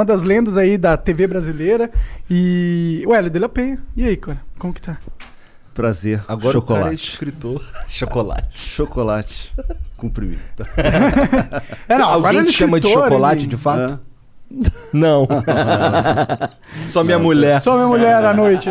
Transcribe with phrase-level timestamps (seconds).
[0.00, 1.90] Uma das lendas aí da TV brasileira.
[2.30, 3.04] E.
[3.06, 3.78] Ué, dele Penha.
[3.94, 4.40] E aí, cara?
[4.58, 4.96] Como que tá?
[5.74, 6.24] Prazer.
[6.26, 7.10] Agora o cara é chocolate.
[7.10, 7.62] escritor.
[7.86, 8.58] Chocolate.
[8.58, 9.54] Chocolate.
[9.98, 10.40] Cumprimento.
[11.86, 14.00] É, não, Alguém é te chama de chocolate, ele- de fato?
[14.92, 15.28] Não.
[16.86, 17.60] Só minha mulher.
[17.60, 18.68] Só minha mulher à noite.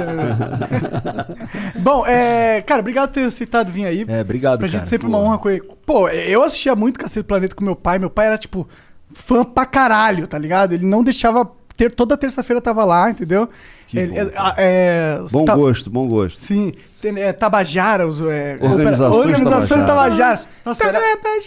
[1.78, 2.62] Bom, é.
[2.64, 4.04] Cara, obrigado por ter aceitado vir aí.
[4.08, 4.80] É, obrigado, Pra cara.
[4.80, 5.62] gente sempre uma honra com ele.
[5.86, 8.00] Pô, eu assistia muito Cacete do Planeta com meu pai.
[8.00, 8.68] Meu pai era, tipo,
[9.14, 10.74] fã pra caralho, tá ligado?
[10.74, 11.50] Ele não deixava.
[11.78, 13.48] Ter, toda terça-feira tava lá, entendeu?
[13.88, 16.38] Que Ele- bom, é, é, Bom ta- gosto, bom gosto.
[16.38, 20.36] Sim, tem, é, Tabajara, os, é, Organizações organizações Tabajara.
[20.36, 20.40] Tabajara.
[20.66, 21.00] Nossa, era,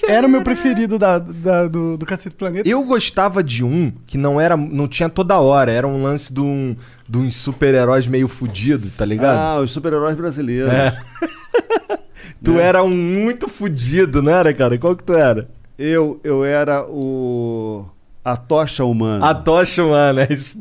[0.08, 2.66] era o meu preferido da, da- do, do Cacete do Planeta.
[2.66, 6.40] Eu gostava de um que não era, não tinha toda hora, era um lance de,
[6.40, 6.74] um,
[7.06, 9.36] de uns super-heróis meio fudido, tá ligado?
[9.36, 10.72] Ah, os super-heróis brasileiros.
[10.72, 10.98] É.
[12.42, 14.78] tu era um muito fudido, não era, cara?
[14.78, 15.46] Qual que tu era?
[15.84, 17.84] Eu, eu era o.
[18.24, 19.28] A tocha humana.
[19.28, 20.56] A tocha humana, é isso.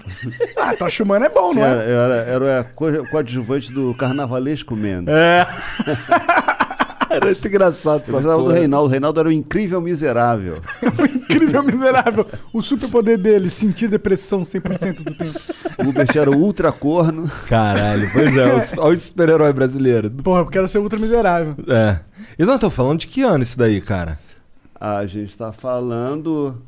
[0.57, 1.91] Ah, Tocha Humana é bom, não era, é?
[1.93, 5.13] eu era, era o co- coadjuvante do carnavalesco Mendes.
[5.13, 5.45] É.
[7.07, 8.47] era muito engraçado Eu essa do.
[8.47, 8.87] Reinaldo.
[8.87, 10.59] O Reinaldo era o incrível miserável.
[11.31, 12.25] Incrível, miserável.
[12.51, 15.39] O superpoder dele, sentir depressão 100% do tempo.
[15.77, 17.29] O Hubert era o ultra corno.
[17.47, 20.09] Caralho, pois é, olha o super-herói brasileiro.
[20.09, 21.55] Porra, eu quero ser ultra miserável.
[21.67, 21.99] É.
[22.39, 24.17] Eu não tô falando de que ano isso daí, cara?
[24.81, 26.59] A gente tá falando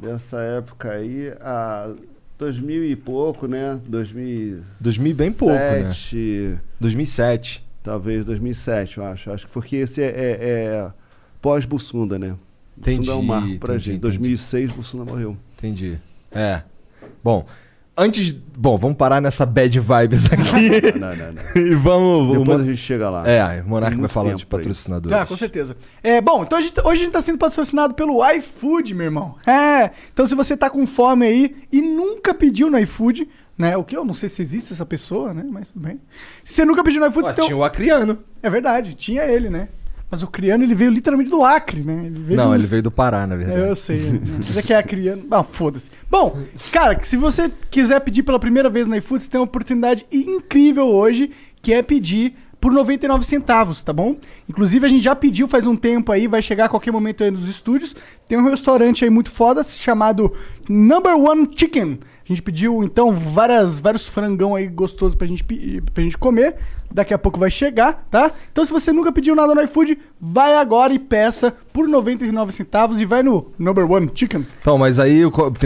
[0.00, 1.90] dessa época aí, a
[2.38, 3.80] 2000 e pouco, né?
[3.84, 5.92] 2007, 2000 bem pouco, né?
[6.78, 7.66] 2007.
[7.82, 9.30] talvez 2007, eu acho.
[9.32, 10.92] Acho que porque esse é, é- é
[11.42, 12.36] pós-Bussunda, né?
[12.76, 13.96] Entendi, Bussunda é um marco pra entendi, gente.
[13.96, 14.18] entendi.
[14.18, 15.36] 2006, Bussunda morreu.
[15.56, 15.98] Entendi.
[16.30, 16.62] É.
[17.24, 17.44] Bom,
[17.98, 18.34] antes.
[18.56, 20.98] Bom, vamos parar nessa bad vibes aqui.
[20.98, 21.42] Não, não, não.
[21.62, 22.38] e vamos.
[22.38, 23.28] Depois uma- a gente chega lá.
[23.28, 25.16] É, o Monark vai falar de patrocinadores.
[25.18, 25.76] Ah, com certeza.
[26.02, 29.36] É, bom, então a gente- hoje a gente tá sendo patrocinado pelo iFood, meu irmão.
[29.46, 33.76] É, então se você tá com fome aí e nunca pediu no iFood, né?
[33.76, 35.44] O que eu não sei se existe essa pessoa, né?
[35.50, 36.00] Mas tudo bem.
[36.44, 38.18] Se você nunca pediu no iFood, Ó, você tem tinha o Acriano.
[38.42, 39.68] É verdade, tinha ele, né?
[40.10, 42.04] Mas o Criano, ele veio literalmente do Acre, né?
[42.06, 43.60] Ele veio Não, do- ele veio do Pará, na É, verdade.
[43.68, 43.98] eu sei.
[43.98, 44.20] né?
[44.38, 45.22] Mas é que é a criança.
[45.30, 45.90] Ah, foda-se.
[46.10, 46.38] Bom,
[46.72, 50.06] cara, que se você quiser pedir pela primeira vez no iFood, você tem uma oportunidade
[50.10, 51.30] incrível hoje,
[51.60, 54.16] que é pedir por 99 centavos, tá bom?
[54.48, 57.30] Inclusive, a gente já pediu faz um tempo aí, vai chegar a qualquer momento aí
[57.30, 57.94] nos estúdios.
[58.26, 60.32] Tem um restaurante aí muito foda chamado
[60.68, 62.00] Number One Chicken.
[62.24, 65.44] A gente pediu, então, várias, vários frangão aí gostosos pra gente,
[65.94, 66.56] pra gente comer.
[66.90, 68.30] Daqui a pouco vai chegar, tá?
[68.50, 73.00] Então, se você nunca pediu nada no iFood, vai agora e peça por 99 centavos
[73.00, 74.46] e vai no Number One Chicken.
[74.60, 75.20] Então, mas aí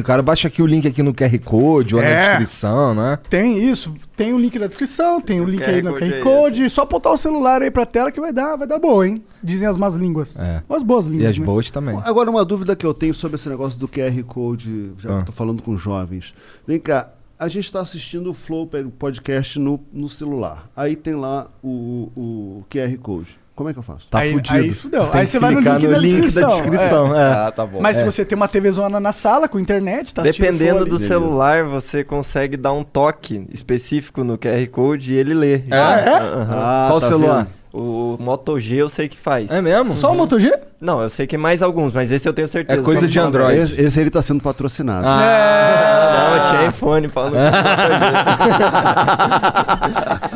[0.04, 2.28] cara, baixa aqui o link aqui no QR Code ou na É.
[2.28, 3.18] descrição, né?
[3.30, 6.14] Tem isso, tem o link na descrição, tem o link QR aí no Code QR
[6.14, 6.70] é Code.
[6.70, 9.22] Só apontar o celular aí pra tela que vai dar, vai dar boa, hein?
[9.42, 10.36] Dizem as más línguas.
[10.38, 10.62] É.
[10.68, 11.24] As boas línguas.
[11.24, 11.44] E as né?
[11.46, 11.98] boas também.
[12.04, 15.18] Agora, uma dúvida que eu tenho sobre esse negócio do QR Code, já que Ah.
[15.20, 16.34] eu tô falando com jovens.
[16.66, 17.10] Vem cá,
[17.42, 20.68] a gente está assistindo o Flow podcast no, no celular.
[20.76, 23.38] Aí tem lá o, o QR Code.
[23.54, 24.08] Como é que eu faço?
[24.08, 24.56] Tá Aí- fudido.
[24.56, 25.00] aí fudeu.
[25.02, 27.16] tem Aí que você vai no clicar link da descrição, da descrição.
[27.16, 27.32] é.
[27.32, 27.80] Ah, tá bom.
[27.82, 28.04] Mas se É.
[28.06, 32.56] você tem uma TVzona na sala com internet, tá assistindo Dependendo do celular, você consegue
[32.56, 35.62] dar um toque específico no QR Code e ele lê.
[35.70, 36.08] Ah, é?
[36.18, 36.48] Aham.
[36.50, 37.44] Ah, Qual tá celular?
[37.44, 37.61] vendo?
[37.72, 39.50] O Moto G eu sei que faz.
[39.50, 39.94] É mesmo?
[39.94, 40.52] Só o Moto G?
[40.78, 42.80] Não, eu sei que mais alguns, mas esse eu tenho certeza.
[42.80, 43.18] É coisa de.
[43.18, 43.58] Android.
[43.58, 45.06] Esse, esse ele tá sendo patrocinado.
[45.06, 46.12] Ah.
[46.12, 47.36] Não, eu tinha iPhone, falando.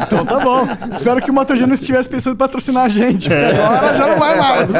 [0.06, 0.66] Então tá bom.
[0.92, 3.28] Espero que o Moto G não estivesse pensando em patrocinar a gente.
[3.28, 4.74] porque Agora já não vai mais.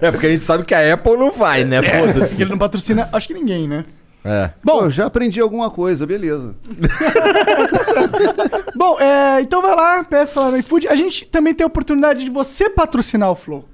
[0.00, 1.80] É porque a gente sabe que a Apple não vai, né?
[1.82, 2.42] Foda-se.
[2.42, 3.84] Ele não patrocina, acho que ninguém, né?
[4.24, 4.50] É.
[4.62, 6.54] Bom, eu já aprendi alguma coisa, beleza.
[8.74, 10.88] Bom, é, então vai lá, peça lá no iFood.
[10.88, 13.66] A gente também tem a oportunidade de você patrocinar o Flow.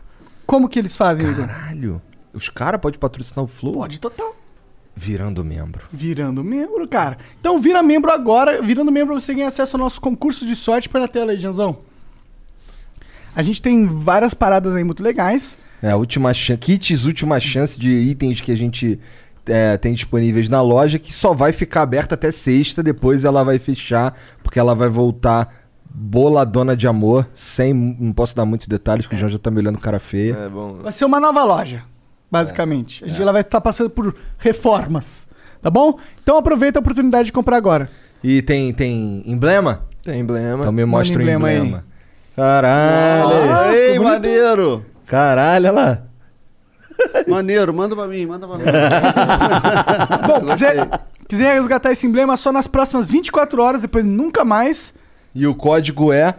[0.47, 1.47] Como que eles fazem, Igor?
[1.47, 2.01] Caralho.
[2.33, 3.73] Os caras podem patrocinar o Flow?
[3.73, 4.37] Pode total.
[4.95, 5.87] Virando membro.
[5.93, 7.19] Virando membro, cara.
[7.41, 8.63] Então vira membro agora.
[8.63, 11.79] Virando membro você ganha acesso ao nosso concurso de sorte pela tela aí, Janzão.
[13.35, 15.59] A gente tem várias paradas aí muito legais.
[15.83, 19.01] É, a última chance, kits última chance de itens que a gente
[19.47, 23.59] é, tem disponíveis na loja, que só vai ficar aberta até sexta, depois ela vai
[23.59, 25.65] fechar, porque ela vai voltar
[25.95, 27.73] boladona de amor, sem.
[27.73, 30.35] Não posso dar muitos detalhes, que o João já tá me olhando cara feia.
[30.35, 30.79] É bom.
[30.83, 31.83] Vai ser uma nova loja,
[32.31, 33.05] basicamente.
[33.05, 35.29] A gente ela vai estar passando por reformas.
[35.63, 35.99] Tá bom?
[36.23, 37.89] Então aproveita a oportunidade de comprar agora.
[38.23, 39.85] E tem, tem emblema?
[40.03, 40.61] Tem emblema.
[40.61, 41.79] Então me mostra o emblema emblema.
[41.79, 41.95] aí.
[42.37, 43.51] Caralho!
[43.51, 44.85] Ah, ei, maneiro!
[45.07, 46.03] Caralho, olha lá.
[47.27, 48.65] Maneiro, manda pra mim, manda pra mim.
[50.27, 50.89] Bom, quiser,
[51.29, 54.95] quiser resgatar esse emblema só nas próximas 24 horas, depois nunca mais.
[55.35, 56.35] E o código é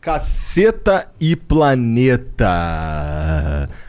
[0.00, 2.48] Caceta e Planeta.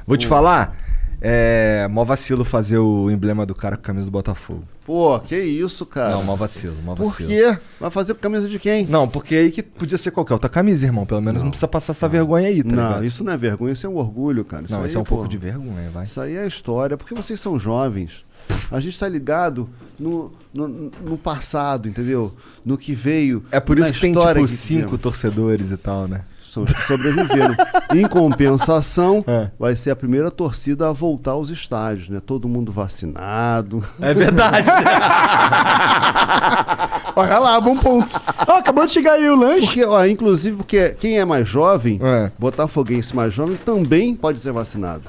[0.05, 0.75] Vou te falar,
[1.21, 4.63] é mó vacilo fazer o emblema do cara com a camisa do Botafogo.
[4.85, 6.11] Pô, que isso, cara?
[6.15, 7.29] Não, mó vacilo, mó Por vacilo.
[7.29, 7.57] quê?
[7.79, 8.87] Vai fazer com camisa de quem?
[8.87, 11.05] Não, porque aí que podia ser qualquer outra camisa, irmão.
[11.05, 13.05] Pelo menos não, precisa passar essa vergonha aí, tá não, ligado?
[13.05, 14.65] isso não é vergonha, isso é um orgulho, cara.
[14.67, 16.05] Não, aí, isso é um pô, pouco de vergonha, vai.
[16.05, 18.25] Isso aí é história, porque vocês são jovens.
[18.71, 19.69] A gente tá ligado
[19.99, 22.33] no, no, no passado, entendeu?
[22.65, 23.45] No que veio.
[23.51, 25.01] É por isso que tem, história tipo, que cinco tivemos.
[25.01, 26.21] torcedores e tal, né?
[26.51, 27.55] São os que sobreviveram.
[27.95, 29.49] em compensação, É.
[29.57, 32.21] vai ser a primeira torcida a voltar aos estádios, né?
[32.25, 33.81] Todo mundo vacinado.
[34.01, 34.67] É verdade.
[37.15, 38.19] Olha lá, bom ponto.
[38.47, 39.65] Ó, acabou de chegar aí o lanche.
[39.67, 42.31] Porque, ó, inclusive, porque quem é mais jovem, É.
[42.37, 45.03] botafoguense mais jovem, também pode ser vacinado.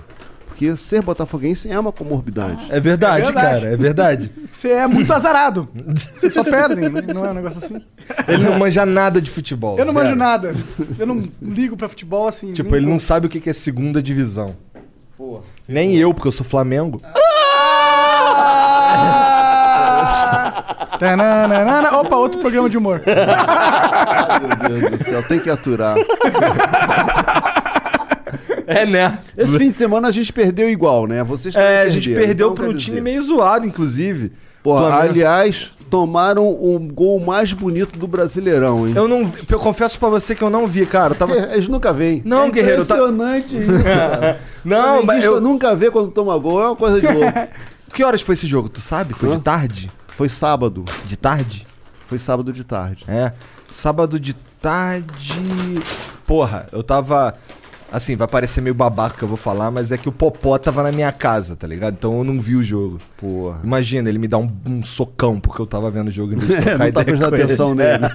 [0.52, 2.66] Porque ser botafoguense é uma comorbidade.
[2.68, 3.60] É verdade, É verdade.
[3.62, 4.32] cara, é verdade.
[4.52, 5.66] Você é muito azarado.
[6.14, 7.00] Vocês só perdem, né?
[7.12, 7.80] não é um negócio assim?
[8.28, 9.78] Ele não manja nada de futebol.
[9.78, 10.04] Eu não zero.
[10.04, 10.54] manjo nada.
[10.98, 12.52] Eu não ligo pra futebol assim.
[12.52, 13.00] Tipo, ele não como.
[13.00, 14.54] sabe o que é segunda divisão.
[15.66, 17.00] Nem eu, porque eu sou Flamengo.
[20.98, 21.96] Tananana.
[21.98, 23.02] Opa, outro programa de humor.
[23.06, 25.96] Meu Deus do céu, tem que aturar.
[28.66, 29.18] É, né?
[29.36, 31.22] Esse fim de semana a gente perdeu igual, né?
[31.24, 33.66] Vocês também É, a gente perderam, perdeu então, pra um quer time dizer, meio zoado,
[33.66, 34.32] inclusive.
[34.62, 38.94] Pô, Flamengo- aliás, tomaram o gol mais bonito do Brasileirão, hein?
[38.96, 41.14] Eu não vi- eu confesso pra você que eu não vi, cara.
[41.14, 41.34] Eu tava...
[41.36, 42.22] Eles nunca veem.
[42.24, 44.40] Não, é guerreiro, tá- Impressionante isso, cara.
[44.64, 45.40] Não, mas eu eu...
[45.40, 47.32] nunca vê quando toma gol, é uma coisa de louco.
[47.92, 48.70] Que horas foi esse jogo?
[48.70, 49.12] Tu sabe?
[49.12, 49.36] Foi Hã?
[49.36, 49.90] de tarde?
[50.16, 50.84] Foi sábado.
[51.04, 51.66] De tarde?
[52.06, 53.04] Foi sábado de tarde.
[53.06, 53.32] É.
[53.68, 54.32] Sábado de
[54.62, 55.78] tarde.
[56.26, 57.34] Porra, eu tava.
[57.92, 60.82] Assim, vai parecer meio babaca que eu vou falar, mas é que o Popó tava
[60.82, 61.92] na minha casa, tá ligado?
[61.92, 62.96] Então eu não vi o jogo.
[63.18, 63.60] Porra.
[63.62, 66.48] Imagina, ele me dá um, um socão porque eu tava vendo o jogo em vez
[66.48, 67.44] de É, não tá ideia prestando com ele.
[67.44, 68.08] atenção nele.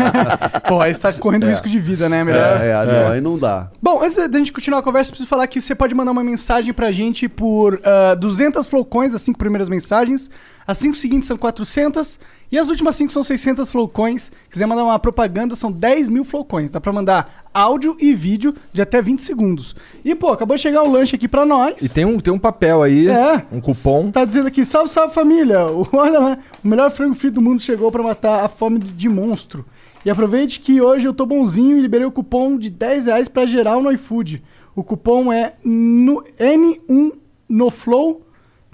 [0.66, 2.24] Pô, aí você tá correndo risco de vida, né?
[2.24, 2.60] Melhor.
[2.62, 3.70] É, é, não, aí não dá.
[3.82, 6.24] Bom, antes da gente continuar a conversa, eu preciso falar que você pode mandar uma
[6.24, 10.30] mensagem pra gente por ah, 200 flowcoins, as cinco primeiras mensagens.
[10.68, 12.20] As cinco seguintes são 400
[12.52, 14.30] e as últimas cinco são 600 flowcoins.
[14.50, 16.70] Quiser mandar uma propaganda, são 10 mil flowcoins.
[16.70, 19.74] Dá pra mandar áudio e vídeo de até 20 segundos.
[20.04, 21.80] E, pô, acabou de chegar o lanche aqui pra nós.
[21.82, 23.46] E tem um, tem um papel aí, É.
[23.50, 24.10] um cupom.
[24.10, 25.60] Tá dizendo aqui, salve, salve família.
[25.90, 29.08] Olha lá, o melhor frango frito do mundo chegou pra matar a fome de, de
[29.08, 29.64] monstro.
[30.04, 33.46] E aproveite que hoje eu tô bonzinho e liberei o cupom de 10 reais pra
[33.46, 34.44] geral no iFood.
[34.76, 37.12] O cupom é no, N1
[37.48, 38.20] no Flow,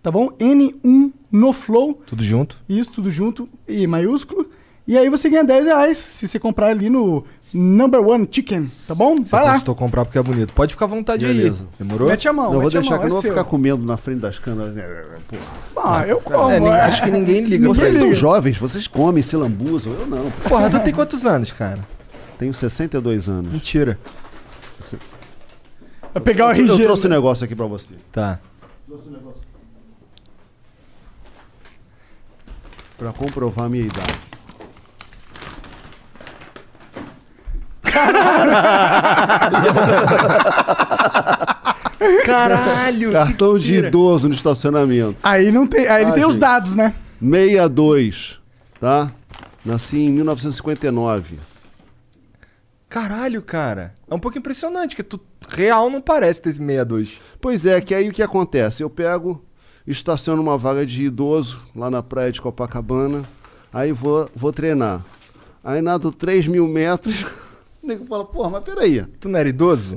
[0.04, 0.28] tá bom?
[0.38, 2.60] N1 no Flow, Tudo junto.
[2.68, 4.48] isso tudo junto e maiúsculo.
[4.86, 8.94] E aí você ganha 10 reais se você comprar ali no Number One Chicken, tá
[8.94, 9.16] bom?
[9.24, 9.52] Se Vai eu lá.
[9.60, 10.52] fosse comprar porque é bonito.
[10.52, 11.62] Pode ficar à vontade Beleza.
[11.62, 11.68] aí.
[11.86, 12.08] Demorou?
[12.08, 13.30] Mete a mão, eu vou mete a deixar mão, que eu não é vou seu.
[13.30, 14.74] ficar comendo na frente das câmeras.
[14.74, 14.84] né?
[15.74, 16.00] Porra.
[16.00, 16.50] Ah, eu como.
[16.50, 16.80] É, nem- é.
[16.82, 19.92] acho que ninguém liga pra Vocês são jovens, vocês comem, se lambuzam.
[19.94, 20.30] Eu não.
[20.48, 21.78] Porra, tu tem quantos anos, cara?
[22.38, 23.50] Tenho 62 anos.
[23.50, 23.98] Mentira.
[26.12, 26.82] Vai pegar o Eu RG.
[26.82, 27.94] trouxe um negócio aqui pra você.
[28.12, 28.38] Tá.
[33.04, 34.18] Pra comprovar a minha idade.
[42.24, 43.12] Caralho!
[43.12, 45.16] Cartão de idoso no estacionamento.
[45.22, 45.86] Aí não tem.
[45.86, 46.40] Aí ele Ah, tem os gente.
[46.40, 46.94] dados, né?
[47.20, 48.38] 62,
[48.80, 49.10] tá?
[49.64, 51.38] Nasci em 1959.
[52.88, 53.94] Caralho, cara.
[54.08, 55.18] É um pouco impressionante, que tu
[55.48, 57.18] real não parece ter esse 62.
[57.40, 58.82] Pois é, que aí o que acontece?
[58.82, 59.42] Eu pego,
[59.86, 63.24] estaciono uma vaga de idoso lá na praia de Copacabana,
[63.72, 65.04] aí vou, vou treinar.
[65.62, 67.22] Aí nado 3 mil metros,
[67.82, 69.02] o nego fala, porra, mas peraí.
[69.20, 69.96] Tu não era idoso?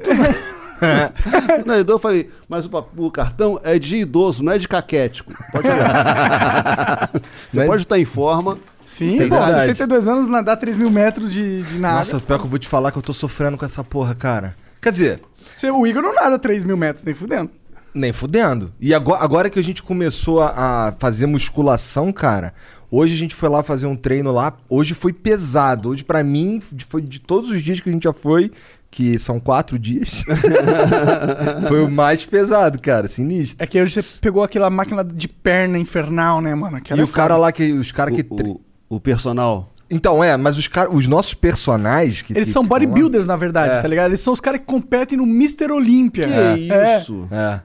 [1.66, 5.34] Na idoso eu falei, mas o, o cartão é de idoso, não é de caquético.
[5.52, 7.10] Pode olhar.
[7.50, 8.58] Você Mas- pode estar em forma.
[8.86, 9.66] Sim, Tem pô, verdade.
[9.66, 11.98] 62 anos, nadar 3 mil metros de, de nada.
[11.98, 14.56] Nossa, pior que eu vou te falar que eu tô sofrendo com essa porra, cara.
[14.82, 15.22] Quer dizer,
[15.54, 17.50] Você- o Igor não nada 3 mil metros, nem fudendo.
[17.98, 18.72] Nem fudendo.
[18.80, 22.54] E agora, agora que a gente começou a, a fazer musculação, cara,
[22.92, 24.54] hoje a gente foi lá fazer um treino lá.
[24.70, 25.90] Hoje foi pesado.
[25.90, 28.52] Hoje, pra mim, de- foi de todos os dias que a gente já foi,
[28.92, 30.24] que são quatro dias,
[31.68, 33.08] foi o mais pesado, cara.
[33.08, 33.64] Sinistro.
[33.64, 36.80] É que hoje você pegou aquela máquina de perna infernal, né, mano?
[36.82, 37.72] Que E o cara lá que.
[37.74, 38.26] Os caras que.
[38.30, 39.74] O, o, personal.
[39.90, 42.34] Então, é, mas os, os nossos personagens que.
[42.34, 43.82] Eles que são ficam lá- bodybuilders, na verdade, É.
[43.82, 44.08] tá ligado?
[44.12, 45.72] Eles são os caras que competem no Mr.
[45.72, 46.28] Olímpia.
[46.28, 47.00] Que É.
[47.02, 47.28] isso?
[47.32, 47.60] É.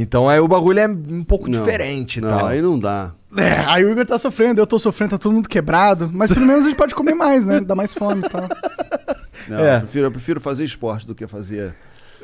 [0.00, 2.46] Então aí o bagulho é um pouco Não, diferente não, tal.
[2.46, 3.12] aí não dá.
[3.36, 6.08] É, aí o Igor tá sofrendo, eu tô sofrendo, tá todo mundo quebrado.
[6.12, 7.60] Mas pelo menos a gente pode comer mais, né?
[7.60, 8.48] Dá mais fome e tal.
[9.48, 9.76] Não, É.
[9.76, 11.74] eu, prefiro, eu prefiro fazer esporte do que fazer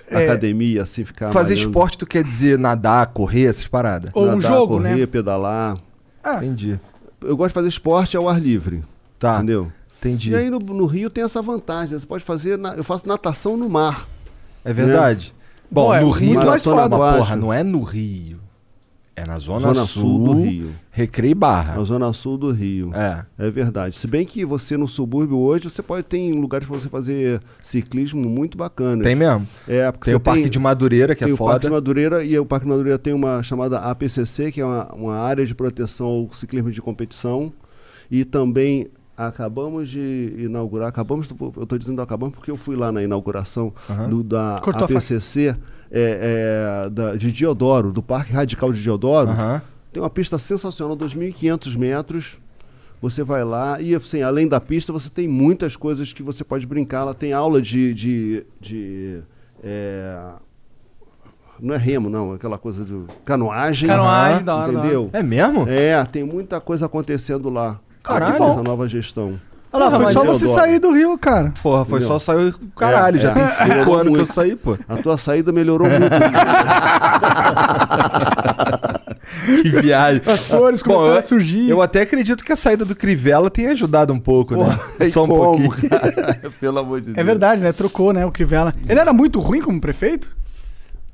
[0.09, 0.25] É.
[0.25, 1.69] academia, assim, ficar Fazer malhando.
[1.71, 4.11] esporte, tu quer dizer nadar, correr, essas paradas?
[4.15, 5.07] Ou um Nadar, jogo, correr, né?
[5.07, 5.77] pedalar.
[6.23, 6.79] Ah, Entendi.
[7.23, 8.83] Eu gosto de fazer esporte ao ar livre.
[9.19, 9.37] Tá.
[9.37, 9.73] Entendeu?
[9.99, 10.31] Entendi.
[10.31, 11.99] E aí no, no Rio tem essa vantagem.
[11.99, 12.57] Você pode fazer.
[12.57, 14.07] na- eu faço natação no mar.
[14.65, 15.34] É verdade.
[15.71, 16.45] Bom, é no muito Rio.
[16.45, 16.83] mais foda.
[16.97, 17.19] Abaixo.
[17.19, 18.41] porra, não é no Rio.
[19.17, 20.71] É na Zona, Zona Sul do Rio.
[20.91, 21.77] Recreio e Barra.
[21.77, 22.93] Na zona sul do Rio.
[22.95, 23.25] É.
[23.39, 23.97] É verdade.
[23.97, 28.29] Se bem que você no subúrbio hoje, você pode ter lugares para você fazer ciclismo
[28.29, 29.03] muito bacana.
[29.03, 29.47] Tem mesmo.
[29.69, 31.75] É, porque Tem o Parque de Madureira, que tem é o Parque de foda.
[31.75, 35.45] Madureira e o Parque de Madureira tem uma chamada APCC, que é uma, uma área
[35.47, 37.53] de proteção ao ciclismo de competição.
[38.11, 43.03] E também acabamos de inaugurar, acabamos, eu estou dizendo acabamos porque eu fui lá na
[43.03, 44.09] inauguração Aham.
[44.09, 44.85] do, da Cortou.
[44.85, 45.55] APCC
[45.91, 49.31] é, é, da- de Diodoro, do Parque Radical de Diodoro.
[49.31, 49.63] Aham.
[49.93, 52.39] Tem uma pista sensacional, 2.500 metros.
[53.01, 56.67] Você vai lá e, assim, além da pista, você tem muitas coisas que você pode
[56.67, 57.01] brincar.
[57.03, 57.93] Ela tem aula de.
[57.95, 59.21] de, de,
[59.63, 60.33] é,
[61.61, 63.89] não é remo, não, aquela coisa de canoagem.
[63.89, 65.11] Canoagem, Aham, da hora, da Entendeu?
[65.13, 65.69] É mesmo?
[65.69, 67.79] É, tem muita coisa acontecendo lá.
[68.05, 68.45] Caralho.
[68.45, 69.41] Essa nova gestão.
[69.73, 71.53] Olha lá, foi só você sair do Rio, cara.
[71.61, 72.21] Porra, foi Entendeu?
[72.21, 73.17] só sair o caralho.
[73.17, 73.35] É, já é.
[73.35, 74.33] tem cinco Melhorou anos que eu muito.
[74.33, 74.79] saí, pô.
[74.89, 76.05] A tua saída melhorou muito.
[79.63, 80.23] Que viagem.
[80.27, 81.69] As flores Bom, começaram eu- a surgir.
[81.69, 84.65] Eu até acredito que a saída do Crivella tenha ajudado um pouco, né?
[84.65, 85.91] Porra, e Só um como, pouquinho.
[85.91, 86.53] cara?
[86.61, 87.19] Pelo amor de Deus.
[87.19, 87.73] É verdade, né?
[87.73, 88.25] Trocou, né?
[88.25, 88.73] O Crivella.
[88.89, 90.31] Ele era muito ruim como prefeito?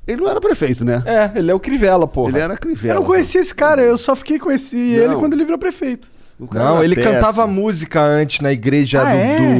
[0.07, 1.01] Ele não era prefeito, né?
[1.05, 2.29] É, ele é o Crivella, porra.
[2.31, 2.93] Ele era Crivella.
[2.95, 6.09] Eu não conhecia esse cara, eu só fiquei conheci ele quando ele virou prefeito.
[6.41, 7.13] O cara Não, era ele péssimo.
[7.13, 9.55] cantava música antes na igreja Ah, do, é?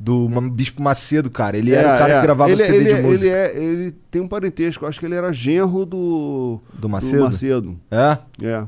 [0.00, 1.56] do, do Bispo Macedo, cara.
[1.56, 2.16] Ele era É, o cara é.
[2.16, 3.26] que gravava ele, CD ele, de música.
[3.32, 7.22] Ele, é, ele tem um parentesco, acho que ele era genro do, Do Macedo?
[7.24, 7.76] Macedo.
[7.90, 8.18] É?
[8.42, 8.64] É.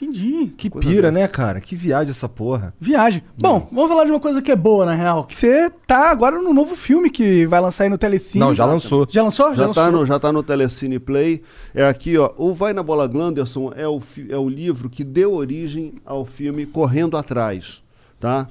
[0.00, 0.52] Entendi.
[0.56, 1.12] Que Coisa pira, boa.
[1.12, 1.60] né, cara?
[1.60, 2.72] Que viagem essa porra.
[2.78, 3.22] Viagem.
[3.36, 5.24] Bom, vamos falar de uma coisa que é boa, na real.
[5.24, 8.38] Que você tá agora no novo filme que vai lançar aí no Telecine.
[8.38, 9.06] Não, já lançou.
[9.10, 9.52] Já lançou?
[9.54, 10.00] Já, tá lançou?
[10.00, 11.42] no, já tá no Telecine Play.
[11.74, 12.32] É aqui, ó.
[12.36, 16.64] O Vai na Bola Glanderson é o, é o livro que deu origem ao filme
[16.64, 17.82] Correndo Atrás,
[18.20, 18.48] tá?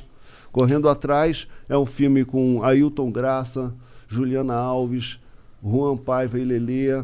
[0.51, 3.73] Correndo Atrás é um filme com Ailton Graça,
[4.07, 5.19] Juliana Alves,
[5.63, 7.03] Juan Paiva e Lelê,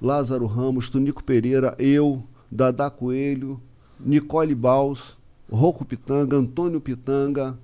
[0.00, 3.60] Lázaro Ramos, Tunico Pereira, eu, Dadá Coelho,
[4.04, 5.16] Nicole Baus,
[5.50, 7.58] Rocco Pitanga, Antônio Pitanga.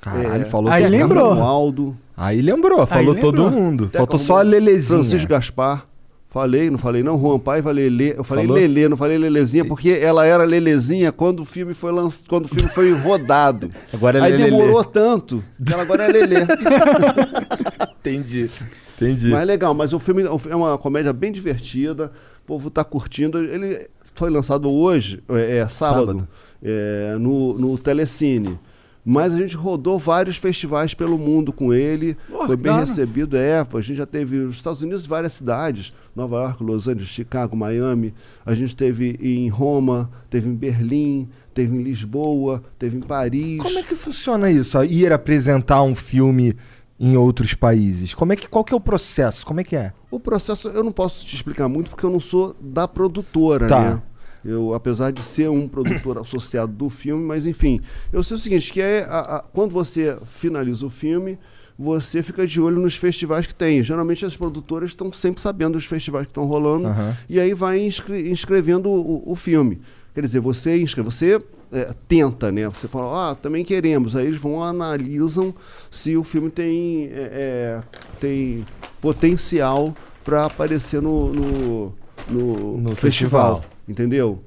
[0.00, 1.32] Caralho, é, falou Aí todo lembrou.
[1.40, 3.32] Aldo, Aí lembrou, falou lembrou.
[3.32, 3.86] todo mundo.
[3.86, 4.98] Teca Faltou só a Lelezinha.
[4.98, 5.86] Francisco Gaspar.
[6.34, 8.18] Falei, não falei não, Juan Paiva, Lelê.
[8.18, 8.60] Eu falei Falou?
[8.60, 12.24] Lelê, não falei Lelezinha, porque ela era Lelezinha quando o filme foi lanç...
[12.28, 13.70] quando o filme foi rodado.
[13.94, 14.44] Agora é Aí Lelê.
[14.50, 16.40] demorou tanto, que ela agora é Lelê.
[18.00, 18.50] Entendi.
[18.96, 19.28] Entendi.
[19.28, 22.10] mas é legal, mas o filme é uma comédia bem divertida,
[22.42, 23.38] o povo tá curtindo.
[23.38, 26.28] Ele foi lançado hoje, é, é, sábado, Sábado.
[26.62, 28.58] é, no, no Telecine.
[29.06, 32.16] Mas a gente rodou vários festivais pelo mundo com ele.
[32.30, 32.86] Pô, foi bem da hora.
[32.86, 33.36] recebido.
[33.36, 35.92] É, a gente já teve nos Estados Unidos várias cidades.
[36.16, 38.14] Nova York, Los Angeles, Chicago, Miami.
[38.46, 43.58] A gente teve em Roma, teve em Berlim, teve em Lisboa, teve em Paris.
[43.62, 44.82] Como é que funciona isso?
[44.84, 46.56] Ir apresentar um filme
[46.98, 48.14] em outros países?
[48.14, 49.44] Como é que, qual que é o processo?
[49.46, 49.92] Como é que é?
[50.10, 53.80] O processo eu não posso te explicar muito porque eu não sou da produtora, Tá.
[53.80, 54.02] né?
[54.44, 57.80] Eu, apesar de ser um produtor associado do filme, mas enfim,
[58.12, 61.38] eu sei o seguinte, que é a- a- quando você finaliza o filme,
[61.78, 63.82] você fica de olho nos festivais que tem.
[63.82, 67.16] Geralmente as produtoras estão sempre sabendo dos festivais que estão rolando Aham.
[67.28, 69.80] e aí vai inscre- inscrevendo o, o filme.
[70.14, 71.42] Quer dizer, você inscreve, você
[71.72, 72.68] é, tenta, né?
[72.68, 74.14] Você fala, ah, também queremos.
[74.14, 75.52] Aí eles vão analisam
[75.90, 77.82] se o filme tem, é, é,
[78.20, 78.64] tem
[79.00, 81.92] potencial para aparecer no, no,
[82.30, 83.64] no No festival, festival.
[83.88, 84.42] entendeu?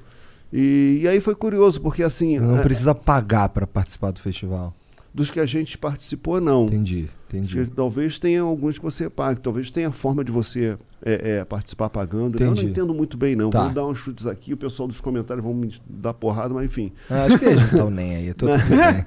[0.52, 4.74] E, e aí foi curioso, porque assim, Não é, precisa pagar pra participar do festival.
[5.12, 6.64] dos que a gente participou, não.
[6.64, 7.66] Entendi, entendi.
[7.74, 12.42] talvez tenha alguns que você pague, talvez tenha forma de você é, é, participar pagando.
[12.42, 13.50] Eu não entendo muito bem, não.
[13.50, 13.64] Tá.
[13.64, 16.90] Vou dar uns chutes aqui, o pessoal dos comentários vão me dar porrada, mas enfim.
[17.08, 18.28] Ah, acho que eles não estão nem aí.
[18.28, 19.06] Eu tô tudo bem.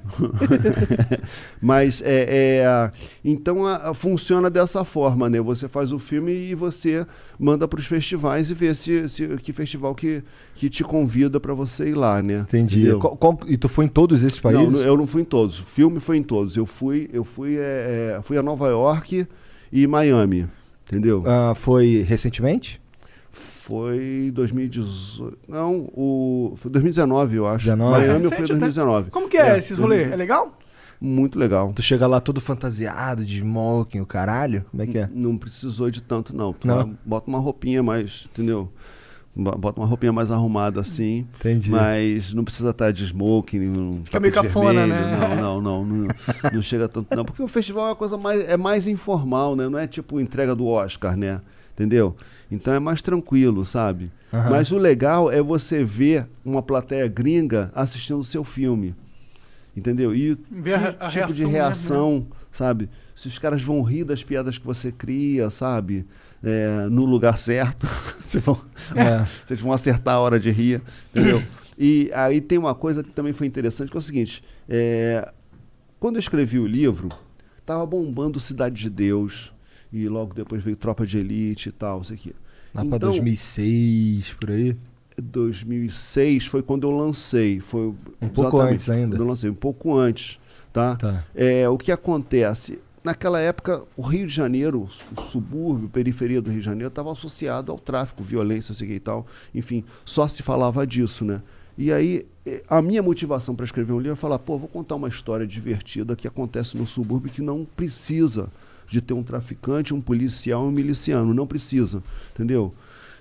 [1.61, 2.91] Mas é, é,
[3.23, 5.39] então a- a- funciona dessa forma, né?
[5.41, 7.05] Você faz o filme e você
[7.39, 10.23] manda para os festivais e vê se, se- que festival que,
[10.55, 12.41] que te convida para você ir lá, né?
[12.47, 12.93] Entendi.
[12.99, 14.71] Qual- qual- e tu foi em todos esses países?
[14.71, 15.59] não, eu não fui em todos.
[15.59, 16.55] O filme foi em todos.
[16.55, 19.27] Eu fui, eu fui, é, é, fui a Nova York
[19.72, 20.48] e Miami,
[20.88, 21.24] entendeu?
[21.25, 22.80] Ah, foi recentemente?
[23.32, 25.38] Foi 2018.
[25.48, 27.65] Não, o foi 2019, eu acho.
[27.65, 27.91] 19.
[27.91, 28.48] Miami Recente foi até.
[28.56, 29.12] 2019.
[29.12, 30.12] Como que é, esses rolês?
[30.12, 30.58] É legal?
[31.00, 31.72] Muito legal.
[31.74, 34.65] Tu chega lá todo fantasiado, de smoking, o caralho?
[34.70, 35.10] Como é que é?
[35.12, 36.53] Não precisou de tanto, não.
[36.53, 36.75] Tu Não?
[36.86, 38.70] vai- bota uma roupinha mais, entendeu?
[39.35, 41.25] Bo- Bota uma roupinha mais arrumada assim.
[41.39, 41.71] Entendi.
[41.71, 43.59] Mas não precisa estar de smoking.
[43.59, 45.17] Não, Fica meio cafona, vermelho, né?
[45.17, 46.07] Não, não, não, não.
[46.53, 47.23] não chega tanto, não.
[47.23, 49.69] Porque o festival é uma coisa mais, é mais informal, né?
[49.69, 51.41] Não é tipo entrega do Oscar, né?
[51.73, 52.15] Entendeu?
[52.51, 54.11] Então é mais tranquilo, sabe?
[54.33, 54.50] Aham.
[54.50, 58.93] Mas o legal é você ver uma plateia gringa assistindo o seu filme.
[59.75, 60.13] Entendeu?
[60.13, 61.57] E Ver a- que a tipo de reação mesmo, né?
[61.57, 62.89] reação, sabe?
[63.15, 66.05] Se os caras vão rir das piadas que você cria, sabe?
[66.43, 67.88] É, no lugar certo.
[68.21, 68.60] se vão,
[68.95, 69.25] É.
[69.45, 70.81] vocês vão acertar a hora de rir,
[71.12, 71.41] entendeu?
[71.77, 75.31] E aí tem uma coisa que também foi interessante, que é o seguinte: é,
[76.00, 77.10] quando eu escrevi o livro,
[77.65, 79.53] tava bombando Cidade de Deus,
[79.91, 82.36] e logo depois veio Tropa de Elite e tal, isso aqui.
[82.74, 84.75] Lá pra Então, 2006, por aí.
[85.21, 87.60] 2006 foi quando eu lancei.
[87.60, 89.17] Foi Um pouco antes ainda.
[89.17, 90.39] Eu lancei, um pouco antes,
[90.71, 90.95] tá?
[90.95, 91.24] Tá.
[91.36, 92.79] É, o que acontece?
[93.03, 97.72] Naquela época, o Rio de Janeiro, o subúrbio, periferia do Rio de Janeiro, estava associado
[97.72, 99.25] ao tráfico, violência, que e tal.
[99.55, 101.41] Enfim, só se falava disso, né?
[101.75, 104.96] E aí, eh, a minha motivação para escrever um livro é falar, pô, vou contar
[104.96, 108.50] uma história divertida que acontece no subúrbio que não precisa
[108.88, 111.34] de ter um traficante, um policial um miliciano.
[111.34, 112.03] Não precisa,
[112.36, 112.72] entendeu?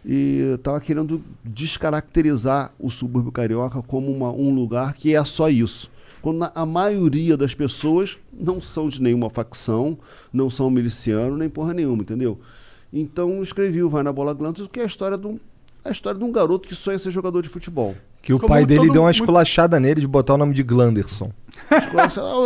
[0.05, 5.91] E estava querendo descaracterizar o subúrbio carioca como uma- um lugar que é só isso.
[6.23, 9.99] Quando a maioria das pessoas não são de nenhuma facção,
[10.33, 12.39] não são miliciano, nem porra nenhuma, entendeu?
[12.93, 15.39] Então escrevi o Vai na Bola Glantos, que é a história de um,
[15.85, 17.95] a história de um garoto que sonha ser jogador de futebol.
[18.23, 20.53] Que o Como pai dele todo deu uma muito- esculachada nele de botar o nome
[20.53, 21.33] de Glanderson.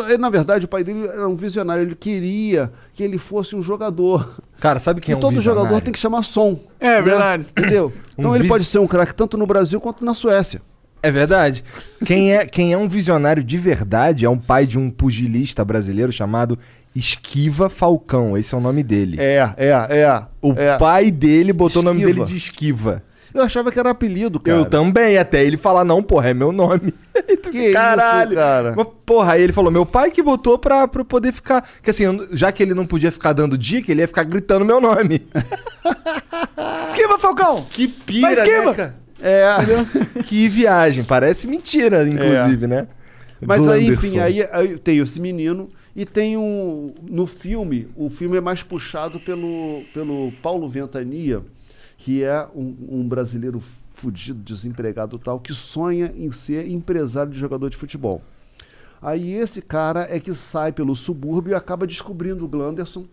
[0.06, 3.60] Ele, Na verdade, o pai dele era um visionário, ele queria que ele fosse um
[3.62, 4.36] jogador.
[4.60, 5.66] Cara, sabe quem e é um todo visionário?
[5.66, 6.60] jogador tem que chamar som.
[6.78, 7.02] É né?
[7.02, 7.46] verdade.
[7.50, 7.92] Entendeu?
[8.16, 10.62] Então Um ele vis- pode ser um craque tanto no Brasil quanto na Suécia.
[11.04, 11.62] É verdade.
[12.02, 16.10] Quem é, quem é um visionário de verdade é um pai de um pugilista brasileiro
[16.10, 16.58] chamado
[16.96, 18.38] Esquiva Falcão.
[18.38, 19.18] Esse é o nome dele.
[19.20, 20.22] É, é, é.
[20.40, 20.78] O é.
[20.78, 23.02] pai dele botou o nome dele de Esquiva.
[23.34, 24.56] Eu achava que era apelido, cara.
[24.56, 26.94] Eu também, até ele falar, não, porra, é meu nome.
[27.50, 28.32] Que Caralho.
[28.32, 28.74] isso, cara?
[28.76, 31.68] Mas, porra, aí ele falou, meu pai que botou pra, pra poder ficar.
[31.80, 34.80] Que assim, já que ele não podia ficar dando dica, ele ia ficar gritando meu
[34.80, 35.24] nome.
[36.88, 37.64] Esquiva, Falcão!
[37.70, 38.70] Que pira, esquiva!
[38.70, 39.03] né, cara?
[39.24, 40.22] É.
[40.22, 42.86] Que viagem, parece mentira, inclusive, né?
[43.40, 44.06] Mas aí, Glanderson.
[44.06, 46.94] enfim, aí, aí tem esse menino e tem um.
[47.02, 51.42] No filme, o filme é mais puxado pelo, pelo Paulo Ventania,
[51.96, 53.62] que é um, um brasileiro
[53.94, 58.20] fudido, desempregado e tal, que sonha em ser empresário de jogador de futebol.
[59.00, 63.06] Aí esse cara é que sai pelo subúrbio e acaba descobrindo o Glanderson,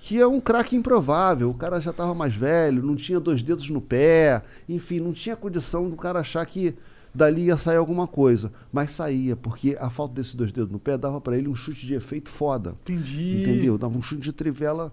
[0.00, 1.50] que é um craque improvável.
[1.50, 5.36] O cara já estava mais velho, não tinha dois dedos no pé, enfim, não tinha
[5.36, 6.74] condição do cara achar que
[7.14, 8.52] dali ia sair alguma coisa.
[8.72, 11.86] Mas saía, porque a falta desses dois dedos no pé dava para ele um chute
[11.86, 12.74] de efeito foda.
[12.82, 13.42] Entendi.
[13.42, 13.78] Entendeu?
[13.78, 14.92] Dava um chute de trivela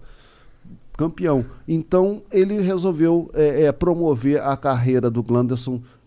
[0.96, 1.44] campeão.
[1.68, 5.82] Então ele resolveu é, é, promover a carreira do Glanderson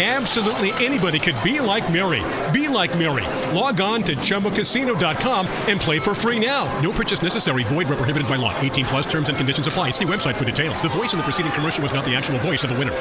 [0.00, 2.22] Absolutely anybody could be like Mary.
[2.52, 3.26] Be like Mary.
[3.52, 6.70] Log on to ChumboCasino.com and play for free now.
[6.80, 7.64] No purchase necessary.
[7.64, 8.54] Void where prohibited by law.
[8.60, 9.90] 18 plus terms and conditions apply.
[9.90, 10.80] See website for details.
[10.82, 12.94] The voice in the preceding commercial was not the actual voice of the winner.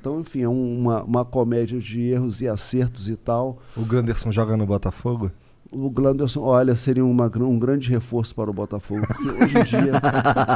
[0.00, 3.60] Então, enfim, é uma, uma comédia de erros e acertos e tal.
[3.76, 5.30] O Ganderson joga no Botafogo?
[5.70, 9.06] O Glanderson, olha, seria uma, um grande reforço para o Botafogo.
[9.06, 9.92] Porque hoje em dia,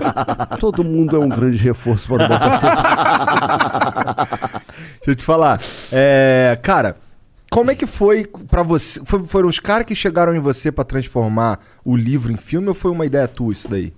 [0.60, 2.76] todo mundo é um grande reforço para o Botafogo.
[5.06, 5.62] Deixa eu te falar.
[5.92, 6.96] É, cara,
[7.48, 9.00] como é que foi pra você?
[9.04, 12.74] Foi- foram os caras que chegaram em você pra transformar o livro em filme ou
[12.74, 13.92] foi uma ideia tua isso daí?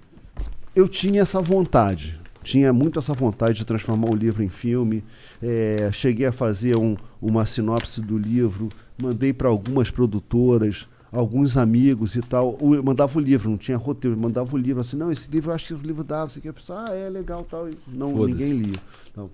[0.77, 2.21] Eu tinha essa vontade.
[2.43, 5.03] Tinha muito essa vontade de transformar o livro em filme.
[5.43, 8.69] É, cheguei a fazer um- uma sinopse do livro,
[9.03, 12.55] mandei para algumas produtoras, alguns amigos e tal.
[12.61, 15.31] O- Eu mandava o livro, não tinha roteiro, eu mandava o livro assim, não, esse
[15.31, 17.67] livro eu acho que esse livro dá, você quer pessoa, ah, é legal tal.
[17.69, 18.77] E Não, ninguém lia.
[19.17, 19.31] Não.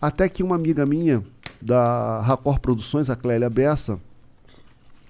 [0.00, 1.22] Até que uma amiga minha,
[1.60, 3.98] da Racor Produções, a Clélia Bessa,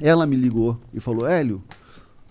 [0.00, 1.62] ela me ligou e falou, Hélio,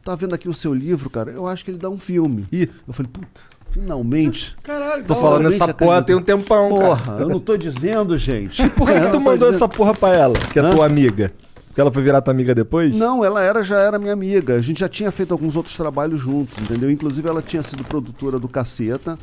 [0.04, 1.32] tá vendo aqui o seu livro, cara?
[1.32, 2.48] Eu acho que ele dá um filme.
[2.52, 2.70] Ih.
[2.88, 3.41] Eu falei, puta,
[3.72, 4.56] finalmente.
[4.63, 7.22] Caralho, Tô falando essa porra tem um tempão, Porra, cara.
[7.22, 8.67] eu não tô dizendo, gente.
[8.72, 10.34] Por que, que tu mandou dizendo- essa porra pra ela?
[10.52, 10.70] Que é Hã?
[10.72, 11.32] tua amiga?
[11.67, 12.96] Porque ela foi virar tua amiga depois?
[12.96, 14.56] Não, ela era já era minha amiga.
[14.56, 16.89] A gente já tinha feito alguns outros trabalhos juntos, entendeu?
[16.89, 19.20] Inclusive ela tinha sido produtora do Caceta.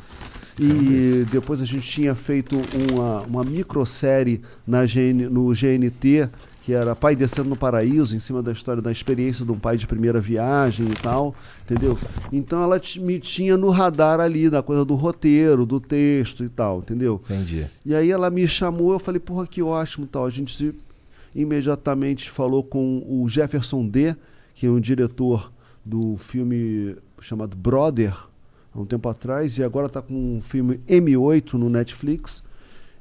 [0.59, 2.55] E depois a gente tinha feito
[2.91, 6.29] uma, uma microsérie na GN, no GNT,
[6.63, 9.77] que era Pai Descendo no Paraíso, em cima da história da experiência de um pai
[9.77, 11.97] de primeira viagem e tal, entendeu?
[12.31, 16.79] Então ela me tinha no radar ali, da coisa do roteiro, do texto e tal,
[16.79, 17.21] entendeu?
[17.29, 17.67] Entendi.
[17.85, 20.25] E aí ela me chamou, eu falei, porra, que ótimo tal.
[20.25, 20.73] A gente se-
[21.35, 24.15] imediatamente falou com o Jefferson D.,
[24.55, 25.51] que é um diretor
[25.83, 28.15] do filme chamado Brother,
[28.75, 32.43] há um tempo atrás, e agora está com um filme M8 no Netflix.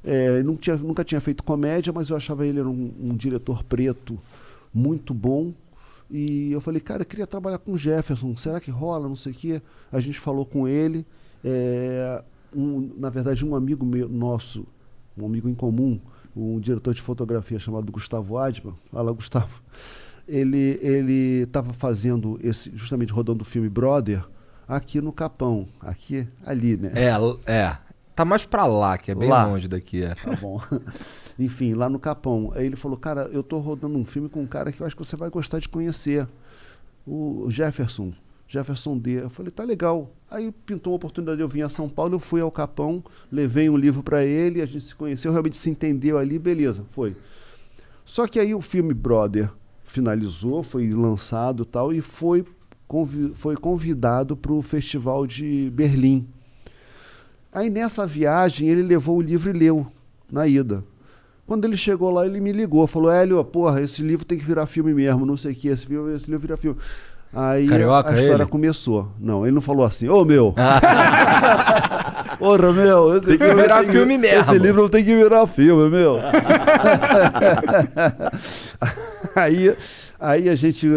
[0.02, 4.18] É, não tinha- nunca tinha feito comédia, mas eu achava ele um, um diretor preto
[4.72, 5.52] muito bom.
[6.10, 9.08] E eu falei, cara, eu queria trabalhar com Jefferson, será que rola?
[9.08, 9.62] Não sei o quê.
[9.90, 11.04] A gente falou com ele.
[11.46, 12.22] é,
[12.56, 14.64] um- na verdade, um amigo meu, nosso,
[15.18, 15.98] um amigo em comum,
[16.34, 19.60] um diretor de fotografia chamado Gustavo Adman, fala Gustavo,
[20.26, 24.24] ele ele estava fazendo esse, justamente rodando o filme Brother
[24.66, 26.92] aqui no Capão, aqui, ali, né?
[26.94, 27.76] É, é.
[28.14, 29.44] Tá mais pra lá, que é bem Lá.
[29.44, 30.04] longe daqui.
[30.04, 30.14] É.
[30.14, 30.60] Tá bom.
[31.38, 32.52] Enfim, lá no Capão.
[32.54, 34.94] Aí ele falou, cara, eu tô rodando um filme com um cara que eu acho
[34.96, 36.28] que você vai gostar de conhecer.
[37.04, 38.12] O Jefferson.
[38.46, 39.22] Jefferson D.
[39.22, 40.12] Eu falei, tá legal.
[40.30, 43.68] Aí pintou uma oportunidade de eu vir a São Paulo, eu fui ao Capão, levei
[43.68, 47.16] um livro para ele, a gente se conheceu, realmente se entendeu ali, beleza, foi.
[48.04, 49.50] Só que aí o filme Brother
[49.82, 52.44] finalizou, foi lançado e tal, e foi,
[52.86, 56.26] convi foi convidado para o Festival de Berlim.
[57.52, 59.86] Aí nessa viagem ele levou o livro e leu
[60.30, 60.82] na ida.
[61.46, 64.66] Quando ele chegou lá, ele me ligou, falou: Hélio, porra, esse livro tem que virar
[64.66, 66.78] filme mesmo, não sei o que, esse, filme, esse livro vira filme.
[67.32, 68.50] Aí Carioca, a história ele?
[68.50, 69.08] começou.
[69.18, 70.54] Não, ele não falou assim, ô meu.
[72.38, 74.40] Porra, meu, esse Tem que virar tem filme mesmo.
[74.40, 76.16] Esse livro tem que virar filme, meu.
[79.34, 79.76] aí,
[80.20, 80.88] aí a gente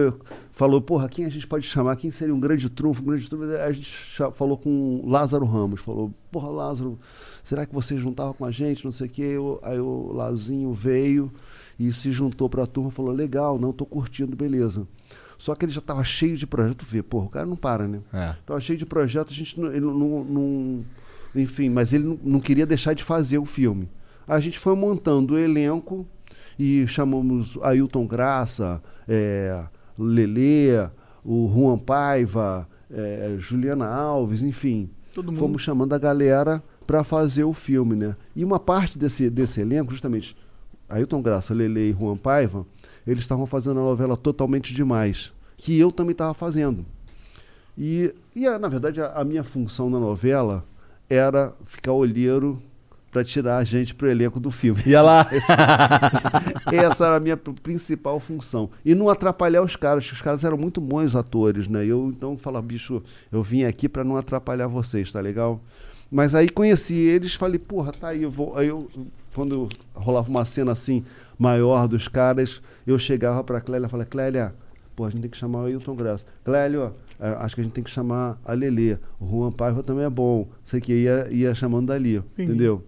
[0.57, 1.95] falou, porra, quem a gente pode chamar?
[1.95, 3.03] Quem seria um grande trunfo?
[3.03, 3.45] Um grande trunfo?
[3.53, 3.93] A gente
[4.33, 6.97] falou com o Lázaro Ramos, falou, porra, Lázaro,
[7.43, 8.83] será que você juntava com a gente?
[8.83, 9.21] Não sei o quê.
[9.21, 11.31] Eu- aí o Lazinho veio
[11.79, 14.87] e se juntou pra turma, falou, legal, não, tô curtindo, beleza.
[15.37, 17.99] Só que ele já estava cheio de projeto, vê, porra, o cara não para, né?
[18.11, 18.35] É.
[18.43, 20.85] Tava cheio de projeto, a gente não, não- não-
[21.35, 23.87] enfim, mas ele não, não queria deixar de fazer o filme.
[24.27, 26.07] A gente foi montando o elenco
[26.57, 29.63] e chamamos Ailton Graça, é,
[29.97, 30.87] Lelê,
[31.23, 34.89] o Juan Paiva, é, Juliana Alves, enfim.
[35.39, 38.15] Fomos chamando a galera para fazer o filme, né?
[38.35, 40.35] E uma parte desse, desse elenco, justamente,
[40.87, 42.65] Ailton Graça, Lelê e Juan Paiva,
[43.05, 46.85] eles estavam fazendo a novela totalmente demais, que eu também estava fazendo.
[47.77, 50.63] E, e a- na verdade, a, a minha função na novela
[51.09, 52.57] era ficar olheiro
[53.11, 54.81] para tirar a gente pro elenco do filme.
[54.85, 55.27] Ia lá.
[55.31, 58.69] Esse- essa era a minha pr- principal função.
[58.85, 61.85] E não atrapalhar os caras, que os caras eram muito bons atores, né?
[61.85, 65.59] Eu então falava, bicho, eu vim aqui para não atrapalhar vocês, tá legal?
[66.11, 68.57] Mas aí conheci eles, falei, porra, tá aí, eu vou.
[68.57, 68.89] Aí eu
[69.33, 71.03] quando rolava uma cena assim
[71.37, 74.53] maior dos caras, eu chegava pra Clélia e falava, Clélia,
[74.95, 76.25] pô, a gente tem que chamar o Ailton Graça.
[76.43, 78.97] Clélio, eh, acho que a gente tem que chamar a Lelê.
[79.19, 80.47] O Juan Paiva também é bom.
[80.65, 82.49] Sei que ia, ia chamando dali, Entendi.
[82.51, 82.83] entendeu?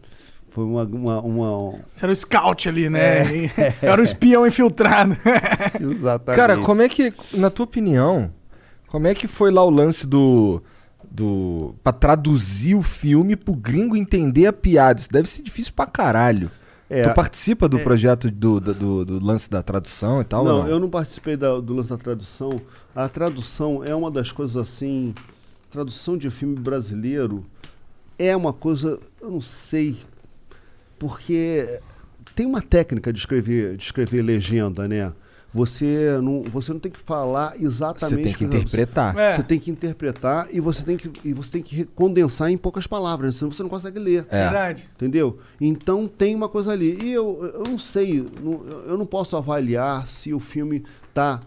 [0.51, 3.45] Foi uma, uma, uma- Você era o scout ali, né?
[3.45, 3.73] É.
[3.81, 5.15] Era o espião infiltrado.
[5.79, 6.35] Exatamente.
[6.39, 8.31] Cara, como é que, na tua opinião,
[8.87, 10.61] como é que foi lá o lance do.
[11.09, 14.99] do pra traduzir o filme pro gringo entender a piada?
[14.99, 16.49] Isso deve ser difícil pra caralho.
[16.89, 17.83] É, tu participa do é.
[17.83, 20.43] projeto do, do, do- do lance da tradução e tal?
[20.43, 22.59] ou Não, eu não participei da- do lance da tradução.
[22.95, 25.13] A tradução é uma das coisas assim.
[25.69, 27.45] Tradução de filme brasileiro
[28.17, 29.95] é uma coisa, eu não sei,
[30.99, 31.79] porque
[32.35, 35.13] tem uma técnica de escrever, de escrever legenda, né?
[35.51, 38.17] Você não, você não tem que falar exatamente.
[38.17, 39.17] Você tem que o você- interpretar.
[39.17, 39.35] É.
[39.35, 42.85] Você tem que interpretar e você tem que, e você tem que condensar em poucas
[42.85, 44.27] palavras, senão você não consegue ler.
[44.29, 44.43] É.
[44.43, 44.87] Verdade.
[44.95, 45.39] Entendeu?
[45.59, 46.99] Então tem uma coisa ali.
[47.03, 50.83] E eu, eu não sei, não- eu não posso avaliar se o filme
[51.15, 51.41] tá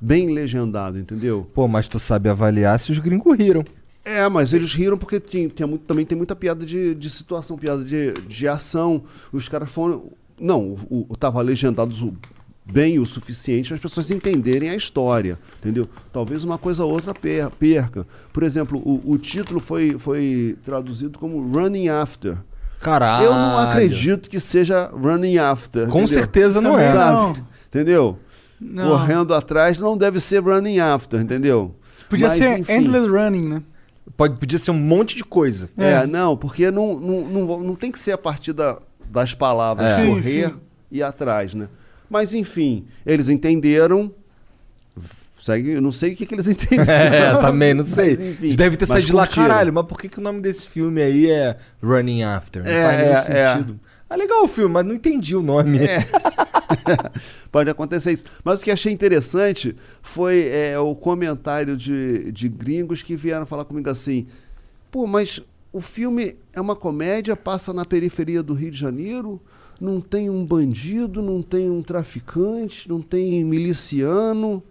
[0.00, 1.48] bem legendado, entendeu?
[1.54, 3.64] Pô, mas tu sabe avaliar se os gringos riram.
[4.04, 7.56] É, mas eles riram porque tinha, tinha muito- também tem muita piada de, de situação,
[7.56, 9.02] piada de, de ação.
[9.32, 10.10] Os caras foram.
[10.38, 12.14] Não, o, o, tava legendado
[12.66, 15.88] bem o suficiente para as pessoas entenderem a história, entendeu?
[16.12, 18.06] Talvez uma coisa ou outra per- perca.
[18.32, 22.36] Por exemplo, o, o título foi, foi traduzido como Running After.
[22.80, 23.26] Caralho.
[23.26, 25.88] Eu não acredito que seja Running After.
[25.88, 26.08] Com entendeu?
[26.08, 26.90] certeza não Também é.
[26.90, 27.12] Sabe?
[27.12, 27.46] não.
[27.68, 28.18] Entendeu?
[28.60, 28.88] Não.
[28.90, 31.74] Correndo atrás não deve ser Running After, entendeu?
[32.08, 32.72] Podia Mas, ser enfim.
[32.72, 33.62] Endless Running, né?
[34.16, 35.68] Pode, podia ser um monte de coisa.
[35.78, 36.06] É, É.
[36.06, 38.78] não, porque não, não, não, não tem que ser a partir da-
[39.10, 39.96] das palavras, É.
[40.02, 40.54] Sim, correr sim.
[40.90, 41.68] e ir atrás, né?
[42.10, 44.12] Mas enfim, eles entenderam.
[45.42, 46.90] Segue, eu não sei o que, que eles entenderam.
[46.90, 48.16] É, também, não sei.
[48.16, 50.66] Mas, enfim, devem ter saído de lá, caralho, mas por que, que o nome desse
[50.66, 52.62] filme aí é Running After?
[52.64, 53.52] Não É, faz nenhum é, é.
[53.56, 53.80] sentido.
[54.14, 55.78] Ah, legal o filme, mas não entendi o nome.
[55.78, 56.06] É.
[57.50, 58.24] Pode acontecer isso.
[58.44, 63.64] Mas o que achei interessante foi é, o comentário de, de gringos que vieram falar
[63.64, 64.28] comigo assim:
[64.88, 65.40] pô, mas
[65.72, 69.40] o filme é uma comédia, passa na periferia do Rio de Janeiro,
[69.80, 74.62] não tem um bandido, não tem um traficante, não tem miliciano.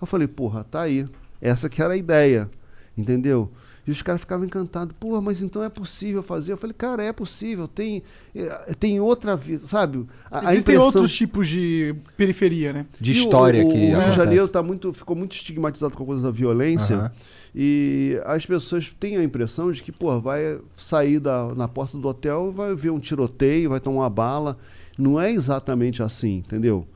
[0.00, 1.08] Eu falei: porra, tá aí.
[1.40, 2.48] Essa que era a ideia,
[2.96, 3.50] entendeu?
[3.86, 4.94] E os caras ficavam encantados.
[5.00, 6.52] Pô, mas então é possível fazer?
[6.52, 7.66] Eu falei, cara, é possível.
[7.66, 8.02] Tem,
[8.34, 10.06] é, tem outra vida, sabe?
[10.30, 12.86] A, a Existem impressão- outros tipos de periferia, né?
[13.00, 14.12] De e o- história o, que o Rio de.
[14.12, 16.96] Janeiro tá muito, ficou muito estigmatizado com a coisa da violência.
[16.96, 17.12] Aham.
[17.54, 22.06] E as pessoas têm a impressão de que, pô, vai sair da, na porta do
[22.08, 24.56] hotel, vai ver um tiroteio, vai tomar uma bala.
[24.96, 26.86] Não é exatamente assim, entendeu?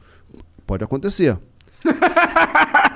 [0.67, 1.37] Pode acontecer.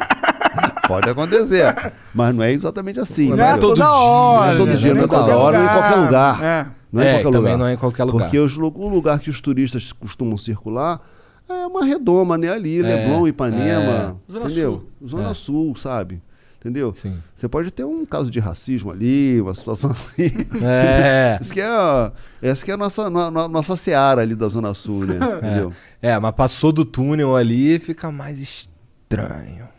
[0.90, 1.92] Pode acontecer.
[2.14, 3.30] Mas não é exatamente assim.
[3.30, 4.46] Não é todo toda dia, hora.
[4.46, 4.74] Não é todo né?
[4.76, 6.42] dia, não é Toda hora, não é em qualquer lugar.
[6.42, 6.66] É.
[6.92, 7.58] Não é, em É, qualquer também lugar.
[7.58, 8.24] não é em qualquer lugar.
[8.24, 11.00] Porque os o lugar que os turistas costumam circular
[11.48, 12.48] é uma redoma, né?
[12.48, 14.16] Ali, Leblon, Ipanema.
[14.30, 14.84] Zona entendeu?
[15.06, 15.34] Zona É.
[15.34, 16.20] Sul, sabe?
[16.58, 16.92] Entendeu?
[16.94, 17.16] Sim.
[17.34, 20.30] Você pode ter um caso de racismo ali, uma situação assim.
[20.62, 21.38] É.
[21.42, 24.74] Isso que é, essa que é a nossa, no- no- nossa seara ali da Zona
[24.74, 25.16] Sul, né?
[25.38, 25.72] Entendeu?
[26.02, 29.69] É, mas passou do túnel ali fica mais estranho.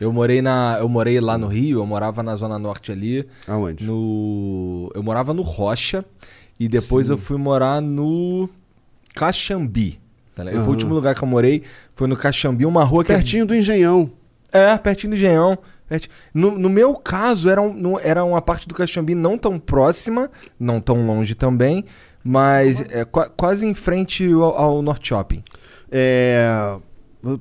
[0.00, 3.84] Eu morei na, eu morei lá no Rio, eu morava na zona norte ali, Aonde?
[3.86, 6.04] no, eu morava no Rocha
[6.58, 8.48] e depois eu fui morar no
[9.14, 10.00] Caxambi.
[10.34, 10.44] tá?
[10.44, 11.62] Foi O último lugar que eu morei
[11.94, 14.10] foi no Caxambi, uma rua que é- Pertinho do Engenhão.
[14.52, 15.58] É, pertinho do Engenhão.
[16.32, 20.80] No, no meu caso, era, um- era uma parte do Caxambi não tão próxima, não
[20.80, 21.84] tão longe também,
[22.24, 25.42] mas é, qua- quase em frente ao, ao Norte Shopping.
[25.90, 26.76] É,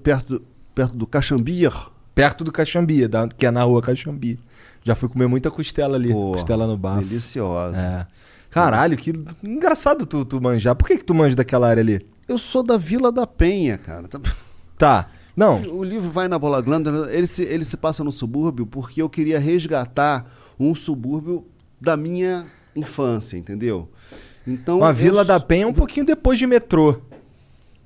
[0.04, 0.42] perto,
[0.76, 1.72] perto do Caxambir.
[2.16, 4.40] Perto do Caxambi, da- que é na rua Caxambi.
[4.84, 7.04] Já fui comer muita costela ali, Pô, costela no bafo.
[7.06, 7.78] Deliciosa.
[7.78, 8.08] É.
[8.50, 9.12] Caralho, que
[9.44, 10.76] engraçado tu, tu manjar.
[10.76, 12.06] Por que, que tu manja daquela área ali?
[12.28, 14.08] Eu sou da Vila da Penha, cara.
[14.08, 14.20] Tá-
[14.78, 15.08] Tá.
[15.36, 19.02] Não, O livro vai na bola glândula, ele se, ele se passa no subúrbio porque
[19.02, 21.48] eu queria resgatar um subúrbio
[21.82, 22.46] da minha
[22.76, 23.90] infância, entendeu?
[24.46, 27.02] Então a eu Vila s- da Penha é um pouquinho depois de metrô.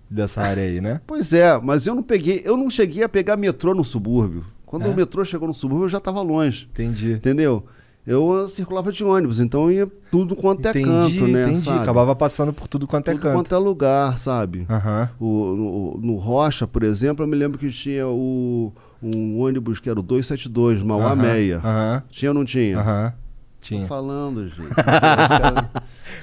[0.10, 1.02] Dessa área aí, né?
[1.06, 4.46] Pois é, mas eu não peguei, eu não cheguei a pegar metrô no subúrbio.
[4.66, 4.90] Quando É?
[4.90, 7.14] o metrô chegou no subúrbio, eu já estava longe, Entendi.
[7.14, 7.66] entendeu?
[8.06, 11.44] Eu circulava de ônibus, então ia tudo quanto é entendi, canto, né?
[11.44, 11.62] entendi.
[11.62, 11.80] sabe?
[11.82, 13.34] Acabava passando por tudo quanto é tudo canto.
[13.36, 14.66] quanto é lugar, sabe?
[14.70, 15.10] Aham.
[15.20, 18.72] O, no, no Rocha, por exemplo, eu me lembro que tinha o,
[19.04, 21.58] um ônibus que era o 272, Mauá Aham, Meia.
[21.58, 22.04] Aham.
[22.10, 22.80] Tinha ou não tinha?
[22.80, 23.12] Aham.
[23.12, 23.86] Tô Tinha.
[23.88, 24.70] falando, gente.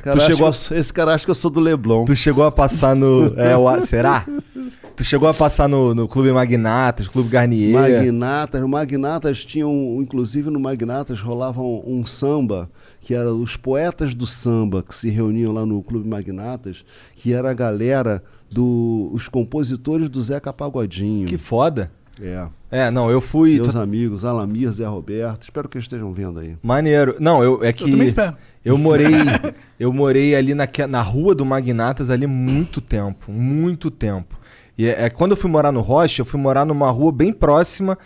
[0.05, 2.05] Esse cara, Tu chegou que eu sou- esse cara acha que eu sou do Leblon.
[2.05, 3.33] Tu chegou a passar no.
[3.38, 4.27] É, o, será?
[4.97, 7.73] Tu chegou a passar no, no Clube Magnatas, Clube Garnier.
[7.73, 14.14] Magnatas, o Magnatas tinham, inclusive no Magnatas rolava um, um samba, que era os poetas
[14.14, 16.85] do samba que se reuniam lá no Clube Magnatas,
[17.17, 21.27] que era a galera dos os compositores do Zeca Pagodinho.
[21.27, 21.90] Que foda.
[22.20, 22.46] É.
[22.70, 23.55] É, não, eu fui.
[23.57, 26.57] Meus tu- amigos, Alamir, Zé Roberto, espero que eles estejam vendo aí.
[26.62, 27.16] Maneiro.
[27.18, 27.90] Não, eu é que.
[27.90, 28.37] também espero.
[28.64, 29.07] Eu morei,
[29.79, 34.38] eu morei ali na, na rua do Magnatas ali muito tempo, muito tempo.
[34.77, 37.33] E é, é quando eu fui morar no Rocha, eu fui morar numa rua bem
[37.33, 37.98] próxima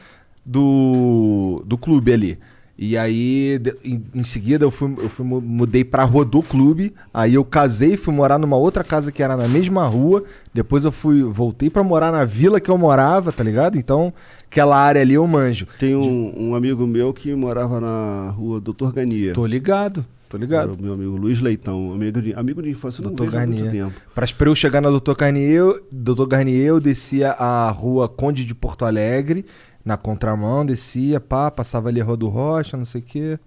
[0.45, 2.39] do, do clube ali.
[2.81, 6.95] E aí, em, em seguida, eu, fui, eu fui, mu- mudei pra rua do clube.
[7.13, 10.23] Aí eu casei, fui morar numa outra casa que era na mesma rua.
[10.55, 13.77] Depois eu fui, voltei pra morar na vila que eu morava, tá ligado?
[13.77, 14.13] Então,
[14.49, 15.67] aquela área ali eu manjo.
[15.81, 19.33] Tem um, um amigo meu que morava na rua Doutor Gania.
[19.33, 20.71] Tô ligado, tô ligado.
[20.71, 23.61] Era o meu amigo Luiz Leitão, amigo de, amigo de infância, não Doutor há muito
[23.65, 23.87] Garnier.
[23.87, 24.01] tempo.
[24.15, 28.55] Pra, pra eu chegar na Doutor Garnier, Doutor Garnier, eu descia a rua Conde de
[28.55, 29.45] Porto Alegre,
[29.89, 33.39] na contramão, descia, pá, passava ali a Rua do Rocha, não sei o quê.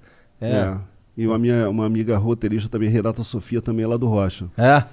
[0.42, 0.50] É.
[0.50, 0.78] É.
[1.16, 4.48] E uma, minha, uma amiga roteirista também, Renata Sofia, também é lá do Rocha.
[4.58, 4.84] É.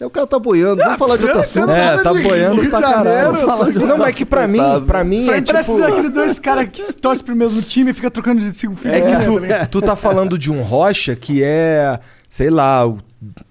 [0.00, 1.70] É, o cara tá boiando, vamos falar de outro assunto.
[1.70, 3.86] É, tá boiando pra caralho.
[3.86, 5.78] Não, mas é que pra mim, pra mim é Parece tipo...
[5.78, 8.96] daqueles dois caras que se torcem pro mesmo time e fica trocando de cinco filhos.
[8.96, 12.00] É que tu, tu tá falando de um Rocha que é,
[12.34, 12.92] sei lá,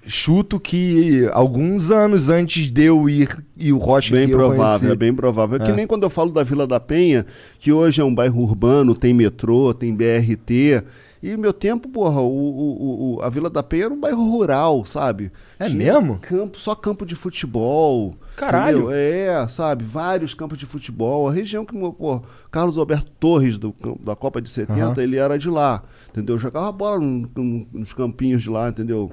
[0.05, 4.95] chuto que alguns anos antes de eu ir e o Rocha Bem que provável, é
[4.97, 5.55] bem provável.
[5.55, 5.73] É que É.
[5.73, 7.25] nem quando eu falo da Vila da Penha,
[7.59, 10.83] que hoje é um bairro urbano, tem metrô, tem BRT.
[11.25, 14.83] E meu tempo, porra, o, o- o- a Vila da Penha era um bairro rural,
[14.85, 15.31] sabe?
[15.57, 16.19] É Tinha mesmo?
[16.19, 18.13] Campo, só campo de futebol.
[18.35, 18.79] Caralho.
[18.79, 18.91] entendeu?
[18.91, 19.85] É, sabe?
[19.85, 21.29] Vários campos de futebol.
[21.29, 24.93] A região que, pô, Carlos Alberto Torres, do, da Copa de 70, Aham.
[25.01, 26.37] ele era de lá, entendeu?
[26.37, 29.09] Jogava bola num- num- nos campinhos de lá, entendeu?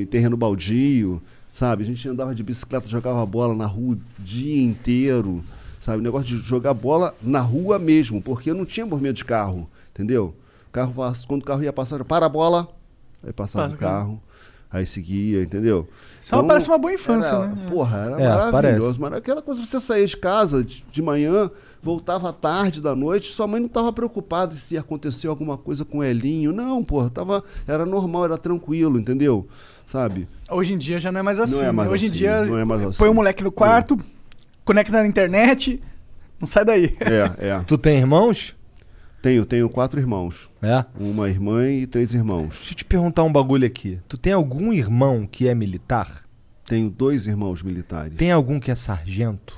[0.00, 1.20] Em terreno baldio,
[1.52, 1.82] sabe?
[1.82, 5.44] A gente andava de bicicleta, jogava bola na rua o dia inteiro,
[5.78, 5.98] sabe?
[5.98, 10.34] O negócio de jogar bola na rua mesmo, porque não tinha movimento de carro, entendeu?
[10.74, 10.92] Carro,
[11.28, 12.66] quando o carro ia passar, para a bola,
[13.24, 13.96] aí passava Passa o carro.
[13.98, 14.22] carro,
[14.72, 15.88] aí seguia, entendeu?
[16.20, 17.54] Só parece uma boa infância, era- né?
[17.70, 19.00] Porra, era É, maravilhoso.
[19.00, 21.48] Mas aquela coisa, você saía de casa de, de manhã,
[21.80, 25.98] voltava à tarde da noite, sua mãe não estava preocupada se aconteceu alguma coisa com
[25.98, 26.52] o Elinho.
[26.52, 29.46] Não, porra, tava, era normal, era tranquilo, entendeu?
[29.86, 30.26] Sabe?
[30.50, 31.54] Hoje em dia já não é mais assim.
[31.54, 31.94] Não é mais né?
[31.94, 32.98] Hoje assim, em dia não é mais assim.
[32.98, 33.96] põe o moleque no quarto,
[34.64, 35.80] conecta na internet,
[36.40, 36.96] não sai daí.
[37.00, 37.58] É, é.
[37.60, 38.56] Tu tem irmãos?
[39.24, 40.50] Tenho, tenho quatro irmãos.
[40.60, 40.84] É.
[41.00, 42.56] Uma irmã e três irmãos.
[42.58, 43.98] Deixa eu te perguntar um bagulho aqui.
[44.06, 46.24] Tu tem algum irmão que é militar?
[46.66, 48.18] Tenho dois irmãos militares.
[48.18, 49.56] Tem algum que é sargento?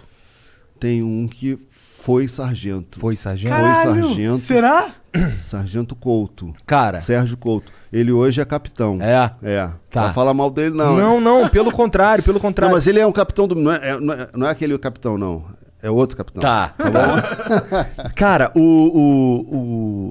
[0.78, 3.00] Tenho um que foi sargento.
[3.00, 3.56] Foi sargento?
[3.56, 4.38] Caralho, Foi sargento.
[4.38, 4.88] será?
[5.42, 6.54] Sargento Couto.
[6.64, 7.00] Cara.
[7.00, 7.72] Sérgio Couto.
[7.92, 8.98] Ele hoje é capitão.
[9.00, 9.32] É.
[9.42, 9.70] É.
[9.90, 10.06] Tá.
[10.08, 10.96] Não fala mal dele, não.
[10.96, 11.24] Não, né?
[11.24, 12.70] não, pelo contrário, pelo contrário.
[12.70, 13.54] Não, mas ele é um capitão do.
[13.56, 15.44] Não é, é- não é- não é aquele capitão, não.
[15.82, 16.40] É outro capitão.
[16.40, 18.10] Tá, Tá bom?
[18.16, 19.56] Cara, o, o,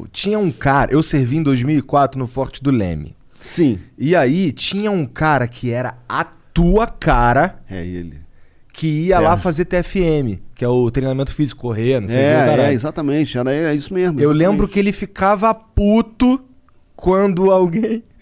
[0.03, 0.91] o- Tinha um cara.
[0.93, 3.15] Eu servi em 2004 no Forte do Leme.
[3.39, 3.79] Sim.
[3.97, 6.23] E aí tinha um cara que era a
[6.53, 8.19] tua cara É ele.
[8.73, 12.61] que ia lá fazer TFM, que é o treinamento físico, correr, não sei o que.
[12.61, 13.37] É, é, exatamente.
[13.37, 14.19] Era, é isso mesmo.
[14.19, 14.37] Eu exatamente.
[14.49, 16.41] lembro que ele ficava puto
[16.95, 18.03] quando alguém.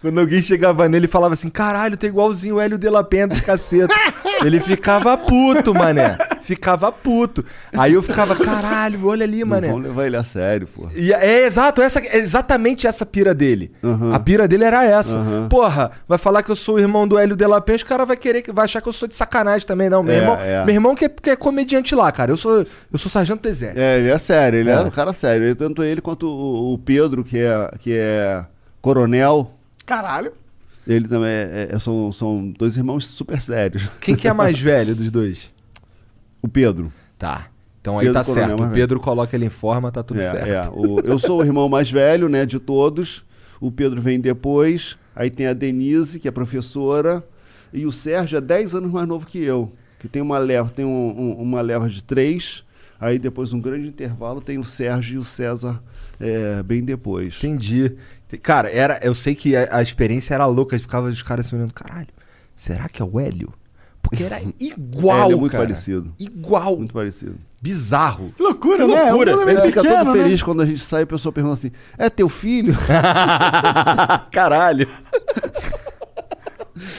[0.00, 3.26] Quando alguém chegava nele e falava assim: caralho, tá igualzinho o Hélio de la Penha
[3.26, 3.92] dos caceta.
[4.44, 6.16] ele ficava puto, mané.
[6.44, 7.42] Ficava puto.
[7.72, 9.68] Aí eu ficava, caralho, olha ali, mané.
[9.68, 10.88] vão levar ele a sério, pô.
[10.94, 13.72] E é exato, essa, é exatamente essa pira dele.
[13.82, 14.12] Aham.
[14.14, 15.16] A pira dele era essa.
[15.18, 15.48] Aham.
[15.48, 18.04] Porra, vai falar que eu sou o irmão do Hélio de la Penha, os cara
[18.04, 19.88] vai querer, que- vai achar que eu sou de sacanagem também.
[19.88, 20.64] Não, meu É, irmão, é.
[20.66, 22.30] meu irmão que é, que é comediante lá, cara.
[22.30, 22.58] Eu sou,
[22.92, 23.80] eu sou sargento do exército.
[23.80, 24.80] É, ele é sério, ele é, É.
[24.80, 25.56] um cara sério.
[25.56, 28.44] Tanto ele quanto o, o Pedro, que é, que é
[28.82, 29.50] coronel,
[29.86, 30.32] Caralho.
[30.86, 33.88] ele também é, é- são, são dois irmãos super sérios.
[34.00, 35.50] Quem que é mais velho dos dois?
[36.44, 36.92] O Pedro.
[37.18, 37.46] Tá.
[37.80, 38.70] Então aí Pedro tá Coronel, certo.
[38.70, 40.46] O Pedro coloca ele em forma, tá tudo é, certo.
[40.46, 40.68] é.
[40.70, 43.24] O- eu sou o irmão mais velho, né, de todos.
[43.58, 44.98] O Pedro vem depois.
[45.16, 47.24] Aí tem a Denise, que é professora.
[47.72, 49.72] E o Sérgio é 10 anos mais novo que eu.
[49.98, 52.62] Que tem uma leva, tem um- um- uma leva de três.
[53.00, 55.82] Aí depois um grande intervalo tem o Sérgio e o César
[56.20, 57.36] é, bem depois.
[57.38, 57.96] Entendi.
[58.42, 61.72] Cara, era, eu sei que a, a experiência era louca, ficava os caras se olhando,
[61.72, 62.08] caralho,
[62.54, 63.52] será que é o Hélio?
[64.04, 65.64] Porque era igual, É, ele é muito cara.
[65.64, 66.14] parecido.
[66.18, 66.76] Igual.
[66.76, 67.34] Muito parecido.
[67.60, 68.32] Bizarro.
[68.36, 69.04] Que loucura, Que né?
[69.10, 69.32] loucura.
[69.32, 70.22] É um Ele fica pequeno, todo né?
[70.22, 72.76] feliz quando a gente sai e a pessoa pergunta assim: É teu filho?
[74.30, 74.86] Caralho.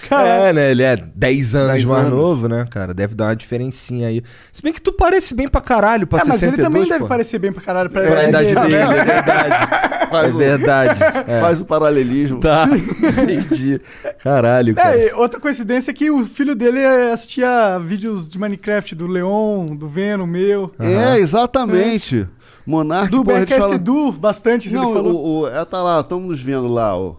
[0.10, 0.44] Caralho.
[0.46, 0.72] É, né?
[0.72, 2.18] Ele é 10 anos 10 mais anos.
[2.18, 2.94] novo, né, cara?
[2.94, 4.22] Deve dar uma diferencinha aí.
[4.52, 7.00] Se bem que tu parece bem pra caralho pra É, mas 62, ele também deve
[7.02, 7.08] pô.
[7.08, 8.62] parecer bem pra caralho pra, Pra idade né?
[8.62, 10.10] dele, é verdade.
[10.10, 11.00] Faz É o- verdade.
[11.28, 11.42] É.
[11.42, 12.40] Faz o paralelismo.
[12.40, 12.68] Tá,
[13.22, 13.82] entendi.
[14.24, 14.98] Caralho, cara.
[14.98, 19.76] É, outra coincidência é que o filho dele eh, assistia vídeos de Minecraft do Leon,
[19.76, 20.72] do Venom, meu.
[20.80, 22.28] É, exatamente.
[22.66, 25.14] Monark, Do porra, a gente BRKS fala- Edu, bastante, Não, ele falou.
[25.16, 27.14] o, o, é, tá lá, estamos nos vendo lá, ó.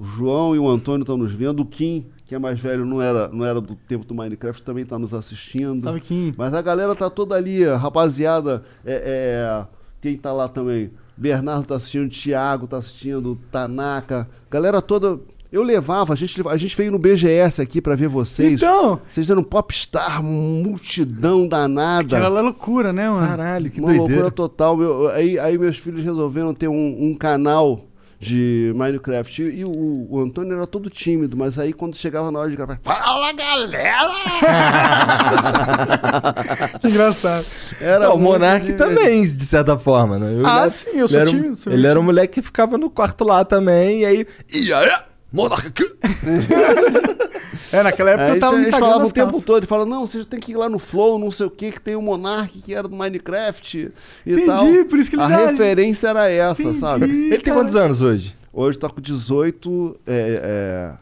[0.00, 1.60] O João e o Antônio estão nos vendo.
[1.60, 4.82] O Kim, que é mais velho, não era, não era do tempo do Minecraft, também
[4.82, 5.82] está nos assistindo.
[5.82, 6.32] Salve, Kim.
[6.38, 8.64] Mas a galera tá toda ali, rapaziada.
[8.82, 9.66] É, é,
[10.00, 10.90] quem tá lá também?
[11.18, 14.26] Bernardo tá assistindo, Thiago tá assistindo, Tanaka.
[14.50, 15.20] Galera toda.
[15.52, 18.54] Eu levava, a gente, a gente veio no BGS aqui pra ver vocês.
[18.54, 22.08] Então, Vocês eram popstar, multidão danada.
[22.08, 23.26] que era loucura, né, mano?
[23.26, 24.12] Caralho, que Uma doideira.
[24.12, 24.76] loucura total.
[24.78, 27.89] Meu, aí, aí meus filhos resolveram ter um, um canal
[28.20, 29.42] de Minecraft.
[29.42, 32.56] E, e o, o Antônio era todo tímido, mas aí quando chegava na hora de
[32.56, 34.10] gravar, fala galera!
[36.80, 37.44] Que engraçado.
[37.80, 40.34] Era Não, o Monark também, de certa forma, né?
[40.38, 42.14] Eu- Ah, ele- sim, eu ele sou era um- tímido, sou Ele era um tímido.
[42.14, 44.26] moleque que ficava no quarto lá também, e aí.
[44.52, 44.90] E aí?
[45.32, 45.84] Monark aqui!
[47.72, 50.06] É, naquela época Aí eu tava a me falava o tempo todo, ele fala, não,
[50.06, 52.60] você tem que ir lá no Flow, não sei o que, que tem o Monark
[52.62, 53.92] que era do Minecraft
[54.24, 54.84] e Entendi, tal.
[54.86, 57.04] por isso que ele A já- referência era essa, Entendi, sabe?
[57.04, 57.56] Ele tem cara.
[57.56, 58.34] quantos anos hoje?
[58.52, 60.98] Hoje tá com 18, é, é,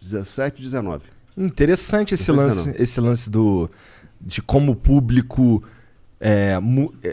[0.00, 1.04] 17, 19.
[1.36, 2.76] Interessante esse Não tô lance, dizendo.
[2.82, 3.70] esse lance do
[4.20, 5.62] de como o público
[6.24, 6.56] é,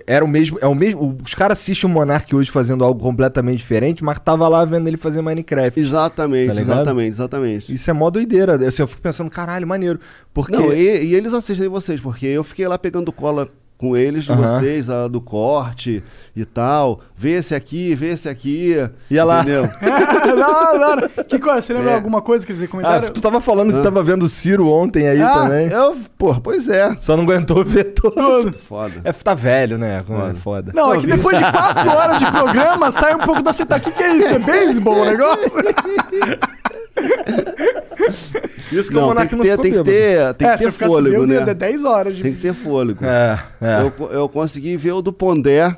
[0.05, 1.18] era o mesmo, é o mesmo.
[1.26, 4.97] Os caras assistem o Monark hoje fazendo algo completamente diferente, mas tava lá vendo ele
[4.97, 5.80] fazer Minecraft.
[5.80, 7.74] Exatamente, Tá exatamente, exatamente.
[7.74, 8.53] Isso é mó doideira.
[8.53, 9.99] Eu, assim, eu fico pensando, caralho, maneiro.
[10.32, 13.49] Porque Não, e, e eles assistem vocês, porque eu fiquei lá pegando cola
[13.80, 16.03] com eles de vocês, a do corte
[16.36, 16.99] e tal.
[17.15, 18.75] Vê esse aqui, vê esse aqui.
[19.09, 19.39] Ia lá.
[19.39, 19.63] Entendeu?
[19.63, 21.09] hora, da hora.
[21.23, 21.95] Que coisa, você lembra É.
[21.95, 23.07] alguma coisa que eles ah, comentaram?
[23.07, 25.69] tu tava falando que tava vendo o Ciro ontem aí ah, também.
[25.69, 26.93] eu, pô, pois é.
[26.99, 28.51] Só não aguentou ver todo.
[28.67, 28.95] Foda.
[29.05, 29.99] É, tá velho, né?
[29.99, 30.36] É Foda.
[30.36, 30.71] foda.
[30.75, 33.77] Não, é que depois de quatro horas de programa, sai um pouco da seta.
[33.77, 34.36] O que, que é isso?
[34.36, 35.57] É beisebol o negócio?
[38.72, 40.57] Isso que o Não, tem Monark que não ter, ficou tem que ter, tem é,
[40.57, 41.39] que ter fôlego, meu né?
[41.39, 42.24] dedo, é 10 horas de...
[42.24, 43.03] Tem que ter fôlego.
[43.03, 43.82] É, é.
[43.82, 45.76] Eu, eu consegui ver o do Pondé.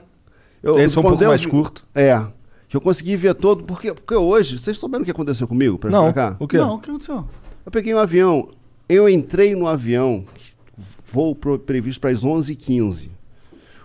[0.61, 1.85] Eu, Esse o foi um pouco Pondé eu mais curto.
[1.95, 2.21] É.
[2.67, 5.77] Que eu consegui ver todo, porque, porque hoje, vocês souberam o que aconteceu comigo?
[5.77, 6.35] Pra vir Não, pra cá?
[6.39, 6.57] o quê?
[6.57, 7.25] Não, o que aconteceu?
[7.65, 8.49] Eu peguei um avião,
[8.87, 10.25] eu entrei no avião,
[11.05, 13.09] voo pro- previsto para as 11h15.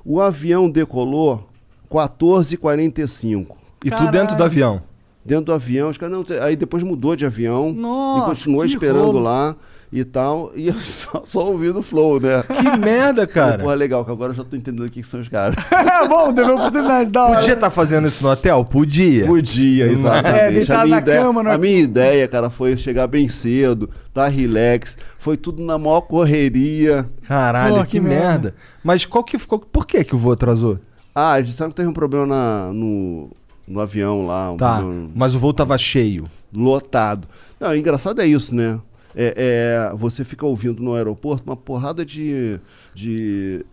[0.05, 1.49] O avião decolou
[1.91, 3.47] 14h45.
[3.85, 4.83] E tu dentro do avião.
[5.27, 9.07] Dentro do avião, os caras, não, aí depois mudou de avião Nossa, e continuou esperando
[9.07, 9.21] rolo.
[9.21, 9.57] lá
[9.93, 10.51] e tal.
[10.55, 12.43] E eu só, só ouvindo o flow, né?
[12.45, 13.63] Que merda, cara.
[13.65, 15.57] Pô, legal, que agora eu já tô entendendo o que que são os caras.
[15.71, 17.37] É bom, deu uma oportunidade da hora.
[17.41, 18.65] Podia estar fazendo isso no hotel?
[18.65, 19.27] Podia.
[19.27, 20.53] Podia, É, exatamente.
[20.55, 21.55] deitado a, minha na ideia, cama, né?
[21.55, 24.97] a minha ideia, cara, foi chegar bem cedo, tá relax.
[25.19, 27.07] Foi tudo na maior correria.
[27.27, 28.25] Caralho, Pô, que, que merda.
[28.27, 28.55] merda.
[28.85, 29.59] Mas qual que ficou.
[29.59, 30.79] Por que, que o voo atrasou?
[31.15, 33.31] Ah, eles disseram que teve um problema na- no,
[33.67, 34.81] no avião lá, Tá.
[35.15, 36.29] Mas o voo tava cheio.
[36.53, 37.29] lotado.
[37.61, 38.81] Não, engraçado é isso, né?
[39.15, 42.61] É, é, você fica ouvindo no aeroporto uma porrada de,
[42.95, 43.65] de,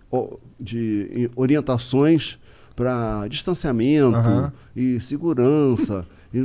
[0.60, 2.38] de orientações
[2.76, 4.54] para distanciamento Aham.
[4.76, 6.06] e segurança.
[6.34, 6.40] e.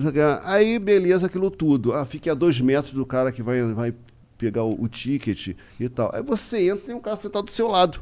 [0.44, 1.92] Aí, beleza, aquilo tudo.
[1.94, 3.94] Ah, fique a dois metros do cara que vai, vai
[4.36, 6.10] pegar o, o ticket e tal.
[6.12, 8.00] Aí você entra e tem um cara sentado do seu lado.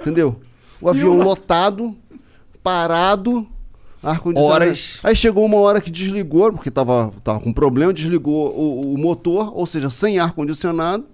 [0.00, 0.40] Entendeu?
[0.80, 1.96] O avião lotado,
[2.62, 3.46] parado.
[4.40, 4.98] Horas.
[5.02, 9.52] Aí chegou uma hora que desligou, porque tava, tava com problema, desligou o, o motor,
[9.56, 11.04] ou seja, sem ar-condicionado.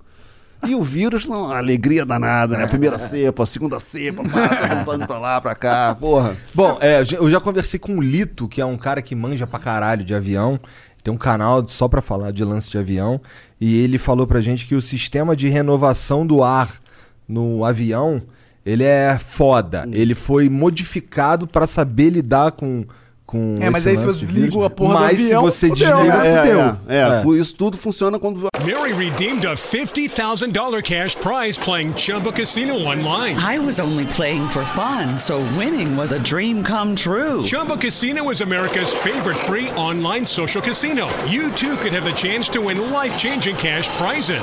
[0.64, 2.66] E o vírus, não, alegria danada, né?
[2.68, 6.36] Primeira cepa, segunda cepa, pá, indo pra lá, pra cá, porra.
[6.54, 9.58] Bom, é, eu já conversei com o Lito, que é um cara que manja pra
[9.58, 10.60] caralho de avião.
[11.02, 13.20] Tem um canal só pra falar de lance de avião.
[13.60, 16.80] E ele falou pra gente que o sistema de renovação do ar
[17.26, 18.22] no avião,
[18.64, 19.86] ele é foda.
[19.92, 22.84] Ele foi modificado pra saber lidar com
[23.32, 25.68] com É, mas aí se lance você desliga a porra do Mas avião, se você
[25.68, 26.28] fudeu, desliga, né?
[26.28, 26.60] É, fudeu.
[26.88, 32.30] é, é, fu- isso tudo funciona quando Mary redeemed a $50,000 cash prize playing Chumba
[32.32, 33.36] Casino online.
[33.38, 37.42] I was only playing for fun, so winning was a dream come true.
[37.42, 41.06] Chumba Casino is America's favorite free online social casino.
[41.28, 44.42] You too could have the chance to win life changing cash prizes.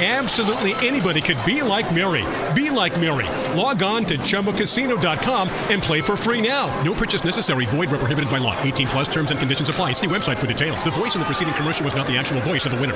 [0.00, 2.24] Absolutely anybody could be like Mary.
[2.56, 3.26] Be like Mary.
[3.56, 6.66] Log on to chumbacasino.com and play for free now.
[6.82, 7.66] No purchase necessary.
[7.66, 8.60] Void where prohibited by law.
[8.62, 9.92] 18 plus terms and conditions apply.
[9.92, 10.82] See website for details.
[10.84, 12.94] The voice in the preceding commercial was not the actual voice of the winner.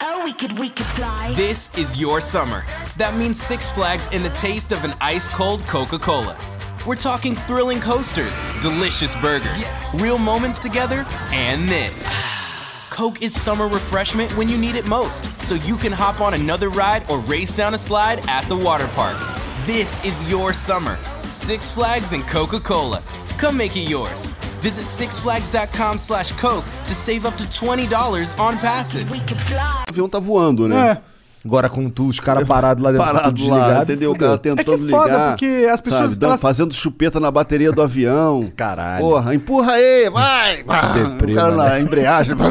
[0.00, 1.34] Oh, we could, we could fly.
[1.34, 2.64] This is your summer.
[2.96, 6.38] That means Six Flags and the taste of an ice cold Coca Cola.
[6.86, 9.68] We're talking thrilling coasters, delicious burgers,
[10.00, 12.08] real moments together, and this.
[12.90, 16.70] Coke is summer refreshment when you need it most, so you can hop on another
[16.70, 19.18] ride or race down a slide at the water park.
[19.66, 20.98] This is your summer.
[21.30, 23.02] Six Flags and Coca-Cola.
[23.40, 24.32] Come make it yours.
[24.60, 29.20] Visit sixflags.com slash Coke to save up to $20 on passes.
[29.20, 30.98] O avião tá voando, né?
[31.44, 34.10] Agora com tu, os caras parados lá dentro, Parado tudo lá, entendeu?
[34.10, 35.28] O cara tentando É que é foda, ligar.
[35.30, 38.50] porque as pessoas, sabe, elas- Fazendo chupeta na bateria do avião.
[38.56, 39.04] Caralho.
[39.04, 40.56] Porra, empurra aí, vai!
[40.94, 41.80] Deprê, o cara na mané.
[41.80, 42.36] embreagem.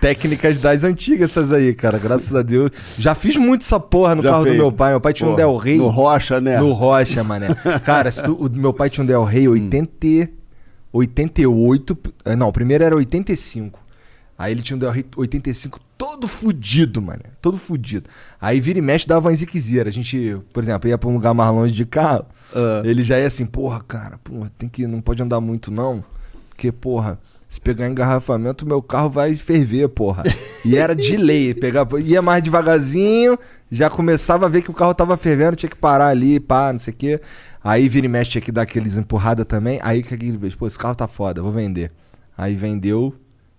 [0.00, 1.98] Técnicas das antigas essas aí, cara.
[1.98, 2.70] Graças a Deus.
[2.98, 4.56] Já fiz muito essa porra no Já carro fez?
[4.56, 4.90] do meu pai.
[4.92, 5.78] Meu pai tinha um Del Rey.
[5.78, 6.58] no Rocha, né?
[6.60, 7.48] No Rocha, mané.
[7.84, 9.24] Cara, se tu- o meu pai tinha um Del Hum.
[9.24, 10.30] Rey 80,
[10.92, 11.96] 88.
[12.24, 13.78] eh, Não, o primeiro era 85.
[14.38, 17.24] Aí ele tinha um Del Rey 85 todo fudido, mané.
[17.42, 18.08] Todo fudido.
[18.40, 19.88] Aí vira e mexe dava uma ziquezeira.
[19.88, 22.24] A gente, por exemplo, ia pra um lugar mais longe de carro.
[22.54, 22.82] Ah.
[22.84, 24.86] Ele já ia assim, porra, cara, porra, tem que.
[24.86, 26.04] Não pode andar muito, não.
[26.50, 27.18] Porque, porra,
[27.48, 30.22] se pegar engarrafamento, meu carro vai ferver, porra.
[30.64, 31.54] E era de lei.
[31.54, 33.38] Pegava, ia mais devagarzinho,
[33.70, 36.78] já começava a ver que o carro tava fervendo, tinha que parar ali, pá, não
[36.78, 37.20] sei o quê.
[37.64, 39.80] Aí vira e mexe, tinha que dar aqueles empurrada também.
[39.82, 41.90] Aí que ele fez, pô, esse carro tá foda, vou vender.
[42.36, 43.14] Aí vendeu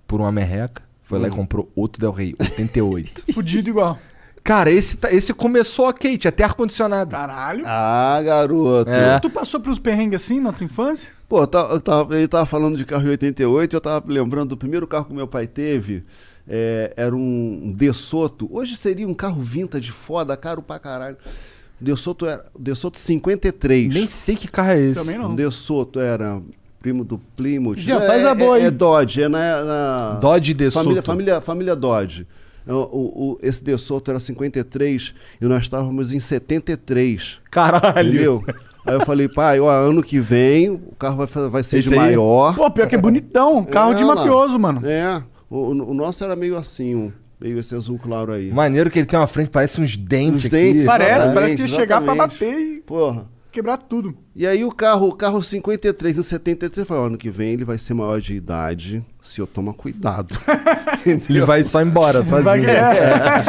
[0.07, 1.35] por uma merreca, foi lá e Hum.
[1.35, 3.23] comprou outro Del Rey, 88.
[3.33, 3.97] Fudido igual.
[4.43, 7.11] Cara, esse, tá- esse começou ok, tinha até ar-condicionado.
[7.11, 7.63] Caralho.
[7.65, 8.89] Ah, garoto.
[8.89, 9.19] É.
[9.19, 11.11] Tu passou pelos perrengues assim na tua infância?
[11.27, 14.49] Pô, eu tava- eu tava- ele tava falando de carro de 88, eu tava lembrando
[14.49, 16.03] do primeiro carro que meu pai teve.
[16.51, 18.49] é, era um DeSoto.
[18.51, 21.15] Hoje seria um carro vintage foda, caro pra caralho.
[21.79, 23.93] DeSoto era DeSoto 53.
[23.93, 24.99] Nem sei que carro é esse.
[24.99, 25.29] Também não.
[25.31, 26.41] Um DeSoto era
[26.81, 27.77] primo do Plymouth.
[27.77, 28.65] Já é, faz a boa é, aí.
[28.67, 30.85] é Dodge, é na, na Dodge DeSoto.
[30.85, 32.25] Família, família, família Dodge.
[32.69, 37.39] O, o- o- esse DeSoto era 53 e nós estávamos em 73.
[37.51, 38.07] Caralho.
[38.09, 38.43] Entendeu?
[38.85, 41.95] Aí eu falei, pai, ó, ano que vem o carro vai, vai ser Esse de
[41.95, 41.99] aí?
[41.99, 42.55] maior.
[42.55, 43.63] Pô, pior que é bonitão.
[43.63, 44.15] Carro de É, lá.
[44.15, 44.81] mafioso, mano.
[44.85, 48.51] É, o, o nosso era meio assim, um- meio esse azul claro aí.
[48.51, 50.49] Maneiro que ele tem uma frente, parece uns dentes aqui.
[50.49, 52.39] dentes, Parece, exatamente, parece que ia chegar pra exatamente.
[52.39, 53.25] bater e Porra.
[53.51, 54.15] Quebrar tudo.
[54.35, 57.53] E aí o carro, o carro 53 e 73, eu falei, ó, ano que vem
[57.53, 60.37] ele vai ser maior de idade, se eu tomar cuidado.
[61.05, 62.43] Ele vai só embora, sozinho.
[62.43, 63.43] Vai ganhar.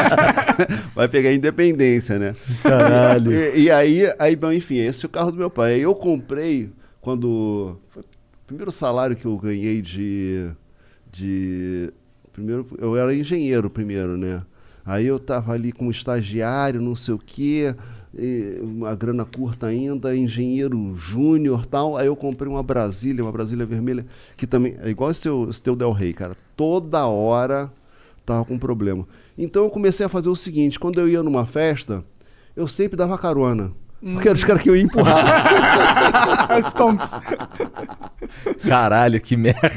[0.94, 2.34] vai pegar a independência, né?
[2.62, 3.32] Caralho.
[3.32, 5.74] E, e aí, aí, bom, enfim, esse é o carro do meu pai.
[5.74, 6.70] Aí eu comprei
[7.01, 7.78] quando.
[7.88, 10.51] Foi o primeiro salário que eu ganhei de.
[11.11, 11.92] de
[12.32, 14.42] primeiro, eu era engenheiro primeiro, né?
[14.84, 17.74] Aí eu tava ali como estagiário, não sei o quê,
[18.61, 21.97] uma grana curta ainda, engenheiro júnior tal.
[21.97, 24.05] Aí eu comprei uma Brasília, uma Brasília vermelha,
[24.37, 26.37] que também é igual esse teu, esse teu Del Rey, cara.
[26.57, 27.73] Toda hora
[28.27, 29.07] tava com problema.
[29.39, 32.05] Então eu comecei a fazer o seguinte: quando eu ia numa festa,
[32.57, 33.73] eu sempre dava carona.
[34.03, 35.45] Porque eram os caras que eu ia empurrar.
[36.65, 37.13] Stonks.
[38.67, 39.71] Caralho, que merda.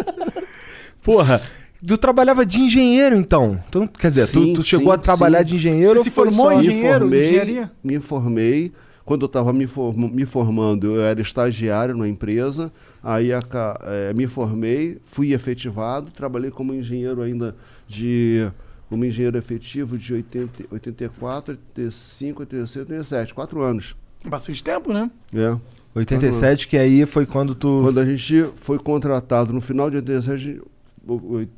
[1.02, 1.42] Porra,
[1.86, 3.62] tu trabalhava de engenheiro então?
[3.70, 5.44] Tu- quer dizer, tu- Sim, tu, chegou sim, a trabalhar sim.
[5.46, 7.72] de engenheiro Você se formou em me engenheiro, formei, engenharia?
[7.82, 8.72] me formei.
[9.04, 12.72] Quando eu estava me, form- me formando, eu era estagiário na empresa.
[13.02, 13.40] Aí a
[13.82, 17.56] eh, me formei, fui efetivado, trabalhei como engenheiro ainda
[17.88, 18.48] de.
[18.88, 23.96] como engenheiro efetivo de 80, 84, 85, 86, 87, quatro anos.
[24.24, 25.10] Bastante tempo, né?
[25.34, 25.56] É.
[25.94, 27.80] 87, que aí foi quando tu.
[27.82, 30.71] Quando a gente foi contratado, no final de 87, a gente- o- o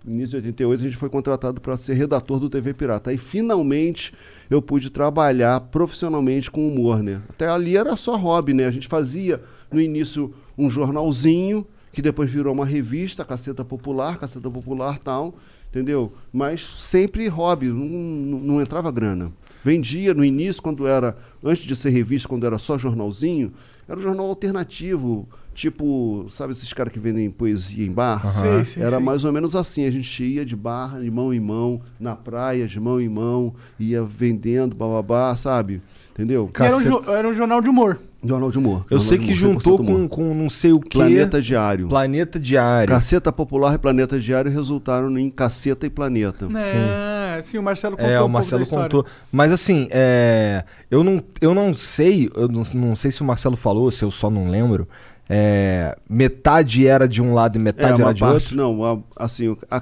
[0.07, 3.11] início de 88, a gente foi contratado para ser redator do TV Pirata.
[3.11, 4.13] Aí finalmente
[4.49, 7.23] eu pude trabalhar profissionalmente com humor, né?
[7.29, 8.67] Até ali era só hobby, né?
[8.67, 14.51] A gente fazia no início um jornalzinho, que depois virou uma revista, Caceta Popular, Caceta
[14.51, 15.35] Popular tal,
[15.71, 16.13] entendeu?
[16.33, 19.33] Mas sempre hobby, não- não entrava grana.
[19.65, 23.53] Vendia no início, quando era, antes de ser revista, quando era só jornalzinho,
[23.89, 28.21] era um jornal alternativo, tipo, sabe esses caras que vendem poesia em bar?
[28.41, 29.01] Sei, sei, era sei.
[29.01, 32.67] mais ou menos assim, a gente ia de barra, de mão em mão, na praia,
[32.67, 35.81] de mão em mão, ia vendendo, bababá, sabe?
[36.13, 36.51] Entendeu?
[36.61, 37.99] Era um, jo- era um jornal de humor.
[38.23, 38.87] Jornal de humor.
[38.89, 40.97] Eu jornal sei que humor, juntou 100% com, com não sei o que.
[40.97, 41.89] Planeta Diário.
[41.89, 42.89] Planeta Diário.
[42.89, 46.49] Caceta Popular e Planeta Diário resultaram em Caceta e Planeta.
[46.57, 49.05] É, sim, o Marcelo contou É, um o pouco Marcelo contou.
[49.33, 53.57] Mas assim, é, eu, não, eu não sei, eu não, não sei se o Marcelo
[53.57, 54.89] falou, se eu só não lembro.
[55.29, 58.57] É, metade era de um lado e É, metade uma era de parte, outro.
[58.57, 59.81] não, a- assim, a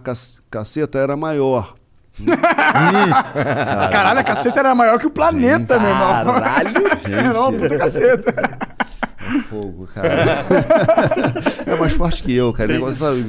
[0.50, 1.74] caceta era maior.
[3.90, 6.24] Caralho, a caceta era maior que o planeta, meu irmão.
[6.24, 6.72] Caralho,
[7.10, 8.34] Era uma puta caceta.
[9.48, 10.08] Fogo, cara.
[11.66, 12.72] é mais forte que eu, cara.
[12.72, 13.24] Negócio, sabe?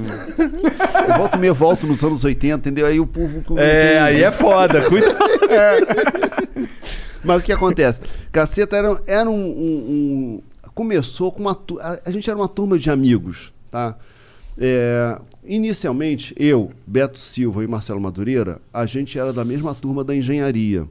[1.07, 2.85] Eu volto meio volto nos anos 80, entendeu?
[2.87, 3.43] Aí o povo.
[3.57, 5.15] É, aí é foda, cuida.
[7.23, 8.01] Mas o que acontece?
[8.31, 10.41] Caceta era, era um, um- um-
[10.73, 11.59] Começou com uma.
[11.81, 13.97] A, a gente era uma turma de amigos, tá?
[14.57, 20.15] É, Inicialmente, eu, Beto Silva e Marcelo Madureira, a gente era da mesma turma da
[20.15, 20.87] engenharia.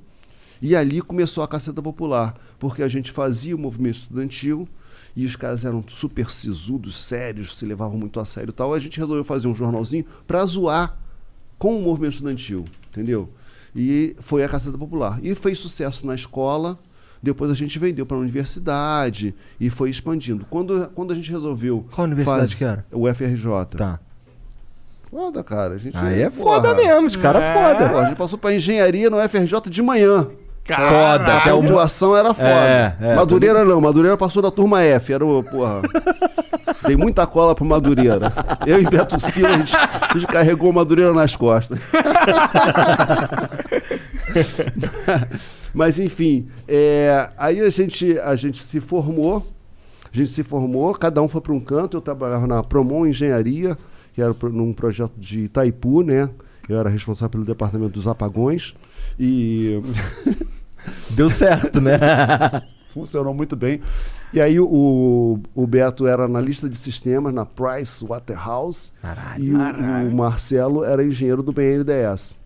[0.60, 4.68] E ali começou a caceta popular, porque a gente fazia o movimento estudantil
[5.16, 8.74] e os caras eram super sisudos, sérios, se levavam muito a sério e tal.
[8.74, 10.98] A gente resolveu fazer um jornalzinho pra zoar
[11.58, 13.30] com o movimento estudantil, entendeu?
[13.74, 15.18] E foi a Caceta Popular.
[15.22, 16.78] E fez sucesso na escola,
[17.22, 20.44] depois a gente vendeu para a universidade e foi expandindo.
[20.50, 21.86] Quando, quando a gente resolveu.
[21.94, 22.84] Qual universidade faz- que era?
[22.90, 23.76] O FRJ.
[23.76, 24.00] Tá.
[25.10, 25.74] Foda, cara.
[25.74, 27.52] A gente, Aí é foda mesmo, os caras É.
[27.54, 27.88] foda.
[27.90, 30.26] Pô, a gente passou pra engenharia no FRJ de manhã.
[30.64, 31.36] Foda.
[31.38, 32.48] A pontuação era foda.
[32.48, 35.12] É, é, Madureira não, Madureira passou da turma F.
[35.12, 35.82] Era o, porra.
[36.86, 38.32] Dei muita cola pro Madureira.
[38.66, 41.78] Eu e Beto Silva, a gente, a gente carregou o Madureira nas costas.
[45.74, 49.46] Mas enfim, é, aí a gente, a gente se formou,
[50.12, 53.76] a gente se formou, cada um foi para um canto, eu trabalhava na Promon Engenharia,
[54.14, 56.28] que era num projeto de Itaipu, né?
[56.68, 58.74] Eu era responsável pelo departamento dos apagões
[59.18, 59.80] e
[61.10, 61.98] Deu certo, né?
[62.92, 63.80] funcionou muito bem.
[64.32, 68.92] E aí o, o Beto era analista de sistemas na Price Waterhouse
[69.38, 72.36] e o, o Marcelo era engenheiro do BNDES.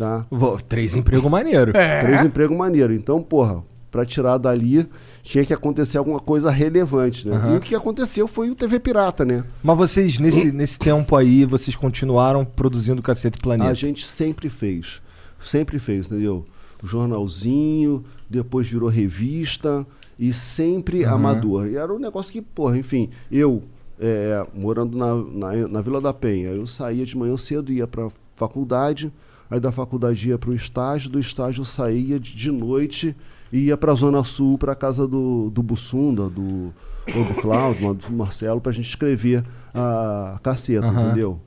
[0.00, 0.26] Tá?
[0.30, 1.76] Vou- três empregos maneiro.
[1.76, 2.00] É.
[2.02, 2.96] Três empregos maneiros.
[2.96, 4.88] Então, porra, pra tirar dali
[5.22, 7.36] tinha que acontecer alguma coisa relevante, né?
[7.36, 7.54] Aham.
[7.54, 9.44] E o que aconteceu foi o TV Pirata, né?
[9.62, 13.70] Mas vocês, nesse, nesse tempo aí, vocês continuaram produzindo Cacete Planeta.
[13.70, 15.02] A gente sempre fez.
[15.38, 16.46] Sempre fez, entendeu?
[16.82, 19.86] Jornalzinho, depois virou revista
[20.18, 21.14] e sempre Aham.
[21.14, 21.66] amador.
[21.66, 23.62] E era um negócio que, porra, enfim, eu,
[23.98, 28.08] é, morando na, na, na Vila da Penha, eu saía de manhã cedo, ia pra
[28.36, 29.12] faculdade,
[29.50, 33.16] aí da faculdade ia pro estágio, do estágio saía de, noite
[33.52, 36.72] e ia pra Zona Sul, pra casa do, do Bussunda, do,
[37.14, 39.44] ou do Cláudio, do Marcelo, pra gente escrever
[39.74, 41.06] a caceta, Aham.
[41.08, 41.40] entendeu?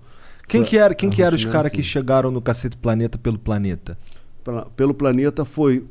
[0.48, 1.78] Quem que era, quem a que era os caras assim.
[1.78, 3.98] que chegaram no Cacete Planeta pelo planeta?
[4.44, 5.86] pela- pelo planeta foi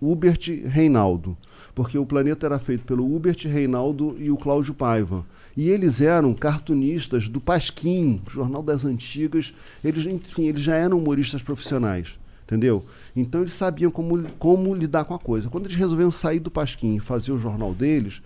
[0.00, 1.36] Hubert Reinaldo.
[1.74, 5.24] Porque o planeta era feito pelo Hubert Reinaldo e o Cláudio Paiva.
[5.58, 9.52] E eles eram cartunistas do Pasquim, Jornal das Antigas.
[9.82, 12.16] Eles, enfim, eles já eram humoristas profissionais.
[12.44, 12.86] Entendeu?
[13.16, 15.50] Então eles sabiam como, como lidar com a coisa.
[15.50, 18.22] Quando eles resolveram sair do Pasquim e fazer o jornal deles,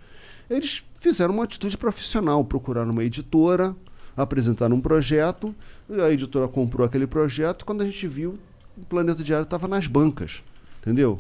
[0.51, 3.74] eles fizeram uma atitude profissional, procuraram uma editora,
[4.14, 5.55] apresentaram um projeto,
[5.89, 7.64] e a editora comprou aquele projeto.
[7.64, 8.39] Quando a gente viu,
[8.76, 10.45] o Planeta Diário estava nas bancas,
[10.83, 11.18] entendeu?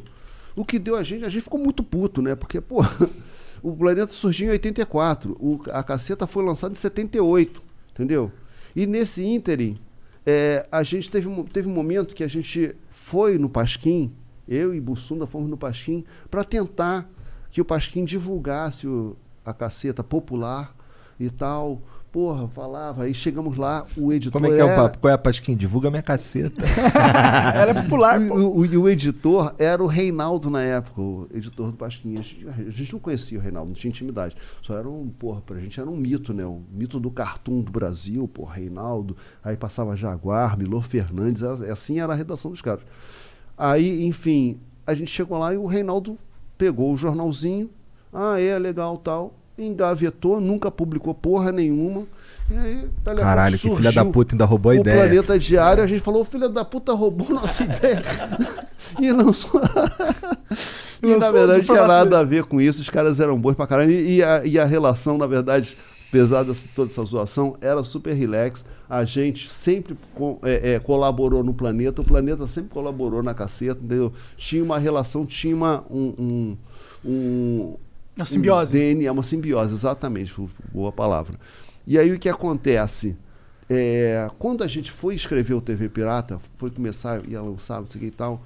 [0.54, 2.34] O que deu a gente, a gente ficou muito puto, né?
[2.34, 2.84] Porque, pô,
[3.62, 8.32] o Planeta surgiu em 84, o, a caceta foi lançada em 78, entendeu?
[8.74, 9.78] E nesse ínterim,
[10.26, 14.12] é, a gente teve, teve um momento que a gente foi no Pasquim,
[14.48, 17.08] eu e Bussunda fomos no Pasquim, para tentar
[17.50, 20.74] que o Pasquim divulgasse o- a caceta popular
[21.18, 21.80] e tal.
[22.12, 24.32] Porra, falava, aí chegamos lá, o editor.
[24.38, 24.98] Como é que é o era- papo?
[24.98, 25.56] Qual é a Pasquim?
[25.56, 26.60] Divulga minha caceta.
[27.56, 31.70] Ela é popular, E o, o- o editor era o Reinaldo na época, o editor
[31.70, 32.18] do Pasquim.
[32.18, 34.36] A gente, a gente não conhecia o Reinaldo, não tinha intimidade.
[34.60, 36.44] Só era um, porra, pra gente era um mito, né?
[36.44, 39.16] O mito do cartoon do Brasil, porra, Reinaldo.
[39.42, 42.84] Aí passava Jaguar, Milor Fernandes, a- assim era a redação dos caras.
[43.56, 46.18] Aí, enfim, a gente chegou lá e o Reinaldo
[46.58, 47.70] pegou o jornalzinho.
[48.12, 49.32] Ah, é, legal, tal.
[49.66, 52.06] Engavetou, nunca publicou porra nenhuma.
[52.50, 54.98] E aí, dali a Caralho, que filha da puta ainda roubou a o ideia.
[54.98, 58.02] Planeta Diário, a gente falou, filha da puta roubou nossa ideia.
[59.00, 59.60] e lançou.
[61.02, 63.66] e na Lançou verdade tinha nada a ver com isso, os caras eram bons pra
[63.66, 63.90] caralho.
[63.90, 65.76] E, e a, e a relação, na verdade,
[66.12, 68.62] apesar de toda essa zoação, era super relax.
[68.88, 69.96] A gente sempre
[70.42, 74.12] é, é, colaborou no planeta, o planeta sempre colaborou na caceta, entendeu?
[74.36, 76.56] Tinha uma relação, tinha uma, um, um,
[77.02, 77.76] um,
[78.16, 78.76] Uma simbiose.
[78.76, 80.34] um DNA, uma simbiose, exatamente,
[80.72, 81.38] boa palavra.
[81.86, 83.16] E aí o que acontece?
[83.68, 87.98] É, quando a gente foi escrever o TV Pirata, foi começar, ia lançar, não sei
[87.98, 88.42] o que e tal,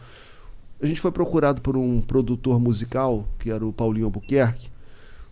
[0.80, 4.70] a gente foi procurado por um produtor musical, que era o Paulinho Albuquerque.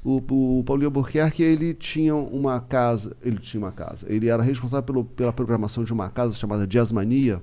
[0.03, 0.17] O,
[0.59, 5.05] o Paulinho Albuquerque, ele tinha uma casa, ele tinha uma casa, ele era responsável pelo,
[5.05, 7.41] pela programação de uma casa chamada Jazzmania,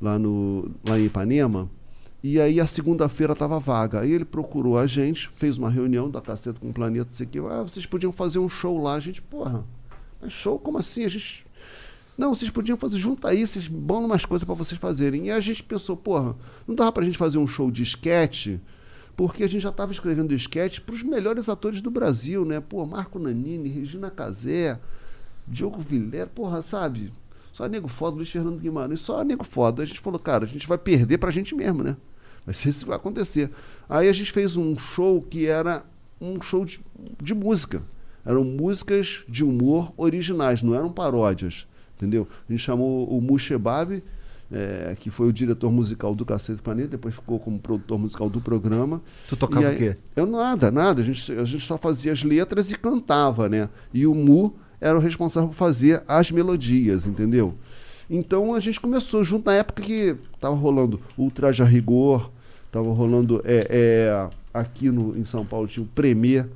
[0.00, 1.68] lá, no, lá em Ipanema,
[2.22, 4.00] e aí a segunda-feira estava vaga.
[4.00, 7.38] Aí ele procurou a gente, fez uma reunião da Caceta com o Planeta, sei que,
[7.38, 8.94] ah, vocês podiam fazer um show lá.
[8.94, 9.64] A gente, porra,
[10.20, 10.58] mas show?
[10.58, 11.04] Como assim?
[11.04, 11.46] A gente.
[12.16, 15.26] Não, vocês podiam fazer, junta aí, vocês bom umas coisas para vocês fazerem.
[15.26, 16.34] E a gente pensou, porra,
[16.66, 18.60] não dava pra gente fazer um show de esquete,
[19.16, 22.60] porque a gente já estava escrevendo esquete para os melhores atores do Brasil, né?
[22.60, 24.80] Pô, Marco Nanini, Regina Casé,
[25.46, 27.12] Diogo Vilera, porra, sabe?
[27.58, 29.82] Só nego foda, Luiz Fernando Guimarães, só nego foda.
[29.82, 31.96] A gente falou, cara, a gente vai perder pra gente mesmo, né?
[32.46, 33.50] Vai ser isso que vai acontecer.
[33.88, 35.82] Aí a gente fez um show que era
[36.20, 36.78] um show de,
[37.20, 37.82] de música.
[38.24, 41.66] Eram músicas de humor originais, não eram paródias.
[41.96, 42.28] entendeu?
[42.48, 44.04] A gente chamou o Mushebab,
[44.52, 48.40] é, que foi o diretor musical do Cacete Planeta, depois ficou como produtor musical do
[48.40, 49.02] programa.
[49.26, 49.96] Tu tocava aí- o quê?
[50.14, 51.02] Eu nada, nada.
[51.02, 53.68] A gente, a gente só fazia as letras e cantava, né?
[53.92, 57.54] E o Mu era o responsável por fazer as melodias, entendeu?
[58.08, 62.30] Então a gente começou junto na época que tava rolando Ultraja Rigor,
[62.70, 66.46] tava rolando é, é, aqui no, em São Paulo tinha o Premier.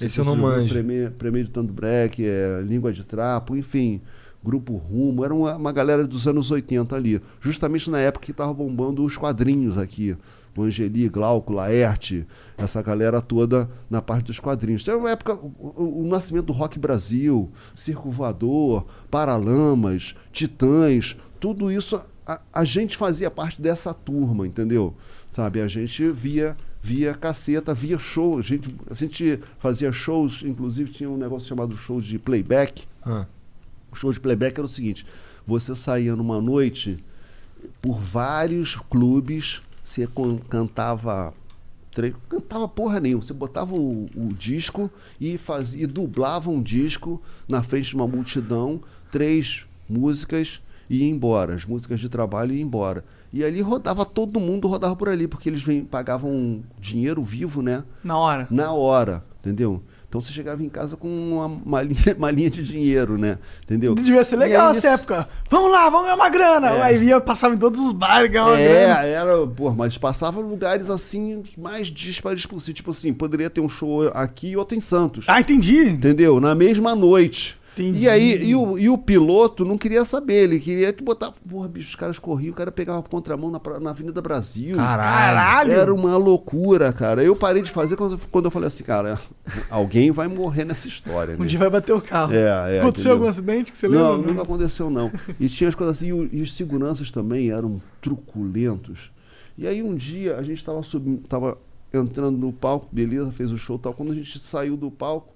[0.00, 0.72] Esse eu não manjo.
[0.72, 4.00] Premier, Premier de Tando Break, é, Língua de Trapo, enfim.
[4.44, 7.20] Grupo Rumo, era uma, uma galera dos anos 80 ali.
[7.40, 10.16] Justamente na época que tava bombando os quadrinhos aqui.
[10.60, 14.82] O Angeli, Glauco, Laerte, essa galera toda na parte dos quadrinhos.
[14.82, 21.16] Então, é uma época, o, o- o nascimento do Rock Brasil, Circo Voador, Paralamas, Titãs,
[21.40, 24.94] tudo isso a, a gente fazia parte dessa turma, entendeu?
[25.32, 30.90] Sabe, a gente via via caceta, via show, a gente, a gente fazia shows, inclusive
[30.90, 32.84] tinha um negócio chamado show de playback.
[33.04, 33.26] Ah.
[33.90, 35.04] O show de playback era o seguinte:
[35.46, 37.02] você saía numa noite
[37.82, 40.06] por vários clubes, você
[40.50, 41.32] cantava.
[42.28, 43.22] Cantava porra nenhuma.
[43.22, 48.06] Você botava o, o disco e, fazia, e dublava um disco na frente de uma
[48.06, 48.80] multidão,
[49.10, 51.54] três músicas e ia embora.
[51.54, 53.04] As músicas de trabalho e ia embora.
[53.32, 57.82] E ali rodava, todo mundo rodava por ali, porque eles vem, pagavam dinheiro vivo, né?
[58.04, 58.46] Na hora.
[58.50, 59.82] Na hora, entendeu?
[60.08, 63.38] Então você chegava em casa com uma malinha, de dinheiro, né?
[63.62, 63.94] Entendeu?
[63.94, 65.28] Devia ser legal essa época.
[65.50, 66.70] Vamos lá, vamos ganhar uma grana.
[66.70, 66.82] É.
[66.82, 69.02] Aí via, passava em todos os bares, ganhava uma É, grana.
[69.02, 72.74] era, pô, mas passava em lugares assim, mais dispares possível.
[72.74, 75.26] Tipo assim, poderia ter um show aqui e outro em Santos.
[75.28, 75.76] Ah, entendi.
[75.90, 76.40] Entendeu?
[76.40, 77.58] Na mesma noite.
[77.82, 78.04] Entendi.
[78.04, 81.32] E aí, e o, e o piloto não queria saber, ele queria te botar.
[81.48, 84.76] Porra, bicho, os caras corriam, o cara pegava contramão na, na Avenida Brasil.
[84.76, 85.72] Caralho!
[85.72, 87.22] Era uma loucura, cara.
[87.22, 89.20] Eu parei de fazer quando, quando eu falei assim, cara,
[89.70, 91.34] alguém vai morrer nessa história.
[91.34, 91.46] Um né?
[91.46, 92.32] dia vai bater o carro.
[92.34, 93.12] É, é, Aconteceu entendeu?
[93.12, 94.04] algum acidente que você lembra?
[94.04, 95.10] Não, nunca aconteceu, não.
[95.38, 99.10] E tinha as coisas assim, e, e os seguranças também eram truculentos.
[99.56, 100.82] E aí um dia a gente estava
[101.28, 101.58] tava
[101.92, 103.94] entrando no palco, beleza, fez o show e tal.
[103.94, 105.34] Quando a gente saiu do palco,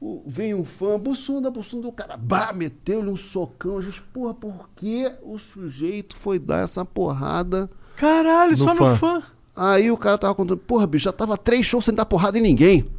[0.00, 3.78] o- vem um fã, bussunda, bussunda, o cara, bah, meteu-lhe um socão.
[3.78, 7.70] A gente, porra, por que o sujeito foi dar essa porrada?
[7.96, 8.90] Caralho, No só fã.
[8.90, 9.22] no fã.
[9.56, 12.42] Aí o cara tava contando, porra, bicho, já tava três shows sem dar porrada em
[12.42, 12.90] ninguém.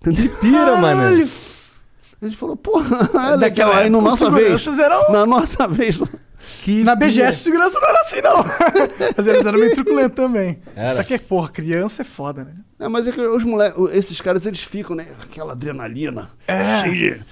[0.00, 0.36] Entendeu?
[0.36, 1.30] Pira, mano.
[2.20, 3.72] A gente falou, porra, é legal.
[3.72, 4.66] Aí os nossa vez.
[4.78, 5.98] eram- Na nossa vez.
[6.84, 8.44] Na BGS, segurança não era assim, não.
[9.16, 10.58] Mas eles eram meio truculentos também.
[10.74, 10.96] Era.
[10.96, 12.54] Só que, porra, criança é foda, né?
[12.80, 15.06] É, mas é que os moleques, esses caras, eles ficam, né?
[15.22, 16.28] Aquela adrenalina.
[16.46, 16.80] É.
[16.82, 17.24] Cheio de.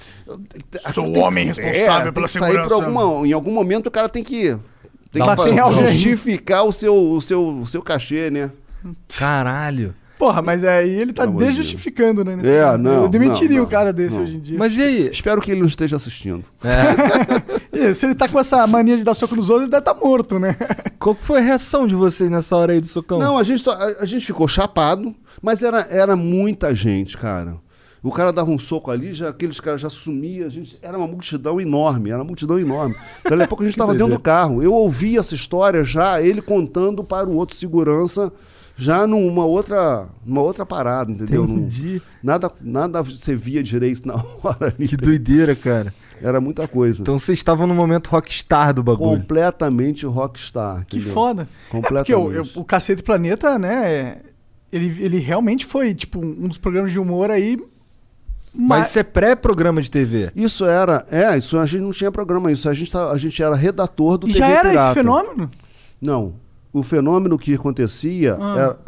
[0.94, 2.74] Sou o homem que- responsável tem pela que segurança.
[2.74, 4.56] alguma, em algum momento o cara tem que.
[5.12, 5.72] Tem Dá que socão.
[5.92, 8.50] justificar o seu, o, seu, o seu cachê, né?
[9.18, 9.94] Caralho.
[10.22, 12.36] Porra, mas aí ele tá desjustificando, né?
[12.36, 12.80] nesse É, caso.
[12.80, 13.02] não.
[13.02, 14.22] Eu demitiria não, um cara desse não.
[14.22, 14.56] hoje em dia.
[14.56, 15.08] Mas e aí?
[15.10, 16.44] Espero que ele não esteja assistindo.
[17.72, 19.94] E se ele tá com essa mania de dar soco nos outros, ele deve estar
[19.94, 20.56] morto, né?
[21.00, 23.18] Qual foi a reação de vocês nessa hora aí do socão?
[23.18, 27.56] Não, a gente, só, a, a gente ficou chapado, mas era, era muita gente, cara.
[28.02, 30.46] O cara dava um soco ali, já, aqueles caras já sumiam.
[30.46, 32.94] A gente, era uma multidão enorme, era uma multidão enorme.
[33.24, 34.62] Daqui a pouco a gente estava dentro do carro.
[34.62, 38.30] Eu ouvi essa história já, ele contando para o outro segurança,
[38.76, 41.46] já numa outra, numa outra parada, entendeu?
[41.46, 42.00] Num- Entendi.
[42.22, 44.88] nada, nada você via direito na hora ali.
[44.88, 45.94] Que doideira, cara.
[46.20, 47.02] Era muita coisa.
[47.02, 49.18] Então vocês estavam no momento rockstar do bagulho.
[49.20, 50.86] Completamente rockstar.
[50.86, 51.14] Que entendeu?
[51.14, 51.42] foda.
[51.42, 51.46] É
[51.80, 52.58] porque Completamente.
[52.58, 54.18] o, o Cacete Planeta, né?
[54.72, 57.58] Ele, ele realmente foi, tipo, um dos programas de humor aí.
[58.54, 60.30] Mas isso é pré-programa de TV.
[60.36, 63.42] Isso era, é, isso a gente não tinha programa, isso a gente, tá- a gente
[63.42, 64.94] era redator do E TV já era esse Pirata.
[64.94, 65.50] fenômeno?
[66.00, 66.34] Não.
[66.72, 68.54] O fenômeno que acontecia Ah.
[68.56, 68.78] era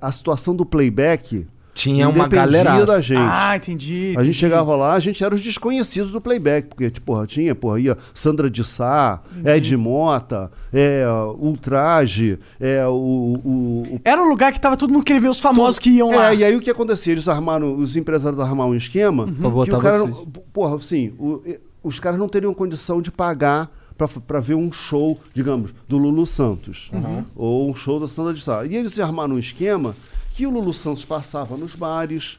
[0.00, 1.46] a, a situação do playback.
[1.74, 2.84] Tinha uma galeraça.
[2.84, 3.16] da gente.
[3.18, 4.08] Ah, entendi.
[4.08, 4.26] A entendi.
[4.26, 7.80] gente chegava lá, a gente era os desconhecidos do playback, porque, tipo, porra, tinha, porra,
[7.80, 11.06] ia Sandra de Sá, Ed Mota, é,
[11.38, 15.40] Ultraje, é, o, o, o Era um lugar que tava todo mundo querendo ver os
[15.40, 16.34] famosos que iam é, lá.
[16.34, 17.12] e aí o que acontecia?
[17.14, 20.10] Eles armaram, os empresários armaram um esquema Pra que botar o cara, vocês.
[20.16, 21.42] não- porra, assim, o-
[21.82, 23.70] os caras não teriam condição de pagar
[24.08, 26.90] pra ver um show, digamos, do Lulu Santos.
[26.92, 27.24] Uhum.
[27.34, 28.64] Ou um show da Sandra de Sá.
[28.64, 29.94] E eles armaram um esquema
[30.32, 32.38] que o Lulu Santos passava nos bares,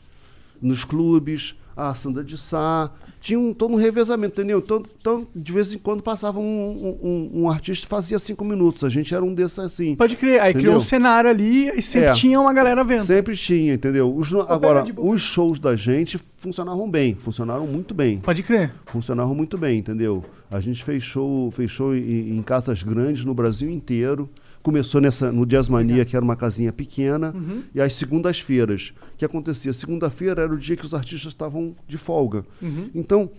[0.61, 2.91] nos clubes, a Sandra de Sá.
[3.23, 4.59] Tinha um, todo um revezamento, entendeu?
[4.59, 8.43] Então, então, de vez em quando passava um, um- um- um artista e fazia cinco
[8.43, 8.83] minutos.
[8.83, 9.95] A gente era um desses assim.
[9.95, 10.41] Pode crer.
[10.41, 10.77] Aí criou Entendeu?
[10.77, 12.11] um cenário ali e sempre É.
[12.11, 13.05] tinha uma galera vendo.
[13.05, 14.13] Sempre tinha, entendeu?
[14.13, 18.17] Os agora, os shows da gente funcionaram bem, funcionaram muito bem.
[18.19, 18.73] Pode crer.
[18.87, 20.25] Funcionaram muito bem, entendeu?
[20.51, 21.49] A gente fez show
[21.95, 24.29] em, em casas grandes no Brasil inteiro.
[24.63, 27.33] Começou nessa, no Jazzmania, que era uma casinha pequena.
[27.35, 27.63] Uhum.
[27.75, 28.93] E às segundas-feiras.
[29.13, 29.73] O que acontecia?
[29.73, 32.45] Segunda-feira era o dia que os artistas estavam de folga.
[32.61, 32.89] Uhum.
[32.95, 33.29] Então,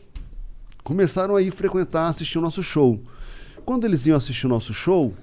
[0.83, 3.01] começaram a ir frequentar, assistir o nosso show.
[3.65, 5.15] Quando eles iam assistir o nosso show,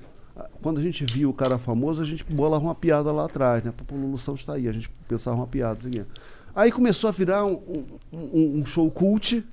[0.62, 3.72] quando a gente via o cara famoso, a gente bolava uma piada lá atrás, né?
[3.86, 5.80] Pô, o Lulu Santos está aí, a gente pensava uma piada.
[5.88, 6.02] Assim,
[6.56, 9.44] aí começou a virar um- um- um show cult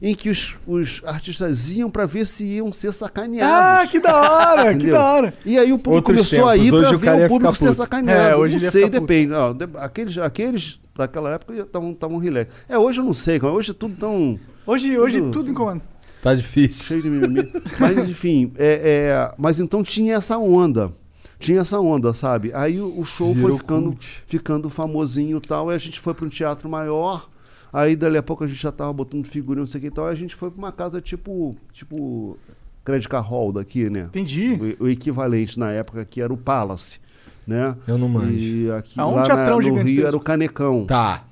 [0.00, 3.54] em que os, os artistas iam para ver se iam ser sacaneados.
[3.54, 5.34] Ah, que da hora, que da hora.
[5.44, 7.28] E aí o público Outros começou a tempos, ir hoje pra o cara ver o
[7.28, 7.82] público ficar ser puto.
[7.82, 8.20] sacaneado.
[8.28, 9.32] É, hoje não sei, depende.
[9.32, 11.54] Ó, aqueles, aqueles daquela época
[11.92, 12.52] estavam relax.
[12.68, 13.40] É, hoje eu não sei.
[13.42, 15.82] Hoje é tudo tão Hoje, hoje Tudo- tudo em comando.
[16.22, 16.86] Tá difícil.
[16.88, 17.52] cheio de mimimi.
[17.78, 20.92] mas enfim, é, é, mas então tinha essa onda.
[21.38, 22.50] Tinha essa onda, sabe?
[22.54, 24.22] Aí o, o show Virou foi ficando, cult.
[24.26, 25.70] ficando famosinho e tal.
[25.70, 27.28] E a gente foi para um teatro maior.
[27.78, 29.90] Aí dali a pouco a gente já tava botando figurinha, não sei o que e
[29.90, 30.06] tal.
[30.06, 31.54] Aí a gente foi para uma casa tipo.
[31.72, 32.38] Tipo.
[32.84, 34.04] Credit Hall daqui, né?
[34.04, 34.76] Entendi.
[34.80, 37.00] O, o equivalente na época que era o Palace,
[37.44, 37.76] né?
[37.86, 38.38] Eu não manjo.
[38.38, 39.88] E aqui Ah, um lá na- no gigantesco.
[39.90, 40.86] Rio era o Canecão.
[40.86, 41.24] Tá.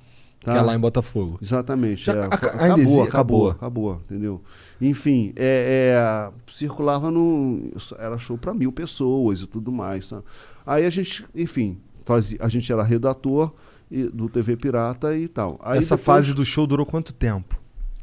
[0.42, 0.52] Tá.
[0.52, 1.38] Que é lá em Botafogo.
[1.40, 2.04] Exatamente.
[2.04, 3.50] Já é, ac- acabou, acabou, Acabou.
[3.50, 4.42] acabou, entendeu?
[4.80, 7.70] Enfim, é, é, circulava no.
[7.98, 10.06] Era show para mil pessoas e tudo mais.
[10.08, 10.24] sabe?
[10.66, 13.52] Aí a gente, enfim, fazia, a gente era redator
[13.90, 15.58] e- do TV Pirata e tal.
[15.62, 17.60] Aí Essa depois- fase do show durou quanto tempo?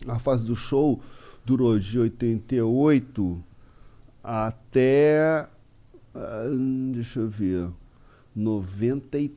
[0.07, 0.99] a fase do show
[1.45, 3.43] durou de 88
[4.23, 5.47] até.
[6.15, 6.43] ah,
[6.93, 7.67] deixa eu ver.
[8.35, 9.31] 90 e,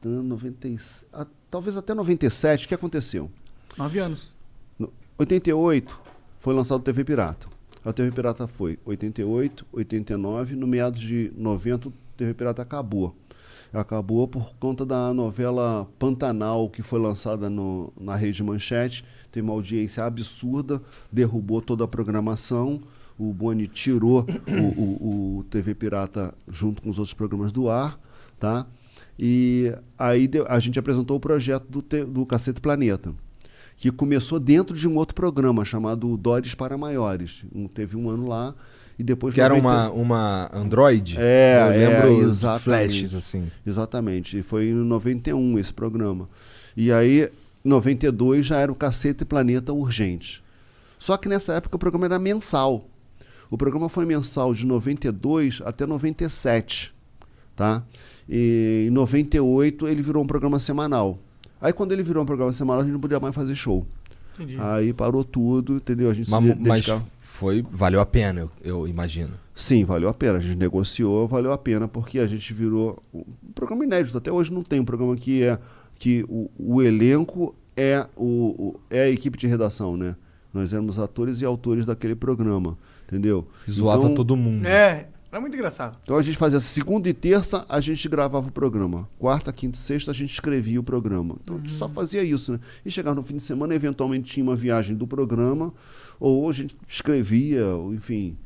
[0.00, 0.78] tan- 90 e-
[1.12, 2.64] ah, talvez até 97.
[2.64, 3.30] O que aconteceu?
[3.76, 4.32] Nove anos.
[4.78, 5.98] No 88
[6.40, 7.46] foi lançado o TV Pirata.
[7.84, 13.14] A TV Pirata foi 88, 89, no meados de 90 o TV Pirata acabou.
[13.72, 19.04] Acabou por conta da novela Pantanal, que foi lançada no- na Rede Manchete.
[19.30, 20.80] Teve uma audiência absurda,
[21.12, 22.80] derrubou toda a programação.
[23.18, 27.98] O Boni tirou o, o- o TV Pirata junto com os outros programas do ar.
[28.38, 28.66] Tá?
[29.18, 33.12] E aí a gente apresentou o projeto do, do Cacete Planeta
[33.76, 37.44] que começou dentro de um outro programa chamado Dores para Maiores.
[37.54, 38.54] Um- teve um ano lá
[38.98, 41.16] e depois Que era 90 uma, uma Android?
[41.18, 42.64] É, Eu lembro é, exatamente.
[42.64, 43.50] flashes, assim.
[43.64, 44.38] Exatamente.
[44.38, 46.28] E foi em 91 esse programa.
[46.76, 47.30] E aí,
[47.64, 50.42] em 92 já era o Cacete Planeta Urgente.
[50.98, 52.84] Só que nessa época o programa era mensal.
[53.50, 56.92] O programa foi mensal de 92 até 97,
[57.54, 57.82] tá?
[58.28, 61.18] E em 98 ele virou um programa semanal.
[61.60, 63.86] Aí quando ele virou um programa semanal, a gente não podia mais fazer show.
[64.34, 64.56] Entendi.
[64.60, 66.10] Aí parou tudo, entendeu?
[66.10, 67.06] A gente Mas, se mas dedicava.
[67.38, 69.34] Foi, valeu a pena, eu, eu imagino.
[69.54, 70.38] Sim, valeu a pena.
[70.38, 73.24] A gente negociou, valeu a pena, porque a gente virou um
[73.54, 74.16] programa inédito.
[74.18, 75.58] Até hoje não tem um programa que é
[75.96, 78.24] que o, o elenco é, o,
[78.68, 80.14] o- é a equipe de redação, né?
[80.54, 82.76] Nós éramos atores e autores daquele programa,
[83.06, 83.46] entendeu?
[83.70, 84.66] Zoava Então- todo mundo.
[84.66, 85.96] É, era muito engraçado.
[86.02, 89.08] Então a gente fazia segunda e terça, a gente gravava o programa.
[89.18, 91.36] Quarta, quinta e sexta, a gente escrevia o programa.
[91.42, 92.60] Então a gente só fazia isso, né?
[92.84, 95.72] E chegava no fim de semana, eventualmente tinha uma viagem do programa,
[96.20, 98.36] ou a gente escrevia, ou, enfim,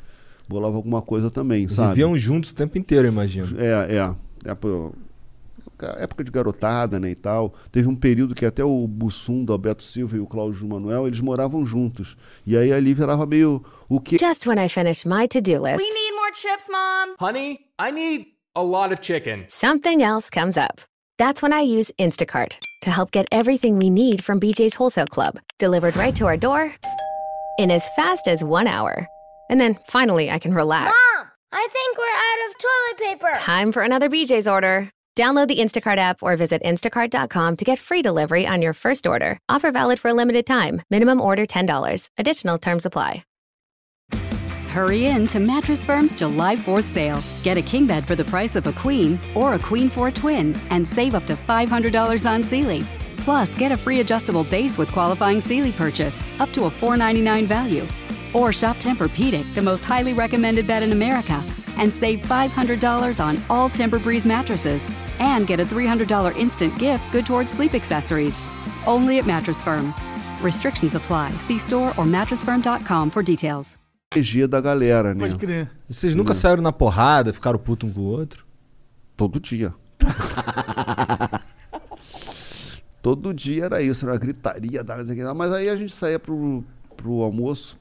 [0.49, 1.91] bolava alguma coisa também, sabe?
[1.91, 3.61] Viviam juntos o tempo inteiro, imagino.
[3.61, 4.51] É, é.
[4.51, 4.93] é pô,
[5.99, 7.55] época de garotada, né, e tal.
[7.71, 11.21] Teve um período que até o Bussum, do Alberto Silva e o Cláudio Manuel, eles
[11.21, 12.17] moravam juntos.
[12.47, 15.89] E aí ali virava meio o que Just when I finish my to-do list, We
[15.89, 17.17] need more chips, Mom.
[17.19, 19.45] Honey, I need a lot of chicken.
[19.49, 20.81] something else comes up.
[21.19, 25.39] That's when I use Instacart to help get everything we need from BJ's Wholesale Club
[25.59, 26.75] delivered right to our door
[27.59, 29.07] in as fast as one hour.
[29.51, 30.95] And then finally, I can relax.
[31.17, 33.39] Mom, I think we're out of toilet paper.
[33.39, 34.91] Time for another BJ's order.
[35.17, 39.39] Download the Instacart app or visit instacart.com to get free delivery on your first order.
[39.49, 40.83] Offer valid for a limited time.
[40.91, 42.09] Minimum order $10.
[42.19, 43.25] Additional terms apply.
[44.69, 47.23] Hurry in to Mattress Firm's July 4th sale.
[47.43, 50.13] Get a king bed for the price of a queen or a queen for a
[50.13, 52.83] twin and save up to $500 on Sealy.
[53.25, 57.87] Plus, get a free adjustable base with qualifying Sealy purchase up to a $4.99 value.
[58.35, 61.41] Or shop Tempur-Pedic, the most highly recommended bed in America,
[61.79, 64.87] and save $500 on all Tempur-Breeze mattresses
[65.21, 68.41] and get a $300 instant gift good towards sleep accessories.
[68.87, 69.95] Only at Mattress Firm.
[70.43, 71.31] Restrictions apply.
[71.39, 73.79] See store or mattressfirm.com for details.
[74.13, 75.21] energia da galera, né?
[75.27, 75.71] Pode crer.
[75.89, 78.45] Vocês nunca saíram na porrada, ficaram puto um com o outro?
[79.17, 79.75] Todo dia.
[83.03, 84.97] Todo dia era isso, era gritaria, dar,
[85.35, 86.63] mas aí a gente saía pro,
[86.97, 87.77] pro almoço,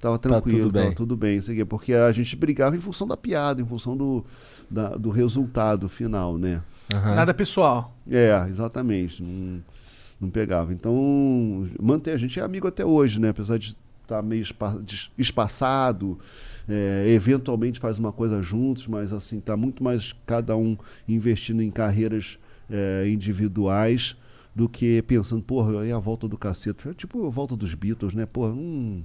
[0.00, 0.94] tava tranquilo, tudo tava bem.
[0.94, 3.66] tudo bem, não sei o quê, porque a gente brigava em função da piada, em
[3.66, 4.24] função do,
[4.70, 6.62] da- do resultado final, né?
[7.14, 7.94] Nada pessoal.
[8.10, 9.22] É, exatamente.
[9.22, 9.62] Não,
[10.18, 10.72] não pegava.
[10.72, 13.28] Então, manter, a gente é amigo até hoje, né?
[13.28, 14.80] Apesar de estar meio espa-
[15.18, 16.18] espaçado,
[16.66, 20.76] é, eventualmente faz uma coisa juntos, mas assim, tá muito mais cada um
[21.06, 22.38] investindo em carreiras
[22.70, 24.16] é, individuais
[24.58, 26.92] do que pensando, porra, aí a volta do caceta.
[26.92, 28.26] Tipo a volta dos Beatles, né?
[28.26, 29.04] Porra, não,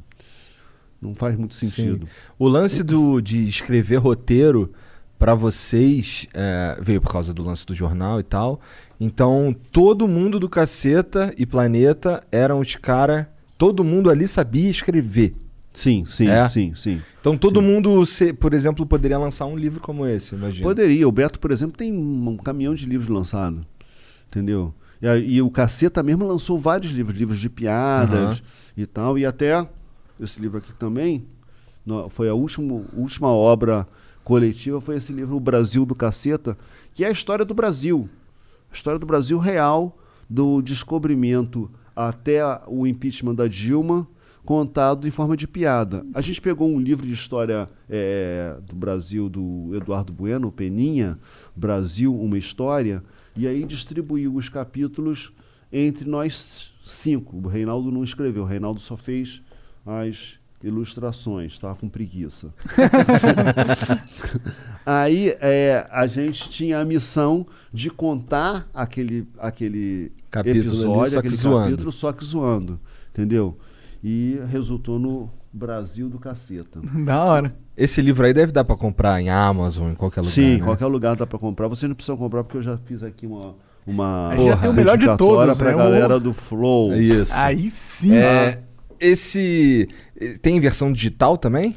[1.00, 2.06] não faz muito sentido.
[2.08, 2.12] Sim.
[2.40, 4.74] O lance do, de escrever roteiro
[5.20, 8.60] pra vocês é, veio por causa do lance do jornal e tal.
[9.00, 13.28] Então, todo mundo do Caceta e Planeta eram os caras.
[13.56, 15.36] Todo mundo ali sabia escrever.
[15.72, 16.50] Sim, sim, É?
[16.50, 17.00] sim, sim.
[17.22, 20.68] Então, todo mundo, se- por exemplo, poderia lançar um livro como esse, imagina.
[20.68, 21.08] Poderia.
[21.08, 23.64] O Beto, por exemplo, tem um caminhão de livros lançado.
[24.28, 24.74] Entendeu?
[25.04, 28.42] E, a- e o Caceta mesmo lançou vários livros, livros de piadas Aham.
[28.78, 29.18] e tal.
[29.20, 29.68] E até
[30.18, 31.26] esse livro aqui também
[31.86, 33.86] no- foi a última, última obra
[34.24, 36.58] coletiva, foi esse livro O Brasil do Caceta,
[36.94, 38.10] que é a história do Brasil.
[38.72, 39.98] A história do Brasil real,
[40.30, 44.08] do descobrimento até o impeachment da Dilma,
[44.46, 46.06] contado em forma de piada.
[46.14, 51.20] A gente pegou um livro de história eh, do Brasil do Eduardo Bueno, Peninha,
[51.56, 53.04] Brasil, uma história,
[53.36, 55.32] e aí distribuiu os capítulos
[55.72, 57.38] entre nós cinco.
[57.38, 59.42] O Reinaldo não escreveu, o Reinaldo só fez
[59.86, 62.54] as ilustrações, estava com preguiça.
[64.86, 71.12] Aí é, a gente tinha a missão de contar aquele, aquele Capítulo ali, episódio, só
[71.12, 71.64] que aquele zoando.
[71.66, 72.80] capítulo, só que zoando.
[73.12, 73.58] Entendeu?
[74.04, 76.80] E resultou no Brasil do caceta.
[77.06, 77.56] Da hora.
[77.78, 80.34] Esse livro aí deve dar pra comprar em Amazon, em qualquer lugar.
[80.34, 80.64] Sim, né?
[80.64, 81.68] qualquer lugar dá para comprar.
[81.68, 84.74] Vocês não precisam comprar porque eu já fiz aqui uma uma Aí já tem o
[84.74, 85.78] melhor de todos, pra né?
[85.78, 86.94] galera do Flow.
[86.96, 87.34] Isso.
[87.36, 88.16] Aí sim.
[88.16, 88.60] É,
[89.00, 89.90] esse.
[90.42, 91.76] Tem versão digital também?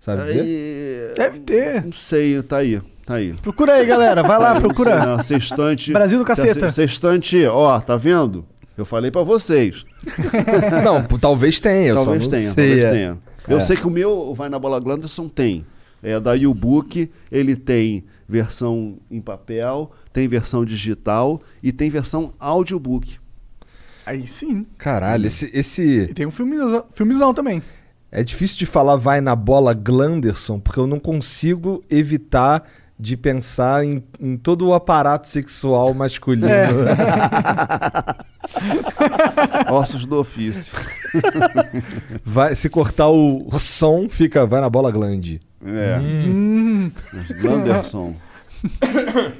[0.00, 0.40] Sabe dizer?
[0.40, 1.84] Aí, Deve ter.
[1.84, 3.34] Não sei, tá aí, tá aí.
[3.40, 4.22] Procura aí, galera.
[4.22, 5.06] Vai lá, procura.
[5.06, 5.92] não, Sextante.
[5.92, 6.70] Brasil do caceta.
[6.72, 8.44] Sextante, ó, tá vendo?
[8.76, 9.84] Eu falei pra vocês.
[10.84, 11.94] Não, talvez tenha.
[11.94, 12.90] Talvez tenha, sei, talvez é.
[12.90, 13.18] tenha.
[13.48, 13.60] Eu É.
[13.60, 15.66] sei que o meu Vai na Bola Glanderson tem.
[16.02, 23.18] É da U-Book, ele tem versão em papel, tem versão digital e tem versão audiobook.
[24.04, 24.66] Aí sim.
[24.76, 25.48] Caralho, esse.
[25.54, 25.82] esse...
[26.10, 27.62] E tem um filmezão, filmezão também.
[28.10, 32.68] É difícil de falar vai na bola Glanderson, porque eu não consigo evitar
[32.98, 36.48] de pensar em, em todo o aparato sexual masculino.
[36.48, 36.68] É.
[39.70, 40.72] Ossos do ofício.
[42.24, 45.40] Vai, se cortar o, o som, fica vai na bola glande.
[45.64, 45.98] É.
[46.00, 46.90] Hum.
[47.40, 48.14] Glanderson.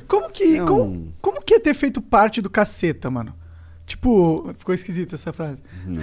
[0.09, 3.35] Como que, É como, um- como que é ter feito parte do caceta, mano?
[3.87, 5.61] Tipo, ficou esquisita essa frase.
[5.85, 6.03] Não.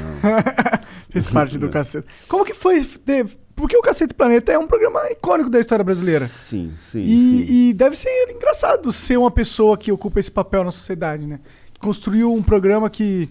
[1.09, 2.07] Fez parte do caceta.
[2.27, 3.25] Como que foi ter...
[3.59, 6.25] Porque o Cacete Planeta é um programa icônico da história brasileira.
[6.29, 6.99] Sim, sim.
[7.03, 7.45] E, sim.
[7.69, 11.41] e deve ser engraçado ser uma pessoa que ocupa esse papel na sociedade, né?
[11.73, 13.27] Que construiu um programa que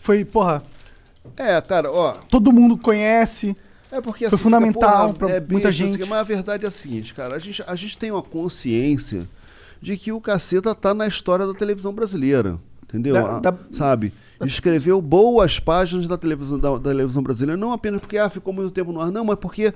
[0.00, 0.64] foi, porra,
[1.36, 2.14] É, cara, ó.
[2.28, 3.56] todo mundo conhece.
[3.92, 5.96] É porque Foi assim, fundamental pra é muita gente.
[6.06, 9.28] Mas a verdade é a seguinte, cara, a gente, a gente tem uma consciência
[9.80, 12.58] de que o caceta tá na história da televisão brasileira.
[12.84, 13.14] Entendeu?
[13.14, 14.12] Da- A- da- Sabe?
[14.44, 18.70] Escreveu boas páginas da televisão, da, da televisão brasileira, não apenas porque ah, ficou muito
[18.70, 19.72] tempo no ar, não, mas porque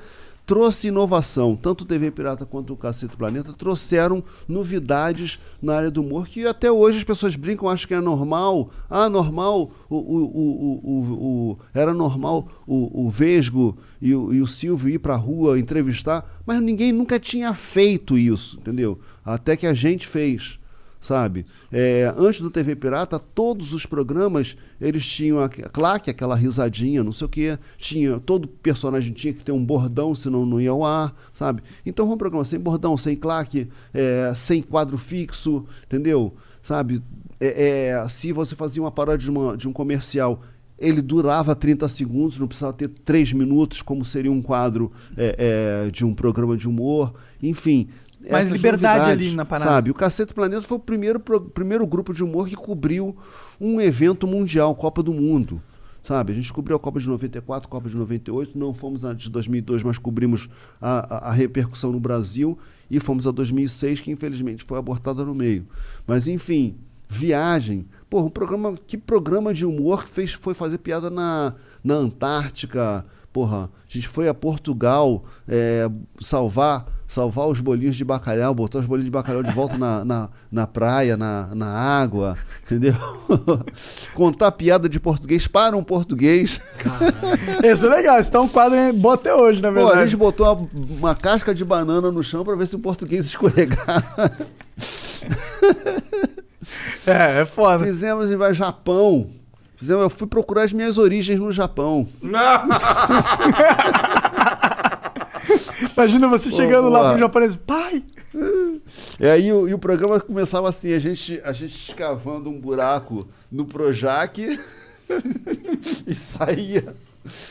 [0.46, 1.56] trouxe inovação.
[1.56, 6.46] Tanto o TV Pirata quanto o Cacete Planeta trouxeram novidades na área do humor que
[6.46, 8.70] até hoje as pessoas brincam, acham que é normal.
[8.88, 10.24] Ah, normal, o, o,
[10.84, 11.00] o,
[11.52, 16.62] o, era normal o, Vesgo e o, e o Silvio ir pra rua entrevistar, mas
[16.62, 18.98] ninguém nunca tinha feito isso, entendeu?
[19.24, 20.60] Até que a gente fez
[21.06, 21.46] sabe?
[21.70, 27.12] É, antes do TV Pirata, todos os programas, eles tinham a claque, aquela risadinha, não
[27.12, 30.84] sei o quê, tinha, todo personagem tinha que ter um bordão, senão não ia ao
[30.84, 31.62] ar, sabe?
[31.84, 36.34] Então um programa sem bordão, sem claque, é, sem quadro fixo, entendeu?
[36.60, 37.00] Sabe?
[37.38, 40.42] É, é, se você fazia uma paródia de, uma- de um comercial,
[40.78, 45.90] ele durava 30 segundos, não precisava ter 3 minutos, como seria um quadro é, é,
[45.90, 47.88] de um programa de humor, enfim.
[48.32, 49.70] Mais liberdade ali na parada.
[49.70, 49.90] Sabe?
[49.90, 53.16] O Cacete Planeta foi o primeiro, pro- primeiro grupo de humor que cobriu
[53.60, 55.60] um evento mundial, Copa do Mundo.
[56.02, 56.32] Sabe?
[56.32, 59.82] A gente cobriu a Copa de 94, Copa de 98, não fomos a de 2002,
[59.82, 60.48] mas cobrimos
[60.80, 62.56] a, a- a repercussão no Brasil
[62.90, 65.66] e fomos a 2006, que infelizmente foi abortada no meio.
[66.06, 66.76] Mas enfim,
[67.08, 67.86] viagem.
[68.08, 73.04] Pô, um programa, que programa de humor que fez, foi fazer piada na, na Antártica.
[73.32, 78.86] Porra, a gente foi a Portugal é, salvar salvar os bolinhos de bacalhau, botar os
[78.86, 82.94] bolinhos de bacalhau de volta na, na, na praia, na, na água, entendeu?
[84.14, 86.60] Contar piada de português para um português.
[87.62, 89.98] Esse é legal, esse tá um quadro bom até hoje, na Pô, verdade.
[89.98, 93.26] a gente botou uma, uma casca de banana no chão para ver se o português
[93.26, 94.32] escorregava.
[97.06, 97.84] É, é foda.
[97.84, 99.30] Fizemos em Japão.
[99.76, 102.08] Fizemos, eu fui procurar as minhas origens no Japão.
[105.94, 108.02] Imagina você chegando lá pro japonês, pai!
[109.18, 113.26] E aí o, e o programa começava assim, a gente, a gente escavando um buraco
[113.50, 114.38] no Projac
[116.06, 116.94] e saía,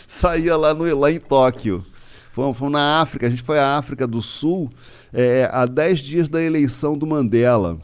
[0.08, 1.86] saía lá, no, lá em Tóquio.
[2.32, 4.72] Fomos, fomos na África, a gente foi à África do Sul
[5.14, 7.78] é, há 10 dias da eleição do Mandela.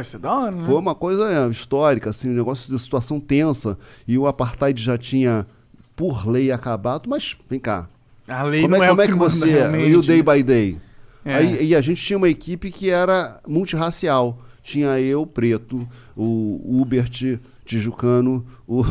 [0.00, 0.64] Isso é da hora, né?
[0.64, 3.78] Foi uma coisa é, histórica, assim, um negócio de situação tensa.
[4.08, 5.46] E o apartheid já tinha,
[5.94, 7.08] por lei, acabado.
[7.08, 7.88] Mas, vem cá.
[8.26, 9.50] A lei como é, é como é que que você...
[9.50, 9.90] realmente.
[9.90, 10.78] E o day by day?
[11.24, 11.34] É.
[11.36, 14.38] Aí, e a gente tinha uma equipe que era multirracial.
[14.62, 18.84] Tinha eu, preto, o Hubert tijucano, o,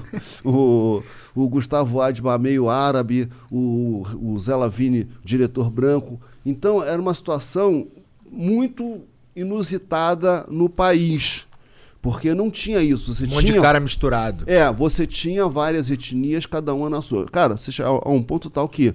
[0.44, 1.02] o,
[1.34, 6.20] o Gustavo Adba, meio árabe, o, o Zé Lavini, diretor branco.
[6.44, 7.86] Então, era uma situação
[8.30, 9.02] muito
[9.34, 11.47] inusitada no país.
[12.00, 13.12] Porque não tinha isso.
[13.12, 13.54] Você Um monte tinha...
[13.54, 14.44] de cara misturado.
[14.46, 17.26] É, você tinha várias etnias, cada uma na sua.
[17.26, 18.94] Cara, você chega a um ponto tal que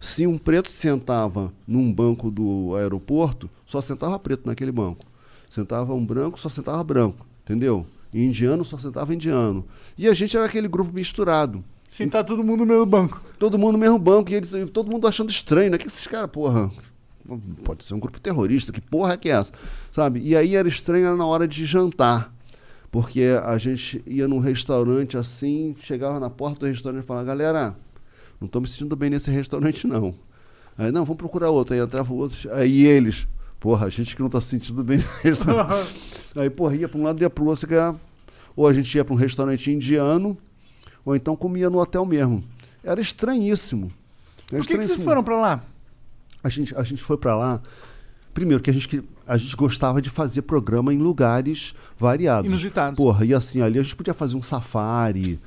[0.00, 5.04] se um preto sentava num banco do aeroporto, só sentava preto naquele banco.
[5.50, 7.86] Sentava um branco, só sentava branco, entendeu?
[8.12, 9.64] E indiano só sentava indiano.
[9.96, 11.62] E a gente era aquele grupo misturado.
[11.88, 13.20] Sentar todo mundo no mesmo banco.
[13.38, 15.78] Todo mundo no mesmo banco, e eles, todo mundo achando estranho, né?
[15.78, 16.70] Que esses caras, porra,
[17.64, 19.52] pode ser um grupo terrorista, que porra é que é essa?
[19.92, 20.20] Sabe?
[20.20, 22.32] E aí era estranho era na hora de jantar.
[22.90, 27.76] Porque a gente ia num restaurante assim, chegava na porta do restaurante e falava, galera,
[28.40, 30.14] não estou me sentindo bem nesse restaurante, não.
[30.76, 31.74] Aí, não, vamos procurar outro.
[31.74, 32.52] Aí entrava outro.
[32.52, 33.26] Aí eles,
[33.60, 35.94] porra, a gente que não está se sentindo bem nesse restaurante.
[36.34, 37.68] aí, porra, ia para um lado e ia para o outro.
[38.56, 40.36] Ou a gente ia para um restaurante indiano,
[41.04, 42.42] ou então comia no hotel mesmo.
[42.82, 43.92] Era estranhíssimo.
[44.50, 45.62] Era Por que, que vocês foram pra lá?
[46.42, 47.60] A gente, a gente foi para lá.
[48.32, 52.50] Primeiro, que a gente, a gente gostava de fazer programa em lugares variados.
[52.50, 52.96] Inusitados.
[52.96, 55.38] Porra, e assim, ali a gente podia fazer um safari,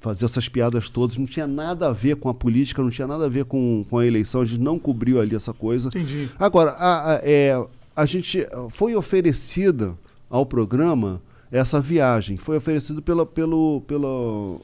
[0.00, 1.16] fazer essas piadas todas.
[1.18, 3.98] Não tinha nada a ver com a política, não tinha nada a ver com, com
[3.98, 4.40] a eleição.
[4.40, 5.88] A gente não cobriu ali essa coisa.
[5.88, 6.28] Entendi.
[6.38, 7.62] Agora, a, a- é,
[7.94, 9.94] a gente foi oferecida
[10.30, 12.38] ao programa essa viagem.
[12.38, 14.60] Foi oferecido pela, pelo, pelo.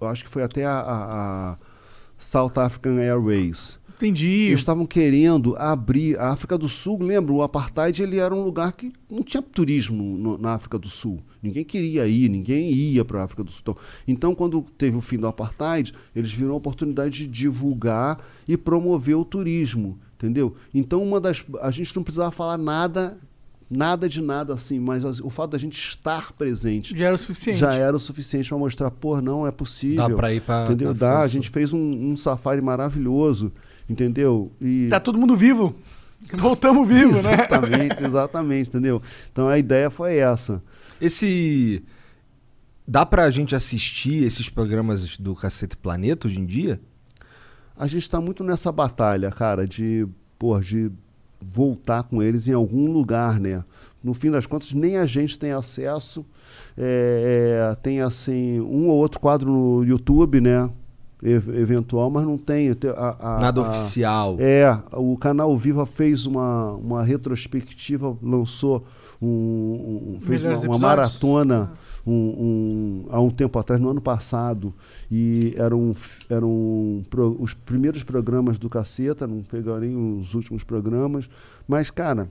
[0.00, 1.56] Acho que foi até a, a- a
[2.18, 3.78] South African Airways.
[4.02, 4.26] Entendi.
[4.48, 6.98] Eles estavam querendo abrir a África do Sul.
[7.02, 10.88] Lembra, o apartheid ele era um lugar que não tinha turismo no- na África do
[10.88, 11.20] Sul.
[11.42, 13.60] Ninguém queria ir, ninguém ia para a África do Sul.
[13.62, 13.76] Então,
[14.06, 19.16] então, quando teve o fim do apartheid, eles viram a oportunidade de divulgar e promover
[19.16, 20.54] o turismo, entendeu?
[20.74, 23.18] Então, uma das a gente não precisava falar nada
[23.70, 27.58] nada de nada assim, mas o fato da gente estar presente Já era o suficiente.
[27.58, 30.08] já era o suficiente para mostrar, pô, não é possível.
[30.08, 30.94] Dá pra ir pra- entendeu?
[30.94, 33.50] pra Dá, a gente fez um, um safari maravilhoso,
[33.88, 34.52] entendeu?
[34.60, 35.74] E Tá todo mundo vivo.
[36.34, 37.34] Voltamos vivos, né?
[37.34, 39.02] exatamente, exatamente, entendeu?
[39.32, 40.62] Então a ideia foi essa.
[41.00, 41.82] Esse.
[42.86, 46.80] Dá pra gente assistir esses programas do Cacete Planeta hoje em dia?
[47.76, 50.06] A gente está muito nessa batalha, cara, de,
[50.38, 50.90] pô, de
[51.40, 53.64] voltar com eles em algum lugar, né?
[54.02, 56.24] No fim das contas, nem a gente tem acesso.
[56.76, 60.70] É, é, tem, assim, um ou outro quadro no YouTube, né?
[61.22, 62.72] Ev- Eventual, mas não tem.
[62.74, 64.36] te- a- a- Nada a- oficial.
[64.38, 68.84] É, o canal Viva fez uma, uma retrospectiva, lançou
[69.20, 71.72] um, um- fez uma, uma maratona
[72.04, 74.74] um, um- há um tempo atrás, no ano passado,
[75.10, 75.94] e eram,
[76.28, 81.30] eram pro- os primeiros programas do Caceta, não pegaram nem os últimos programas,
[81.68, 82.28] mas, cara,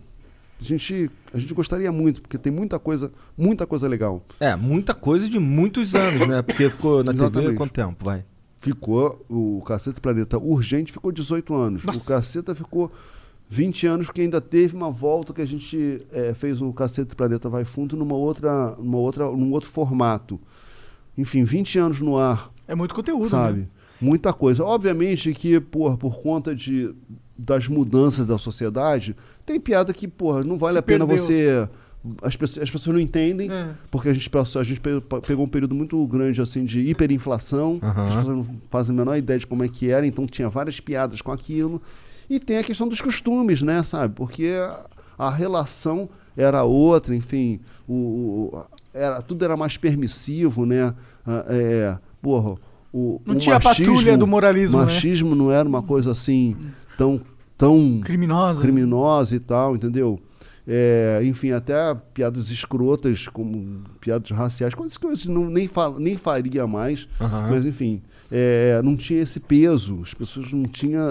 [0.60, 4.22] a gente, a gente gostaria muito, porque tem muita coisa, muita coisa legal.
[4.42, 6.42] É, muita coisa de muitos anos, né?
[6.42, 7.56] Porque ficou na TV Exatamente.
[7.56, 8.04] quanto tempo?
[8.04, 8.26] Vai.
[8.62, 11.84] Ficou, o Caceta Planeta Urgente ficou 18 anos.
[11.84, 12.92] O Caceta ficou
[13.50, 17.50] 20 anos, porque ainda teve uma volta que a gente eh, fez o Caceta Planeta
[17.50, 20.40] Vai Fundo numa outra, numa outra, num outro formato.
[21.18, 23.62] Enfim, 20 anos no ar, É muito conteúdo, sabe?
[23.62, 23.68] né?
[24.00, 24.64] Muita coisa.
[24.64, 26.94] Obviamente que, por, por conta de,
[27.38, 31.26] das mudanças da sociedade, tem piada que, porra, não vale Se a pena perdeu.
[31.26, 31.70] você.
[32.24, 33.70] As pessoas, as pessoas não entendem, É.
[33.92, 38.06] porque a gente, a gente pe- pegou um período muito grande assim de hiperinflação, Aham.
[38.08, 40.80] as pessoas não fazem a menor ideia de como é que era, então tinha várias
[40.80, 41.80] piadas com aquilo.
[42.30, 44.16] E tem a questão dos costumes, né, sabe?
[44.16, 44.52] Porque
[45.20, 47.94] a, relação era outra, enfim, o,
[48.54, 50.96] o- era, tudo era mais permissivo, né?
[51.28, 52.56] Ah, é, porra,
[52.92, 54.86] o, Não o tinha a patrulha do moralismo, né?
[54.86, 56.58] machismo não era uma coisa assim
[56.98, 57.22] tão,
[57.58, 58.62] tão Criminosa.
[58.62, 60.20] criminosa e tal, entendeu?
[60.68, 61.74] É, enfim, até
[62.14, 67.48] piadas escrotas, como piadas raciais, coisas que eu não, nem, fa- nem faria mais, Aham.
[67.50, 68.02] mas enfim,
[68.32, 71.02] é, não tinha esse peso, as pessoas não tinham.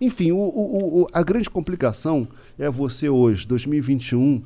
[0.00, 4.42] Enfim, o, o- o- a grande complicação é você hoje, 2021,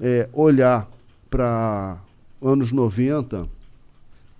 [0.00, 0.90] é, olhar
[1.30, 1.98] para
[2.42, 3.42] anos 90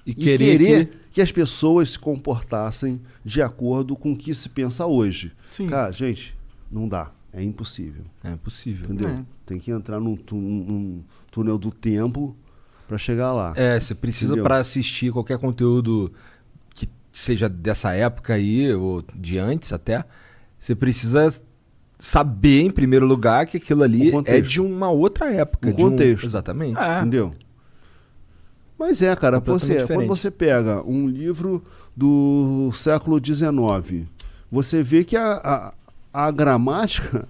[0.07, 1.21] E e querer querer, que- que...
[1.21, 5.31] as pessoas se comportassem de acordo com o que se pensa hoje.
[5.47, 5.69] Sim.
[5.69, 6.35] Cara, gente,
[6.71, 7.11] não dá.
[7.37, 8.05] É impossível.
[8.23, 8.85] É impossível.
[8.85, 9.09] Entendeu?
[9.11, 9.25] É.
[9.45, 12.37] Tem que entrar num, tu- num túnel do tempo
[12.87, 13.53] pra chegar lá.
[13.57, 16.13] É, você precisa pra assistir qualquer conteúdo
[16.71, 20.05] que seja dessa época aí, ou de antes até,
[20.59, 21.33] você precisa
[21.99, 25.71] saber, em primeiro lugar, que aquilo ali é de uma outra época.
[25.71, 26.25] O de um- contexto.
[26.27, 26.79] Exatamente.
[27.01, 27.35] Entendeu?
[28.79, 30.07] Mas é, cara, você, diferente.
[30.07, 31.63] quando você pega um livro
[31.97, 34.07] do século XIX,
[34.51, 35.75] você vê que a, a,
[36.15, 37.29] a gramática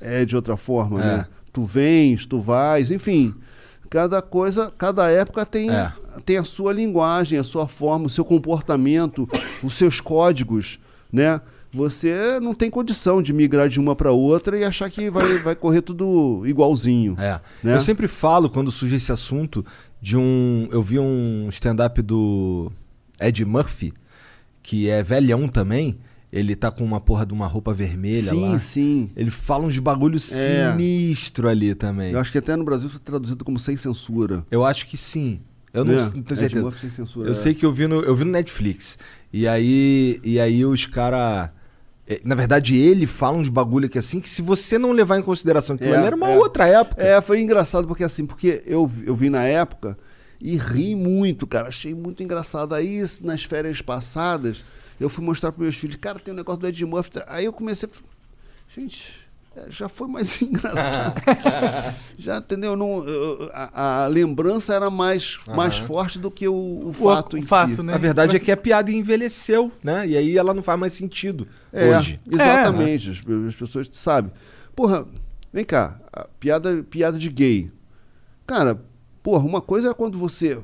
[0.00, 1.04] é de outra forma, É.
[1.18, 1.26] né?
[1.52, 3.34] Tu vens, tu vais, enfim.
[3.90, 5.92] Cada coisa, cada época tem, É.
[6.24, 9.28] tem a sua linguagem, a sua forma, o seu comportamento,
[9.62, 10.80] os seus códigos,
[11.12, 11.40] né?
[11.72, 15.54] Você não tem condição de migrar de uma para outra e achar que vai, vai
[15.56, 17.16] correr tudo igualzinho.
[17.18, 17.40] É.
[17.62, 17.74] né?
[17.74, 19.64] Eu sempre falo, quando surge esse assunto,
[20.00, 20.68] de um.
[20.70, 22.70] Eu vi um stand-up do
[23.20, 23.92] Ed Murphy,
[24.62, 25.98] que é velhão também.
[26.36, 28.58] Ele tá com uma porra de uma roupa vermelha Sim, lá.
[28.58, 29.10] sim.
[29.14, 30.72] Ele fala uns bagulho É.
[30.72, 32.12] sinistro ali também.
[32.12, 34.44] Eu acho que até no Brasil foi traduzido como sem censura.
[34.50, 35.40] Eu acho que sim.
[35.72, 36.00] Eu não, Né?
[36.02, 36.72] não tenho Ed certeza.
[36.80, 37.34] Sem censura, eu é.
[37.36, 38.98] sei que eu vi no, eu vi no Netflix.
[39.32, 41.52] E aí, e aí os cara
[42.08, 45.22] eh, na verdade, ele fala uns bagulho que assim, que se você não levar em
[45.22, 47.00] consideração que ali era uma outra época.
[47.00, 49.96] É, foi engraçado porque assim, porque eu, eu vi na época
[50.40, 51.68] e ri muito, cara.
[51.68, 52.74] Achei muito engraçado.
[52.74, 54.64] Aí, nas férias passadas,
[54.98, 57.20] eu fui mostrar para meus filhos, cara, tem um negócio do Ed Murphy.
[57.26, 58.08] Aí eu comecei a falar,
[58.68, 59.24] gente,
[59.56, 61.20] é, já foi mais engraçado.
[62.18, 62.76] já, entendeu?
[62.76, 63.04] Não,
[63.52, 65.86] a, a lembrança era mais, mais Aham.
[65.86, 67.48] forte do que o, o fato em si.
[67.92, 70.06] A verdade é que a piada envelheceu, né?
[70.08, 72.20] E aí ela não faz mais sentido É, hoje.
[72.30, 73.10] exatamente.
[73.10, 73.18] As,
[73.48, 74.32] as pessoas sabem.
[74.74, 75.06] Porra,
[75.52, 77.70] vem cá, a piada, piada de gay.
[78.46, 78.80] Cara,
[79.22, 80.58] porra, uma coisa é quando você.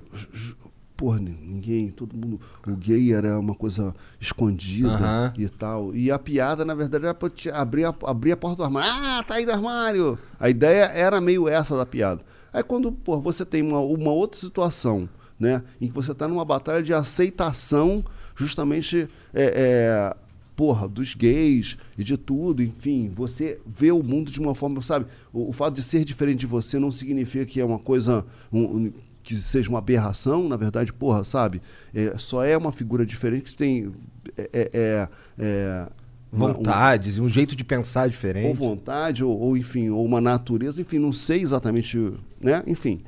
[1.00, 2.38] Porra, ni- ninguém, todo mundo.
[2.66, 4.90] O gay era uma coisa escondida
[5.38, 5.94] e tal.
[5.94, 8.90] E a piada, na verdade, era pra te abrir a, abrir a porta do armário.
[8.92, 10.18] Ah, tá aí do armário!
[10.38, 12.20] A ideia era meio essa da piada.
[12.52, 15.08] Aí quando, porra, você tem uma, uma outra situação,
[15.38, 15.62] né?
[15.80, 18.04] Em que você tá numa batalha de aceitação,
[18.36, 19.08] justamente.
[19.32, 24.54] É, é, porra, dos gays e de tudo, enfim, você vê o mundo de uma
[24.54, 25.06] forma, sabe?
[25.32, 28.64] O, o fato de ser diferente de você não significa que é uma coisa um-
[28.76, 31.60] um- que seja uma aberração, na verdade, porra, sabe?
[31.94, 33.92] É, só é uma figura diferente que tem
[34.36, 35.86] é, é, é, é,
[36.32, 38.46] uma- um- Vontades, um jeito de pensar diferente.
[38.48, 41.96] ou vontade, ou, ou, enfim, ou uma natureza, enfim, não sei exatamente,
[42.40, 42.62] né?
[42.66, 43.00] Enfim,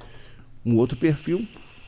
[0.64, 1.46] um outro perfil.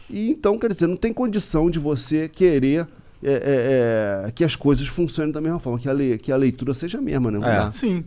[0.08, 2.86] E então, quer dizer, não tem condição de você querer
[3.22, 6.36] é, é, é, que as coisas funcionem da mesma forma, que a, le- que a
[6.36, 7.38] leitura seja a mesma, né?
[7.38, 7.72] Não dá.
[7.72, 8.04] Sim.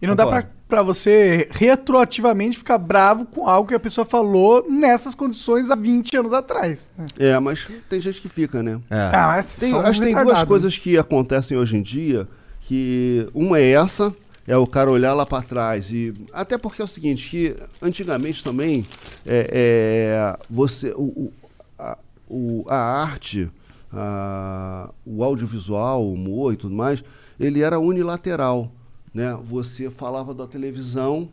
[0.00, 4.64] E não dá pra, pra você retroativamente ficar bravo com algo que a pessoa falou
[4.70, 6.90] nessas condições há 20 anos atrás.
[6.96, 7.06] né?
[7.18, 8.80] É, mas tem gente que fica, né?
[8.90, 12.28] Ah, mas tem, acho que tem duas coisas que acontecem hoje em dia,
[12.60, 14.14] que uma é essa,
[14.46, 18.44] é o cara olhar lá para trás e até porque é o seguinte, que antigamente
[18.44, 18.84] também
[19.26, 21.32] é, é, você o, o-
[21.78, 21.98] a,
[22.28, 23.50] o- a arte,
[23.92, 27.02] a- o audiovisual, o humor e tudo mais,
[27.38, 28.70] ele era unilateral,
[29.12, 29.38] né?
[29.42, 31.30] Você falava da televisão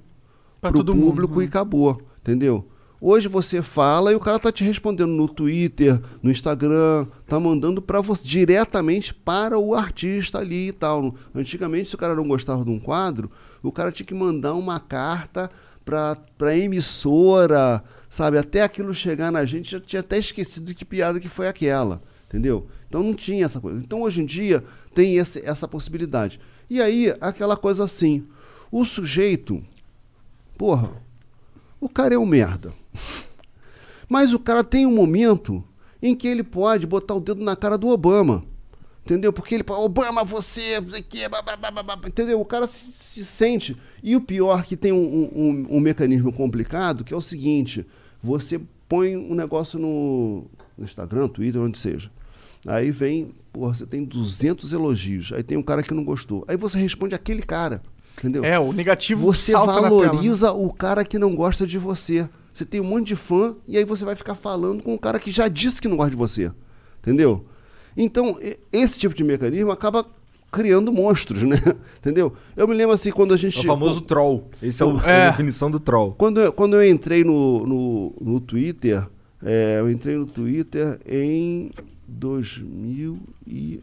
[0.62, 1.46] Pra para o todo mundo, público né?
[1.46, 2.68] e acabou, entendeu?
[3.00, 7.82] Hoje você fala e o cara tá te respondendo no Twitter, no Instagram, tá mandando
[7.82, 11.14] para você diretamente para o artista ali e tal.
[11.36, 13.30] Antigamente, se o cara não gostava de um quadro,
[13.62, 15.52] o cara tinha que mandar uma carta
[15.84, 18.38] para para emissora, sabe?
[18.38, 22.02] Até aquilo chegar na gente, já tinha até esquecido de que piada que foi aquela,
[22.28, 22.66] entendeu?
[22.96, 23.78] Então não tinha essa coisa.
[23.78, 24.64] Então hoje em dia
[24.94, 26.40] tem esse, essa possibilidade.
[26.70, 28.26] E aí, aquela coisa assim,
[28.72, 29.62] o sujeito,
[30.58, 30.90] porra,
[31.82, 32.74] o cara é um merda.
[34.08, 35.62] Mas o cara tem um momento
[36.02, 38.46] em que ele pode botar o dedo na cara do Obama.
[39.04, 39.34] Entendeu?
[39.34, 42.40] Porque ele fala, Obama, você, blá, blá", entendeu?
[42.40, 43.76] O cara se, se sente.
[44.02, 44.98] E o pior que tem um,
[45.36, 47.86] um- um mecanismo complicado, que é o seguinte,
[48.24, 48.58] você
[48.88, 50.46] põe um negócio no,
[50.78, 52.10] no Instagram, Twitter, onde seja.
[52.66, 55.32] Aí vem, porra, você tem 200 elogios.
[55.34, 56.44] Aí tem um cara que não gostou.
[56.48, 57.82] Aí você responde aquele cara.
[58.18, 58.44] Entendeu?
[58.46, 60.08] É, o negativo Você salta na tela, né?
[60.08, 62.28] valoriza o cara que não gosta de você.
[62.54, 65.20] Você tem um monte de fã e aí você vai ficar falando com o cara
[65.20, 66.52] que já disse que não gosta de você.
[67.02, 67.46] Entendeu?
[67.98, 68.38] Então,
[68.72, 70.06] esse tipo de mecanismo acaba
[70.52, 71.58] criando monstros, né?
[72.00, 72.32] Entendeu?
[72.56, 73.58] Eu me lembro assim, quando a gente...
[73.58, 74.50] É o famoso troll.
[74.62, 75.28] Esse é, o- É.
[75.28, 76.14] a definição do troll.
[76.18, 79.06] Quando eu, quando eu entrei no, no, no Twitter,
[79.44, 81.72] é, eu entrei no Twitter em
[82.08, 83.80] 2000 e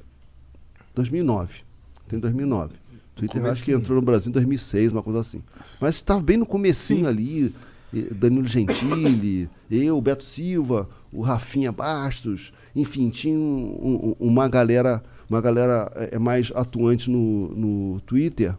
[0.94, 1.60] 2009.
[2.06, 2.74] Entrei em 2009.
[2.74, 5.42] O Twitter acho que entrou no Brasil em 2006, uma coisa assim.
[5.80, 7.54] Mas estava bem no comecinho ali.
[7.92, 15.02] e Danilo Gentili, eu, Beto Silva, o Rafinha Bastos, enfim, tinha um- um- uma galera,
[15.28, 18.56] uma galera é, mais atuante no, no Twitter.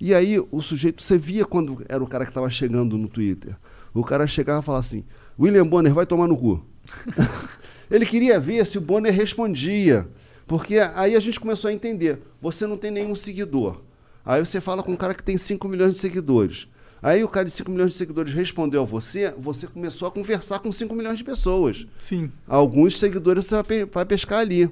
[0.00, 3.54] E aí o sujeito, você via quando era o cara que estava chegando no Twitter.
[3.94, 5.04] O cara chegava e falava assim,
[5.38, 6.60] William Bonner vai tomar no cu.
[7.92, 10.06] Ele queria ver se o Bonner respondia.
[10.46, 12.18] Porque aí a gente começou a entender.
[12.40, 13.80] Você não tem nenhum seguidor.
[14.24, 16.68] Aí você fala com um cara que tem 5 milhões de seguidores.
[17.02, 20.60] Aí o cara de 5 milhões de seguidores respondeu a você, você começou a conversar
[20.60, 21.86] com 5 milhões de pessoas.
[21.98, 22.30] Sim.
[22.46, 24.70] Alguns seguidores você vai, pe- vai pescar ali.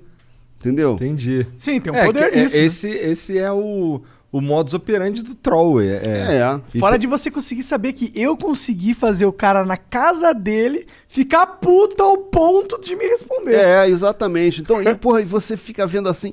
[0.60, 0.94] Entendeu?
[0.94, 1.47] Entendi.
[1.56, 2.56] Sim, tem um É, poder é, nisso.
[2.56, 2.62] né?
[2.62, 4.02] esse, esse é o,
[4.32, 5.81] o modus operandi do troll.
[5.81, 6.61] É, é.
[6.74, 10.86] E Fora de você conseguir saber que eu consegui fazer o cara na casa dele
[11.09, 13.57] ficar puto ao ponto de me responder.
[13.57, 14.61] É, exatamente.
[14.61, 16.32] Então, e, porra, e você fica vendo assim.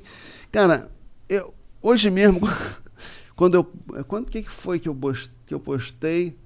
[0.51, 0.91] Cara,
[1.27, 2.41] eu, hoje mesmo,
[3.35, 3.63] quando eu.
[4.07, 6.37] Quando que, que foi que eu, bos- que eu postei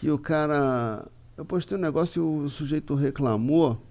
[0.00, 1.04] que o cara.
[1.36, 3.82] Eu postei um negócio e o sujeito reclamou.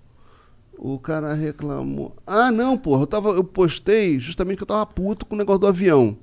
[0.78, 2.16] O cara reclamou.
[2.26, 5.60] Ah, não, porra, eu, tava, eu postei justamente que eu tava puto com o negócio
[5.60, 6.18] do avião.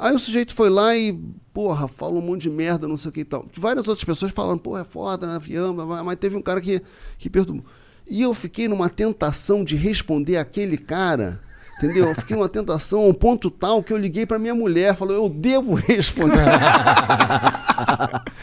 [0.00, 1.12] Aí o sujeito foi lá e,
[1.52, 3.44] porra, falou um monte de merda, não sei o que e tal.
[3.54, 6.80] Várias outras pessoas falando, porra, é foda, né, avião, mas teve um cara que,
[7.18, 7.66] que perturbou.
[8.08, 11.38] E eu fiquei numa tentação de responder aquele cara,
[11.76, 12.08] entendeu?
[12.08, 15.28] Eu fiquei numa tentação um ponto tal que eu liguei pra minha mulher, falou, eu
[15.28, 16.38] devo responder.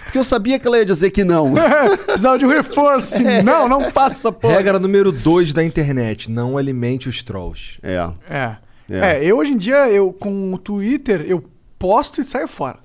[0.06, 1.54] Porque eu sabia que ela ia dizer que não.
[2.06, 3.16] Precisava de um reforço.
[3.44, 4.58] Não, não faça, porra.
[4.58, 7.80] Regra número 2 da internet: não alimente os trolls.
[7.82, 8.10] É.
[8.30, 8.58] É.
[8.90, 9.24] É.
[9.24, 11.44] eu hoje em dia, eu com o Twitter, eu
[11.78, 12.80] posto e saio fora.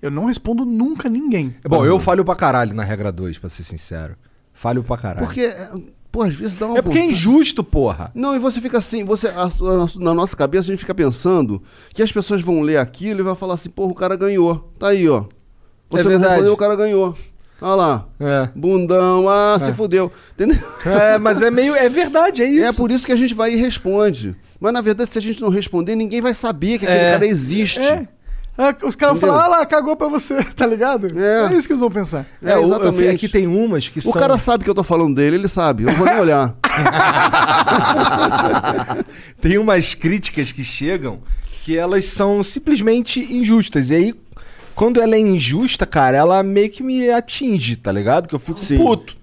[0.00, 1.54] Eu não respondo nunca ninguém.
[1.68, 4.16] Bom, eu falho pra caralho na regra 2, pra ser sincero.
[4.52, 5.26] Falho pra caralho.
[5.26, 5.70] Porque, é,
[6.10, 8.10] pô, às vezes dá uma É porque é vontade- injusto, porra.
[8.14, 11.62] Não, e você fica assim, você, a- a- na nossa cabeça a gente fica pensando
[11.94, 14.72] que as pessoas vão ler aquilo e vai falar assim, porra, o cara ganhou.
[14.78, 15.24] Tá aí, ó.
[15.88, 16.30] Você É não verdade.
[16.32, 17.16] respondeu, o cara ganhou.
[17.62, 18.06] Olha lá.
[18.20, 18.48] É.
[18.54, 19.64] Bundão, ah, É.
[19.64, 20.10] se fudeu.
[20.34, 20.58] Entendeu?
[20.84, 21.74] É, mas é meio.
[21.74, 22.66] É verdade, é isso.
[22.66, 24.34] É por isso que a gente vai e responde.
[24.60, 27.12] Mas na verdade, se a gente não responder, ninguém vai saber que aquele É.
[27.12, 27.80] cara existe.
[27.80, 28.06] É.
[28.58, 31.06] Ah, Os caras falar, ah lá, cagou pra você, tá ligado?
[31.18, 31.54] É.
[31.54, 32.26] isso que eles vão pensar.
[32.42, 33.06] É, o- exatamente.
[33.08, 35.48] é que tem umas que o são- cara sabe que eu tô falando dele, ele
[35.48, 35.84] sabe.
[35.84, 36.54] Eu não vou nem olhar.
[39.40, 41.20] Tem umas críticas que chegam
[41.64, 43.90] que elas são simplesmente injustas.
[43.90, 44.14] E aí,
[44.74, 48.28] quando ela é injusta, cara, ela meio que me atinge, tá ligado?
[48.28, 48.78] Que eu fico Sim.
[48.78, 49.16] puto.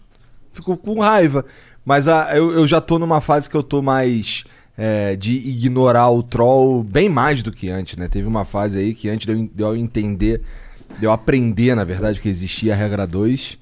[0.51, 1.45] Fico com raiva.
[1.85, 4.43] Mas a, eu, eu já tô numa fase que eu tô mais
[4.77, 8.07] é, de ignorar o troll bem mais do que antes, né?
[8.07, 10.41] Teve uma fase aí que antes de eu, de eu entender,
[10.97, 13.57] de eu aprender, na verdade, que existia a regra 2,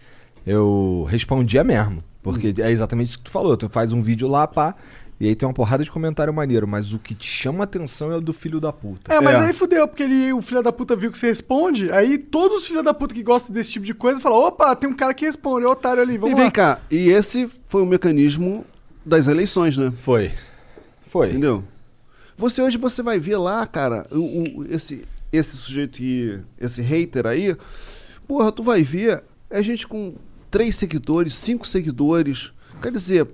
[0.45, 2.03] eu respondia mesmo.
[2.21, 3.55] Porque é exatamente isso que tu falou.
[3.55, 4.75] Tu faz um vídeo lá, pá,
[5.19, 8.15] e aí tem uma porrada de comentário maneiro, mas o que te chama atenção é
[8.17, 9.11] o do filho da puta.
[9.13, 12.17] É, mas aí fudeu, porque ele, o filho da puta viu que você responde, aí
[12.17, 14.95] todos os filhos da puta que gostam desse tipo de coisa falam, opa, tem um
[14.95, 16.51] cara que responde, é o otário ali, e vamos vem lá.
[16.51, 18.63] cá, e esse foi o mecanismo
[19.05, 19.91] das eleições, né?
[19.97, 20.31] Foi.
[21.07, 21.29] Foi.
[21.29, 21.63] Entendeu?
[22.37, 25.03] Você hoje você vai ver lá, cara, o, o- esse,
[25.33, 26.39] esse sujeito que.
[26.59, 27.55] Esse hater aí,
[28.27, 30.13] porra, tu vai ver, é gente com
[30.51, 32.51] três seguidores, cinco seguidores.
[32.81, 33.27] Quer dizer,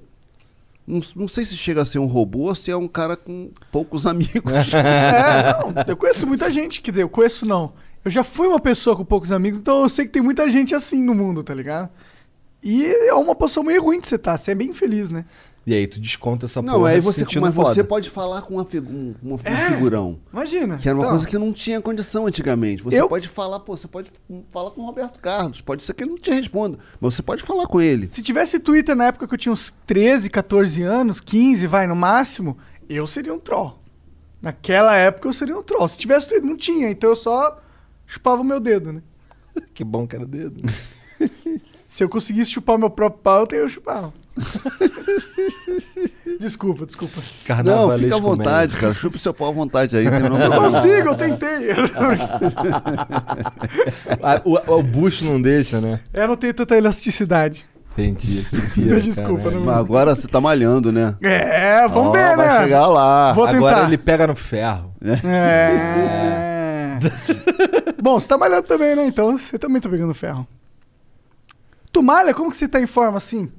[0.86, 3.52] não, não sei se chega a ser um robô ou se é um cara com
[3.72, 4.74] poucos amigos.
[4.74, 7.74] É, não, eu conheço muita gente, quer dizer, eu conheço não.
[8.04, 10.76] Eu já fui uma pessoa com poucos amigos, então eu sei que tem muita gente
[10.76, 11.90] assim no mundo, tá ligado?
[12.62, 15.26] E é uma posição meio ruim de você tá, você é bem feliz, né?
[15.66, 17.70] E aí tu desconta essa Não, porra aí se você, mas foda.
[17.74, 20.20] você pode falar com uma, figu- um, uma- um É, figurão.
[20.34, 20.78] Imagina.
[20.78, 22.84] Que era uma Então, coisa que não tinha condição antigamente.
[22.84, 24.12] Você Eu- pode falar, pô, você pode
[24.52, 25.62] falar com o Roberto Carlos.
[25.62, 28.08] Pode ser que ele não te responda, mas você pode falar com ele.
[28.08, 31.96] Se tivesse Twitter na época que eu tinha uns 13, 14 anos, 15, vai, no
[31.96, 32.58] máximo,
[32.90, 33.80] eu seria um troll.
[34.42, 35.88] Naquela época eu seria um troll.
[35.88, 37.58] Se tivesse Twitter, não tinha, então eu só
[38.06, 39.02] chupava o meu dedo, né?
[39.74, 40.62] Que bom que era o dedo.
[41.88, 44.14] Se eu conseguisse chupar o meu próprio pau, eu chupava.
[46.40, 47.22] desculpa, desculpa.
[47.64, 48.94] Não, fica à vontade, cara.
[48.94, 50.10] Chupa o seu pau à vontade aí.
[50.10, 51.70] Tem Eu consigo, eu tentei.
[54.22, 56.00] Ah, o, o bucho não deixa, né?
[56.14, 57.66] eu não tenho tanta elasticidade.
[57.92, 58.46] Entendi.
[58.74, 61.16] pira, Desculpa, não- Mas agora você tá malhando, né?
[61.22, 62.60] É, vamos Ó, ver, vai né?
[62.64, 63.34] chegar lá.
[63.34, 63.58] Vou tentar.
[63.58, 64.94] Agora ele pega no ferro.
[65.24, 66.98] É.
[68.02, 69.06] Bom, você tá malhando também, né?
[69.06, 70.48] Então você também tá pegando ferro.
[71.92, 72.34] Tu malha?
[72.34, 73.52] Como que você tá em forma assim?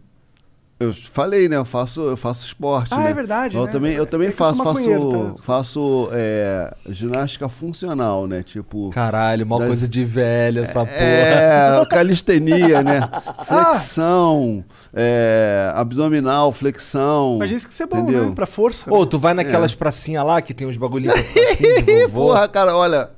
[0.85, 1.57] Eu falei, né?
[1.57, 2.89] Eu faço, eu faço esporte.
[2.93, 3.11] Ah, né?
[3.11, 3.73] é verdade, Eu né?
[3.73, 5.43] também, eu também É que eu faço, faço, tá?
[5.43, 8.43] faço é, ginástica funcional, né?
[8.43, 8.91] Tipo.
[8.91, 10.91] Caralho, uma das- coisa de velho essa porra.
[10.97, 13.01] É, calistenia, né?
[13.47, 17.37] Flexão, é, abdominal, flexão.
[17.39, 18.27] Mas isso que você é bom, entendeu?
[18.29, 18.33] né?
[18.35, 18.93] Pra força.
[18.93, 19.77] Ô, tu vai naquelas É.
[19.77, 22.29] pracinhas lá que tem uns bagulhinhos assim de vovô.
[22.29, 23.11] Porra, cara, olha,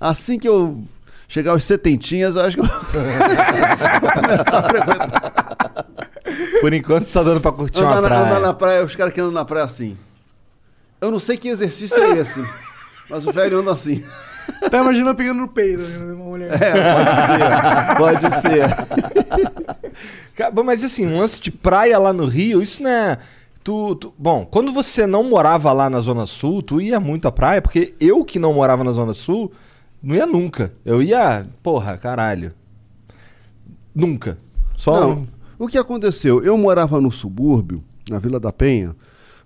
[0.00, 0.82] assim que eu
[1.28, 2.80] chegar aos setentinhas, eu acho que eu vou
[4.12, 5.84] começar a frequentar.
[6.60, 8.24] Por enquanto tá dando pra curtir Andar uma na, praia.
[8.24, 9.96] andar na praia, os caras que andam na praia assim.
[11.00, 12.44] Eu não sei que exercício é esse,
[13.08, 14.04] mas o velho anda assim.
[14.70, 16.50] Tá imaginando pegando no peito, né, uma mulher.
[16.62, 18.64] É, pode ser, pode ser.
[20.64, 23.18] Mas assim, um lance de praia lá no Rio, isso não é.
[23.62, 27.32] Tu, tu- bom, quando você não morava lá na Zona Sul, tu ia muito à
[27.32, 29.52] praia, porque eu que não morava na Zona Sul,
[30.02, 30.72] não ia nunca.
[30.84, 32.54] Eu ia, porra, caralho.
[33.94, 34.38] Nunca.
[34.76, 35.00] Só.
[35.00, 35.28] Não,
[35.58, 36.42] o que aconteceu?
[36.42, 38.94] Eu morava no subúrbio, na Vila da Penha,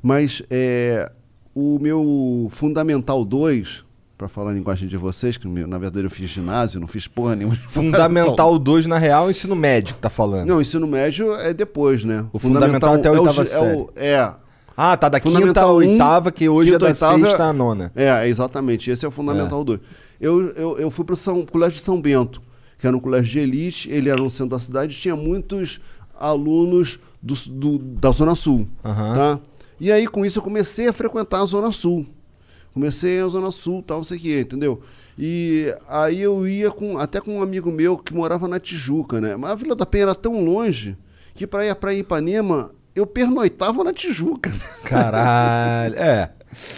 [0.03, 1.11] mas é,
[1.55, 3.85] o meu Fundamental 2,
[4.19, 7.35] para falar a linguagem de vocês, que na verdade eu fiz ginásio, não fiz porra
[7.37, 7.57] nenhuma.
[7.69, 10.47] Fundamental 2, na real, ensino médio que tá falando.
[10.49, 12.25] Não, ensino médio é depois, né?
[12.33, 14.33] O fundamental até a é o oitava gi- é o- É.
[14.75, 17.53] Ah, tá da quinta Fundamental à oitava, que hoje é quinta, da oitava, sexta à
[17.53, 17.93] nona.
[17.95, 18.91] É, exatamente.
[18.91, 19.81] Esse é o Fundamental 2.
[20.19, 22.41] Eu, eu, eu fui para o Colégio de São Bento,
[22.79, 25.79] que era um colégio de elite, ele era no centro da cidade, tinha muitos
[26.31, 28.69] alunos do, do- da Zona Sul.
[28.85, 29.15] Aham.
[29.15, 29.41] Tá?
[29.81, 32.07] E aí, com isso, eu comecei a frequentar a Zona Sul.
[32.73, 34.81] Comecei a Zona Sul, tal, não sei o que, entendeu?
[35.19, 39.37] E aí eu ia com, até com um amigo meu que morava na Tijuca, né?
[39.37, 40.97] Mas a Vila da Penha era tão longe
[41.35, 44.51] que para ir para Ipanema, eu pernoitava na Tijuca.
[44.85, 45.97] Caralho.
[45.97, 46.31] É.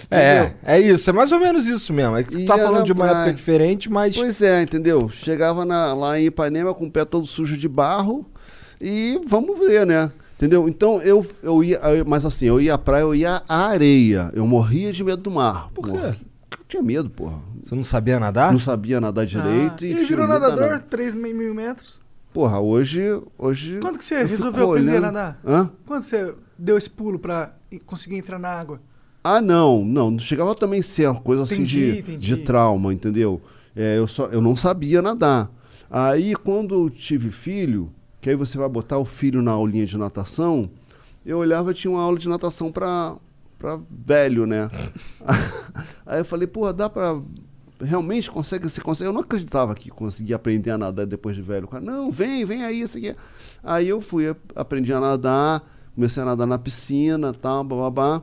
[0.09, 0.57] É, Entendeu?
[0.65, 2.17] é isso, é mais ou menos isso mesmo.
[2.17, 4.15] É que tu E tá era falando de uma época diferente, mas.
[4.15, 5.09] Pois é, entendeu?
[5.09, 8.25] Chegava na- lá em Ipanema com o pé todo sujo de barro
[8.81, 10.11] e vamos ver, né?
[10.37, 10.69] Entendeu?
[10.69, 14.31] Então eu, eu ia, eu- mas assim, eu ia à praia, eu ia à areia.
[14.35, 15.71] Eu morria de medo do mar.
[15.73, 15.97] Por quê?
[15.97, 17.39] Eu tinha medo, porra.
[17.63, 18.53] Você não sabia nadar?
[18.53, 19.85] Não sabia nadar direito.
[19.85, 20.85] Ah, e e virou nadador, danado.
[20.91, 21.99] 3 mil metros.
[22.33, 23.01] Porra, hoje.
[23.39, 25.41] hoje Quando que você resolveu aprender a olhando- nadar?
[25.47, 25.71] Hã?
[25.87, 27.55] Quando você deu esse pulo pra
[27.87, 28.81] conseguir entrar na água?
[29.23, 30.11] Ah, não, não.
[30.11, 32.27] Não chegava também a ser uma coisa assim Entendi, de, entendi.
[32.27, 33.41] de trauma, entendeu?
[33.75, 35.49] É, eu, só, eu não sabia nadar.
[35.89, 37.91] Aí, quando eu tive filho,
[38.25, 40.71] que aí você vai botar o filho na aulinha de natação,
[41.27, 43.17] eu olhava tinha uma aula de natação pra,
[43.59, 44.71] pra velho, né?
[46.07, 47.21] aí eu falei, pô, dá pra.
[47.79, 49.11] Realmente consegue, você consegue.
[49.11, 51.69] Eu não acreditava que conseguia aprender a nadar depois de velho.
[51.69, 53.15] Cara, não, vem, vem aí, isso aqui.
[53.63, 55.63] Aí eu fui, ap- aprendi a nadar,
[55.95, 58.23] comecei a nadar na piscina, tal, babá.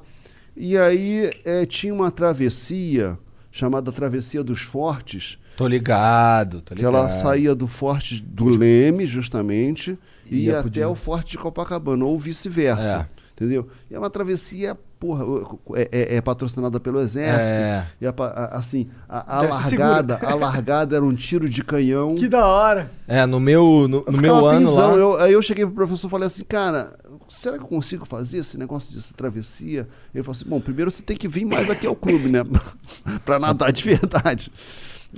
[0.58, 3.20] E aí eh, tinha uma travessia
[3.52, 5.38] chamada Travessia dos Fortes.
[5.58, 7.12] Tô ligado, tô Que ela ligado.
[7.20, 10.90] saía do Forte do Leme, justamente, e Ia até dia.
[10.90, 13.08] o Forte de Copacabana, ou vice-versa.
[13.18, 13.22] É.
[13.34, 13.68] Entendeu?
[13.90, 15.26] E é uma travessia, porra,
[15.76, 17.44] é, é- é patrocinada pelo Exército.
[17.52, 17.88] É.
[18.00, 22.14] E a a- assim, a, a largada, a largada era um tiro de canhão.
[22.16, 22.92] Que da hora.
[23.08, 24.86] É, no meu, no, no meu ano lá.
[24.94, 26.96] Eu- aí eu cheguei pro professor e falei assim, cara,
[27.30, 29.88] será que eu consigo fazer esse negócio de travessia?
[30.14, 32.42] Ele falou assim, bom, primeiro você tem que vir mais aqui ao clube, né?
[33.26, 34.52] pra nadar de verdade.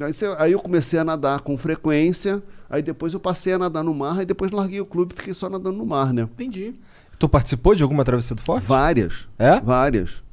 [0.01, 3.83] Aí, você- aí eu comecei a nadar com frequência, aí depois eu passei a nadar
[3.83, 6.23] no mar, aí depois larguei o clube e fiquei só nadando no mar, né?
[6.23, 6.73] Entendi.
[7.19, 8.65] Tu participou de alguma travessia do forte?
[8.65, 9.27] Várias.
[9.37, 9.59] É?
[9.59, 10.23] Várias.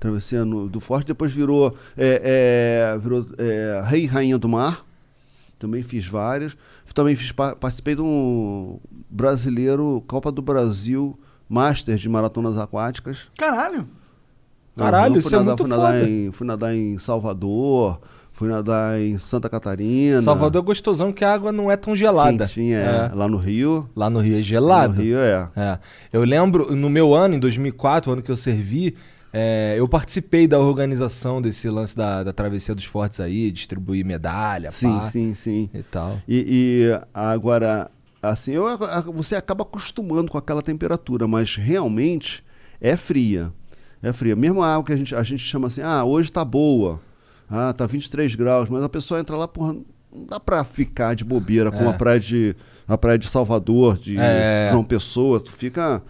[0.00, 4.86] Travessia no- do Forte, depois virou, é, é, virou é, Rei e Rainha do Mar.
[5.58, 6.56] Também fiz várias.
[6.94, 8.80] Também fiz, pa- participei de um
[9.10, 13.28] brasileiro, Copa do Brasil, Master de Maratonas Aquáticas.
[13.36, 13.86] Caralho.
[14.74, 16.08] Caralho, Aham, isso fui é nadar, muito fui nadar.
[16.08, 18.00] Em, fui nadar em Salvador,
[18.40, 20.22] fui nadar em Santa Catarina.
[20.22, 22.46] Salvador é gostosão que a água não é tão gelada.
[22.46, 23.10] Quentinha, é.
[23.14, 23.86] Lá no Rio.
[23.94, 24.94] Lá no Rio é gelado.
[24.94, 25.50] No Rio é.
[25.54, 25.78] É.
[26.10, 28.96] Eu lembro, no meu ano, em 2004, o ano que eu servi,
[29.30, 34.70] é, eu participei da organização desse lance da, da Travessia dos Fortes aí, distribuir medalha,
[34.70, 35.68] Sim, pá, sim, sim.
[35.74, 36.16] e tal.
[36.26, 37.90] E, e agora,
[38.22, 38.64] assim, eu,
[39.12, 42.42] você acaba acostumando com aquela temperatura, mas realmente
[42.80, 43.52] é fria.
[44.02, 44.34] É fria.
[44.34, 46.98] Mesmo a água que a gente, a gente chama assim, ah, hoje tá boa.
[47.50, 49.72] Ah, tá 23 graus, mas a pessoa entra lá, porra,
[50.12, 51.88] não dá pra ficar de bobeira com É.
[51.88, 52.54] a praia de
[52.86, 54.68] a praia de Salvador, de É.
[54.72, 56.02] João Pessoa, tu fica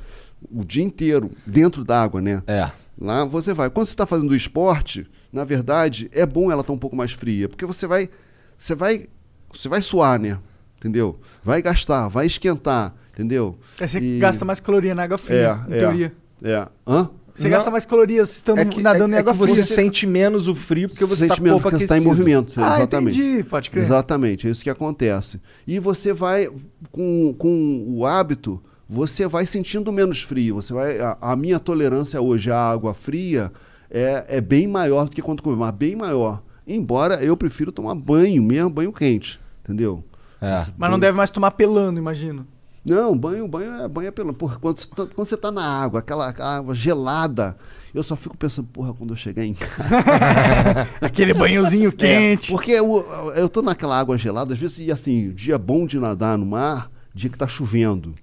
[0.50, 2.42] o dia inteiro dentro d'água, né?
[2.46, 2.70] É.
[2.98, 3.68] Lá você vai.
[3.70, 7.48] Quando você está fazendo esporte, na verdade, é bom ela estar um pouco mais fria,
[7.48, 8.08] porque você vai,
[8.56, 9.06] você vai,
[9.52, 10.38] você vai suar, né?
[10.78, 11.18] Entendeu?
[11.44, 13.58] Vai gastar, vai esquentar, entendeu?
[13.78, 16.12] Aí você E- gasta mais calorias na água fria, é, em é, teoria.
[16.42, 16.66] É.
[16.86, 17.10] Hã?
[17.34, 19.64] Você gasta mais calorias estando É que, nadando é, em é água que você fria.
[19.64, 22.54] sente menos o frio porque você tá o menos porque você está em movimento.
[22.56, 23.20] Ah, exatamente.
[23.20, 23.84] entendi, pode crer.
[23.84, 25.40] Exatamente, é isso que acontece.
[25.66, 26.48] E você vai,
[26.90, 30.56] com, com o hábito, você vai sentindo menos frio.
[30.56, 33.52] Você vai, a, a minha tolerância hoje à água fria
[33.90, 36.42] é, é bem maior do que quando comer, mas bem maior.
[36.66, 40.04] Embora eu prefiro tomar banho, mesmo banho quente, entendeu?
[40.40, 40.66] É.
[40.76, 42.46] Mas não deve mais tomar pelando, imagino.
[42.84, 44.32] Não, banho, banho é banho é pelo.
[44.32, 47.54] Porra, quando, você tá- quando você tá na água, aquela água gelada,
[47.94, 50.88] eu só fico pensando, porra, quando eu chegar em casa.
[51.00, 52.50] Aquele banhozinho quente.
[52.50, 53.04] É, porque eu,
[53.36, 56.90] eu tô naquela água gelada, às vezes, e assim, dia bom de nadar no mar,
[57.14, 58.14] dia que tá chovendo.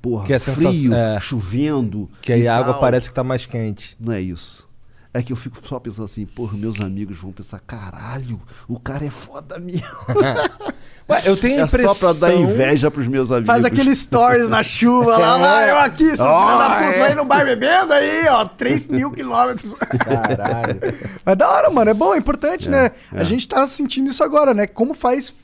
[0.00, 1.20] Porra, Que é frio, sensação- é.
[1.20, 2.10] chovendo.
[2.20, 3.96] Que aí a água parece que tá mais quente.
[4.00, 4.66] Não é isso.
[5.14, 9.04] É que eu fico só pensando assim, porra, meus amigos vão pensar, caralho, o cara
[9.04, 9.86] é foda mesmo.
[11.08, 13.46] Ué, eu tenho a é só pra dar impressão- inveja pros meus amigos.
[13.48, 17.02] Faz aquele stories na chuva lá, lá, eu aqui, seus Ó, filhos da puta, é.
[17.08, 19.74] aí no bar bebendo aí, ó, 3 mil quilômetros.
[19.74, 20.80] Caralho.
[21.26, 22.90] Mas da hora, mano, é bom, é importante, É, né?
[23.12, 23.20] é.
[23.20, 24.66] A gente tá sentindo isso agora, né?
[24.66, 25.34] Como faz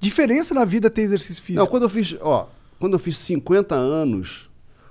[0.00, 1.62] diferença na vida ter exercício físico.
[1.62, 2.48] Não, quando eu fiz, ó,
[2.78, 4.48] quando eu fiz 50 anos,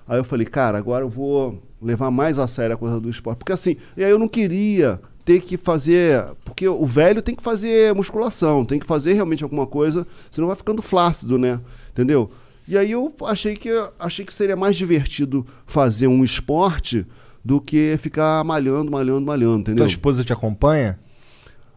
[0.08, 3.40] aí eu falei, cara, agora eu vou levar mais a sério a coisa do esporte.
[3.40, 6.24] Porque assim, e aí eu não queria ter que fazer.
[6.46, 10.56] Porque o velho tem que fazer musculação, tem que fazer realmente alguma coisa, senão vai
[10.56, 11.60] ficando flácido, né?
[11.92, 12.32] Entendeu?
[12.68, 17.06] E aí eu achei que achei que seria mais divertido fazer um esporte
[17.44, 19.86] do que ficar malhando, malhando, malhando, entendeu?
[19.86, 21.00] Tua esposa te acompanha?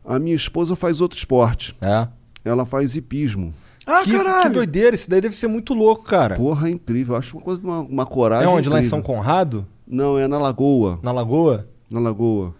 [0.04, 1.76] A minha esposa faz outro esporte.
[1.80, 2.08] É.
[2.44, 3.54] Ela faz hipismo.
[3.86, 6.36] Ah, que, que doideira, isso daí deve ser muito louco, cara.
[6.36, 7.14] Porra, é incrível.
[7.14, 8.46] Eu acho uma coisa, uma, uma coragem.
[8.46, 8.68] É onde?
[8.68, 8.90] Lá em incrível.
[8.90, 9.66] São Conrado?
[9.90, 11.00] Não, é na Lagoa.
[11.02, 11.66] Na Lagoa?
[11.90, 12.54] Na Lagoa.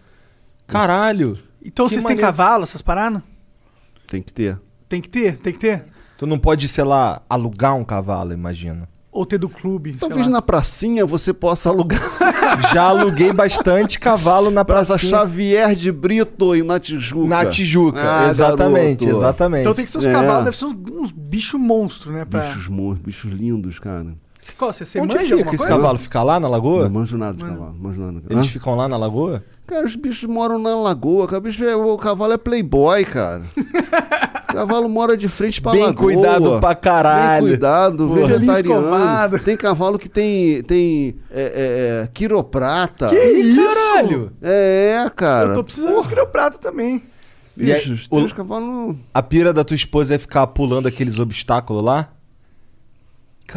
[0.67, 1.37] Caralho.
[1.63, 2.27] Então Que vocês têm maneiro.
[2.27, 3.21] cavalo, essas paradas?
[4.07, 4.59] Tem que ter.
[4.89, 5.85] Tem que ter, tem que ter.
[6.17, 8.87] Tu não pode, sei lá, alugar um cavalo, imagina.
[9.11, 10.33] Ou ter do clube, sei Talvez lá.
[10.33, 11.99] na pracinha você possa alugar.
[12.73, 15.11] Já aluguei bastante cavalo na Praça pracinha.
[15.17, 17.27] Xavier de Brito e na Tijuca.
[17.27, 19.21] Na Tijuca, Ah, exatamente, garoto.
[19.23, 19.61] exatamente.
[19.61, 20.11] Então tem que ser os É.
[20.13, 20.73] cavalos, devem ser uns,
[21.05, 22.23] uns bichos monstros, né?
[22.25, 22.41] Pra...
[22.41, 24.15] Bichos monstros, bichos lindos, cara.
[24.41, 25.67] Você, qual, você, você Onde manja fica esse coisa?
[25.67, 25.99] cavalo?
[25.99, 26.83] Fica lá na lagoa?
[26.85, 27.75] Não manjo nada de cavalo.
[27.79, 28.21] Manjo nada.
[28.29, 28.49] Eles Hã?
[28.49, 29.43] ficam lá na lagoa?
[29.67, 31.27] Cara, os bichos moram na lagoa.
[31.27, 31.39] cara.
[31.39, 33.43] Bicho é- o cavalo é playboy, cara.
[34.49, 36.03] o cavalo mora de frente pra Bem lagoa.
[36.03, 37.43] cuidado pra caralho.
[37.43, 38.27] Bem cuidado, Porra.
[38.39, 39.39] vegetariano.
[39.39, 43.09] Tem cavalo que tem, tem é, é, é, quiroprata.
[43.09, 43.61] Que isso?
[43.63, 44.31] Caralho!
[44.41, 45.49] É, cara.
[45.49, 47.03] Eu tô precisando de escreoprata também.
[47.55, 52.09] E aí, Bichos, o- A pira da tua esposa é ficar pulando aqueles obstáculos lá?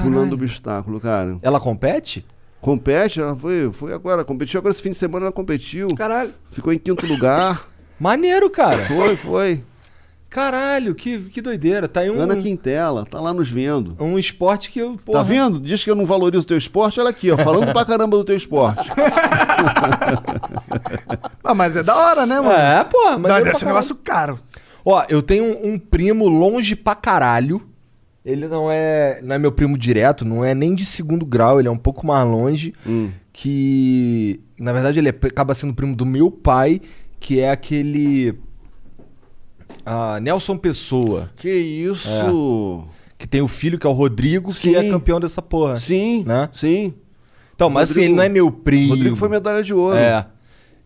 [0.03, 1.39] Pulando obstáculo, cara.
[1.43, 2.25] Ela compete?
[2.61, 5.89] Compete, ela foi, foi agora, competiu agora esse fim de semana, ela competiu.
[5.97, 6.33] Caralho.
[6.51, 7.69] Ficou em quinto lugar.
[8.01, 8.87] Maneiro, cara.
[8.87, 9.65] Foi, foi.
[10.31, 11.87] Caralho, que, que doideira.
[11.87, 13.95] Tá aí um, Ana Quintela, tá lá nos vendo.
[14.01, 14.97] um esporte que eu.
[15.05, 15.61] Porra, Tá vendo?
[15.61, 18.25] Diz que eu não valorizo o teu esporte, olha aqui, ó, falando pra caramba do
[18.25, 18.89] teu esporte.
[21.43, 22.53] Ah, mas é da hora, né, mano?
[22.53, 23.33] É, porra, mas.
[23.33, 24.41] É deve ser um negócio caro.
[24.85, 27.61] Ó, eu tenho um, um primo longe pra caralho.
[28.25, 31.69] Ele não é, não é meu primo direto, não é nem de segundo grau, ele
[31.69, 32.73] é um pouco mais longe.
[32.87, 33.11] Hum.
[33.33, 36.81] Que, na verdade, ele é- acaba sendo primo do meu pai,
[37.21, 38.39] que é aquele.
[39.85, 41.31] ah, Nelson Pessoa.
[41.37, 42.87] Que isso?
[43.19, 44.75] Que tem o filho, que é o Rodrigo, que Sim.
[44.77, 45.79] é campeão dessa porra.
[45.79, 46.49] Sim, Né?
[46.53, 46.95] sim.
[47.55, 48.95] Então, mas assim, Rodrigo- ele não é meu primo.
[48.95, 49.97] Rodrigo foi medalha de ouro.
[49.97, 50.27] É.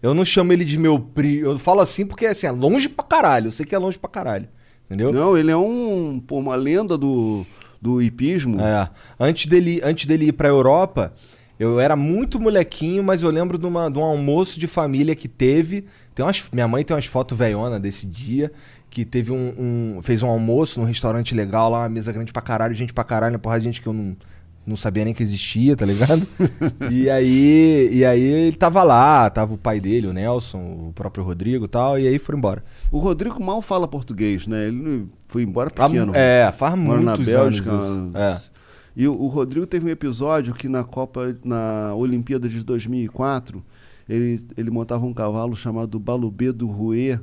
[0.03, 1.47] Eu não chamo ele de meu primo.
[1.47, 3.47] Eu falo assim porque assim, é longe pra caralho.
[3.49, 4.49] Eu sei que é longe pra caralho.
[4.89, 5.13] Entendeu?
[5.13, 7.45] Não, ele é um, pô, uma lenda do,
[7.81, 8.61] do hipismo.
[8.61, 8.89] É.
[9.21, 11.13] Antes dele, antes dele ir pra Europa,
[11.61, 15.29] eu era muito molequinho, mas eu lembro de, uma, de um almoço de família que
[15.29, 15.85] teve.
[16.15, 18.51] Tem umas, minha mãe tem umas fotos velhona desse dia.
[18.91, 19.53] Que teve um,
[19.99, 23.05] um- Fez um almoço num restaurante legal lá, uma mesa grande pra caralho, gente pra
[23.05, 24.17] caralho, uma porrada de gente que eu não,
[24.69, 26.27] não sabia nem que existia, tá ligado?
[26.93, 27.89] e aí.
[27.91, 31.69] E aí ele tava lá, tava o pai dele, o Nelson, o próprio Rodrigo e
[31.69, 32.63] tal, e aí foram embora.
[32.93, 34.69] O Rodrigo mal fala português, né?
[34.69, 36.13] Ele foi embora pequeno.
[36.15, 37.71] É, faz Mora na muitos Bélgica.
[37.71, 38.15] anos.
[38.15, 38.41] É.
[38.95, 43.65] E o, o Rodrigo teve um episódio que na Copa, na Olimpíada de 2004,
[44.09, 47.21] ele, ele montava um cavalo chamado Balubê do Rouet.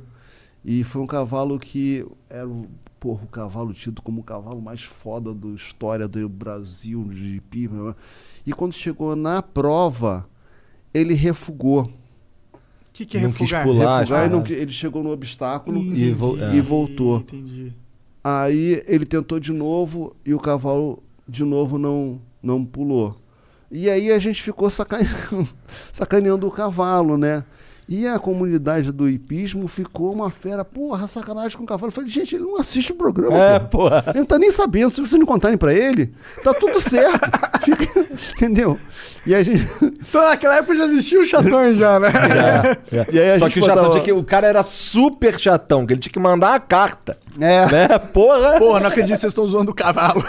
[0.64, 2.48] E foi um cavalo que era
[3.06, 7.96] porra, o cavalo tido como o cavalo mais foda da história do Brasil, de pipa.
[8.44, 10.28] E quando chegou na prova,
[10.92, 11.82] ele refugou.
[11.84, 12.58] O
[12.92, 13.64] que, que é Não quis refugar?
[13.64, 13.98] pular.
[14.00, 14.40] Refugar, e cara.
[14.40, 16.56] não ele chegou no obstáculo Entendi, E vo- é.
[16.56, 17.18] e voltou.
[17.18, 17.72] Entendi.
[18.24, 23.16] Aí ele tentou de novo e o cavalo de novo não, não pulou.
[23.70, 25.48] E aí a gente ficou sacaneando,
[25.92, 27.44] sacaneando o cavalo, né?
[27.88, 31.86] E a comunidade do hipismo ficou uma fera, porra, sacanagem com o cavalo.
[31.88, 33.36] Eu falei, gente, ele não assiste o programa.
[33.38, 34.02] É, porra.
[34.02, 34.04] porra.
[34.08, 34.90] Ele não tá nem sabendo.
[34.92, 37.30] Se vocês não contarem pra ele, tá tudo certo.
[37.62, 38.76] Fica- entendeu?
[39.24, 39.64] E a gente.
[40.08, 42.08] Então naquela época já existia o chatão já, né?
[43.12, 45.38] E aí a Só gente que o, chatão botava- tinha que- o cara era super
[45.38, 47.16] chatão, que ele tinha que mandar a carta.
[47.40, 47.70] É.
[47.70, 47.98] Né?
[47.98, 48.58] Porra!
[48.58, 50.24] Porra, não acredito que vocês estão zoando o cavalo.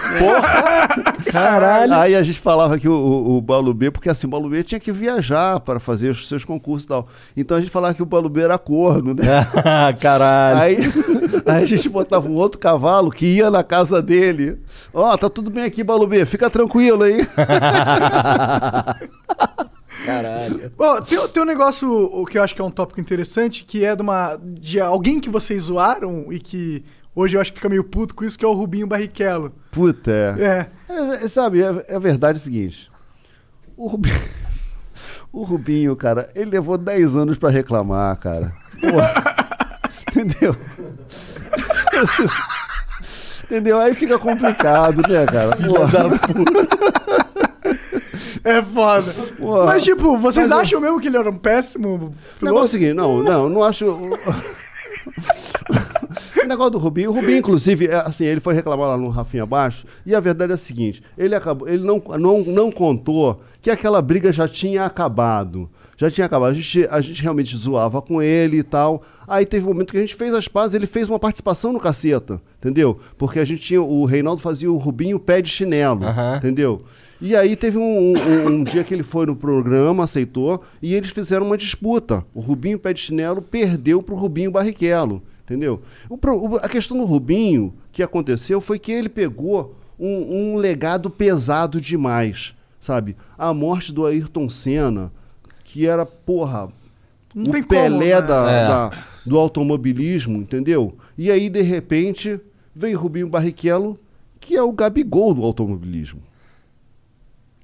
[1.32, 1.94] Caralho.
[1.94, 4.92] Aí a gente falava que o, o, o Balubê, porque assim, o Balubê tinha que
[4.92, 7.08] viajar para fazer os seus concursos e tal.
[7.36, 9.24] Então a gente falava que o Balubê era corno, né?
[10.00, 10.60] Caralho.
[10.60, 10.78] Aí,
[11.46, 14.60] aí a gente botava um outro cavalo que ia na casa dele.
[14.94, 17.28] Ó, tá tudo bem aqui, Balubê, fica tranquilo aí.
[20.08, 20.72] Caralho.
[20.78, 23.84] Bom, tem, tem um negócio o que eu acho que é um tópico interessante, que
[23.84, 24.40] é de uma.
[24.42, 28.24] de alguém que vocês zoaram e que hoje eu acho que fica meio puto com
[28.24, 29.52] isso, que é o Rubinho Barrichello.
[29.70, 30.42] Puta, é.
[30.42, 30.68] É.
[30.90, 32.90] É, é, sabe, é, é a verdade o seguinte.
[33.76, 34.16] O Rubinho,
[35.34, 38.54] o Rubinho, cara, ele levou 10 anos pra reclamar, cara.
[40.16, 40.56] Entendeu?
[43.44, 43.80] Entendeu?
[43.80, 45.56] Aí fica complicado, né, cara?
[45.58, 47.07] Porra.
[48.48, 49.14] É foda.
[49.65, 52.64] Mas, tipo, vocês Mas, acham mesmo que ele era um péssimo O negócio é piloto?
[52.64, 53.86] o seguinte, não, não, não acho.
[56.41, 59.45] O negócio do Rubinho, o Rubinho, inclusive, é, assim, ele foi reclamar lá no Rafinha
[59.45, 63.69] Baixo, e a verdade é a seguinte: ele acabou, ele não, não, não contou que
[63.69, 65.69] aquela briga já tinha acabado.
[65.98, 66.52] Já tinha acabado.
[66.52, 69.02] A gente, a gente realmente zoava com ele e tal.
[69.28, 71.80] Aí teve um momento que a gente fez as pazes, ele fez uma participação no
[71.80, 72.99] caceta, entendeu?
[73.18, 73.82] Porque a gente tinha.
[73.82, 76.02] O Reinaldo fazia o Rubinho pé de chinelo,
[76.38, 76.84] entendeu?
[77.19, 81.10] E aí teve um, um- um dia que ele foi no programa, aceitou, e eles
[81.10, 82.23] fizeram uma disputa.
[82.34, 85.81] O Rubinho Pé de Chinelo perdeu pro Rubinho Barrichello, entendeu?
[86.10, 86.18] O
[86.57, 92.53] a questão do Rubinho, que aconteceu, foi que ele pegou um, um legado pesado demais,
[92.80, 93.15] sabe?
[93.35, 95.11] A morte do Ayrton Senna,
[95.64, 96.69] que era, porra,
[97.34, 98.22] Não o tem como, Pelé né?
[98.22, 98.68] da- É.
[98.68, 98.91] da-
[99.26, 100.95] do automobilismo, entendeu?
[101.18, 102.39] E aí, de repente,
[102.76, 103.99] veio Rubinho Barrichello,
[104.39, 106.22] que é o Gabigol do automobilismo.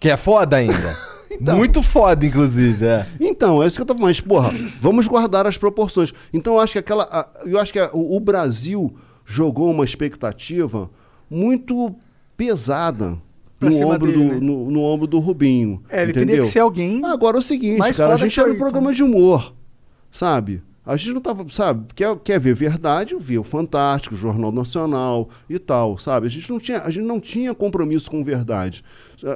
[0.04, 0.98] Que é foda ainda.
[1.56, 3.08] Muito foda, inclusive, é.
[3.20, 6.14] Então, é isso que eu tô Mas, porra, vamos guardar as proporções.
[6.34, 7.32] Então, eu acho que aquela.
[7.46, 8.94] Eu acho que a- o, o Brasil
[9.26, 10.90] jogou uma expectativa
[11.30, 11.96] muito
[12.36, 13.18] pesada
[13.62, 14.40] no ombro, dele, do, né?
[14.42, 15.82] no, no ombro do Rubinho.
[15.90, 16.28] É, ele entendeu?
[16.28, 17.04] teria que ser alguém.
[17.06, 18.64] Agora é o seguinte, cara, a gente era um Ayrton.
[18.66, 19.54] programa de humor,
[20.12, 20.62] sabe?
[20.86, 25.30] A gente não tava, sabe, quer, quer ver verdade, vê o Fantástico, o Jornal Nacional
[25.50, 26.28] e tal, sabe?
[26.28, 28.84] A gente não tinha, a gente não tinha compromisso com verdade.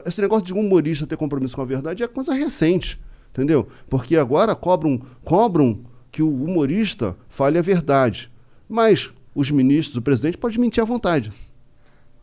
[0.05, 2.99] Esse negócio de um humorista ter compromisso com a verdade é coisa recente,
[3.31, 3.67] entendeu?
[3.89, 5.79] Porque agora cobram, cobram
[6.11, 8.29] que o humorista fale a verdade.
[8.67, 11.31] Mas os ministros, o presidente pode mentir à vontade.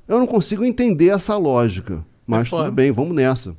[0.07, 2.05] Eu não consigo entender essa lógica.
[2.27, 2.65] Mas foda.
[2.65, 3.57] tudo bem, vamos nessa.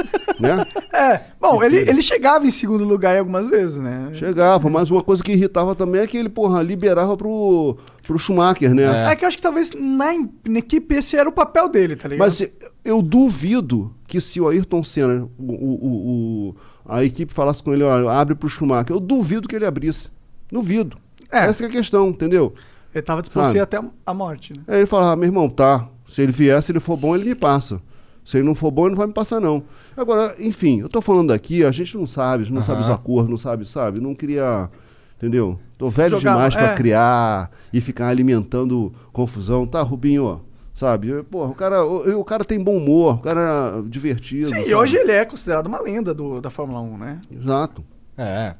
[0.40, 0.64] né?
[0.92, 4.10] É, bom, ele, ele chegava em segundo lugar algumas vezes, né?
[4.14, 8.74] Chegava, mas uma coisa que irritava também é que ele, porra, liberava pro, pro Schumacher,
[8.74, 9.12] né?
[9.12, 9.16] É.
[9.16, 10.06] que eu acho que talvez na,
[10.48, 12.26] na equipe esse era o papel dele, tá ligado?
[12.26, 12.52] Mas se-
[12.84, 16.56] eu duvido que se o Ayrton Senna, o, o- o-
[16.88, 20.08] a equipe falasse com ele, olha, abre pro Schumacher, eu duvido que ele abrisse.
[20.50, 20.96] Duvido.
[21.30, 22.52] Essa que é a questão, entendeu?
[22.92, 24.62] Ele tava disposto até a- a morte, né?
[24.66, 25.86] Aí ele falava, ah, meu irmão, tá.
[26.08, 27.80] Se ele vier, se ele for bom, ele me passa.
[28.30, 29.60] Se ele não for bom, ele não vai me passar, não.
[29.96, 32.88] Agora, enfim, eu tô falando aqui, a gente não sabe, a gente não sabe os
[32.88, 34.00] acordos, não sabe, sabe?
[34.00, 34.70] Não queria.
[35.16, 35.58] Entendeu?
[35.76, 36.74] Tô velho Jogar- demais pra é.
[36.76, 39.66] criar e ficar alimentando confusão.
[39.66, 40.42] Tá, Rubinho,
[40.72, 41.24] sabe?
[41.24, 44.46] Porra, o cara, o, o cara tem bom humor, o cara é divertido.
[44.46, 44.68] Sim, sabe?
[44.70, 47.20] e hoje ele é considerado uma lenda do, da Fórmula 1, né?
[47.32, 47.84] Exato.
[48.16, 48.54] É.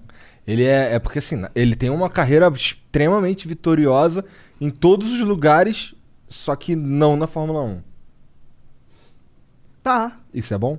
[0.45, 4.25] Ele é, é porque assim, ele tem uma carreira extremamente vitoriosa
[4.61, 5.95] em todos os lugares,
[6.29, 7.90] só que não na Fórmula 1.
[9.83, 10.13] Tá.
[10.33, 10.79] Isso é bom?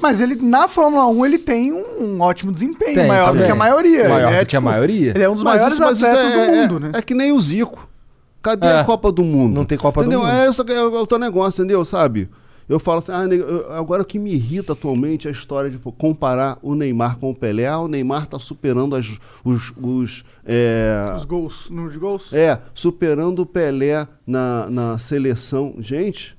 [0.00, 3.46] Mas ele, na Fórmula 1, ele tem um, um ótimo desempenho, Tem, maior do também.
[3.46, 4.08] que a maioria.
[4.08, 5.10] Maior Ele é, do que a maioria.
[5.10, 6.90] Ele é um dos Mas maiores isso- isso atletas é, do é- mundo, né?
[6.94, 7.88] É que nem o Zico.
[8.42, 8.80] Cadê É.
[8.80, 9.52] a Copa do Mundo?
[9.54, 10.20] Não tem Copa do entendeu?
[10.20, 10.30] Mundo.
[10.32, 11.84] É esse que é o teu negócio, entendeu?
[11.84, 12.30] Sabe?
[12.68, 15.68] Eu falo assim, ah, nego, eu- agora o que me irrita atualmente é a história
[15.70, 17.66] de pô, comparar o Neymar com o Pelé.
[17.66, 19.72] Ah, o Neymar tá superando as- os.
[19.80, 22.28] os, é, Os gols, número de gols.
[22.32, 25.74] é, superando o Pelé na, na seleção.
[25.78, 26.36] Gente,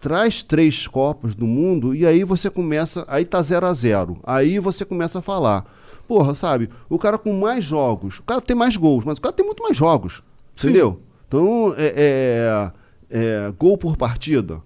[0.00, 3.04] traz três Copas do Mundo e aí você começa.
[3.08, 5.64] Aí tá 0 a 0 Aí você começa a falar.
[6.06, 6.70] Porra, sabe?
[6.88, 8.18] O cara com mais jogos.
[8.18, 10.22] O cara tem mais gols, mas o cara tem muito mais jogos.
[10.58, 11.00] Entendeu?
[11.26, 12.72] Então, é,
[13.10, 14.62] é- é gol por partida.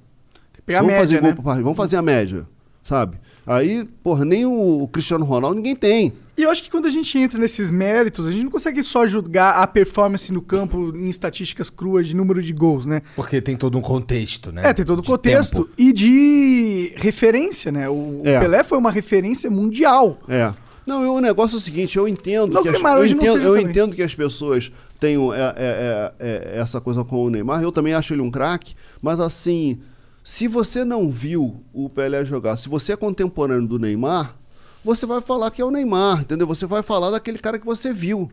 [0.65, 1.37] pegar a vamos média, fazer gol né?
[1.37, 1.65] por partida.
[1.65, 2.47] Vamos fazer a média.
[2.83, 3.19] Sabe?
[3.47, 6.13] Aí, porra, nem o Cristiano Ronaldo ninguém tem.
[6.37, 9.07] E eu acho que quando a gente entra nesses méritos, a gente não consegue só
[9.07, 13.03] julgar a performance no campo em estatísticas cruas de número de gols, né?
[13.15, 14.63] Porque tem todo um contexto, né?
[14.65, 15.71] É, tem todo o contexto tempo.
[15.77, 17.89] e de referência, né?
[17.89, 18.41] O, o É.
[18.41, 20.19] Pelé foi uma referência mundial.
[20.29, 20.53] É.
[20.87, 23.15] Não, eu- o negócio é o seguinte, eu entendo Não que as, Neymar eu, hoje
[23.15, 27.25] não entendo, eu entendo que as pessoas tenham é, é, é, é, essa coisa com
[27.25, 27.63] o Neymar.
[27.63, 29.79] Eu também acho ele um craque, mas assim,
[30.25, 34.37] se você não viu o Pelé jogar, se você é contemporâneo do Neymar,
[34.85, 36.47] você vai falar que é o Neymar, entendeu?
[36.47, 38.31] Você vai falar daquele cara que você viu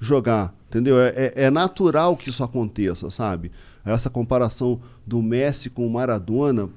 [0.00, 0.98] jogar, entendeu?
[1.00, 3.52] É, é- é natural que isso aconteça, sabe?
[3.84, 6.68] Essa comparação do Messi com o Maradona,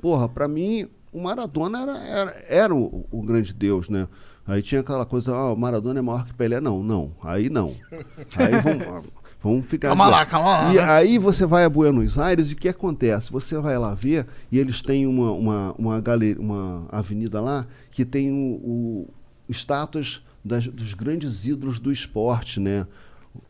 [0.00, 4.06] porra, pra mim, o Maradona era, era, era o, o grande deus, né?
[4.46, 6.60] Aí tinha aquela coisa, ah, o Maradona é maior que Pelé.
[6.60, 7.74] Não, não, aí não.
[8.36, 9.06] Aí vamos,
[9.42, 9.88] vamos ficar...
[9.88, 10.82] Calma lá, calma lá, E né?
[10.82, 13.30] aí você vai a Buenos Aires e o que acontece?
[13.32, 18.04] Você vai lá ver e eles têm uma, uma, uma, galeria, uma avenida lá que
[18.04, 19.08] tem o, o
[19.48, 22.86] estátuas das- dos grandes ídolos do esporte, né?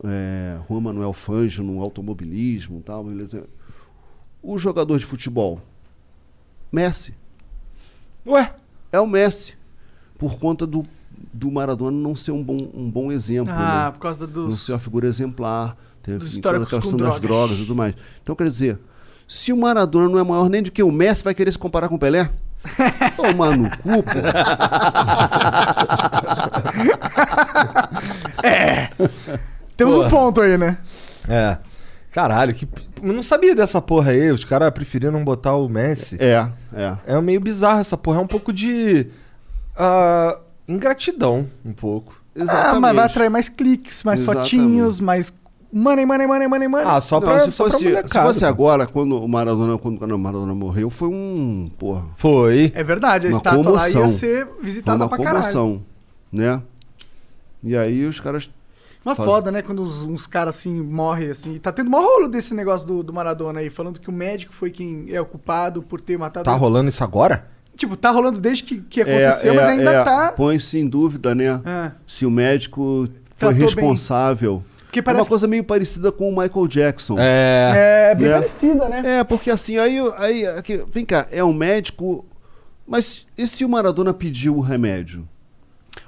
[0.03, 3.05] É, Juan Manuel Fangio no automobilismo e tal.
[4.43, 5.61] O jogador de futebol,
[6.71, 7.15] Messi.
[8.25, 8.53] Ué?
[8.91, 9.55] É o Messi.
[10.17, 10.85] Por conta do,
[11.33, 13.53] do Maradona não ser um bom, um bom exemplo.
[13.55, 13.91] Ah, né?
[13.91, 15.75] por causa dos- Não ser uma figura exemplar.
[16.03, 17.21] Teve toda com questão das drogas.
[17.21, 17.93] drogas e tudo mais.
[18.23, 18.79] Então, quer dizer,
[19.27, 21.87] se o Maradona não é maior nem do que o Messi, vai querer se comparar
[21.89, 22.29] com o Pelé?
[23.17, 24.11] Tomar no cu, pô.
[29.77, 30.09] Temos um Porra.
[30.09, 30.77] ponto aí, né?
[31.27, 31.57] É.
[32.11, 32.67] Caralho, que.
[33.01, 34.31] Eu não sabia dessa porra aí.
[34.31, 36.17] Os caras preferiram não botar o Messi.
[36.19, 36.97] É, é.
[37.05, 38.17] É meio bizarro essa porra.
[38.19, 39.07] É um pouco de.
[39.77, 40.37] ah,
[40.71, 42.19] ingratidão, um pouco.
[42.47, 44.49] Ah, mas vai atrair mais cliques, mais Exatamente.
[44.51, 45.33] fotinhos, mais.
[45.73, 46.85] Money, money, money, money, money.
[46.85, 49.77] Ah, só Não, pra, se só pra fosse, se molecada, fosse agora, quando o Maradona,
[49.77, 51.67] quando, o Maradona morreu, foi um.
[51.79, 52.03] Porra.
[52.17, 52.71] Foi.
[52.75, 54.01] É verdade, a uma estátua lá comoção.
[54.01, 55.37] ia ser Foi visitada uma pra caralho.
[55.37, 55.81] comoção,
[56.31, 56.61] né?
[57.63, 58.49] E aí os caras.
[59.05, 59.61] Uma faz- foda, né?
[59.61, 61.57] Quando uns, uns caras assim morrem assim.
[61.57, 64.69] Tá tendo maior rolo desse negócio do, do Maradona aí, falando que o médico foi
[64.71, 66.59] quem é o culpado por ter matado Tá ele.
[66.59, 67.47] rolando isso agora?
[67.75, 70.31] Tipo, tá rolando desde que, que É, aconteceu, é, mas ainda é, tá.
[70.35, 71.61] Põe-se em dúvida, né?
[71.65, 71.91] É.
[72.05, 73.65] Se o médico foi Tratou bem.
[73.65, 74.63] responsável.
[74.85, 77.15] Porque É parece uma coisa meio parecida com o Michael Jackson.
[77.17, 78.09] É.
[78.11, 78.33] É bem Né?
[78.35, 79.19] parecida, né?
[79.19, 82.25] É, porque assim, aí, aí aqui, vem cá, é um médico.
[82.85, 85.27] Mas e se o Maradona pediu o remédio?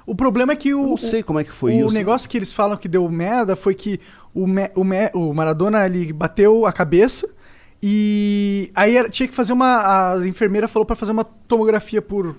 [0.06, 0.82] O problema é que o.
[0.82, 1.94] Eu não sei como é que foi o isso.
[1.94, 3.98] negócio que eles falam que deu merda foi que
[4.34, 7.26] o, me- o, me- o Maradona ele bateu a cabeça
[7.82, 10.12] e aí tinha que fazer uma.
[10.14, 12.36] A enfermeira falou pra fazer uma tomografia por.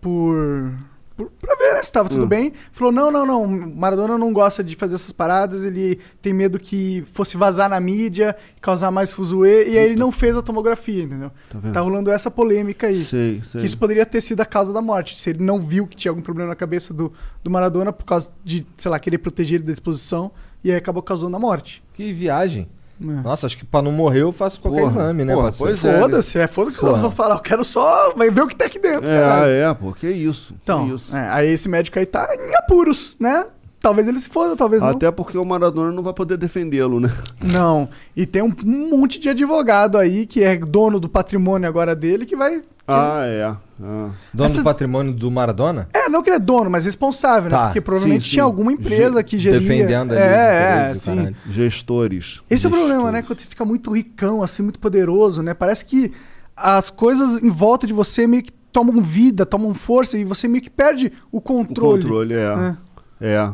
[0.00, 0.72] por.
[1.16, 2.28] por pra ver né, se tava tudo Hum.
[2.28, 2.52] bem.
[2.72, 3.46] Falou: não, não, não.
[3.46, 8.34] Maradona não gosta de fazer essas paradas, ele tem medo que fosse vazar na mídia,
[8.60, 11.30] causar mais fuzuê, e aí ele não fez a tomografia, entendeu?
[11.50, 11.60] Tá?
[11.72, 13.04] Tá rolando essa polêmica aí.
[13.04, 13.60] Sei, sei.
[13.60, 15.18] Que isso poderia ter sido a causa da morte.
[15.18, 17.12] Se ele não viu que tinha algum problema na cabeça do,
[17.42, 20.30] do Maradona por causa de, sei lá, querer proteger ele da exposição
[20.64, 21.82] e aí acabou causando a morte.
[21.94, 22.68] Que viagem.
[23.00, 23.04] É.
[23.22, 25.34] Nossa, acho que pra não morrer eu faço qualquer Porra, exame, né?
[25.34, 26.00] porra, pois é, né?
[26.00, 27.34] Foda-se, é foda que elas vão falar.
[27.34, 28.12] Eu quero só.
[28.14, 29.08] Vai ver o que tá aqui dentro.
[29.08, 30.54] É, ah, é, pô, que isso.
[30.54, 31.14] que Então, isso.
[31.14, 33.46] é, aí esse médico aí tá em apuros, né?
[33.80, 34.88] Talvez ele se foda, talvez não.
[34.90, 37.10] Até porque o Maradona não vai poder defendê-lo, né?
[37.42, 37.88] Não.
[38.16, 38.52] E tem um,
[38.90, 42.62] monte de advogado aí que é dono do patrimônio agora dele que vai.
[42.88, 43.44] Ah, é.
[43.44, 44.10] Ah.
[44.32, 45.88] Dono Essas- do patrimônio do Maradona?
[45.92, 47.56] É, não que ele é dono, mas responsável, né?
[47.56, 48.46] Tá, Porque provavelmente sim, tinha sim.
[48.46, 49.60] alguma empresa Ge- que geria.
[49.60, 51.14] defendendo ali é, é, sim.
[51.16, 51.36] caralho.
[51.48, 52.42] Gestores.
[52.50, 53.12] Esse é o problema, Gestores.
[53.12, 53.22] né?
[53.22, 55.52] Quando você fica muito ricão, assim, muito poderoso, né?
[55.54, 56.10] Parece que
[56.56, 60.62] as coisas em volta de você meio que tomam vida, tomam força e você meio
[60.62, 62.02] que perde o O controle.
[62.02, 62.76] controle, é.
[63.20, 63.50] É.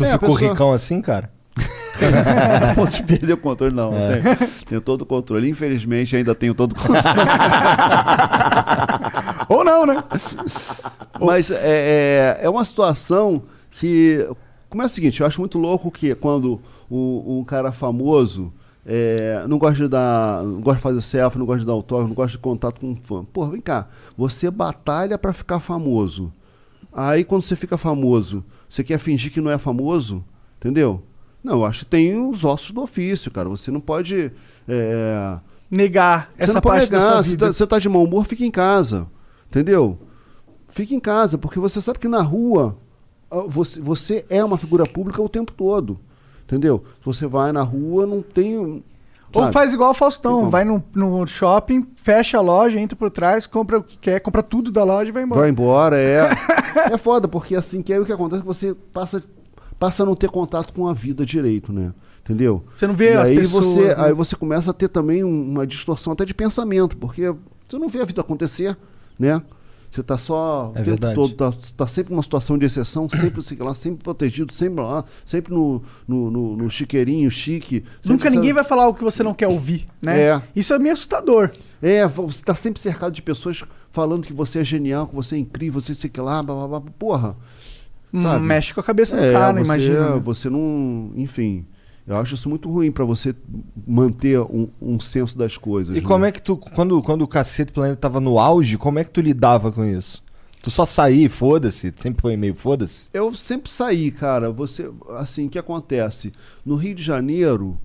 [0.00, 1.30] Tu É, ficou pessoa- ricão assim, cara?
[2.66, 3.92] Não posso perder o controle, não.
[3.94, 4.20] É.
[4.20, 4.36] Tenho,
[4.68, 5.48] tenho todo o controle.
[5.50, 7.00] Infelizmente, ainda tenho todo o controle.
[9.48, 10.02] Ou não, né?
[11.20, 14.26] Mas é, é, é uma situação que.
[14.68, 18.52] Como é o seguinte, eu acho muito louco que quando o, um cara famoso
[18.86, 20.42] é, não gosta de dar.
[20.44, 22.90] não gosta de fazer selfie, não gosta de dar autógrafo, não gosta de contato com
[22.92, 23.24] um fã.
[23.24, 26.32] Porra, vem cá, você batalha pra ficar famoso.
[26.92, 30.24] Aí quando você fica famoso, você quer fingir que não é famoso,
[30.58, 31.02] entendeu?
[31.42, 33.48] Não, eu acho que tem os ossos do ofício, cara.
[33.48, 34.30] Você não pode.
[34.68, 35.38] é,
[35.70, 37.46] Negar você essa não pode parte da negar, sua você vida.
[37.46, 39.06] tá, você tá de mau humor, fica em casa.
[39.48, 39.98] Entendeu?
[40.68, 42.76] Fica em casa, porque você sabe que na rua
[43.48, 45.98] você, você é uma figura pública o tempo todo.
[46.44, 46.84] Entendeu?
[47.00, 48.84] Se você vai na rua, não tem.
[49.32, 53.46] Ou faz igual o Faustão, vai no, no shopping, fecha a loja, entra por trás,
[53.46, 55.40] compra o que quer, compra tudo da loja e vai embora.
[55.42, 56.28] Vai embora, é.
[56.92, 59.22] é foda, porque assim, que aí o que acontece é que você passa,
[59.78, 61.92] passa a não ter contato com a vida direito, né?
[62.24, 62.62] Entendeu?
[62.76, 63.94] Você não vê e as aí pessoas, Você, né?
[63.98, 67.22] Aí você começa a ter também um- uma distorção até de pensamento, porque
[67.68, 68.76] você não vê a vida acontecer,
[69.18, 69.40] né?
[69.90, 71.14] Você tá só o É tempo verdade.
[71.16, 75.04] todo, tá, tá sempre numa situação de exceção, sempre sei lá, sempre protegido, sempre lá,
[75.26, 77.82] sempre no, no, no, no chiqueirinho, chique.
[78.04, 80.20] Nunca sempre- ninguém vai falar o que você não quer ouvir, né?
[80.20, 80.42] É.
[80.54, 81.50] Isso é meio assustador.
[81.82, 85.38] É, você está sempre cercado de pessoas falando que você é genial, que você é
[85.38, 86.90] incrível, você sei que lá, blá, blá, blá.
[86.96, 87.36] Porra.
[88.12, 88.44] Hum, sabe?
[88.44, 90.14] mexe com a cabeça do É, cara, você, imagina.
[90.16, 90.20] né?
[90.24, 91.12] Você não.
[91.16, 91.64] Enfim.
[92.10, 93.32] Eu acho isso muito ruim para você
[93.86, 95.96] manter um, um senso das coisas.
[95.96, 99.04] E como é que tu, quando, quando o Cacete Planeta tava no auge, como é
[99.04, 100.20] que tu lidava com isso?
[100.60, 101.92] Tu só saí, foda-se?
[101.92, 103.08] Tu sempre foi meio foda-se?
[103.14, 104.50] Eu sempre saí, cara.
[104.50, 106.32] Você, assim, o que acontece?
[106.66, 107.78] No Rio de Janeiro,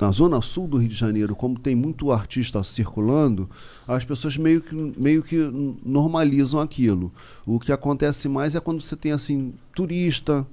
[0.00, 3.50] na zona sul do Rio de Janeiro, como tem muito artista circulando,
[3.86, 5.36] as pessoas meio que, meio que
[5.84, 7.12] normalizam aquilo.
[7.44, 10.46] O que acontece mais é quando você tem assim turista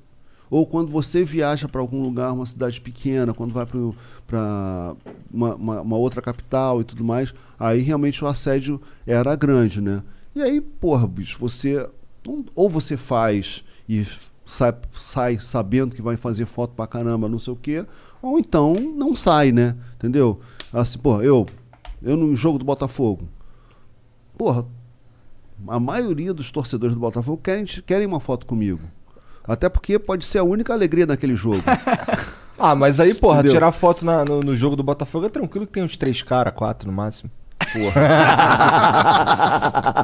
[0.54, 4.96] ou quando você viaja para algum lugar, uma cidade pequena, quando vai para
[5.34, 10.04] uma, uma, uma outra capital e tudo mais, aí realmente o assédio era grande, né?
[10.36, 11.90] E aí, porra, bicho, você
[12.54, 14.06] ou você faz e
[14.46, 17.84] sai, sai sabendo que vai fazer foto pra caramba, não sei o quê,
[18.22, 19.76] ou então não sai, né?
[19.96, 20.40] Entendeu?
[20.72, 21.48] Assim, porra, eu,
[22.00, 23.28] eu no jogo do Botafogo,
[24.38, 24.68] porra,
[25.68, 28.82] a maioria dos torcedores do Botafogo querem, querem uma foto comigo.
[29.46, 31.64] Até porque pode ser a única alegria daquele jogo.
[32.56, 33.54] Ah, mas aí, porra, Entendeu?
[33.56, 36.54] tirar foto na- no, no jogo do Botafogo é tranquilo que tem uns três caras,
[36.54, 37.30] quatro no máximo.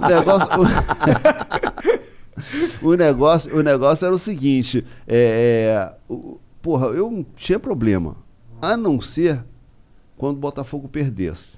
[0.02, 0.50] o negócio,
[2.82, 8.16] o, negócio, o negócio era o seguinte, é, é, o- porra, eu não tinha problema,
[8.62, 9.44] a não ser
[10.18, 11.58] quando o Botafogo perdesse.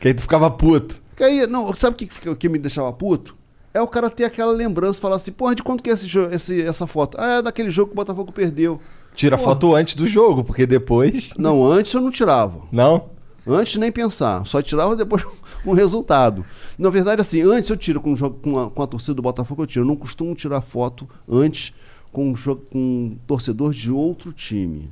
[0.00, 1.02] Que aí tu ficava puto.
[1.16, 3.36] Que aí, não, sabe o que, que, que me deixava puto?
[3.74, 6.62] É o cara ter aquela lembrança, falar assim, porra, de quanto que é esse, esse,
[6.62, 7.16] essa foto?
[7.18, 8.80] Ah, é daquele jogo que o Botafogo perdeu.
[9.14, 9.50] Tira Porra.
[9.50, 11.34] foto antes do jogo, porque depois.
[11.38, 12.62] Não, antes eu não tirava.
[12.70, 13.10] Não?
[13.46, 15.22] Antes nem pensar, só tirava depois
[15.64, 16.44] com o resultado.
[16.78, 19.62] Na verdade, assim, antes eu tiro com, jogo, com, a, com a torcida do Botafogo,
[19.62, 19.84] eu tiro.
[19.84, 21.74] Eu não costumo tirar foto antes
[22.12, 24.90] com, um jogo, com um torcedor de outro time.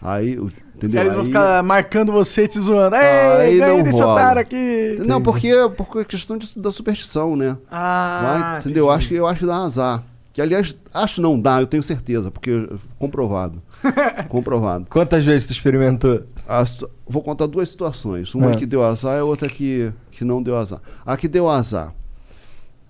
[0.00, 1.00] Aí, eu- entendeu?
[1.00, 2.94] Eles vão Aí- ficar marcando você e te zoando.
[2.96, 4.12] Ei, Aí ganhei não desse rola.
[4.14, 4.98] otário aqui.
[5.06, 7.56] Não, porque porque é questão de- da superstição, né?
[7.70, 8.90] Ah, Vai, entendeu?
[8.90, 10.04] Acho que eu acho que dá azar.
[10.32, 13.62] Que aliás, acho não dá, eu tenho certeza, porque eu- comprovado.
[14.28, 14.86] comprovado.
[14.90, 16.22] Quantas vezes tu experimentou?
[16.46, 18.34] A situ- Vou contar duas situações.
[18.34, 18.56] Uma Ah.
[18.56, 20.80] que deu azar e outra que, que não deu azar.
[21.06, 21.92] A que deu azar.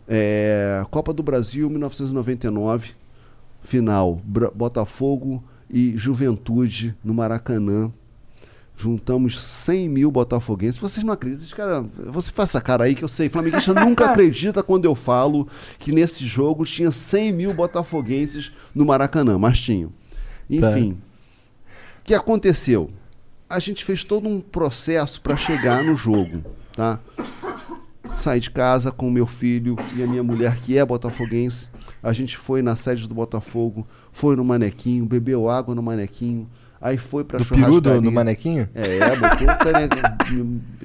[0.08, 2.90] É, Copa do Brasil, 1999,
[3.62, 4.20] final.
[4.24, 7.92] Bra- Botafogo e Juventude no Maracanã.
[8.76, 10.78] Juntamos 100 mil botafoguenses.
[10.78, 11.56] Vocês não acreditam?
[11.56, 13.28] Cara, você faz essa cara aí que eu sei.
[13.30, 15.48] Flamenguista nunca acredita quando eu falo
[15.78, 19.38] que nesse jogo tinha 100 mil botafoguenses no Maracanã.
[19.38, 19.90] Mas tinham.
[20.48, 20.98] Enfim.
[22.00, 22.90] O que aconteceu?
[23.48, 26.44] A gente fez todo um processo para chegar no jogo,
[26.74, 27.00] tá?
[28.16, 31.68] Saí de casa com meu filho e a minha mulher, que é botafoguense.
[32.06, 36.48] A gente foi na sede do Botafogo, foi no manequinho, bebeu água no manequinho,
[36.80, 38.00] aí foi pra Do peru do- churrascaria.
[38.00, 38.68] do manequinho?
[38.74, 40.16] É, botou o caneca,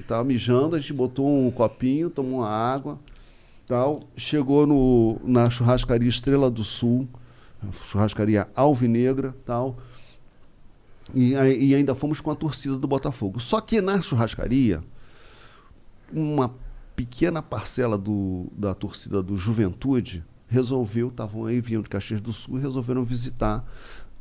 [0.08, 2.98] tava mijando, a gente botou um copinho, tomou uma água,
[3.68, 4.00] tal.
[4.16, 7.08] Chegou no, na churrascaria Estrela do Sul,
[7.84, 9.78] churrascaria Alvinegra, tal.
[11.14, 13.38] E, e ainda fomos com a torcida do Botafogo.
[13.38, 14.82] Só que na churrascaria,
[16.12, 16.52] uma
[16.96, 22.58] pequena parcela do, da torcida do Juventude resolveu, estavam aí, vinham de Caxias do Sul
[22.58, 23.64] e resolveram visitar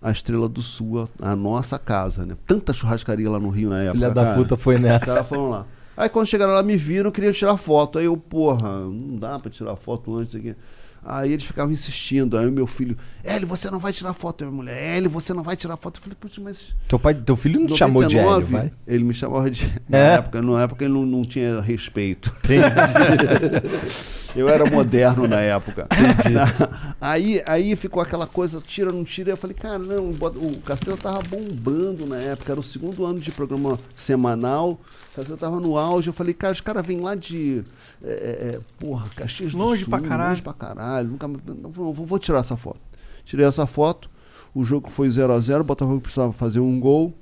[0.01, 2.35] a Estrela do Sul, a, a nossa casa, né?
[2.47, 3.93] Tanta churrascaria lá no Rio na época.
[3.93, 4.35] Filha da cara.
[4.35, 4.99] puta foi nessa.
[5.05, 5.65] Os caras foram lá.
[5.95, 7.99] Aí quando chegaram lá, me viram, queriam tirar foto.
[7.99, 10.55] Aí eu, porra, não dá pra tirar foto antes aqui.
[11.03, 12.37] Aí eles ficavam insistindo.
[12.37, 14.43] Aí o meu filho, Hélio, você não vai tirar foto.
[14.43, 15.97] Aí minha mulher, Hélio, você não vai tirar foto.
[15.97, 18.71] Eu falei, putz, mas Teu, pai, teu filho não te chamou de Hélio, 99, vai?
[18.87, 19.67] Ele me chamava de.
[19.89, 20.13] Na É?
[20.15, 22.31] época, na época ele não, não tinha respeito.
[22.43, 22.63] Entendi.
[24.35, 25.87] Eu era moderno na época.
[26.31, 29.31] Na- aí, aí ficou aquela coisa, tira, não tira.
[29.31, 32.51] Eu falei, cara, não, o Caceta tava bombando na época.
[32.51, 34.71] Era o segundo ano de programa semanal.
[35.11, 36.07] O Caceta tava no auge.
[36.07, 37.63] Eu falei, cara, os caras vêm lá de.
[38.03, 38.11] é,
[38.55, 40.29] é, porra, Caxias do Longe Sul, pra caralho.
[40.29, 41.07] Longe pra caralho.
[41.09, 42.79] Nunca, não, vou, vou tirar essa foto.
[43.25, 44.09] Tirei essa foto.
[44.53, 47.13] O jogo foi 0 a 0 O Botafogo precisava fazer um gol.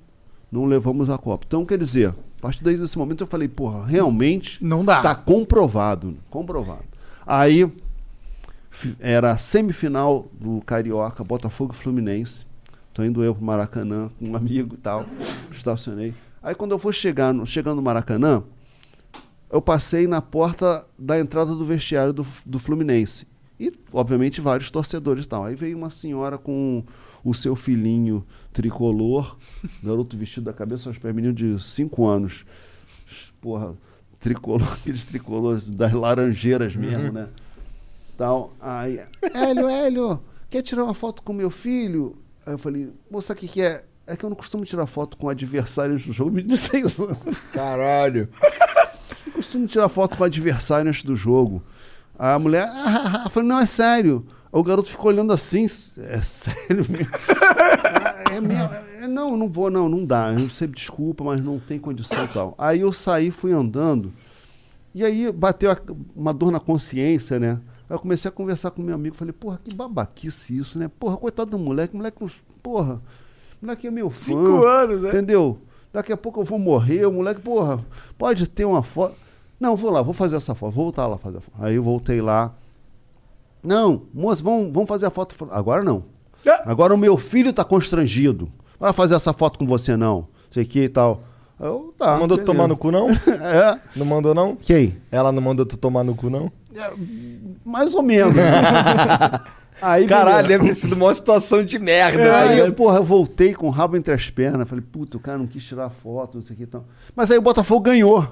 [0.51, 1.45] Não levamos a Copa.
[1.47, 4.63] Então, quer dizer, a partir daí desse momento eu falei, porra, realmente.
[4.63, 5.01] Não dá.
[5.01, 6.17] Tá comprovado.
[6.29, 6.83] Comprovado.
[7.25, 7.71] Aí
[8.99, 12.45] era a semifinal do Carioca, Botafogo e Fluminense.
[12.93, 15.05] Tô indo eu pro Maracanã com um amigo e tal.
[15.51, 16.13] Estacionei.
[16.41, 18.43] Aí quando eu for chegar no, chegando no Maracanã,
[19.51, 23.27] eu passei na porta da entrada do vestiário do, do Fluminense.
[23.59, 25.43] E, obviamente, vários torcedores e tal.
[25.43, 26.83] Aí veio uma senhora com
[27.23, 29.37] o seu filhinho tricolor,
[29.83, 32.45] garoto vestido da cabeça aos pés, menino de 5 anos.
[33.41, 33.75] Porra,
[34.19, 37.11] tricolor, aqueles tricolores das laranjeiras mesmo, Uhum.
[37.11, 37.27] né?
[38.17, 38.53] Tal.
[38.59, 38.99] Aí,
[39.33, 42.17] Hélio, Hélio, quer tirar uma foto com meu filho?
[42.45, 43.83] Aí eu falei, moça, o que, que é?
[44.05, 46.31] É que eu não costumo tirar foto com adversários do jogo.
[46.35, 47.07] Me disse isso.
[47.53, 48.27] Caralho.
[49.27, 51.63] Eu costumo tirar foto com adversário antes do jogo.
[52.17, 53.21] A mulher, ah, ah, ah.
[53.25, 54.25] eu falei, não, é sério.
[54.51, 57.11] O garoto ficou olhando assim, é sério mesmo?
[58.31, 58.69] É mesmo?
[59.01, 60.31] É, não, não vou, não, não dá.
[60.31, 62.53] Eu sei, desculpa, mas não tem condição e tal.
[62.57, 64.13] Aí eu saí, fui andando,
[64.93, 65.75] e aí bateu
[66.15, 67.59] uma dor na consciência, né?
[67.89, 70.89] Aí eu comecei a conversar com meu amigo, falei, porra, que babaquice isso, né?
[70.99, 72.23] Porra, coitado do moleque, moleque,
[72.61, 73.01] porra,
[73.61, 74.25] moleque é meu fã.
[74.25, 75.09] Cinco anos, né?
[75.09, 75.59] Entendeu?
[75.91, 77.83] Daqui a pouco eu vou morrer, o moleque, porra,
[78.17, 79.17] pode ter uma foto.
[79.59, 81.57] Não, vou lá, vou fazer essa foto, vou voltar lá fazer a foto.
[81.59, 82.53] Aí eu voltei lá.
[83.63, 85.35] Não, moço, vamos, vamos fazer a foto.
[85.51, 86.03] Agora não.
[86.65, 88.49] Agora o meu filho tá constrangido.
[88.79, 90.27] Vai fazer essa foto com você, não.
[90.49, 91.21] Sei que e tal.
[91.59, 92.13] Eu, tá.
[92.13, 92.53] Não mandou tu beleza.
[92.53, 93.09] tomar no cu, não?
[93.27, 93.79] é.
[93.95, 94.55] Não mandou, não?
[94.55, 94.97] Quem?
[95.11, 96.49] Ela não mandou tu tomar no cu, não?
[97.65, 98.33] Mais ou menos.
[99.81, 100.47] Aí, Caralho, beleza.
[100.47, 102.21] deve ter sido uma situação de merda.
[102.21, 102.67] É, aí, né?
[102.67, 104.67] eu, porra, eu voltei com o rabo entre as pernas.
[104.67, 106.83] Falei, puta, o cara não quis tirar foto, não sei o que e tal.
[107.15, 108.27] Mas aí o Botafogo ganhou.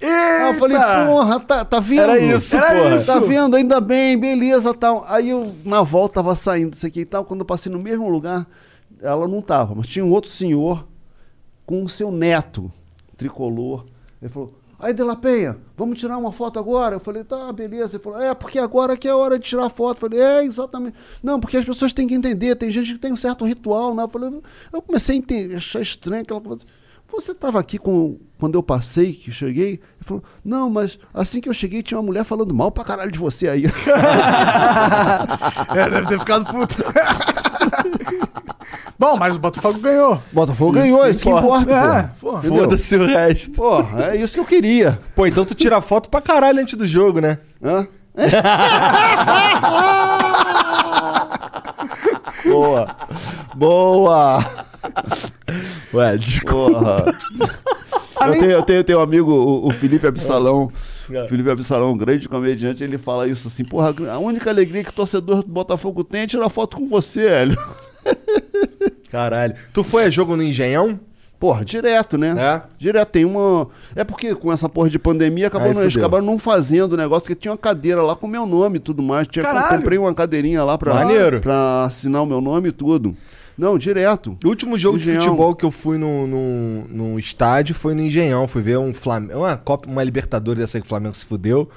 [0.00, 0.76] Aí eu falei,
[1.06, 2.00] porra, tá, tá vendo?
[2.02, 2.96] Era isso, Era porra.
[2.96, 3.06] isso.
[3.12, 3.56] Tá vendo?
[3.56, 5.04] Ainda bem, beleza tal.
[5.08, 7.24] Aí eu, na volta, tava saindo, isso aqui e tal.
[7.24, 8.46] Quando eu passei no mesmo lugar,
[9.02, 10.86] ela não tava, mas tinha um outro senhor
[11.66, 12.70] com o seu neto
[13.16, 13.84] tricolor.
[14.22, 16.96] Ele falou, aí De La Penha, vamos tirar uma foto agora?
[16.96, 17.96] Eu falei, tá, beleza.
[17.96, 19.96] Ele falou, é, porque agora que é a hora de tirar foto.
[20.04, 20.96] Eu falei, é, exatamente.
[21.22, 24.04] Não, porque as pessoas têm que entender, tem gente que tem um certo ritual, né?
[24.04, 24.40] Eu, falei,
[24.72, 26.64] eu comecei a entender, achar estranho aquela coisa.
[27.10, 29.70] Você estava aqui com, quando eu passei, que cheguei?
[29.70, 33.10] Ele falou, não, mas assim que eu cheguei tinha uma mulher falando mal pra caralho
[33.10, 33.64] de você aí.
[35.74, 36.76] É, deve ter ficado puto.
[38.98, 40.20] Bom, mas o Botafogo ganhou.
[40.32, 42.10] Botafogo ganhou, isso que importa, É?
[42.18, 43.52] Foda-se o resto.
[43.52, 44.98] Porra, é isso que eu queria.
[45.14, 47.38] Pô, então tu tira foto pra caralho antes do jogo, né?
[47.62, 47.86] Hã?
[52.44, 52.96] Boa.
[53.54, 54.66] Boa.
[55.92, 57.14] Ué, desculpa.
[58.14, 58.28] Porra.
[58.28, 60.72] Eu tenho, eu tenho, eu tenho um amigo, o, o Felipe Absalão.
[61.10, 61.26] É.
[61.28, 64.94] Felipe Absalão, um grande comediante, ele fala isso assim: porra, a única alegria que o
[64.94, 67.58] torcedor do Botafogo tem é tirar foto com você, Hélio.
[69.10, 69.54] Caralho.
[69.72, 71.00] Tu foi a jogo no Engenhão?
[71.38, 72.34] Porra, direto, né?
[72.36, 72.62] É?
[72.76, 73.68] Direto, tem uma.
[73.94, 76.96] É porque com essa porra de pandemia acabou Aí não, eles acabaram não fazendo o
[76.96, 79.28] negócio, porque tinha uma cadeira lá com meu nome e tudo mais.
[79.28, 79.76] Tinha, Caralho!
[79.76, 81.40] comprei uma cadeirinha lá pra, Maneiro.
[81.40, 83.16] pra assinar o meu nome e tudo.
[83.56, 84.36] Não, direto.
[84.44, 85.22] O último jogo de Engenhão.
[85.22, 88.48] futebol que eu fui no, no, no estádio foi no Engenhão.
[88.48, 89.38] Fui ver um Flamengo.
[89.40, 91.68] Uma, Copa, uma Libertadores dessa que o Flamengo se fudeu.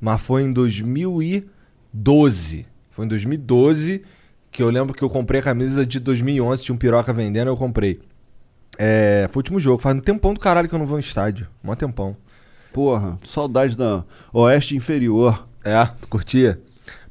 [0.00, 2.66] Mas foi em 2012.
[2.90, 4.02] Foi em 2012
[4.50, 6.62] que eu lembro que eu comprei a camisa de 2011.
[6.62, 8.00] Tinha um piroca vendendo, eu comprei.
[8.78, 9.80] É, foi o último jogo.
[9.80, 11.46] Faz um tempão do caralho que eu não vou no estádio.
[11.62, 12.16] Um tempão.
[12.72, 15.46] Porra, saudade da Oeste Inferior.
[15.64, 16.60] É, tu curtia?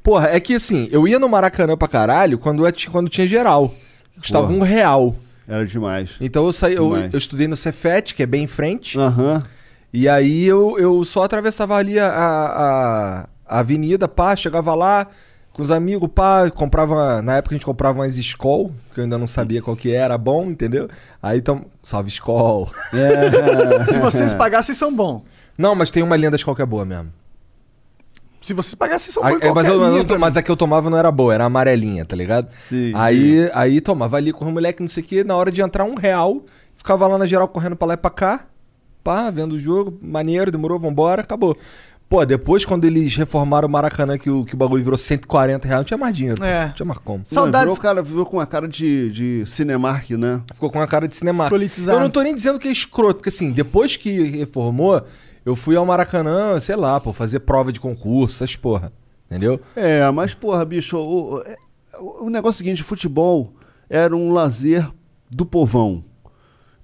[0.02, 3.74] Porra, é que assim, eu ia no Maracanã pra caralho quando, quando tinha geral.
[4.16, 4.58] Custava Porra.
[4.58, 5.16] um real.
[5.48, 6.10] Era demais.
[6.20, 8.98] Então eu saí, eu, eu estudei no Cefet, que é bem em frente.
[8.98, 9.42] Aham.
[9.92, 15.06] E aí eu, eu só atravessava ali a, a, a avenida, pá, chegava lá
[15.54, 17.22] com os amigos, pá, comprava.
[17.22, 20.18] Na época a gente comprava umas Skol, que eu ainda não sabia qual que era,
[20.18, 20.88] bom, entendeu?
[21.22, 21.64] Aí então.
[21.82, 22.70] Salve Skol.
[23.90, 25.22] Se vocês pagassem, são bons.
[25.56, 27.10] Não, mas tem uma linha da Skol que é boa mesmo.
[28.42, 29.38] Se vocês pagassem, são bons.
[29.40, 32.04] é, mas, eu- linha eu- mas a que eu tomava não era boa, era amarelinha,
[32.04, 32.48] tá ligado?
[32.58, 32.92] Sim.
[32.94, 35.84] Aí, aí tomava ali com o moleque, não sei o que, na hora de entrar
[35.84, 36.42] um real,
[36.76, 38.44] ficava lá na geral correndo pra lá e pra cá,
[39.02, 41.56] pá, vendo o jogo, maneiro, demorou, vambora, acabou.
[42.08, 45.80] Pô, depois quando eles reformaram o Maracanã, que o, que o bagulho virou 140 reais,
[45.80, 46.44] não tinha mais dinheiro.
[46.44, 46.66] É.
[46.66, 47.18] Não tinha mais como.
[47.18, 47.24] Não,
[47.62, 50.42] virou, o cara virou com uma cara de, de Cinemark, né?
[50.52, 51.48] Ficou com uma cara de cinema.
[51.48, 51.98] Politizado.
[51.98, 55.02] Eu não tô nem dizendo que é escroto, porque assim, depois que reformou,
[55.44, 58.92] eu fui ao Maracanã, sei lá, pô, fazer prova de concurso, essas porra.
[59.28, 59.58] Entendeu?
[59.74, 61.38] É, mas porra, bicho, o,
[61.98, 63.52] o- o negócio é o seguinte, futebol
[63.88, 64.86] era um lazer
[65.30, 66.04] do povão.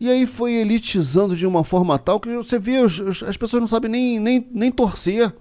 [0.00, 3.60] E aí foi elitizando de uma forma tal que você vê, os- os- as pessoas
[3.60, 5.32] não sabem nem, nem, nem torcer,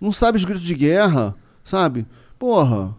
[0.00, 1.34] não sabem os gritos de guerra,
[1.64, 2.06] sabe?
[2.38, 2.94] Porra,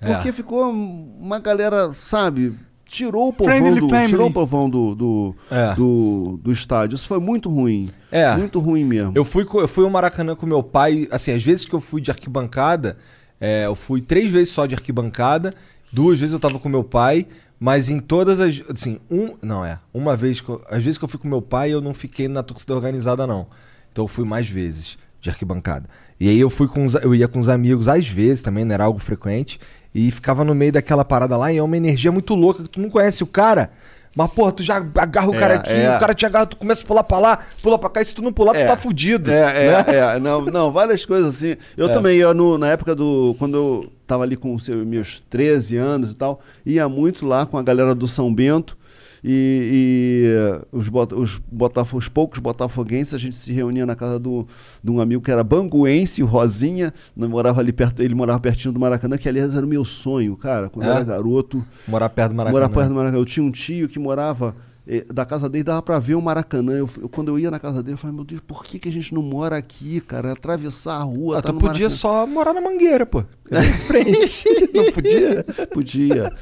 [0.00, 0.12] É.
[0.14, 2.54] porque ficou uma galera, sabe,
[2.84, 4.08] tirou o povão, Friendly do, family.
[4.08, 5.74] tirou o povão do, do, É.
[5.74, 6.96] do, do estádio.
[6.96, 7.88] Isso foi muito ruim.
[8.10, 8.36] É.
[8.36, 9.12] Muito ruim mesmo.
[9.14, 12.02] Eu fui, eu fui ao Maracanã com meu pai, assim, às vezes que eu fui
[12.02, 12.98] de arquibancada,
[13.40, 15.50] é, eu fui três vezes só de arquibancada,
[15.90, 17.26] duas vezes eu tava com meu pai,
[17.62, 21.20] mas em todas as, assim, um, não é, uma vez, às vezes que eu fui
[21.20, 23.46] com meu pai, eu não fiquei na torcida organizada não.
[23.92, 25.88] Então eu fui mais vezes de arquibancada.
[26.18, 28.74] E aí eu fui com os, eu ia com os amigos às vezes também, não
[28.74, 29.60] era algo frequente,
[29.94, 32.80] e ficava no meio daquela parada lá e é uma energia muito louca que tu
[32.80, 33.70] não conhece o cara.
[34.14, 35.96] Mas, porra, tu já agarra o É, cara aqui, é.
[35.96, 38.14] o cara te agarra, tu começa a pular pra lá, pula pra cá, e se
[38.14, 38.64] tu não pular, É.
[38.64, 39.30] tu tá fudido.
[39.30, 39.84] É, é, né?
[40.16, 40.18] é.
[40.20, 41.56] Não, não, várias coisas assim.
[41.76, 41.92] Eu É.
[41.92, 43.34] também, eu, no- na época do.
[43.38, 47.46] Quando eu tava ali com os seus- meus 13 anos e tal, ia muito lá
[47.46, 48.76] com a galera do São Bento.
[49.24, 50.32] E,
[50.72, 54.46] e os, bota, os, botafo, os poucos botafoguenses, a gente se reunia na casa do,
[54.82, 58.80] de um amigo que era banguense, o Rosinha, morava ali perto, ele morava pertinho do
[58.80, 60.96] Maracanã, que aliás era o meu sonho, cara, quando eu É?
[60.96, 61.64] era garoto.
[61.86, 62.60] Morar perto do Maracanã.
[62.60, 63.18] Morar perto do Maracanã.
[63.20, 64.56] Eu tinha um tio que morava
[64.88, 66.72] eh, da casa dele dava pra ver o Maracanã.
[66.72, 68.88] Eu, eu- quando eu ia na casa dele, eu falei, meu Deus, por que, que
[68.88, 70.32] a gente não mora aqui, cara?
[70.32, 71.38] Atravessar a rua.
[71.38, 71.90] Ah, tá tu podia Maracanã.
[71.90, 73.20] só morar na mangueira, pô.
[73.52, 74.44] Em frente.
[74.74, 75.44] não podia?
[75.72, 76.32] podia,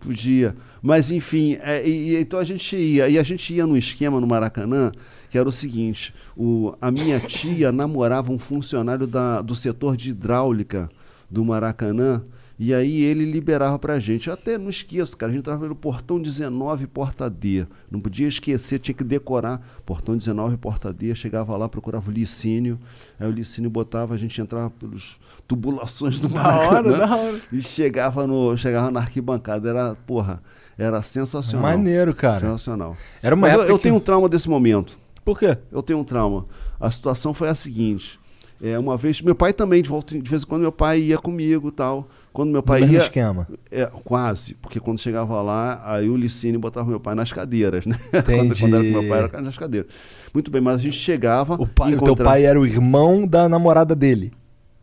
[0.00, 0.54] podia.
[0.82, 4.26] Mas enfim, é, e, então a gente ia, e a gente ia num esquema no
[4.26, 4.92] Maracanã,
[5.30, 10.10] que era o seguinte: o, a minha tia namorava um funcionário da, do setor de
[10.10, 10.88] hidráulica
[11.30, 12.22] do Maracanã.
[12.58, 14.28] E aí ele liberava pra gente.
[14.28, 15.30] Eu até não esqueço, cara.
[15.30, 17.66] A gente entrava pelo portão 19, porta D.
[17.90, 19.60] Não podia esquecer, tinha que decorar.
[19.84, 21.14] Portão 19, porta D.
[21.14, 22.78] Chegava lá, procurava o Licínio.
[23.20, 26.68] Aí o Licínio botava, a gente entrava pelos tubulações do Da Maracanã.
[26.70, 27.40] hora, da hora.
[27.52, 29.68] E chegava, no, chegava na arquibancada.
[29.68, 30.42] Era, porra,
[30.78, 31.70] era sensacional.
[31.70, 32.40] Maneiro, cara.
[32.40, 32.96] Sensacional.
[33.22, 34.98] Era uma Mas eu, época eu que- tenho um trauma desse momento.
[35.24, 35.56] Por quê?
[35.72, 36.46] Eu tenho um trauma.
[36.78, 38.18] A situação foi a seguinte.
[38.62, 41.18] É, uma vez, meu pai também, de, volta, de vez em quando, meu pai ia
[41.18, 42.08] comigo e tal.
[42.32, 43.00] Quando meu pai mesmo ia.
[43.00, 43.46] esquema.
[43.70, 44.54] É, quase.
[44.54, 47.98] Porque quando chegava lá, aí o Licínio botava meu pai nas cadeiras, né?
[48.24, 49.90] quando, quando era com meu pai, era nas cadeiras.
[50.32, 51.54] Muito bem, mas a gente chegava.
[51.54, 54.32] O, pai, o teu encontrava- pai era o irmão da namorada dele.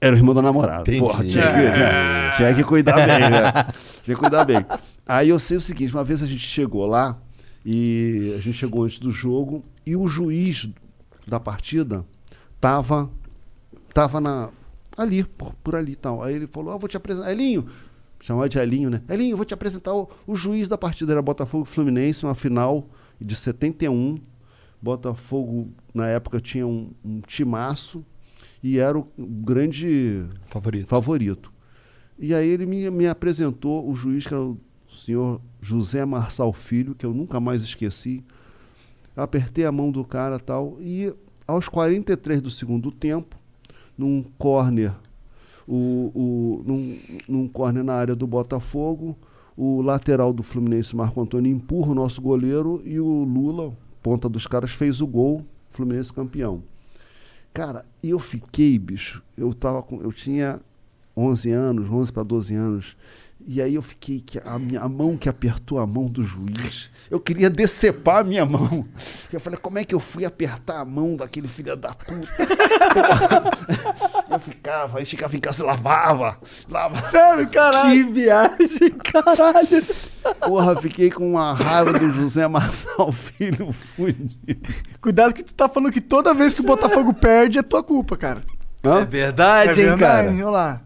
[0.01, 0.81] Era o irmão da namorada.
[0.81, 0.99] Entendi.
[0.99, 2.31] Porra, tinha que, né?
[2.37, 3.51] tinha que cuidar bem, né?
[4.03, 4.65] Tinha que cuidar bem.
[5.05, 7.19] Aí eu sei o seguinte, uma vez a gente chegou lá
[7.65, 10.69] e a gente chegou antes do jogo e o juiz
[11.27, 12.05] da partida
[12.59, 13.09] tava
[13.93, 14.49] tava na
[14.97, 16.23] ali, por, por ali e tal.
[16.23, 17.67] Aí ele falou: "Ah, vou te apresentar, Elinho".
[18.21, 19.01] Chamava de Elinho, né?
[19.09, 22.87] Elinho, vou te apresentar o, o juiz da partida era Botafogo Fluminense, uma final
[23.19, 24.17] de 71.
[24.81, 28.05] Botafogo na época tinha um, um timaço
[28.63, 30.87] e era o grande favorito.
[30.87, 31.53] favorito.
[32.17, 34.57] E aí ele me, me apresentou o juiz, que era o
[35.03, 38.23] senhor José Marçal Filho, que eu nunca mais esqueci.
[39.15, 41.13] Apertei a mão do cara tal, e
[41.47, 43.37] aos 43 do segundo tempo,
[43.97, 44.93] num corner,
[45.67, 46.97] o, o, num,
[47.27, 49.17] num corner na área do Botafogo,
[49.55, 54.47] o lateral do Fluminense, Marco Antônio, empurra o nosso goleiro e o Lula, ponta dos
[54.47, 56.63] caras, fez o gol, Fluminense campeão.
[57.53, 60.59] Cara, eu fiquei, bicho, eu tava com, eu tinha
[61.15, 62.97] 11 anos, 11 para 12 anos,
[63.45, 66.89] e aí eu fiquei, que a, minha, a mão que apertou a mão do juiz,
[67.09, 68.87] eu queria decepar a minha mão.
[69.31, 72.27] Eu falei, como é que eu fui apertar a mão daquele filho da puta?
[74.29, 76.37] eu ficava, aí chegava em casa e lavava,
[76.69, 77.07] lavava.
[77.07, 77.91] Sério, caralho.
[77.91, 79.83] Que viagem, caralho.
[80.39, 84.73] Porra, fiquei com uma raiva do José Marçal Filho fudido.
[85.01, 88.15] Cuidado que tu tá falando que toda vez que o Botafogo perde é tua culpa,
[88.15, 88.41] cara.
[88.85, 89.01] Hã?
[89.01, 90.29] É verdade, hein, cara?
[90.29, 90.81] Olha lá.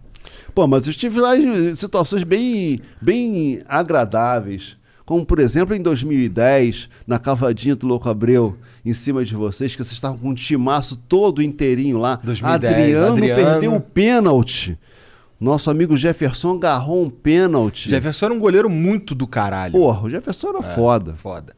[0.57, 4.75] Pô, mas eu estive lá em situações bem, bem agradáveis.
[5.05, 9.77] Como, por exemplo, em 2010, na cavadinha do Louco Abreu, em cima de vocês, que
[9.83, 12.19] vocês estavam com um timaço todo inteirinho lá.
[12.23, 13.43] 2010, Adriano, Adriano.
[13.51, 14.75] perdeu o pênalti.
[15.39, 17.87] Nosso amigo Jefferson agarrou um pênalti.
[17.87, 19.73] Jefferson era um goleiro muito do caralho.
[19.73, 21.13] Porra, o Jefferson era É, foda.
[21.13, 21.55] Foda.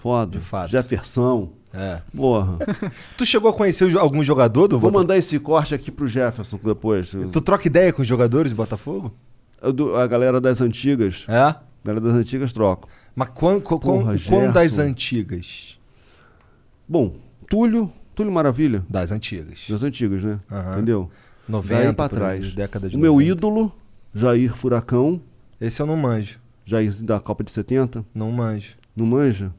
[0.00, 0.38] Foda.
[0.38, 0.70] De fato.
[0.70, 1.50] Jefferson.
[1.72, 2.00] É.
[2.16, 2.58] Porra.
[3.16, 4.98] Tu chegou a conhecer algum jogador do Vou Botafogo?
[5.00, 7.10] mandar esse corte aqui pro Jefferson depois.
[7.32, 9.12] Tu troca ideia com os jogadores do Botafogo?
[9.60, 11.24] Eu do- A galera das antigas.
[11.28, 11.40] É?
[11.40, 12.88] A galera das antigas troco.
[13.14, 13.60] Mas quão
[14.52, 15.78] das antigas?
[16.88, 17.16] Bom,
[17.48, 18.84] Túlio, Túlio Maravilha.
[18.88, 19.66] Das antigas.
[19.68, 20.40] Das antigas, né?
[20.72, 21.10] Entendeu?
[21.48, 22.54] 90, Daí pra trás.
[22.54, 23.30] década de o meu 90.
[23.32, 23.72] ídolo,
[24.14, 25.20] Jair Furacão.
[25.60, 26.38] Esse eu não manjo.
[26.64, 28.04] Jair da Copa de 70.
[28.14, 28.74] Não manjo.
[28.94, 29.52] Não manja?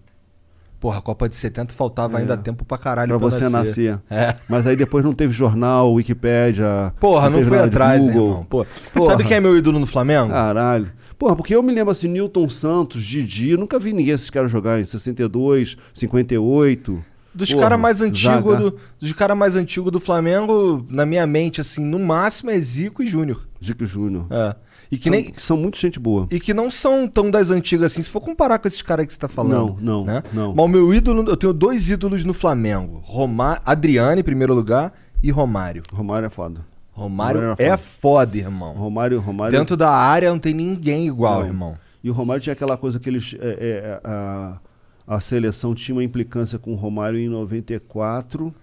[0.80, 2.22] Porra, a Copa de 70 faltava É.
[2.22, 3.92] ainda tempo pra caralho Pra pra você nascer.
[3.94, 4.02] nascer.
[4.10, 4.36] É.
[4.48, 6.94] Mas aí depois não teve jornal, Wikipédia.
[7.00, 8.46] Porra, não nada de atrás, Google.
[8.50, 9.06] Pô, Porra.
[9.06, 10.30] Sabe quem é meu ídolo no Flamengo?
[10.32, 10.88] Caralho.
[11.18, 14.80] Porra, porque eu me lembro assim, Newton Santos, Didi, nunca vi ninguém esses caras jogar
[14.80, 17.04] em 62, 58.
[17.34, 21.62] Dos Porra, caras mais antigos do, dos cara mais antigo do Flamengo, na minha mente,
[21.62, 23.48] assim, no máximo é Zico e Júnior.
[23.64, 24.26] Zico Júnior.
[24.32, 24.56] É.
[24.92, 25.34] E que São- nem.
[25.38, 26.28] São muito gente boa.
[26.32, 29.14] E que não são tão das antigas assim, se for comparar com esses caras que
[29.14, 29.76] você tá falando.
[29.80, 30.24] Não, não, né?
[30.34, 30.54] não.
[30.56, 34.94] Mas o meu ídolo, eu tenho dois ídolos no Flamengo: Roma, Adriano, em primeiro lugar,
[35.22, 35.84] e Romário.
[35.94, 36.66] Romário é foda.
[36.92, 38.74] Romário, Romário é era foda, irmão.
[38.74, 39.58] Romário, Romário.
[39.58, 41.48] Dentro da área não tem ninguém igual, Não.
[41.48, 41.78] irmão.
[42.04, 43.36] E o Romário tinha aquela coisa que eles.
[43.40, 44.60] é, é, a,
[45.08, 48.54] a seleção tinha uma implicância com o Romário em 94.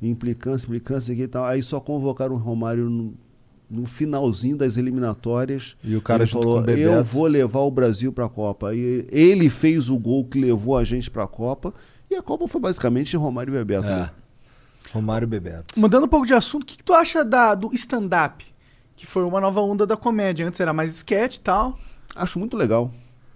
[0.00, 1.44] Implicância, implicância e tal.
[1.44, 3.14] Aí só convocaram o Romário no,
[3.72, 5.74] no finalzinho das eliminatórias.
[5.82, 6.62] E o cara falou.
[6.66, 8.74] Eu vou levar o Brasil pra Copa.
[8.74, 11.72] E ele fez o gol que levou a gente pra Copa.
[12.10, 13.86] E a Copa foi basicamente Romário e Bebeto.
[13.86, 13.96] É.
[13.96, 14.10] né?
[14.92, 15.80] Romário e Bebeto.
[15.80, 18.44] Mudando um pouco de assunto, o que, que tu acha da, do stand-up?
[18.94, 20.46] Que foi uma nova onda da comédia.
[20.46, 21.78] Antes era mais sketch e tal.
[22.14, 22.90] Acho muito legal.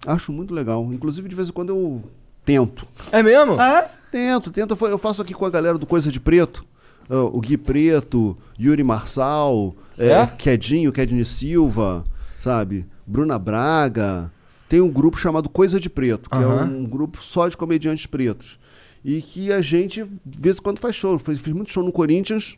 [0.07, 0.87] Acho muito legal.
[0.93, 2.03] Inclusive, de vez em quando eu
[2.45, 2.87] tento.
[3.11, 3.59] É mesmo?
[3.59, 3.91] É?
[4.13, 4.77] Tento, tento.
[4.87, 6.63] Eu faço aqui com a galera do Coisa de Preto.
[7.09, 10.27] Ah, o Gui Preto, Yuri Marçal, é, É?
[10.27, 12.05] Quedinho, Kedney Silva,
[12.41, 12.87] sabe?
[13.07, 14.31] Bruna Braga.
[14.69, 16.65] tem um grupo chamado Coisa de Preto, que é Aham.
[16.65, 18.59] um grupo só de comediantes pretos.
[19.05, 21.17] E que a gente, de vez em quando, faz show.
[21.19, 22.57] Fiz, fiz muito show no Corinthians,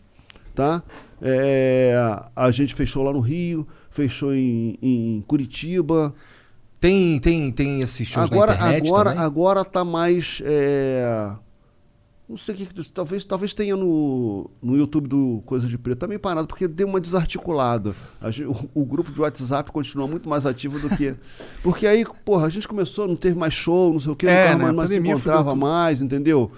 [0.54, 0.82] tá?
[1.20, 1.92] É,
[2.34, 6.14] a gente fez show lá no Rio, fez show em, em Curitiba.
[6.80, 9.24] Tem, tem, tem esses shows agora, na internet agora, também?
[9.24, 10.40] agora tá mais.
[10.44, 11.32] é,
[12.28, 12.90] Não sei o que.
[12.90, 16.00] Talvez, talvez tenha no, no YouTube do Coisa de Preto.
[16.00, 17.94] Tá meio parado, porque deu uma desarticulada.
[18.20, 21.14] A gen- o, o grupo de WhatsApp continua muito mais ativo do que.
[21.62, 24.52] Porque aí, porra, a gente começou, não teve mais show, não sei o que, É,
[24.52, 24.72] não, né?
[24.72, 26.52] mais, se encontrava mais, entendeu?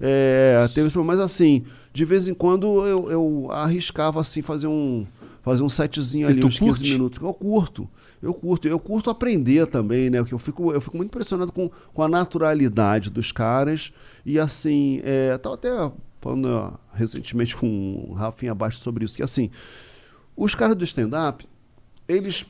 [0.00, 4.66] É, teve esse problema, mas assim, de vez em quando eu, eu arriscava assim fazer
[4.66, 5.06] um
[5.42, 6.92] fazer um setzinho ali, uns 15 curte?
[6.92, 7.22] minutos.
[7.22, 7.88] Eu curto.
[8.22, 10.18] Eu curto, eu curto aprender também, né?
[10.18, 13.92] Porque eu fico, eu fico muito impressionado com, com a naturalidade dos caras.
[14.24, 15.70] E assim, é, tava até
[16.20, 19.50] falando recentemente com o Rafinha Abaixo sobre isso, que assim,
[20.36, 21.46] os caras do stand-up,
[22.08, 22.46] eles.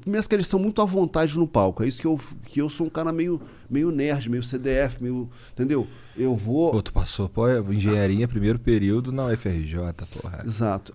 [0.00, 1.82] Primeiro que eles são muito à vontade no palco.
[1.82, 5.28] É isso que eu, que eu sou um cara meio, meio nerd, meio CDF, meio.
[5.52, 5.86] Entendeu?
[6.16, 6.70] Eu vou.
[6.70, 9.76] Pô, tu passou, pô, engenharia primeiro período na UFRJ,
[10.20, 10.44] porra.
[10.46, 10.94] Exato.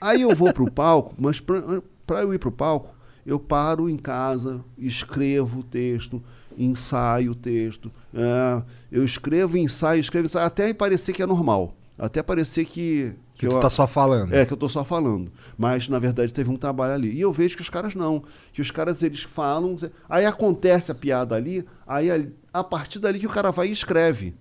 [0.00, 2.94] Aí eu vou pro palco, mas pra, pra eu ir pro palco,
[3.26, 6.22] eu paro em casa, escrevo o texto,
[6.56, 7.90] ensaio o texto.
[8.14, 11.74] é, eu escrevo, ensaio, escrevo, ensaio, até parecer que é normal.
[11.98, 13.14] Até parecer que.
[13.34, 14.32] Que tu eu- tá só falando.
[14.34, 15.30] É, que eu tô só falando.
[15.58, 17.10] Mas, na verdade, teve um trabalho ali.
[17.10, 18.22] E eu vejo que os caras não.
[18.52, 19.78] Que os caras, eles falam.
[20.08, 24.34] Aí acontece a piada ali, aí a, partir dali que o cara vai e escreve.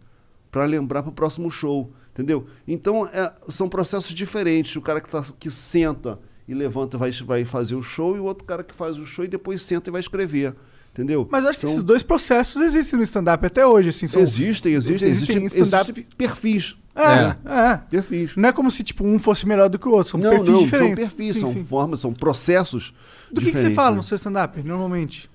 [0.52, 1.92] Pra lembrar pro próximo show.
[2.12, 2.46] Entendeu?
[2.68, 4.76] Então, é, são processos diferentes.
[4.76, 8.24] O cara que, tá, que senta e levanta vai, vai fazer o show, e o
[8.24, 10.54] outro cara que faz o show e depois senta e vai escrever.
[10.94, 11.28] Entendeu?
[11.30, 14.08] Mas acho que São- esses dois processos existem no stand-up até hoje, assim.
[14.08, 15.08] São, Existem, existem.
[15.10, 15.92] Existem Existem, stand-up.
[15.92, 16.78] existem perfis.
[16.96, 17.36] É,
[17.74, 17.78] é.
[17.90, 18.38] Perfis.
[18.38, 20.12] Não é como se, tipo, um fosse melhor do que o outro.
[20.12, 21.06] São não, perfis não, diferentes.
[21.08, 21.66] são perfis, Sim, são sim.
[21.66, 22.94] formas, são processos
[23.30, 23.98] Do que, que você fala né?
[23.98, 25.30] no seu stand-up, normalmente?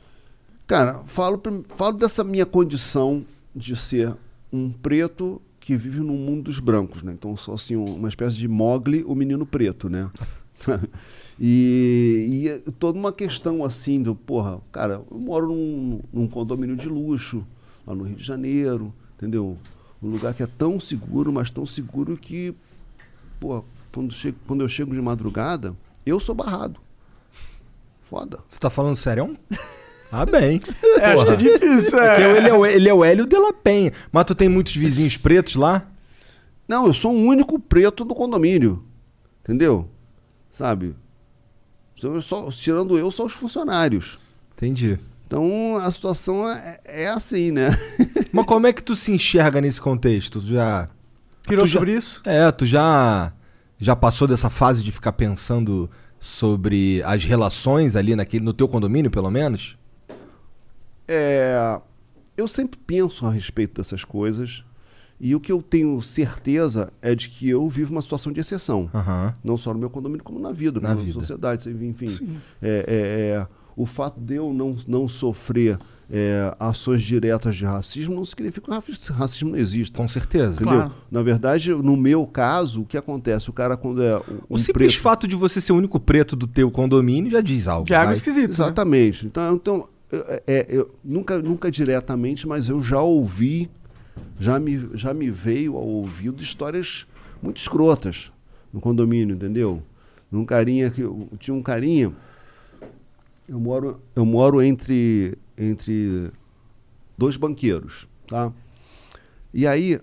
[0.66, 1.38] Cara, falo,
[1.76, 4.14] falo dessa minha condição de ser
[4.50, 7.12] um preto que vive num mundo dos brancos, né?
[7.12, 10.08] Então, sou assim, um- uma espécie de Mogli, o menino preto, né?
[11.38, 16.88] e, e toda uma questão assim do, porra, cara, eu moro num, num condomínio de
[16.88, 17.46] luxo,
[17.86, 19.56] lá no Rio de Janeiro, entendeu?
[20.02, 22.54] Um lugar que é tão seguro, mas tão seguro que,
[23.38, 23.62] porra,
[23.92, 25.76] quando, chego, quando eu chego de madrugada,
[26.06, 26.80] eu sou barrado.
[28.02, 28.40] Foda.
[28.48, 29.36] Você tá falando sério?
[30.12, 30.60] Ah, bem.
[30.98, 32.16] É, acho que é difícil, é.
[32.16, 33.92] Porque ele é, o, ele é o Hélio de la Penha.
[34.10, 35.86] Mas tu tem muitos vizinhos pretos lá?
[36.66, 38.84] Não, eu sou o único preto do condomínio.
[39.44, 39.88] Entendeu?
[40.60, 40.94] Sabe?
[42.22, 44.18] Só, tirando eu, só os funcionários.
[44.52, 44.98] Entendi.
[45.26, 47.68] Então a situação é, é assim, né?
[48.30, 50.38] Mas como é que tu se enxerga nesse contexto?
[50.40, 50.90] Tu já.
[51.44, 52.20] Pirou tu já- sobre isso?
[52.26, 53.32] É, tu já.
[53.78, 59.10] Já passou dessa fase de ficar pensando sobre as relações ali naquele, no teu condomínio,
[59.10, 59.78] pelo menos?
[61.08, 61.80] É,
[62.36, 64.62] eu sempre penso a respeito dessas coisas.
[65.20, 68.88] E o que eu tenho certeza é de que eu vivo uma situação de exceção.
[68.94, 69.34] Aham.
[69.44, 71.12] Não só no meu condomínio, como na vida, Na na vida.
[71.12, 72.38] sociedade, enfim.
[72.62, 75.78] É, é, é, o fato de eu não, não sofrer
[76.10, 79.96] é, ações diretas de racismo não significa que racismo não existe.
[79.96, 80.56] Com certeza.
[80.56, 80.74] Entendeu?
[80.74, 80.92] Claro.
[81.10, 83.50] Na verdade, no meu caso, o que acontece?
[83.50, 84.16] O cara, quando é.
[84.18, 87.40] um O simples preto- fato de você ser o único preto do teu condomínio já
[87.42, 87.86] diz algo.
[87.88, 88.48] Já é algo esquisito.
[88.48, 88.54] né?
[88.54, 89.26] Exatamente.
[89.26, 93.70] Então, então eu, é, eu nunca, nunca diretamente, mas eu já ouvi,
[94.38, 97.06] já me, já me veio ao ouvido histórias
[97.42, 98.32] muito escrotas
[98.72, 99.82] no condomínio, entendeu?
[100.30, 102.12] Num carinha que eu, tinha um carinha.
[103.48, 106.30] Eu moro, eu moro entre, entre
[107.18, 108.52] dois banqueiros, tá?
[109.52, 110.00] E aí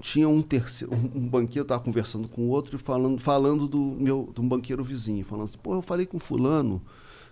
[0.00, 4.30] tinha um terceiro, um banqueiro estava conversando com o outro e falando, falando do meu,
[4.34, 6.82] de um banqueiro vizinho, falando assim, pô, eu falei com fulano,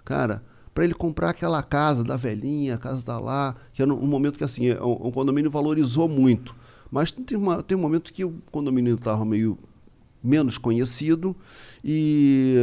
[0.05, 0.43] cara,
[0.75, 4.39] para ele comprar aquela casa da velhinha, a casa da lá, que era um momento
[4.39, 6.55] que assim, é, o, o condomínio valorizou muito.
[6.91, 9.59] Mas tem, uma, tem um momento que o condomínio estava meio
[10.23, 11.35] menos conhecido
[11.85, 12.57] e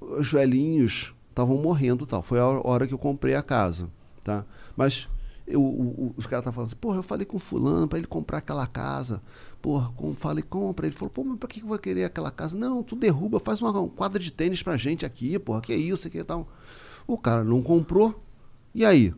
[0.00, 2.22] os velhinhos estavam morrendo tal.
[2.22, 3.88] Foi a hora que eu comprei a casa,
[4.24, 4.44] tá?
[4.76, 5.08] Mas
[5.46, 8.38] eu, o- os caras estavam falando assim, porra, eu falei com fulano para ele comprar
[8.38, 9.22] aquela casa.
[9.62, 10.86] Porra, com, falei, compra.
[10.86, 12.56] Ele falou, pô, mas pra que eu vou querer aquela casa?
[12.56, 16.08] Não, tu derruba, faz uma, um quadra de tênis pra gente aqui, porra, que isso,
[16.10, 16.46] que tal.
[17.08, 18.22] O cara não comprou.
[18.74, 19.12] E aí?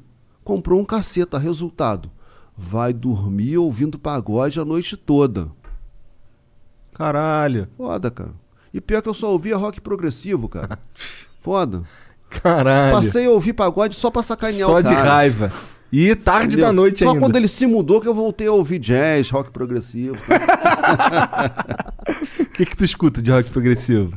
[0.44, 2.10] Comprou um caceta, resultado.
[2.56, 5.48] Vai dormir ouvindo pagode a noite toda.
[6.94, 7.68] Caralho.
[7.76, 8.32] Foda, cara.
[8.72, 10.78] E pior que eu só ouvia rock progressivo, cara.
[11.42, 11.82] Foda.
[12.28, 12.96] Caralho.
[12.96, 15.10] Passei a ouvir pagode só pra sacanear Só o de cara.
[15.10, 15.52] raiva.
[15.92, 16.66] E tarde Entendeu?
[16.66, 17.20] da noite Só ainda.
[17.20, 20.16] quando ele se mudou que eu voltei a ouvir jazz, rock progressivo.
[22.40, 24.12] O que, que tu escuta de rock progressivo?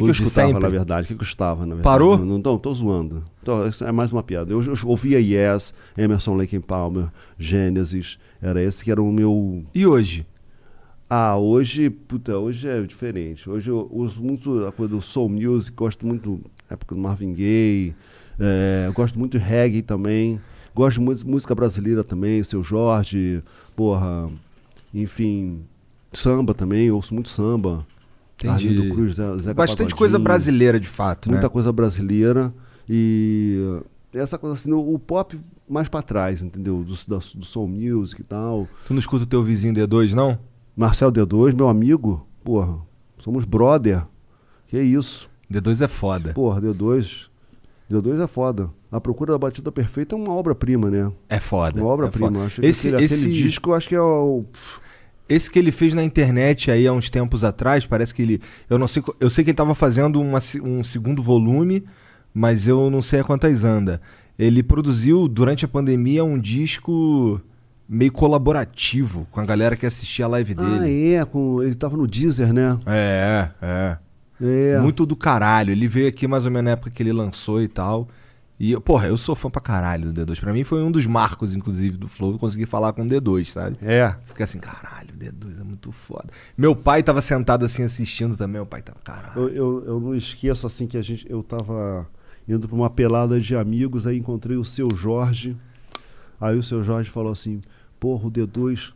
[0.00, 0.62] que, que eu de escutava, sempre?
[0.62, 1.04] na verdade?
[1.04, 1.82] O que, que eu escutava, na verdade?
[1.82, 2.18] Parou?
[2.18, 3.22] Não, não, tô zoando.
[3.42, 4.52] Então, é mais uma piada.
[4.52, 7.08] Eu, eu ouvia Yes, Emerson Lake Palmer,
[7.38, 8.18] Genesis.
[8.42, 9.64] Era esse que era o meu.
[9.74, 10.26] E hoje?
[11.08, 13.48] Ah, hoje, puta, hoje é diferente.
[13.48, 17.32] Hoje eu uso muito a coisa do soul music, gosto muito da época do Marvin
[17.32, 17.94] Gaye,
[18.40, 20.40] é, gosto muito de reggae também,
[20.74, 23.40] gosto de mu- música brasileira também, seu Jorge,
[23.76, 24.28] porra,
[24.92, 25.60] enfim,
[26.12, 27.86] samba também, ouço muito samba.
[28.38, 28.68] Entendi.
[28.68, 31.48] Arlindo Cruz, Zé, Zeca Bastante coisa brasileira, de fato, Muita né?
[31.48, 32.52] coisa brasileira
[32.88, 33.80] e
[34.12, 35.38] essa coisa assim, o, pop
[35.68, 36.84] mais pra trás, entendeu?
[36.84, 38.68] Do, da- do soul music e tal.
[38.84, 40.38] Tu não escuta o teu vizinho D2, não?
[40.76, 42.78] Marcel D2, meu amigo, porra,
[43.18, 44.02] somos brother.
[44.68, 45.28] Que isso?
[45.50, 46.32] D2 é foda.
[46.32, 47.28] Porra, D2.
[47.90, 48.70] D2 é foda.
[48.90, 51.12] A Procura da Batida Perfeita é uma obra-prima, né?
[51.28, 51.80] É foda.
[51.80, 52.48] Uma é obra-prima.
[52.48, 54.44] que esse, aquele, esse aquele disco eu acho que é o.
[55.28, 58.40] Esse que ele fez na internet aí há uns tempos atrás, parece que ele.
[58.70, 59.02] Eu não sei.
[59.18, 61.84] Eu sei que ele tava fazendo uma um segundo volume,
[62.32, 64.00] mas eu não sei a quantas anda.
[64.38, 67.40] Ele produziu durante a pandemia um disco
[67.88, 71.14] meio colaborativo com a galera que assistia a live Ah, dele.
[71.14, 71.24] é.
[71.24, 72.78] Com, ele tava no Deezer, né?
[72.86, 73.98] É, é.
[74.40, 74.78] É.
[74.80, 75.72] Muito do caralho.
[75.72, 78.06] Ele veio aqui mais ou menos na época que ele lançou e tal.
[78.58, 80.40] E, porra, eu sou fã pra caralho do D2.
[80.40, 83.44] Pra mim foi um dos marcos, inclusive, do Flow, eu consegui falar com o D2,
[83.44, 83.76] sabe?
[83.82, 84.14] É.
[84.24, 86.28] Fiquei assim, caralho, o D2 é muito foda.
[86.56, 89.38] Meu pai tava sentado assim assistindo também, meu pai tava, caralho.
[89.40, 91.30] Eu, eu, eu não esqueço assim que a gente.
[91.30, 92.08] Eu tava
[92.48, 95.56] indo pra uma pelada de amigos, aí encontrei o seu Jorge.
[96.40, 97.60] Aí o seu Jorge falou assim:
[98.00, 98.92] Porra, o D2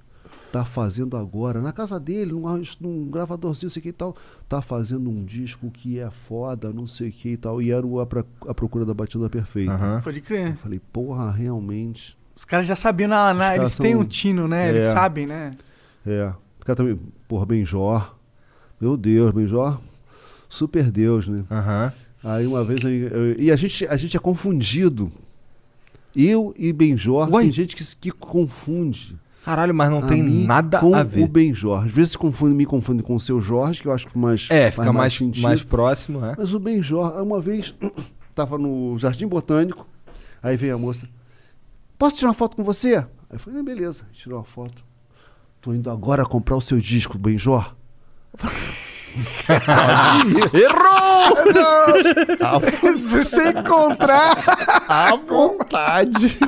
[0.53, 4.17] tá fazendo agora, na casa dele, num, num gravadorzinho, sei que e tal,
[4.49, 7.63] tá fazendo um disco que é foda, não sei o que e tal.
[7.63, 9.73] E era o a, Pra- a procura da batida perfeita.
[9.73, 10.01] Aham.
[10.03, 10.49] Pode crer.
[10.51, 12.19] Eu falei, porra, realmente.
[12.35, 14.69] Os caras já sabiam, na, na- eles caras têm um tino, né?
[14.71, 14.93] Eles É.
[14.93, 15.51] sabem, né?
[16.07, 16.33] É.
[16.61, 16.99] O cara também,
[17.29, 18.15] porra, Benjor.
[18.81, 19.79] Meu Deus, Benjor.
[20.49, 21.45] Super Deus, né?
[21.51, 21.93] Aham.
[22.25, 22.85] Aí uma vez.
[22.85, 25.13] aí, eu- e a gente, a gente é confundido.
[26.17, 29.17] Eu e Benjor, tem gente que, que confunde.
[29.45, 31.25] Caralho, mas não a tem nada com a ver.
[31.25, 31.85] o Benjor.
[31.85, 34.47] Às vezes confunde, me confunde com o seu Jorge, que eu acho que mais.
[34.51, 35.43] É, fica mais, sentido.
[35.43, 36.35] mais próximo, é.
[36.37, 37.75] Mas o Benjor, uma vez,
[38.35, 39.87] tava no Jardim Botânico,
[40.43, 41.09] aí veio a moça,
[41.99, 42.97] posso tirar uma foto com você?
[42.97, 44.85] Aí eu falei, "Ah, beleza, tirou uma foto.
[45.61, 47.75] Tô indo agora comprar o seu disco, Benjor.
[50.55, 51.37] Errou!
[52.99, 54.37] Se você encontrar.
[54.89, 56.39] À vontade.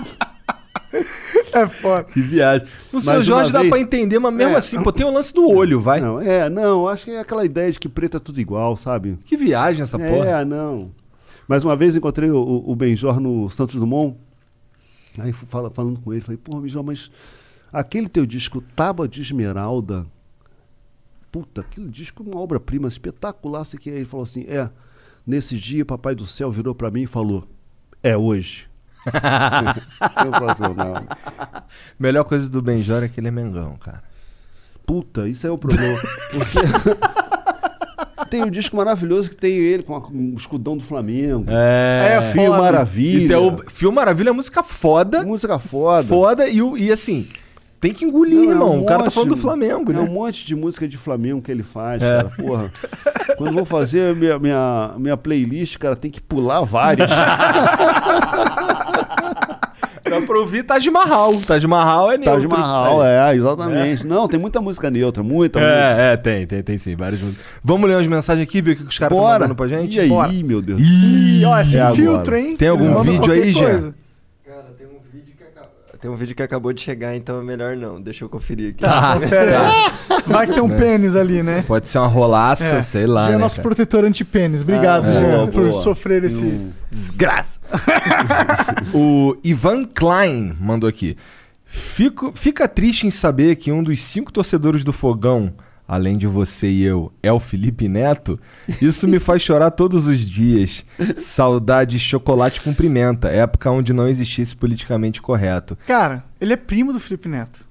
[1.61, 2.05] É foda.
[2.05, 2.66] Que viagem.
[2.91, 4.57] O Mas seu Jorge dá vez- pra entender, mas mesmo É.
[4.57, 6.01] assim, pô, tem o lance do olho, vai.
[6.01, 9.19] Não, é, não, acho que é aquela ideia de que preto é tudo igual, sabe?
[9.27, 10.27] Que viagem essa porra.
[10.41, 10.91] É, não.
[11.47, 14.16] Mas uma vez encontrei o, o, Benjor no Santos Dumont,
[15.19, 17.11] aí fala- falando com ele, falei, porra, Benjor, mas
[17.73, 20.07] aquele teu disco Tábua de Esmeralda,
[21.31, 23.97] puta, aquele disco é uma obra-prima espetacular, sei que é.
[23.97, 24.70] Ele falou assim, é,
[25.27, 27.45] nesse dia Papai do Céu virou pra mim e falou,
[28.03, 28.69] é hoje.
[30.23, 31.03] Sensacional.
[31.99, 34.03] Melhor coisa do Benjor é que ele é Mengão, cara.
[34.87, 35.99] Puta, isso é o problema.
[36.31, 36.59] Porque
[38.29, 41.45] tem um disco maravilhoso que tem ele com o escudão do Flamengo.
[41.49, 42.59] É, Fio foda.
[42.59, 43.24] Maravilha.
[43.24, 45.23] E tem o Fio Maravilha é música foda.
[45.23, 46.07] Música foda.
[46.07, 47.29] Foda e, e assim,
[47.81, 48.73] tem que engolir, Não, é irmão.
[48.77, 50.01] um o cara tá monte- falando do Flamengo, é né?
[50.01, 52.16] um monte de música de Flamengo que ele faz, É.
[52.23, 52.31] cara.
[52.37, 52.73] Porra.
[53.37, 57.09] Quando vou fazer minha, minha, minha playlist, cara, tem que pular várias.
[60.20, 61.40] Dá pra ouvir Taj Mahal.
[61.47, 62.48] Taj Mahal é neutro.
[62.48, 64.06] Taj Mahal, é, exatamente.
[64.06, 65.74] Não, tem muita música neutra, muita música.
[65.74, 67.44] É, é, tem, tem, tem sim, várias músicas.
[67.62, 69.97] Vamos ler umas mensagens aqui, ver o que os caras estão mandando pra gente?
[69.97, 70.32] E aí, Bora.
[70.32, 70.80] meu Deus.
[70.80, 72.56] Ih, ó, é sem filtro, hein?
[72.56, 73.94] Tem algum vídeo aí, coisa.
[76.03, 78.01] Tem um vídeo que acabou de chegar, então é melhor não.
[78.01, 78.81] Deixa eu conferir aqui.
[78.81, 79.93] Tá, confere aí.
[80.27, 80.77] Vai que tem um É.
[80.77, 81.62] pênis ali, né?
[81.65, 82.83] Pode ser uma rolaça, É.
[82.83, 83.69] sei lá, Jean é né, nosso cara?
[83.69, 84.62] protetor anti-pênis.
[84.62, 85.81] Obrigado, Ah, Jean, boa, por boa.
[85.85, 86.45] sofrer esse.
[86.45, 86.73] Hum.
[86.91, 87.61] Desgraça.
[88.93, 91.16] o Ivan Klein mandou aqui.
[91.65, 95.53] Fico, fica triste em saber que um dos cinco torcedores do Fogão,
[95.94, 98.40] além de você e eu, é o Felipe Neto.
[98.81, 100.86] Isso me faz chorar todos os dias.
[101.19, 105.77] Saudade chocolate com pimenta, época onde não existisse politicamente correto.
[105.86, 107.66] Cara, ele é primo do Felipe Neto.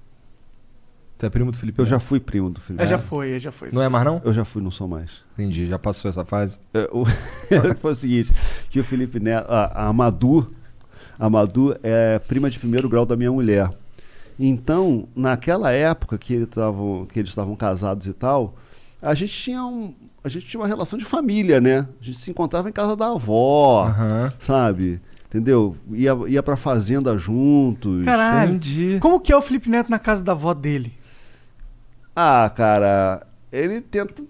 [1.18, 1.90] Tu é primo do Felipe Eu Neto?
[1.90, 2.84] já fui primo do Felipe.
[2.84, 3.70] É, já foi, é, já foi.
[3.72, 4.22] Não é mais não?
[4.24, 5.10] Eu já fui, não sou mais.
[5.34, 6.60] Entendi, já passou essa fase.
[6.76, 7.06] É, o-
[7.82, 8.32] foi o seguinte,
[8.70, 10.46] que o Felipe Neto, a, a Madu,
[11.18, 13.70] a Madu é prima de primeiro grau da minha mulher.
[14.44, 18.56] Então, naquela época que, ele tavam, que eles estavam casados e tal,
[19.00, 19.94] a gente tinha um,
[20.24, 21.88] a gente tinha uma relação de família, né?
[22.02, 24.34] A gente se encontrava em casa da avó, Aham.
[24.40, 25.00] sabe?
[25.28, 25.78] Entendeu?
[25.92, 28.04] Ia, ia pra fazenda juntos.
[28.04, 28.56] Caralho.
[28.56, 28.98] Entendi.
[29.00, 30.92] Como que é o Felipe Neto na casa da avó dele?
[32.16, 34.24] Ah, cara, ele tenta.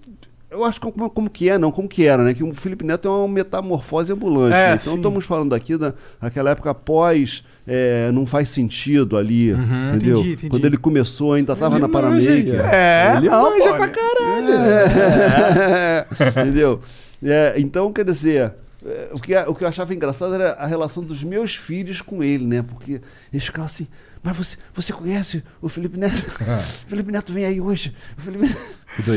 [0.49, 2.33] Eu acho que como, como que é, não, como que era, né?
[2.33, 4.55] Que o Felipe Neto é uma metamorfose ambulante.
[4.55, 4.75] É, né?
[4.75, 4.99] Então sim.
[4.99, 7.43] estamos falando aqui da, daquela época pós.
[7.67, 10.17] É, não faz sentido ali, entendeu?
[10.19, 10.49] Entendi, entendi.
[10.49, 12.73] Quando ele começou, ainda estava Ele na manja, Paramaker.
[12.73, 13.93] É, Ele não, manja pô, pra né?
[13.93, 14.47] caralho.
[15.71, 16.07] É.
[16.41, 16.81] Entendeu?
[17.23, 18.53] É, então, quer dizer,
[18.85, 22.23] é, o que, o que eu achava engraçado era a relação dos meus filhos com
[22.23, 22.63] ele, né?
[22.67, 22.99] Porque
[23.31, 23.87] eles ficavam assim,
[24.23, 26.15] mas você, você conhece o Felipe Neto?
[26.85, 27.93] O Felipe Neto vem aí hoje.
[28.17, 28.55] O Felipe.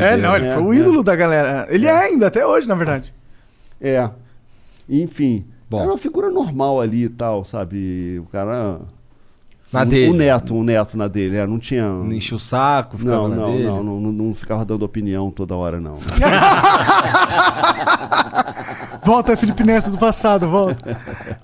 [0.00, 0.76] É, não, ele É, foi o é.
[0.76, 1.66] ídolo da galera.
[1.70, 3.12] Ele é ainda, até hoje, na verdade.
[3.80, 4.08] É.
[4.88, 5.46] Enfim.
[5.68, 5.80] Bom.
[5.80, 8.18] Era uma figura normal ali e tal, sabe?
[8.20, 8.80] O cara.
[9.72, 10.10] Na um, dele.
[10.10, 11.36] Um neto, um neto na dele.
[11.36, 11.88] É, não tinha.
[11.88, 13.64] Não enchia o saco, ficava Não, na não, dele.
[13.64, 15.98] não, não, não, não ficava dando opinião toda hora, não.
[19.04, 20.98] Volta, Felipe Neto do passado, volta.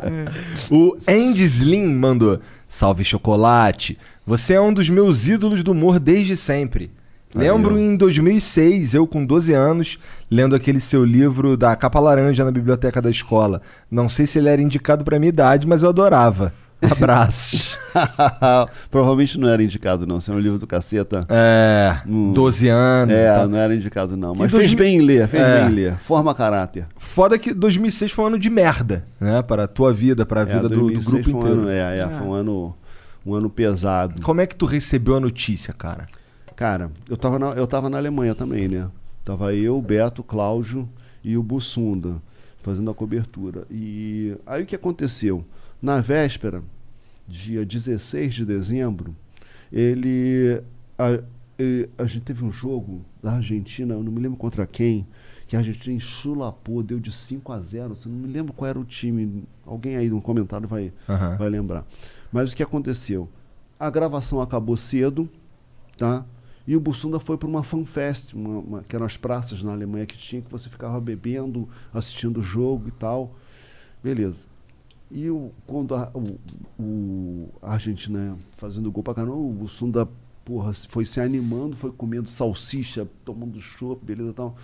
[0.71, 3.99] O Andy Slim mandou: Salve chocolate.
[4.27, 6.91] Você é um dos meus ídolos do humor desde sempre.
[7.35, 9.99] Lembro em 2006, eu com 12 anos,
[10.31, 13.63] lendo aquele seu livro da capa laranja na biblioteca da escola.
[13.91, 16.53] Não sei se ele era indicado pra minha idade, mas eu adorava.
[16.91, 17.79] Abraços.
[18.91, 20.21] Provavelmente não era indicado, não.
[20.21, 21.25] Se é um livro do caceta.
[21.29, 23.15] É, 12 anos.
[23.15, 24.35] É, não era indicado, não.
[24.35, 25.61] Mas dois fez bem em ler, fez É.
[25.61, 25.99] bem em ler.
[25.99, 26.87] Forma caráter.
[26.97, 29.43] Foda que 2006 foi um ano de merda, né?
[29.43, 31.61] Para a tua vida, para a vida É, do, do 2006 grupo foi um inteiro.
[31.61, 32.77] ano- é, é, foi um ano,
[33.27, 34.23] um ano pesado.
[34.23, 36.07] Como é que tu recebeu a notícia, cara?
[36.61, 38.91] Cara, eu tava, na, eu tava na Alemanha também, né?
[39.25, 40.87] Tava eu, o Beto, o Cláudio
[41.25, 42.21] e o Bussunda
[42.63, 43.67] fazendo a cobertura.
[43.71, 45.43] E aí o que aconteceu?
[45.81, 46.63] Na véspera,
[47.27, 49.17] dia 16 de dezembro,
[49.73, 50.61] ele
[50.99, 51.23] a,
[51.59, 55.07] ele- a gente teve um jogo da Argentina, eu não me lembro contra quem,
[55.47, 57.97] que a Argentina enchulapou, deu de 5 a 0.
[58.05, 59.45] Eu não me lembro qual era o time.
[59.65, 61.37] Alguém aí no comentário vai, Aham.
[61.39, 61.87] vai lembrar.
[62.31, 63.31] Mas o que aconteceu?
[63.79, 65.27] A gravação acabou cedo,
[65.97, 66.23] tá?
[66.67, 70.07] E o Bussunda foi para uma fanfest, uma, uma, que eram as praças na Alemanha
[70.07, 73.35] que tinha, que você ficava bebendo, assistindo o jogo e tal.
[74.03, 74.47] Beleza.
[75.11, 76.39] E o, quando a, o,
[76.83, 80.09] o- a Argentina fazendo gol pra caramba, o Bussunda,
[80.45, 84.57] porra, foi se animando, foi comendo salsicha, tomando chopp, beleza e tal.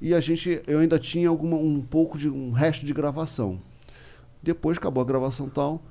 [0.00, 3.60] E a gente, eu ainda tinha alguma, um pouco de um resto de gravação.
[4.42, 5.82] Depois acabou a gravação tal,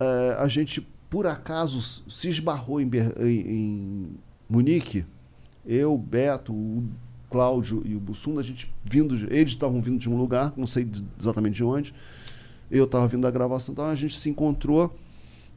[0.00, 2.90] eh, a gente, por acaso, se esbarrou em,
[3.20, 4.08] em, em
[4.54, 5.04] Munique,
[5.66, 6.84] eu, Beto, o
[7.30, 10.66] Cláudio e o Bussunda, a gente vindo, de- eles estavam vindo de um lugar, não
[10.66, 11.94] sei de- exatamente de onde,
[12.70, 14.94] eu estava vindo da gravação, então a gente se encontrou,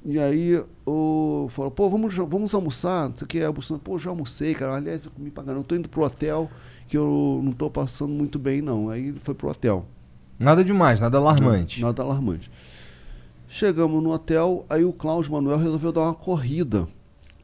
[0.06, 4.00] e aí o falou, pô, vamos, vamos almoçar, não sei o que, a Bussunda, pô,
[4.00, 6.50] já almocei, cara, aliás, eu comi pra caramba, eu tô indo pro hotel,
[6.88, 9.86] que eu não tô passando muito bem, não, aí ele foi pro hotel.
[10.40, 11.82] Nada demais, nada alarmante.
[11.82, 12.50] Nada alarmante.
[13.48, 16.88] Chegamos no hotel, aí o Cláudio Manuel resolveu dar uma corrida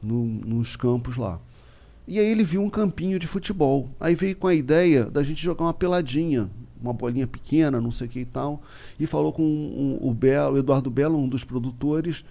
[0.04, 1.40] no- nos campos lá.
[2.06, 3.88] E aí ele viu um campinho de futebol.
[3.98, 6.50] Aí veio com a ideia da gente jogar uma peladinha,
[6.80, 8.60] uma bolinha pequena, não sei o que e tal.
[9.00, 12.24] E falou com o, o Belo, Eduardo Belo, um dos produtores.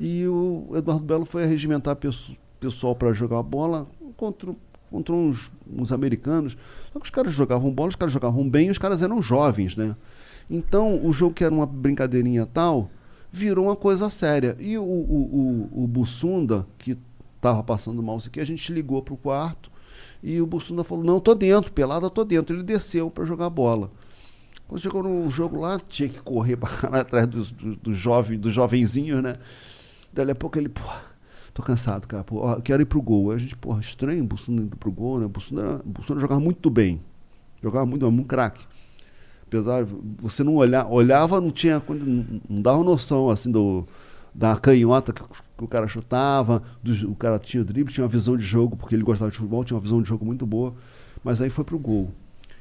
[0.00, 3.86] E o Eduardo Belo foi regimentar pesso- pessoal para jogar bola
[4.16, 4.54] contra,
[4.90, 6.56] contra uns, uns americanos.
[6.92, 9.94] Só que os caras jogavam bola, os caras jogavam bem, os caras eram jovens, né?
[10.50, 12.90] Então, o jogo que era uma brincadeirinha tal,
[13.30, 14.56] virou uma coisa séria.
[14.58, 16.96] E o, o, o, o Bussunda, que
[17.38, 19.70] estava passando mal isso aqui, a gente ligou pro quarto
[20.22, 22.54] e o Bussunda falou, não, tô dentro, pelada, tô dentro.
[22.54, 23.90] Ele desceu para jogar bola.
[24.66, 28.52] Quando chegou no jogo lá, tinha que correr caralho atrás dos, dos, dos, jovens, dos
[28.52, 29.34] jovenzinhos, né?
[30.12, 30.82] Dali a pouco ele, pô,
[31.54, 33.30] tô cansado, cara, pô, quero ir pro gol.
[33.30, 35.26] Aí a gente, porra, estranho o Bussunda indo pro gol, né?
[35.26, 37.00] O Bussunda, o Bussunda jogava muito bem.
[37.62, 38.64] Jogava muito, era um craque.
[39.46, 39.86] Apesar
[40.20, 43.86] você não olhar, olhava, não tinha, não, não dava noção, assim, do,
[44.34, 45.22] da canhota que
[45.64, 49.02] o cara chutava, do- o cara tinha drible, tinha uma visão de jogo, porque ele
[49.02, 50.74] gostava de futebol, tinha uma visão de jogo muito boa,
[51.24, 52.10] mas aí foi pro gol.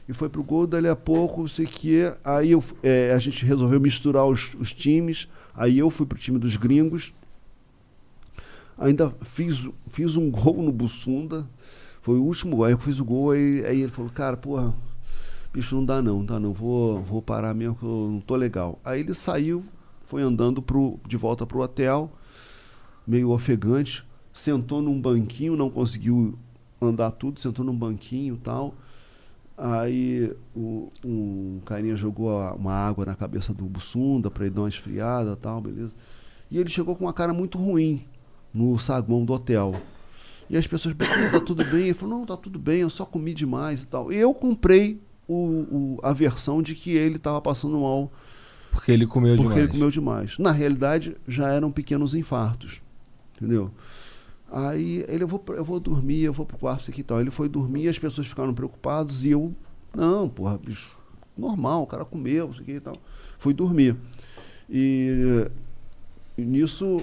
[0.08, 3.80] E foi pro gol, dali a pouco, sei que, aí eu, eh, a gente resolveu
[3.80, 7.14] misturar os, os times, aí eu fui pro time dos gringos,
[8.78, 11.48] ainda fiz, fiz um gol no Bussunda,
[12.02, 14.74] foi o último gol, aí eu fiz o gol, aí, aí ele falou, cara, porra,
[15.54, 18.36] bicho, não dá não, não dá não, vou, vou parar mesmo que eu não tô
[18.36, 18.80] legal.
[18.84, 19.66] Aí ele saiu,
[20.06, 22.12] foi andando pro, de volta pro hotel,
[23.08, 24.04] meio ofegante,
[24.34, 26.38] sentou num banquinho, não conseguiu
[26.82, 28.76] andar tudo, sentou num banquinho e tal.
[29.58, 34.70] Aí o, um carinha jogou uma água na cabeça do Bussunda para ele dar uma
[34.70, 35.92] esfriada e tal, beleza.
[36.52, 38.04] E ele chegou com uma cara muito ruim
[38.54, 39.76] no saguão do hotel.
[40.50, 41.86] E as pessoas perguntaram, tá tudo bem?
[41.86, 44.12] Ele falou, não, tá tudo bem, eu só comi demais e tal.
[44.14, 48.12] E eu comprei o, o- a versão de que ele estava passando mal
[48.72, 49.64] Porque ele comeu porque demais.
[49.64, 50.38] ele comeu demais.
[50.38, 52.82] Na realidade, já eram pequenos infartos.
[53.38, 53.72] Entendeu?
[54.52, 57.22] Aí ele, eu vou, eu vou dormir, eu vou pro quarto isso aqui e tal.
[57.22, 59.54] Ele foi dormir as pessoas ficaram preocupadas e eu
[59.96, 60.98] Não, porra, bicho,
[61.38, 62.98] normal, o cara comeu, não sei o que e tal.
[63.38, 63.96] Fui dormir.
[64.70, 65.48] E,
[66.38, 67.02] e nisso,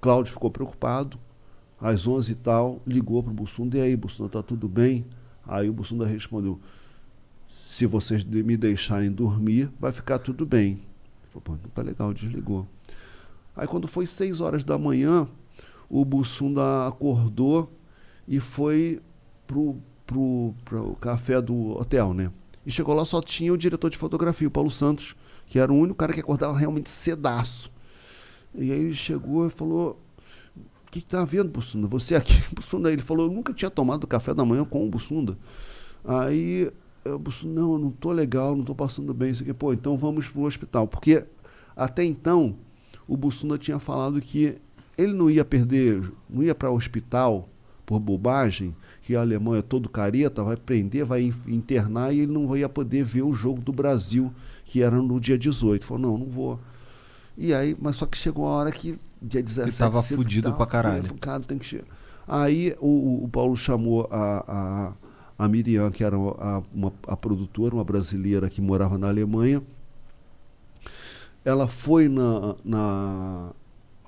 [0.00, 1.18] Cláudio ficou preocupado.
[1.80, 3.76] Às 11 e tal, ligou pro Bussunda.
[3.76, 5.04] E aí, Bussunda, tá tudo bem?
[5.46, 6.58] Aí o Bussunda respondeu:
[7.48, 10.80] Se vocês me deixarem dormir, vai ficar tudo bem.
[11.28, 12.66] Falou, pô, não tá legal, desligou.
[13.56, 15.28] Aí quando foi 6 horas da manhã,
[15.94, 17.72] o Bussunda acordou
[18.26, 19.00] e foi
[19.46, 22.32] pro, pro, pro café do hotel, né?
[22.66, 25.14] E chegou lá, só tinha o diretor de fotografia, o Paulo Santos,
[25.46, 27.70] que era o único cara que acordava realmente cedaço.
[28.56, 30.00] E aí ele chegou e falou:
[30.56, 31.86] O que, que tá vendo, Bussunda?
[31.86, 32.92] Você aqui, Bussunda?
[32.92, 35.38] Ele falou: Eu nunca tinha tomado café da manhã com o Bussunda.
[36.04, 36.72] Aí
[37.04, 39.30] eu, Bussunda, não, eu não tô legal, não tô passando bem.
[39.30, 40.88] Isso aqui, pô, então vamos pro hospital.
[40.88, 41.24] Porque
[41.76, 42.56] até então,
[43.06, 44.60] o Bussunda tinha falado que
[44.96, 47.48] ele não ia perder, não ia para o hospital
[47.86, 52.32] por bobagem, que o alemão é todo careta, vai prender, vai in- internar e ele
[52.32, 54.32] não ia poder ver o jogo do Brasil,
[54.64, 55.84] que era no dia 18.
[55.84, 56.58] Falou, não, não vou.
[57.36, 60.56] E aí, mas só que chegou a hora que dia 17 tava cedo, fudido tava
[60.56, 61.02] pra caralho.
[61.04, 61.84] fudido, Cara, tem que chegar.
[62.26, 64.92] Aí o, o- o Paulo chamou a,
[65.38, 69.62] a, a Miriam, que era a, uma, a produtora, uma brasileira que morava na Alemanha.
[71.44, 73.50] Ela foi na, na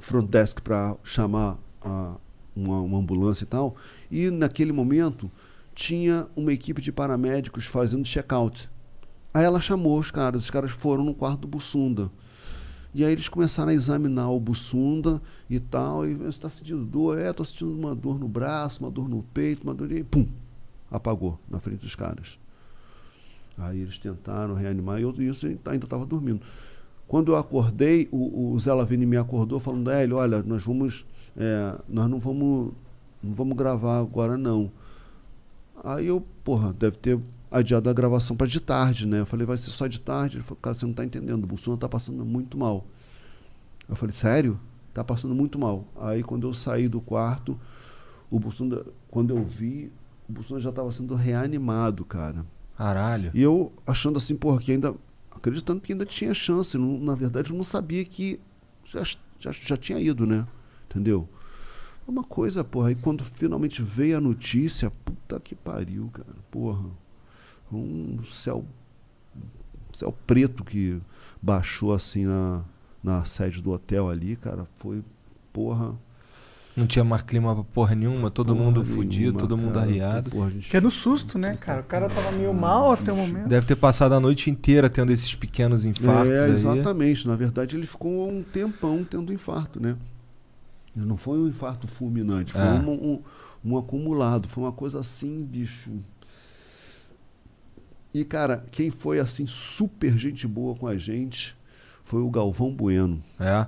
[0.07, 2.17] front desk para chamar a-
[2.55, 3.77] uma, uma ambulância e tal.
[4.11, 5.31] E naquele momento
[5.75, 8.71] tinha uma equipe de paramédicos fazendo check-out.
[9.35, 12.11] Aí ela chamou os caras, os caras foram no quarto do Bussunda.
[12.95, 15.21] E aí eles começaram a examinar o Bussunda
[15.51, 16.07] e tal.
[16.07, 17.19] E você está sentindo dor?
[17.19, 19.93] É, estou sentindo uma dor no braço, uma dor no peito, uma dor.
[19.93, 20.27] E pum!
[20.91, 22.39] Apagou na frente dos caras.
[23.59, 26.41] Aí eles tentaram reanimar e eu isso ainda estava dormindo.
[27.09, 31.07] Quando eu acordei, o, o Zé Lavini me acordou falando, Hélio, olha, nós vamos.
[31.37, 32.73] é, nós não vamos.
[33.23, 34.71] Não vamos gravar agora não.
[35.83, 37.19] Aí eu, porra, deve ter
[37.51, 39.21] adiado a gravação para de tarde, né?
[39.21, 40.37] Eu falei, vai ser só de tarde.
[40.37, 42.85] Ele falou, cara, você não está entendendo, o Bussuna está passando muito mal.
[43.89, 44.59] Eu falei, sério?
[44.93, 45.85] Tá passando muito mal.
[46.01, 47.59] Aí quando eu saí do quarto,
[48.31, 49.93] o Bussunda, quando eu vi,
[50.29, 52.45] o Bussunda já estava sendo reanimado, cara.
[52.77, 53.31] Caralho.
[53.33, 54.95] E eu achando assim, porra, que ainda.
[55.37, 56.77] Acreditando que ainda tinha chance.
[56.77, 58.41] Não- na verdade, eu não sabia que
[58.85, 59.03] já,
[59.39, 60.47] já, já tinha ido, né?
[60.89, 61.29] Entendeu?
[62.07, 66.29] Uma coisa, porra, aí quando finalmente veio a notícia, puta que pariu, cara.
[66.51, 66.85] Porra.
[67.73, 68.65] Um céu.
[69.93, 71.01] Céu preto que
[71.43, 72.65] baixou assim na,
[73.03, 74.67] na sede do hotel ali, cara.
[74.79, 75.03] Foi,
[75.53, 75.95] porra.
[76.77, 79.87] Não tinha mais clima pra porra nenhuma, todo Porra mundo nenhuma, fudido, todo mundo cara.
[79.87, 80.31] arriado.
[80.31, 81.81] Porra, a gente- Que é no susto, né, cara?
[81.81, 83.49] O cara tava meio mal até o momento.
[83.49, 86.53] Deve ter passado a noite inteira tendo esses pequenos infartos É, aí.
[86.53, 87.27] exatamente.
[87.27, 89.97] Na verdade, ele ficou um tempão tendo infarto, né?
[90.95, 92.65] Não foi um infarto fulminante, foi É.
[92.73, 93.23] um, um-
[93.65, 94.47] um acumulado.
[94.47, 95.91] Foi uma coisa assim, bicho.
[98.13, 101.57] E, cara, quem foi assim super gente boa com a gente
[102.05, 103.23] foi o Galvão Bueno.
[103.39, 103.67] É.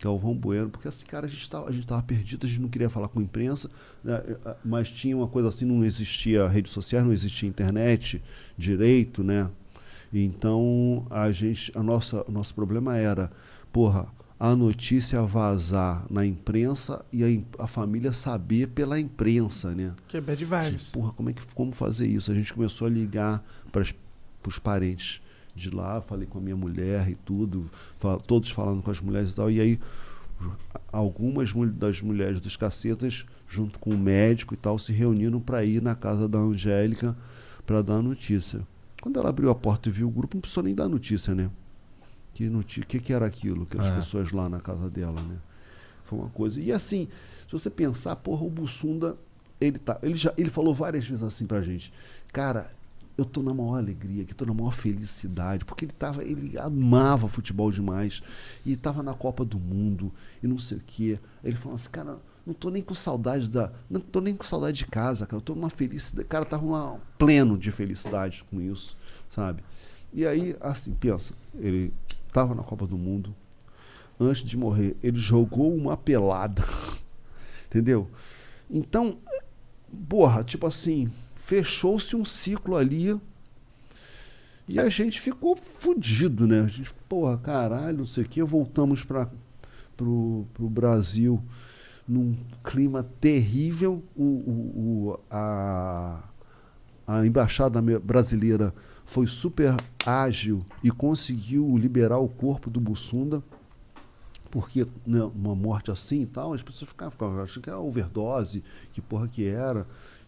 [0.00, 2.68] Galvão Bueno, porque assim, cara, a gente tava, a gente tava perdido, a gente não
[2.68, 3.68] queria falar com a imprensa,
[4.02, 8.22] né, eh, mas tinha uma coisa assim, não existia redes sociais, não existia internet
[8.56, 9.50] direito, né?
[10.12, 13.30] Então a gente, a nossa, o nosso problema era,
[13.72, 14.06] porra,
[14.38, 17.24] a notícia vazar na imprensa e
[17.58, 19.94] a, a família saber pela imprensa, né?
[20.06, 20.88] Que é bad vibes.
[20.90, 22.30] Porra, como é que como fazer isso?
[22.30, 23.82] A gente começou a ligar para
[24.46, 25.20] os parentes
[25.58, 27.68] de lá, falei com a minha mulher e tudo,
[27.98, 29.50] fa- todos falando com as mulheres e tal.
[29.50, 29.80] E aí
[30.92, 35.82] algumas das mulheres dos cacetas, junto com o médico e tal, se reuniram para ir
[35.82, 37.16] na casa da Angélica
[37.66, 38.60] para dar a notícia.
[39.00, 41.50] Quando ela abriu a porta e viu o grupo, não precisou nem dar notícia, né?
[42.34, 43.94] Que notícia, que, que era aquilo, aquelas É.
[43.96, 45.36] pessoas lá na casa dela, né?
[46.04, 46.60] Foi uma coisa.
[46.60, 47.08] E assim,
[47.46, 49.16] se você pensar, porra, o Bussunda,
[49.60, 51.92] ele tá, ele já, ele falou várias vezes assim pra gente,
[52.32, 52.70] cara,
[53.18, 57.26] eu tô na maior alegria, que tô na maior felicidade, porque ele tava, ele amava
[57.26, 58.22] futebol demais
[58.64, 61.18] e tava na Copa do Mundo e não sei o quê.
[61.42, 64.78] Ele falou assim, cara, não tô nem com saudade da, não tô nem com saudade
[64.78, 68.96] de casa, cara, eu tô numa felicidade, cara, tava uma, pleno de felicidade com isso,
[69.28, 69.64] sabe?
[70.12, 71.92] E aí, assim, pensa, ele
[72.32, 73.34] tava na Copa do Mundo,
[74.18, 76.64] antes de morrer, ele jogou uma pelada.
[77.66, 78.08] Entendeu?
[78.70, 79.18] Então,
[80.08, 81.10] porra, tipo assim,
[81.48, 83.18] fechou-se um ciclo ali.
[84.68, 86.60] E a gente ficou fudido, né?
[86.60, 88.42] A gente, porra, caralho, não sei o quê.
[88.42, 89.30] Voltamos para
[89.96, 91.42] pro, pro Brasil
[92.06, 94.04] num clima terrível.
[94.14, 96.22] O, o, o- a,
[97.06, 98.74] a embaixada brasileira
[99.06, 103.42] foi super ágil e conseguiu liberar o corpo do Bussunda,
[104.50, 108.62] porque né, uma morte assim e tal, as pessoas ficavam, ficavam achando que era overdose,
[108.92, 109.86] que porra que era,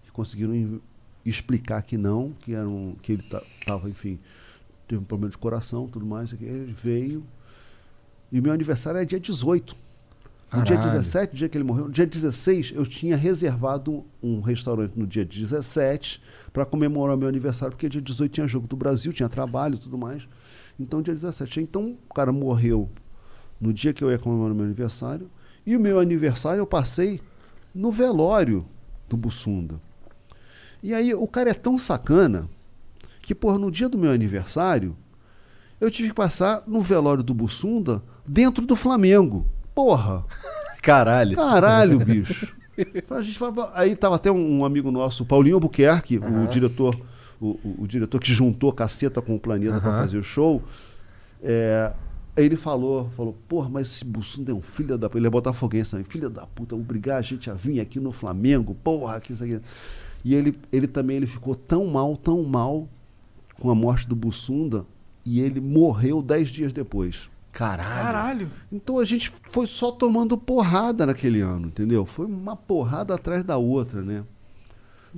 [0.09, 0.80] e conseguiram
[1.24, 4.18] explicar que não, que, era um, que ele estava, enfim,
[4.88, 6.32] teve um problema de coração tudo mais.
[6.32, 7.24] Ele veio.
[8.32, 9.76] E meu aniversário é dia 18.
[10.52, 10.98] No dia Caralho.
[10.98, 15.24] 17, dia que ele morreu, no dia 16, eu tinha reservado um restaurante no dia
[15.24, 16.20] 17
[16.52, 19.97] para comemorar meu aniversário, porque dia 18 tinha jogo do Brasil, tinha trabalho e tudo
[19.97, 20.26] mais.
[20.78, 21.60] Então, dia 17.
[21.60, 22.90] Então, o cara morreu
[23.60, 25.30] no dia que eu ia comemorar meu aniversário.
[25.64, 27.20] E o meu aniversário eu passei
[27.72, 28.66] no velório
[29.09, 29.80] do Bussunda.
[30.82, 32.48] E aí, o cara é tão sacana
[33.23, 34.97] que, porra, no dia do meu aniversário,
[35.81, 39.47] eu tive que passar no velório do Bussunda dentro do Flamengo.
[39.74, 40.24] Porra!
[40.82, 41.36] Caralho.
[41.36, 42.48] Caralho, bicho.
[43.11, 43.39] A gente
[43.74, 46.94] aí tava até um, amigo nosso, Paulinho Albuquerque, o diretor,
[47.39, 50.01] o, o- o diretor que juntou caceta com o planeta para Aham.
[50.01, 50.62] fazer o show.
[51.43, 51.93] É,
[52.35, 55.19] aí ele falou, falou, porra, mas esse Bussunda é um filho da puta.
[55.19, 58.74] Ele é botafoguense também, filho da puta, obrigar a gente a vir aqui no Flamengo,
[58.82, 59.61] porra, que isso aqui.
[60.24, 62.88] E ele, ele também ele ficou tão mal, tão mal
[63.59, 64.84] com a morte do Bussunda,
[65.24, 67.30] e ele morreu dez dias depois.
[67.52, 67.90] Caralho.
[68.02, 68.51] Caralho.
[68.72, 72.06] Então a gente foi só tomando porrada naquele ano, entendeu?
[72.06, 74.24] Foi uma porrada atrás da outra, né?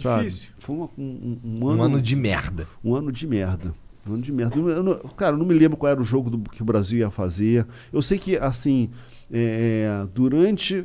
[0.01, 0.25] Sabe?
[0.25, 0.49] Difícil.
[0.59, 2.67] Foi uma- um, um, um Um ano, ano de merda.
[2.83, 3.75] Um ano de merda.
[4.07, 4.57] Um ano de merda.
[4.57, 6.65] Eu, eu não- cara, eu não me lembro qual era o jogo do- que o
[6.65, 7.67] Brasil ia fazer.
[7.93, 8.89] Eu sei que, assim,
[9.31, 10.85] é, durante,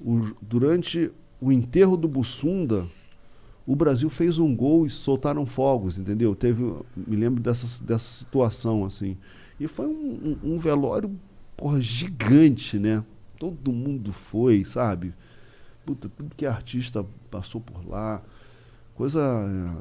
[0.00, 1.10] o, durante
[1.40, 2.86] o enterro do Bussunda,
[3.66, 6.34] o Brasil fez um gol e soltaram fogos, entendeu?
[6.34, 6.62] Teve,
[6.96, 9.16] me lembro dessa, dessa situação, assim.
[9.58, 11.10] E foi um, um- um velório,
[11.56, 13.04] porra, gigante, né?
[13.38, 15.12] Todo mundo foi, sabe?
[15.84, 18.22] Puta, tudo que é artista passou por lá.
[18.94, 19.20] Coisa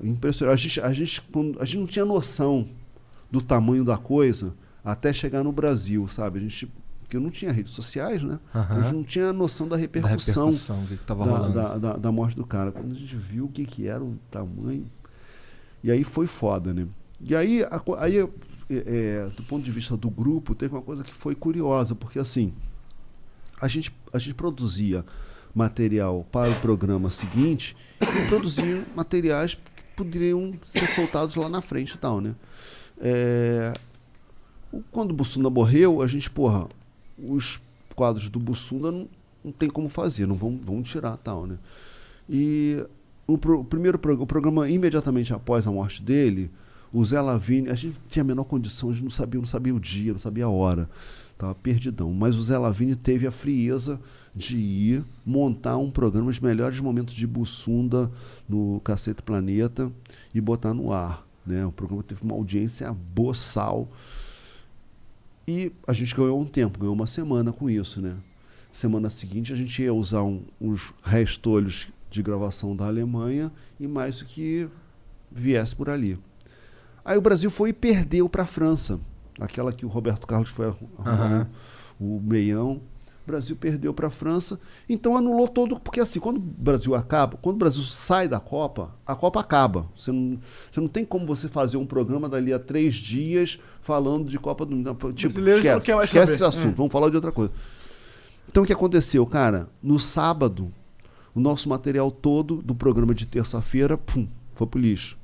[0.04, 0.54] é, impressionante.
[0.54, 2.68] A gente, a, gente, quando- a gente não tinha noção
[3.32, 4.54] do tamanho da coisa
[4.84, 6.40] até chegar no Brasil, sabe?
[6.40, 6.70] A gente.
[7.16, 8.40] Porque não tinha redes sociais, né?
[8.54, 8.76] Aham.
[8.78, 12.12] A gente não tinha noção da repercussão, repercussão, o que tava da, da, da- da
[12.12, 12.72] morte do cara.
[12.74, 14.86] Quando a gente viu o que, que era o tamanho.
[15.84, 16.88] E aí foi foda, né?
[17.22, 18.28] E aí, a aí é,
[18.70, 22.52] é, do ponto de vista do grupo, teve uma coisa que foi curiosa, porque assim,
[23.62, 25.06] a gente, a gente produzia
[25.54, 31.94] material para o programa seguinte e produzia materiais que poderiam ser soltados lá na frente
[31.94, 32.36] e tal, né?
[33.00, 33.74] É,
[34.92, 36.68] quando o Bussunda morreu, a gente, porra,
[37.18, 37.62] os
[37.96, 39.08] quadros do Bussunda não,
[39.44, 41.58] não tem como fazer, não vão, vão tirar tal, né?
[42.30, 42.84] E
[43.28, 46.50] o, pro- o primeiro pro- o programa, imediatamente após a morte dele,
[46.92, 49.76] o Zé Lavigne, a gente tinha a menor condição, a gente não sabia, não sabia
[49.76, 50.90] o dia, não sabia a hora,
[51.34, 52.12] estava perdidão.
[52.14, 54.00] Mas o Zé Lavigne teve a frieza
[54.34, 58.12] de ir montar um programa, os melhores momentos de Bussunda
[58.48, 59.92] no Cacete Planeta
[60.34, 61.26] e botar no ar.
[61.46, 61.66] Né?
[61.66, 63.88] O programa teve uma audiência boçal.
[65.48, 68.16] E a gente ganhou um tempo, ganhou uma semana com isso, né?
[68.72, 74.22] Semana seguinte a gente ia usar um, uns restolhos de gravação da Alemanha e mais
[74.22, 74.68] o que
[75.32, 76.18] viesse por ali.
[77.04, 79.00] Aí o Brasil foi e perdeu para a França,
[79.40, 81.48] aquela que o Roberto Carlos foi arrumar
[82.00, 82.82] o, o meião.
[83.26, 87.38] O Brasil perdeu para a França, então anulou todo, porque assim, quando o Brasil acaba,
[87.42, 89.88] quando o Brasil sai da Copa, a Copa acaba.
[89.98, 90.38] Você não,
[90.72, 94.64] você não tem como você fazer um programa dali a três dias falando de Copa
[94.64, 94.94] do Mundo.
[95.14, 96.76] Tipo, esquece, esquece esse assunto, É.
[96.76, 97.52] vamos falar de outra coisa.
[98.48, 99.68] Então o que aconteceu, cara?
[99.82, 100.72] No sábado,
[101.34, 105.18] o nosso material todo do programa de terça-feira, pum, foi pro lixo.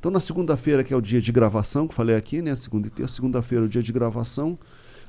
[0.00, 2.56] Então na segunda-feira, que é o dia de gravação, que falei aqui, né?
[2.56, 4.58] Segunda e terça, segunda-feira é o dia de gravação,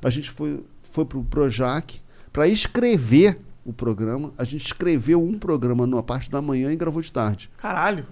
[0.03, 2.01] a gente foi, foi pro Projac
[2.31, 4.33] para escrever o programa.
[4.37, 7.49] A gente escreveu um programa numa parte da manhã e gravou de tarde.
[7.57, 8.05] Caralho.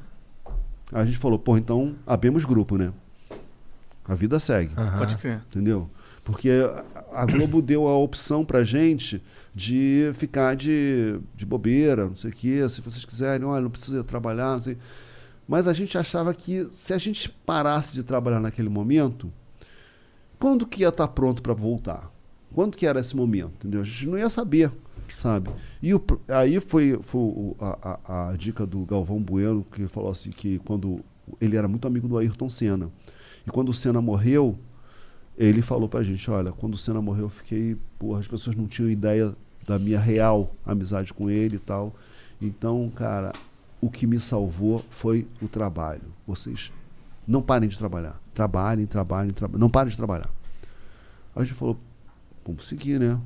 [0.91, 2.93] Aí a gente falou, pô, então abemos grupo, né?
[4.05, 4.73] A vida segue.
[4.77, 4.97] Aham.
[4.97, 5.41] Pode crer.
[5.49, 5.89] Entendeu?
[6.23, 6.49] Porque
[6.95, 9.23] a a Globo deu a opção pra gente
[9.55, 12.69] de ficar de, de bobeira, não sei o quê.
[12.69, 14.77] Se vocês quiserem, olha, não precisa trabalhar, não sei.
[15.47, 19.33] Mas a gente achava que se a gente parasse de trabalhar naquele momento,
[20.37, 22.11] quando que ia estar pronto para voltar?
[22.53, 23.51] Quando que era esse momento?
[23.59, 23.81] Entendeu?
[23.81, 24.71] A gente não ia saber,
[25.17, 25.49] sabe?
[25.81, 30.31] E o aí foi, foi a, a- a dica do Galvão Bueno, que falou assim
[30.31, 30.99] que quando
[31.41, 32.89] ele era muito amigo do Ayrton Senna.
[33.45, 34.57] E quando o Senna morreu,
[35.37, 38.65] ele falou pra gente, olha, quando o Senna morreu eu fiquei, porra, as pessoas não
[38.65, 39.35] tinham ideia
[39.67, 41.93] da minha real amizade com ele e tal.
[42.41, 43.33] Então, cara,
[43.81, 46.01] o que me salvou foi o trabalho.
[46.25, 46.71] Vocês
[47.27, 48.19] não parem de trabalhar.
[48.33, 49.59] Trabalhem, trabalhem, trabalhem.
[49.59, 50.29] Não parem de trabalhar.
[51.35, 51.77] A gente falou,
[52.51, 53.19] vamos seguir, né?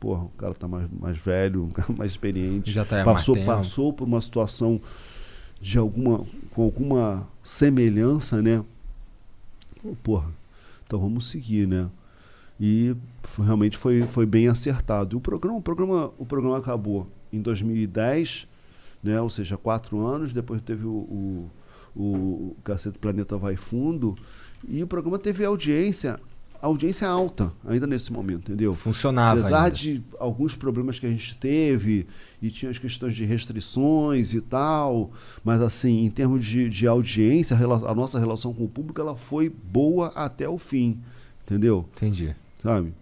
[0.00, 2.70] Porra, o cara tá mais, mais velho, um cara mais experiente.
[2.70, 4.80] Já tá passou, passou por uma situação
[5.60, 8.64] de alguma, com alguma semelhança, né?
[10.02, 10.30] Porra,
[10.86, 11.88] então vamos seguir, né?
[12.60, 12.94] E
[13.38, 15.14] realmente foi, foi bem acertado.
[15.14, 18.46] E o programa, o programa, o programa acabou em 2010
[19.02, 19.20] né?
[19.20, 21.50] Ou seja, quatro anos, depois teve o, o,
[21.96, 24.16] o Cacete Planeta Vai Fundo,
[24.68, 26.20] e o programa teve audiência,
[26.62, 28.74] audiência alta ainda nesse momento, entendeu?
[28.74, 29.76] Funcionava Apesar ainda.
[29.76, 32.06] de alguns problemas que a gente teve,
[32.40, 35.10] e tinha as questões de restrições e tal,
[35.44, 39.48] mas assim, em termos de, de audiência, a nossa relação com o público, ela foi
[39.50, 41.00] boa até o fim,
[41.44, 41.86] entendeu?
[41.96, 42.34] Entendi.
[42.62, 42.94] Sabe?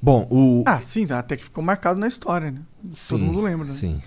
[0.00, 0.62] Bom, o.
[0.66, 2.60] Ah, sim, até que ficou marcado na história, né?
[2.82, 3.72] Todo Sim, mundo lembra, né?
[3.72, 4.02] Sim.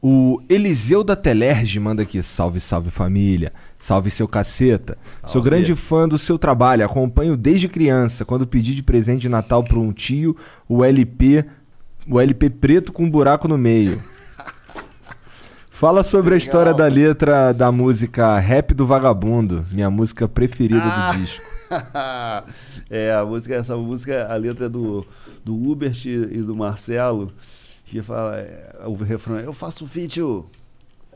[0.00, 3.52] O Eliseu da Telerge manda aqui: salve, salve família.
[3.78, 4.96] Salve seu caceta.
[5.22, 5.50] Sou Salve.
[5.50, 8.24] grande fã do seu trabalho, acompanho desde criança.
[8.24, 10.36] Quando pedi de presente de Natal para um tio,
[10.68, 11.44] o LP,
[12.08, 14.02] o LP preto com um buraco no meio.
[15.70, 21.12] Fala sobre a história da letra da música Rap do Vagabundo, minha música preferida Ah.
[21.12, 21.44] do disco.
[22.88, 25.04] é, a música, essa música, a letra é do,
[25.44, 27.30] do Hubert e e do Marcelo,
[27.84, 30.46] que fala, é, o refrão é, eu faço vídeo,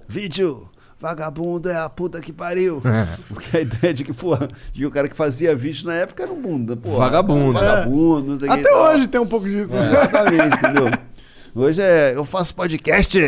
[0.09, 0.69] vídeo,
[1.01, 2.83] vagabundo é a puta que pariu.
[3.29, 6.23] Porque a ideia de que, porra, de que o cara que fazia vídeo na época
[6.23, 6.99] era um bunda, porra.
[6.99, 7.53] Vagabundo.
[7.55, 8.83] Vagabundo, não sei o que e Até tal.
[8.95, 9.75] hoje tem um pouco disso.
[9.77, 10.91] É, Exatamente, entendeu?
[11.55, 13.19] Hoje é, eu faço podcast.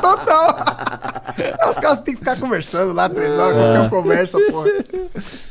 [0.00, 0.58] Total.
[1.70, 3.60] Os caras têm que ficar conversando lá três horas, É.
[3.60, 4.68] qualquer conversa, porra.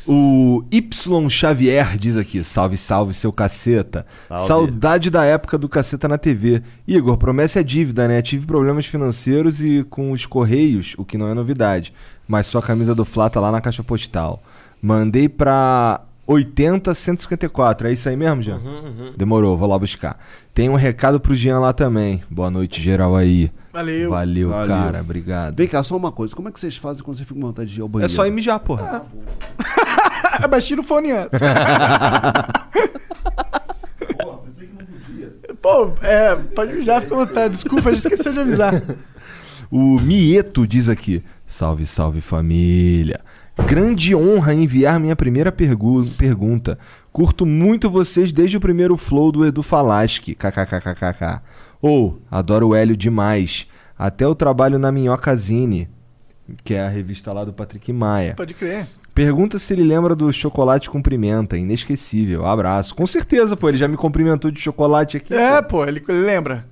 [0.07, 4.05] O Y Xavier diz aqui: salve, salve, seu caceta.
[4.29, 4.47] Salve.
[4.47, 6.63] Saudade da época do caceta na TV.
[6.87, 8.21] Igor, promessa é dívida, né?
[8.21, 11.93] Tive problemas financeiros e com os Correios, o que não é novidade.
[12.27, 14.41] Mas sua camisa do Flá tá lá na caixa postal.
[14.81, 17.87] Mandei pra 80154.
[17.87, 18.57] É isso aí mesmo, Jean?
[18.57, 20.19] Uhum, Demorou, vou lá buscar.
[20.53, 22.23] Tem um recado pro Jean lá também.
[22.29, 23.51] Boa noite, geral aí.
[23.71, 24.09] Valeu.
[24.09, 24.67] Valeu, Valeu.
[24.67, 25.01] cara.
[25.01, 25.55] Obrigado.
[25.55, 26.35] Vem cá, só uma coisa.
[26.35, 28.11] Como é que vocês fazem quando você fica com vontade de ir ao banheiro?
[28.11, 29.05] É só ir mijar, porra.
[29.57, 29.76] Mas
[30.61, 31.39] tira o fone antes.
[35.61, 37.53] Pô, é, pode já fica à vontade.
[37.53, 38.81] Desculpa, a gente esqueceu de avisar.
[39.71, 43.19] O Mieto diz aqui: Salve, salve família.
[43.65, 46.77] Grande honra enviar minha primeira pergu- pergunta.
[47.11, 50.35] Curto muito vocês desde o primeiro flow do Edu Falaschi.
[50.35, 51.41] KKKKK.
[51.81, 53.65] Ou, adoro o Hélio demais.
[53.97, 55.89] Até o trabalho na Minhocazine,
[56.63, 58.35] que é a revista lá do Patrick Maia.
[58.35, 58.85] Pode crer.
[59.17, 61.57] Pergunta se ele lembra do chocolate com pimenta.
[61.57, 62.45] Inesquecível.
[62.45, 62.93] Abraço.
[62.93, 63.67] Com certeza, pô.
[63.67, 65.33] Ele já me cumprimentou de chocolate aqui.
[65.33, 66.67] É, pô, ele, ele lembra.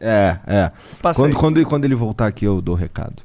[0.00, 0.72] É, é.
[1.00, 3.22] Passa Quando, quando, quando ele voltar aqui, eu dou o recado.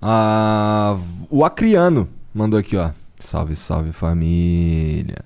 [0.00, 0.96] Ah,
[1.28, 2.88] o Acriano mandou aqui, ó.
[3.20, 5.18] Salve, salve família.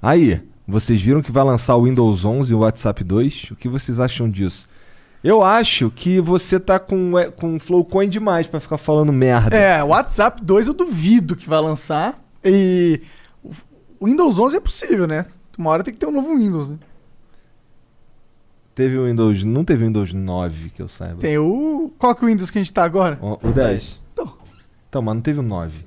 [0.00, 3.50] Aí, vocês viram que vai lançar o Windows 11 e o WhatsApp 2?
[3.50, 4.66] O que vocês acham disso?
[5.24, 9.56] Eu acho que você tá com, é, com Flowcoin demais pra ficar falando merda.
[9.56, 12.22] É, o WhatsApp 2 eu duvido que vai lançar.
[12.44, 13.00] E
[13.98, 15.24] o Windows 11 é possível, né?
[15.56, 16.76] Uma hora tem que ter um novo Windows, né?
[18.74, 19.42] Teve o Windows.
[19.44, 21.16] Não teve o Windows 9 que eu saiba.
[21.16, 21.90] Tem o.
[21.98, 23.18] Qual que é o Windows que a gente tá agora?
[23.22, 24.00] O, o 10.
[24.94, 25.86] Então, mas não teve o 9.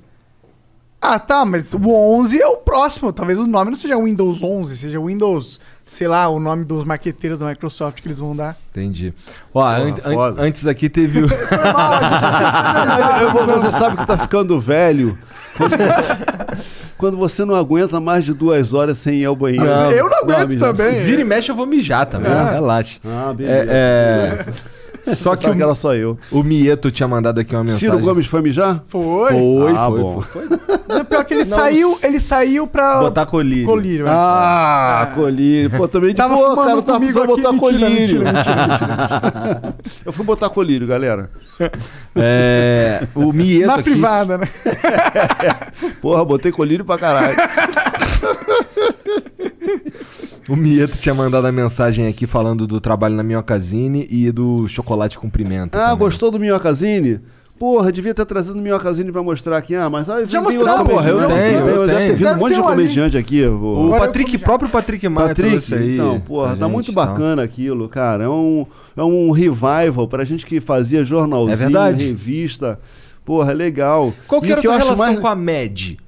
[1.00, 3.12] Ah, tá, mas o 11 é o próximo.
[3.12, 7.38] Talvez o nome não seja Windows 11, seja Windows, sei lá, o nome dos marqueteiros
[7.38, 8.56] da Microsoft que eles vão dar.
[8.72, 9.14] Entendi.
[9.54, 11.28] Ó, an- an- antes aqui teve o.
[13.20, 15.16] Eu- você sabe que tá ficando velho
[16.96, 19.64] quando você, você não aguenta mais de duas horas sem ir ao banheiro.
[19.66, 20.60] Eu não aguento amigo.
[20.60, 21.04] também.
[21.04, 22.30] Vira e mexe, eu vou mijar também.
[22.32, 22.50] É.
[22.54, 22.98] Relaxa.
[23.04, 23.70] Ah, beleza.
[23.70, 24.77] É, é...
[25.04, 26.18] Só que o, que era só eu.
[26.30, 27.88] o Mieto tinha mandado aqui uma mensagem.
[27.90, 28.82] Ciro Gomes foi mijar?
[28.86, 29.32] Foi.
[29.32, 30.20] Foi, Ah, foi, bom.
[30.20, 30.42] foi.
[30.88, 33.00] Não, pior que ele saiu, ele saiu pra.
[33.00, 33.66] Botar colírio.
[33.66, 34.06] colírio.
[34.06, 34.10] é.
[34.10, 35.70] Ah, colírio.
[35.70, 38.22] Pô, também pô, fumando cara, comigo precisando botar Mentira, colírio.
[38.22, 38.32] mentira,
[38.66, 41.30] mentira, Eu fui botar colírio, galera.
[42.14, 43.82] É, o Mieto Na aqui.
[43.84, 44.48] privada, né?
[46.00, 47.36] Porra, botei colírio pra caralho.
[50.48, 55.18] O Mieto tinha mandado a mensagem aqui falando do trabalho na Minhocazine e do chocolate
[55.18, 55.78] com pimenta.
[55.78, 55.98] Ah, também.
[55.98, 57.20] gostou do Minhocazine?
[57.58, 59.74] Porra, devia ter trazido o Minhocazine pra mostrar aqui.
[59.74, 61.42] Ah, mas ah, Já mostrou, porra, eu comediante.
[61.42, 62.16] tenho, eu Deve ter tenho.
[62.18, 62.76] vindo um monte de um ali.
[62.82, 63.44] comediante aqui.
[63.44, 65.94] O O Agora eu Patrick, próprio Patrick Maia Patrick, trouxe aí.
[65.96, 67.06] então, porra, tá muito gente, então.
[67.06, 68.24] bacana aquilo, cara.
[68.24, 68.64] É um,
[68.96, 72.06] é um revival pra gente que fazia jornalzinho, É verdade.
[72.06, 72.78] revista.
[73.24, 74.14] Porra, é legal.
[74.28, 75.98] Qual que E era a eu tua relação mais- com a MED?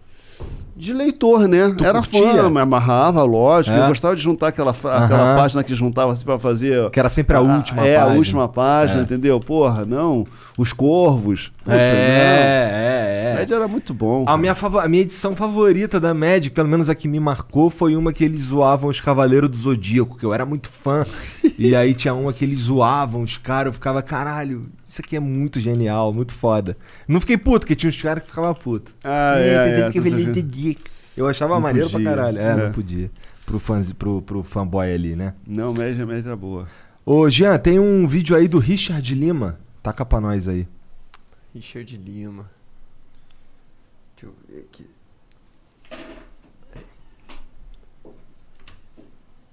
[0.80, 1.74] De leitor, né?
[1.76, 2.42] Tu era curtia?
[2.42, 3.76] fã, me amarrava, lógico.
[3.76, 3.82] É?
[3.82, 4.96] Eu gostava de juntar aquela, aquela
[5.32, 5.36] Aham.
[5.36, 6.88] página que juntava assim pra fazer.
[6.90, 8.14] Que era sempre a última É, página.
[8.14, 9.02] a última página, É.
[9.02, 9.38] entendeu?
[9.38, 10.26] Porra, não.
[10.56, 11.52] Os Corvos.
[11.62, 12.76] Puta, É, não.
[12.76, 13.34] é, é.
[13.40, 14.24] Média era muito bom.
[14.26, 17.94] A minha, a minha edição favorita da Mad, pelo menos a que me marcou, foi
[17.94, 21.04] uma que eles zoavam os Cavaleiros do Zodíaco, que eu era muito fã.
[21.58, 25.20] e aí tinha uma que eles zoavam os caras, eu ficava, caralho, isso aqui é
[25.20, 26.76] muito genial, muito foda.
[27.06, 28.92] Não fiquei puto, porque tinha uns caras que ficavam puto.
[29.04, 30.80] Ah, é, é, que Zodíaco.
[31.16, 32.38] Eu achava Não maneiro podia, pra caralho.
[32.38, 32.56] É, é.
[32.56, 33.08] não podia.
[33.46, 35.34] Pro, fãs, pro, pro fanboy ali, né?
[35.46, 36.68] Não, média, média boa.
[37.06, 39.60] Ô, Jean, tem um vídeo aí do Richard Lima.
[39.80, 40.66] Taca pra nós aí.
[41.54, 42.50] Richard Lima.
[44.16, 44.89] Deixa eu ver aqui.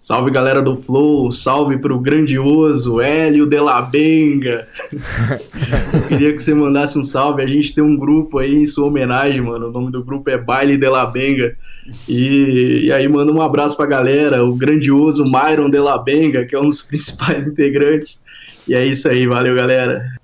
[0.08, 4.66] Salve galera do Flow, salve pro grandioso Hélio de la Benga.
[6.08, 7.44] Queria que você mandasse um salve.
[7.44, 9.68] A gente tem um grupo aí em sua homenagem, mano.
[9.68, 11.58] O nome do grupo é Baile de la Benga.
[12.08, 16.56] E, e aí manda um abraço pra galera, o grandioso Myron de la Benga, que
[16.56, 18.22] é um dos principais integrantes.
[18.66, 20.17] E é isso aí, valeu galera.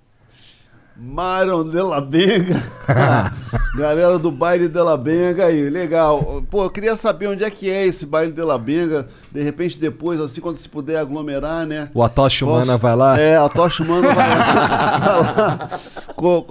[0.96, 2.62] Myron de la Benga.
[3.76, 6.44] Galera do baile de la Benga aí, legal.
[6.50, 9.08] Pô, eu queria saber onde é que é esse baile de la Benga.
[9.32, 11.90] De repente, depois, assim, quando se puder aglomerar, né?
[11.94, 12.04] O
[12.44, 13.20] Posso- Humana vai lá?
[13.20, 14.38] É, a Tocha Humana vai lá,
[15.00, 15.70] vai lá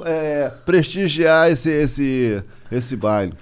[0.06, 3.34] é, prestigiar esse, esse, esse baile.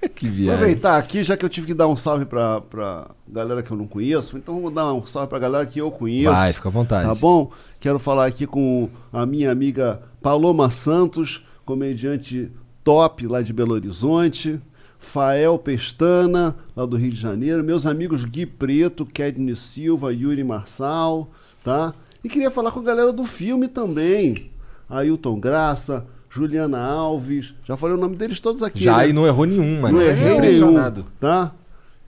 [0.14, 0.54] que viagem.
[0.54, 3.76] Aproveitar aqui, já que eu tive que dar um salve pra, pra galera que eu
[3.76, 6.32] não conheço, então vamos dar um salve pra galera que eu conheço.
[6.32, 7.06] Vai, fica à vontade.
[7.06, 7.50] Tá bom?
[7.80, 12.50] Quero falar aqui com a minha amiga Paloma Santos, comediante
[12.82, 14.60] top lá de Belo Horizonte.
[14.98, 17.62] Fael Pestana, lá do Rio de Janeiro.
[17.62, 21.30] Meus amigos Gui Preto, Kedney Silva, Yuri Marçal,
[21.62, 21.94] tá?
[22.22, 24.50] E queria falar com a galera do filme também.
[24.90, 27.54] Ailton Graça, Juliana Alves.
[27.64, 28.84] Já falei o nome deles todos aqui.
[28.84, 29.10] Já, né?
[29.10, 29.98] e não errou nenhum, mano.
[29.98, 31.00] Não errei Impressionado.
[31.00, 31.52] nenhum, tá?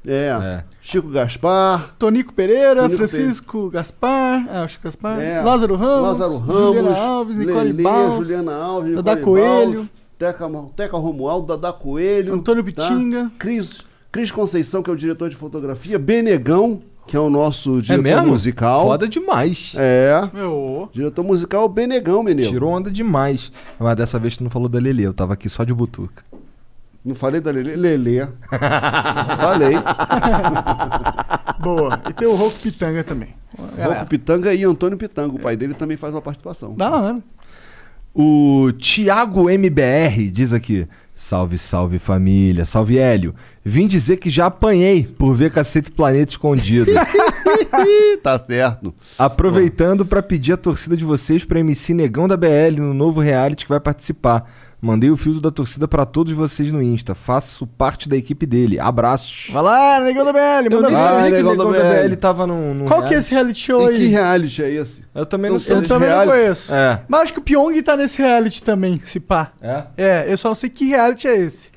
[0.06, 0.64] É.
[0.80, 1.94] Chico Gaspar.
[1.98, 5.42] Tonico Pereira, Tonico Francisco Gaspar, ah, Chico Gaspar, É.
[5.42, 9.88] Lázaro Ramos, Lázaro Ramos, Juliana Alves, Nicole Lelê, Baus, Juliana Alves, Dada Nicole Coelho, Baus,
[10.18, 12.88] Teca, Teca Romualdo, Dada Coelho, Antônio tá?
[12.88, 13.30] Pitinga.
[13.38, 18.02] Cris, Cris Conceição, que é o diretor de fotografia, Benegão, que é o nosso diretor
[18.04, 18.26] mesmo?
[18.28, 18.84] musical.
[18.84, 19.74] Foda demais.
[19.76, 20.30] É.
[20.32, 20.88] Meu.
[20.92, 22.48] Diretor musical é o Benegão, menino.
[22.48, 23.50] Tirou onda demais.
[23.80, 26.22] Mas dessa vez tu não falou da Lelê, eu tava aqui só de butuca.
[27.04, 27.74] Não falei da Lelê?
[27.74, 28.28] Lelê.
[29.40, 29.74] falei.
[31.58, 32.00] Boa.
[32.08, 33.34] E tem o Roco Pitanga também.
[33.58, 35.34] Roco Pitanga e Antônio Pitanga.
[35.34, 36.76] O pai dele também faz uma participação.
[36.76, 37.18] Da hora.
[38.14, 40.86] O Thiago MBR diz aqui:
[41.22, 43.34] Salve, salve família, salve Hélio.
[43.62, 46.90] Vim dizer que já apanhei por ver Cacete Planeta escondido.
[48.24, 48.94] tá certo.
[49.18, 53.66] Aproveitando pra pedir a torcida de vocês pra MC Negão da BL no novo reality
[53.66, 54.50] que vai participar.
[54.82, 57.14] Mandei o filtro da torcida pra todos vocês no Insta.
[57.14, 58.80] Faço parte da equipe dele.
[58.80, 59.52] Abraços.
[59.52, 62.08] Vai lá, Negão da BL, Eu manda sabia que o Negão da BL.
[62.08, 63.96] BL tava num, num Qual que é esse reality show E aí?
[63.98, 65.04] que reality é esse?
[65.14, 65.76] Eu também não sei.
[65.76, 66.32] Eu também não reality?
[66.40, 66.74] conheço.
[66.74, 67.02] É.
[67.06, 69.52] Mas acho que o Pyong tá nesse reality também, se pá.
[69.60, 69.82] É?
[69.98, 71.70] É, eu só não sei que reality é esse.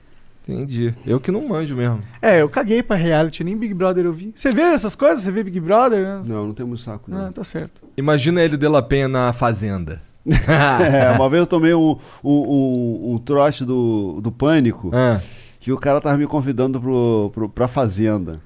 [0.47, 0.93] Entendi.
[1.05, 2.01] Eu que não manjo mesmo.
[2.21, 4.33] É, eu caguei pra reality, nem Big Brother eu vi.
[4.35, 5.23] Você vê essas coisas?
[5.23, 6.21] Você vê Big Brother?
[6.25, 7.27] Não, não temos saco, não.
[7.27, 7.81] Ah, tá certo.
[7.97, 10.01] Imagina ele de La Penha na fazenda.
[10.47, 15.19] é, uma vez eu tomei um, um, um, um trote do, do Pânico Ah.
[15.59, 18.39] que o cara tava me convidando pro, pro, pra fazenda.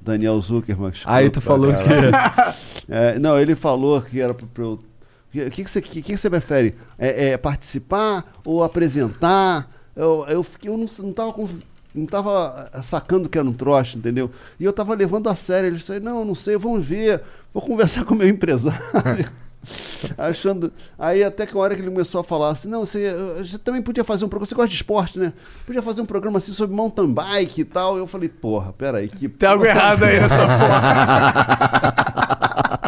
[0.00, 0.92] Daniel Zuckerman.
[0.92, 2.54] que Aí tu falou caralho.
[2.88, 4.46] É, não, ele falou que era pro.
[4.46, 6.76] pro o que, que, você, que, que você prefere?
[6.96, 9.68] É, é participar ou apresentar?
[9.96, 11.48] Eu, eu, fiquei- eu não, não tava com-
[11.92, 14.30] Não tava sacando que era um trote, entendeu?
[14.60, 15.66] E eu tava levando a sério.
[15.66, 17.20] Ele disse, não, não sei, vamos ver.
[17.52, 19.26] Vou conversar com o meu empresário.
[20.16, 20.72] Achando.
[20.98, 23.82] Aí até que a hora que ele começou a falar assim, não, você, você também
[23.82, 24.48] podia fazer um programa.
[24.48, 25.32] Você gosta de esporte, né?
[25.64, 27.96] Podia fazer um programa assim sobre mountain bike e tal.
[27.96, 29.28] Eu falei, porra, peraí, que.
[29.28, 30.36] Tem algo errado aí nessa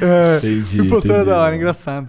[0.00, 1.30] É, Entendi, o postura entendi.
[1.30, 2.08] da hora, engraçado.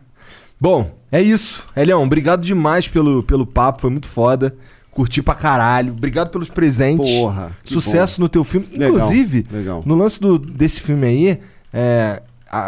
[0.60, 1.68] Bom, é isso.
[1.76, 4.56] Elião, obrigado demais pelo, pelo papo, foi muito foda.
[4.90, 5.94] Curti pra caralho.
[5.94, 7.08] Obrigado pelos presentes.
[7.12, 8.24] Porra, Sucesso bom.
[8.24, 8.68] no teu filme.
[8.72, 9.84] Legal, Inclusive, legal.
[9.86, 11.40] no lance do, desse filme aí,
[11.72, 12.22] é,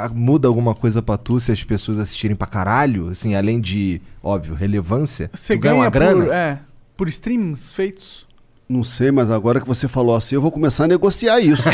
[0.06, 3.10] a- muda alguma coisa pra tu se as pessoas assistirem pra caralho?
[3.10, 5.30] Assim, além de, óbvio, relevância?
[5.34, 6.26] Você tu ganha ganha uma grana?
[6.26, 6.60] Por, é,
[6.98, 8.26] por streams feitos.
[8.68, 11.62] Não sei, mas agora que você falou assim, eu vou começar a negociar isso.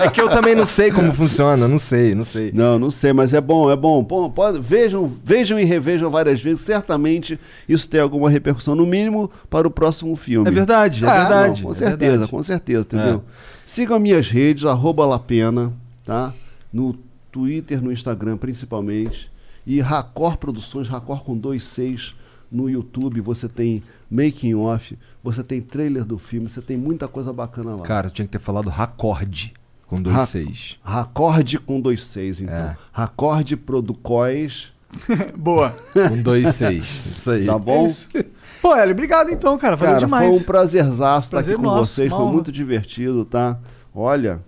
[0.00, 2.50] É que eu também não sei como funciona, não sei, não sei.
[2.54, 4.02] Não, não sei, mas é bom, é bom.
[4.02, 6.62] Bom, pode, vejam, vejam e revejam várias vezes.
[6.62, 10.48] Certamente isso tem alguma repercussão, no mínimo, para o próximo filme.
[10.48, 12.30] É verdade, é Ah, verdade, não, com é certeza, verdade.
[12.30, 13.22] com certeza, entendeu?
[13.66, 15.72] Sigam minhas redes, arroba Lapena,
[16.04, 16.32] tá?
[16.72, 16.94] No
[17.32, 19.30] Twitter, no Instagram principalmente.
[19.66, 22.14] E Racor Produções, Racor com dois seis
[22.50, 23.20] no YouTube.
[23.20, 27.82] Você tem making off, você tem trailer do filme, você tem muita coisa bacana lá.
[27.82, 29.52] Cara, tinha que ter falado Racorde
[29.86, 30.78] com dois Ra- seis.
[30.82, 32.54] Racorde com dois seis, então.
[32.54, 32.76] É.
[32.92, 34.72] Racorde Producóis.
[35.36, 35.70] Boa.
[36.08, 37.00] Com dois seis.
[37.06, 37.46] Isso aí.
[37.46, 37.86] Tá bom?
[38.14, 38.24] É.
[38.60, 39.76] Pô, Hélio, obrigado então, cara.
[39.76, 40.28] Valeu Cara, demais.
[40.28, 42.08] foi um prazerzaço estar Prazer aqui com nosso, vocês.
[42.10, 42.34] uma Foi honra.
[42.34, 43.58] muito divertido, tá?
[43.94, 44.42] Olha,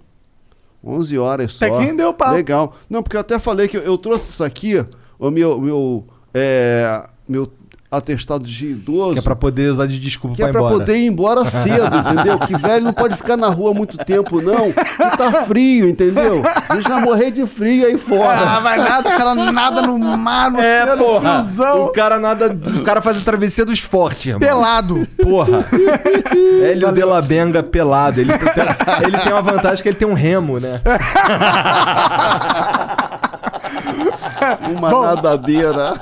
[0.85, 1.67] 11 horas só.
[1.67, 2.35] Até que rendeu o papo.
[2.35, 2.75] Legal.
[2.89, 4.85] Não, porque eu até falei que eu, eu trouxe isso aqui,
[5.19, 7.51] o meu, meu, é, meu
[7.93, 9.13] atestado de idoso.
[9.13, 10.79] Que é pra poder usar de desculpa Que pra é ir pra embora.
[10.79, 12.39] poder ir embora cedo, entendeu?
[12.39, 14.73] Que velho não pode ficar na rua muito tempo, não.
[14.73, 16.43] Que tá frio, entendeu?
[16.73, 18.41] Deixa morrer de frio aí fora.
[18.41, 21.31] Ah, vai nada, o cara nada no mar, no É, oceano, porra.
[21.41, 21.85] friozão.
[21.85, 22.57] O cara nada.
[22.77, 24.41] O cara faz a travessia dos fortes, irmão.
[24.41, 25.07] Pelado.
[25.23, 25.65] Porra.
[26.63, 28.21] Hélio de la Benga pelado.
[28.21, 28.49] Ele tem,
[29.07, 30.81] ele tem uma vantagem que ele tem um remo, né?
[34.71, 35.03] Uma Bom.
[35.03, 35.95] nadadeira.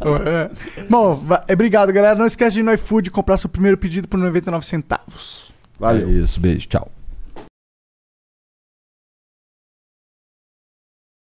[0.88, 2.14] Bom, obrigado, galera.
[2.14, 5.50] Não esquece de ir no iFood comprar seu primeiro pedido por 99 centavos.
[5.78, 6.08] Valeu.
[6.08, 6.90] É isso, beijo, tchau.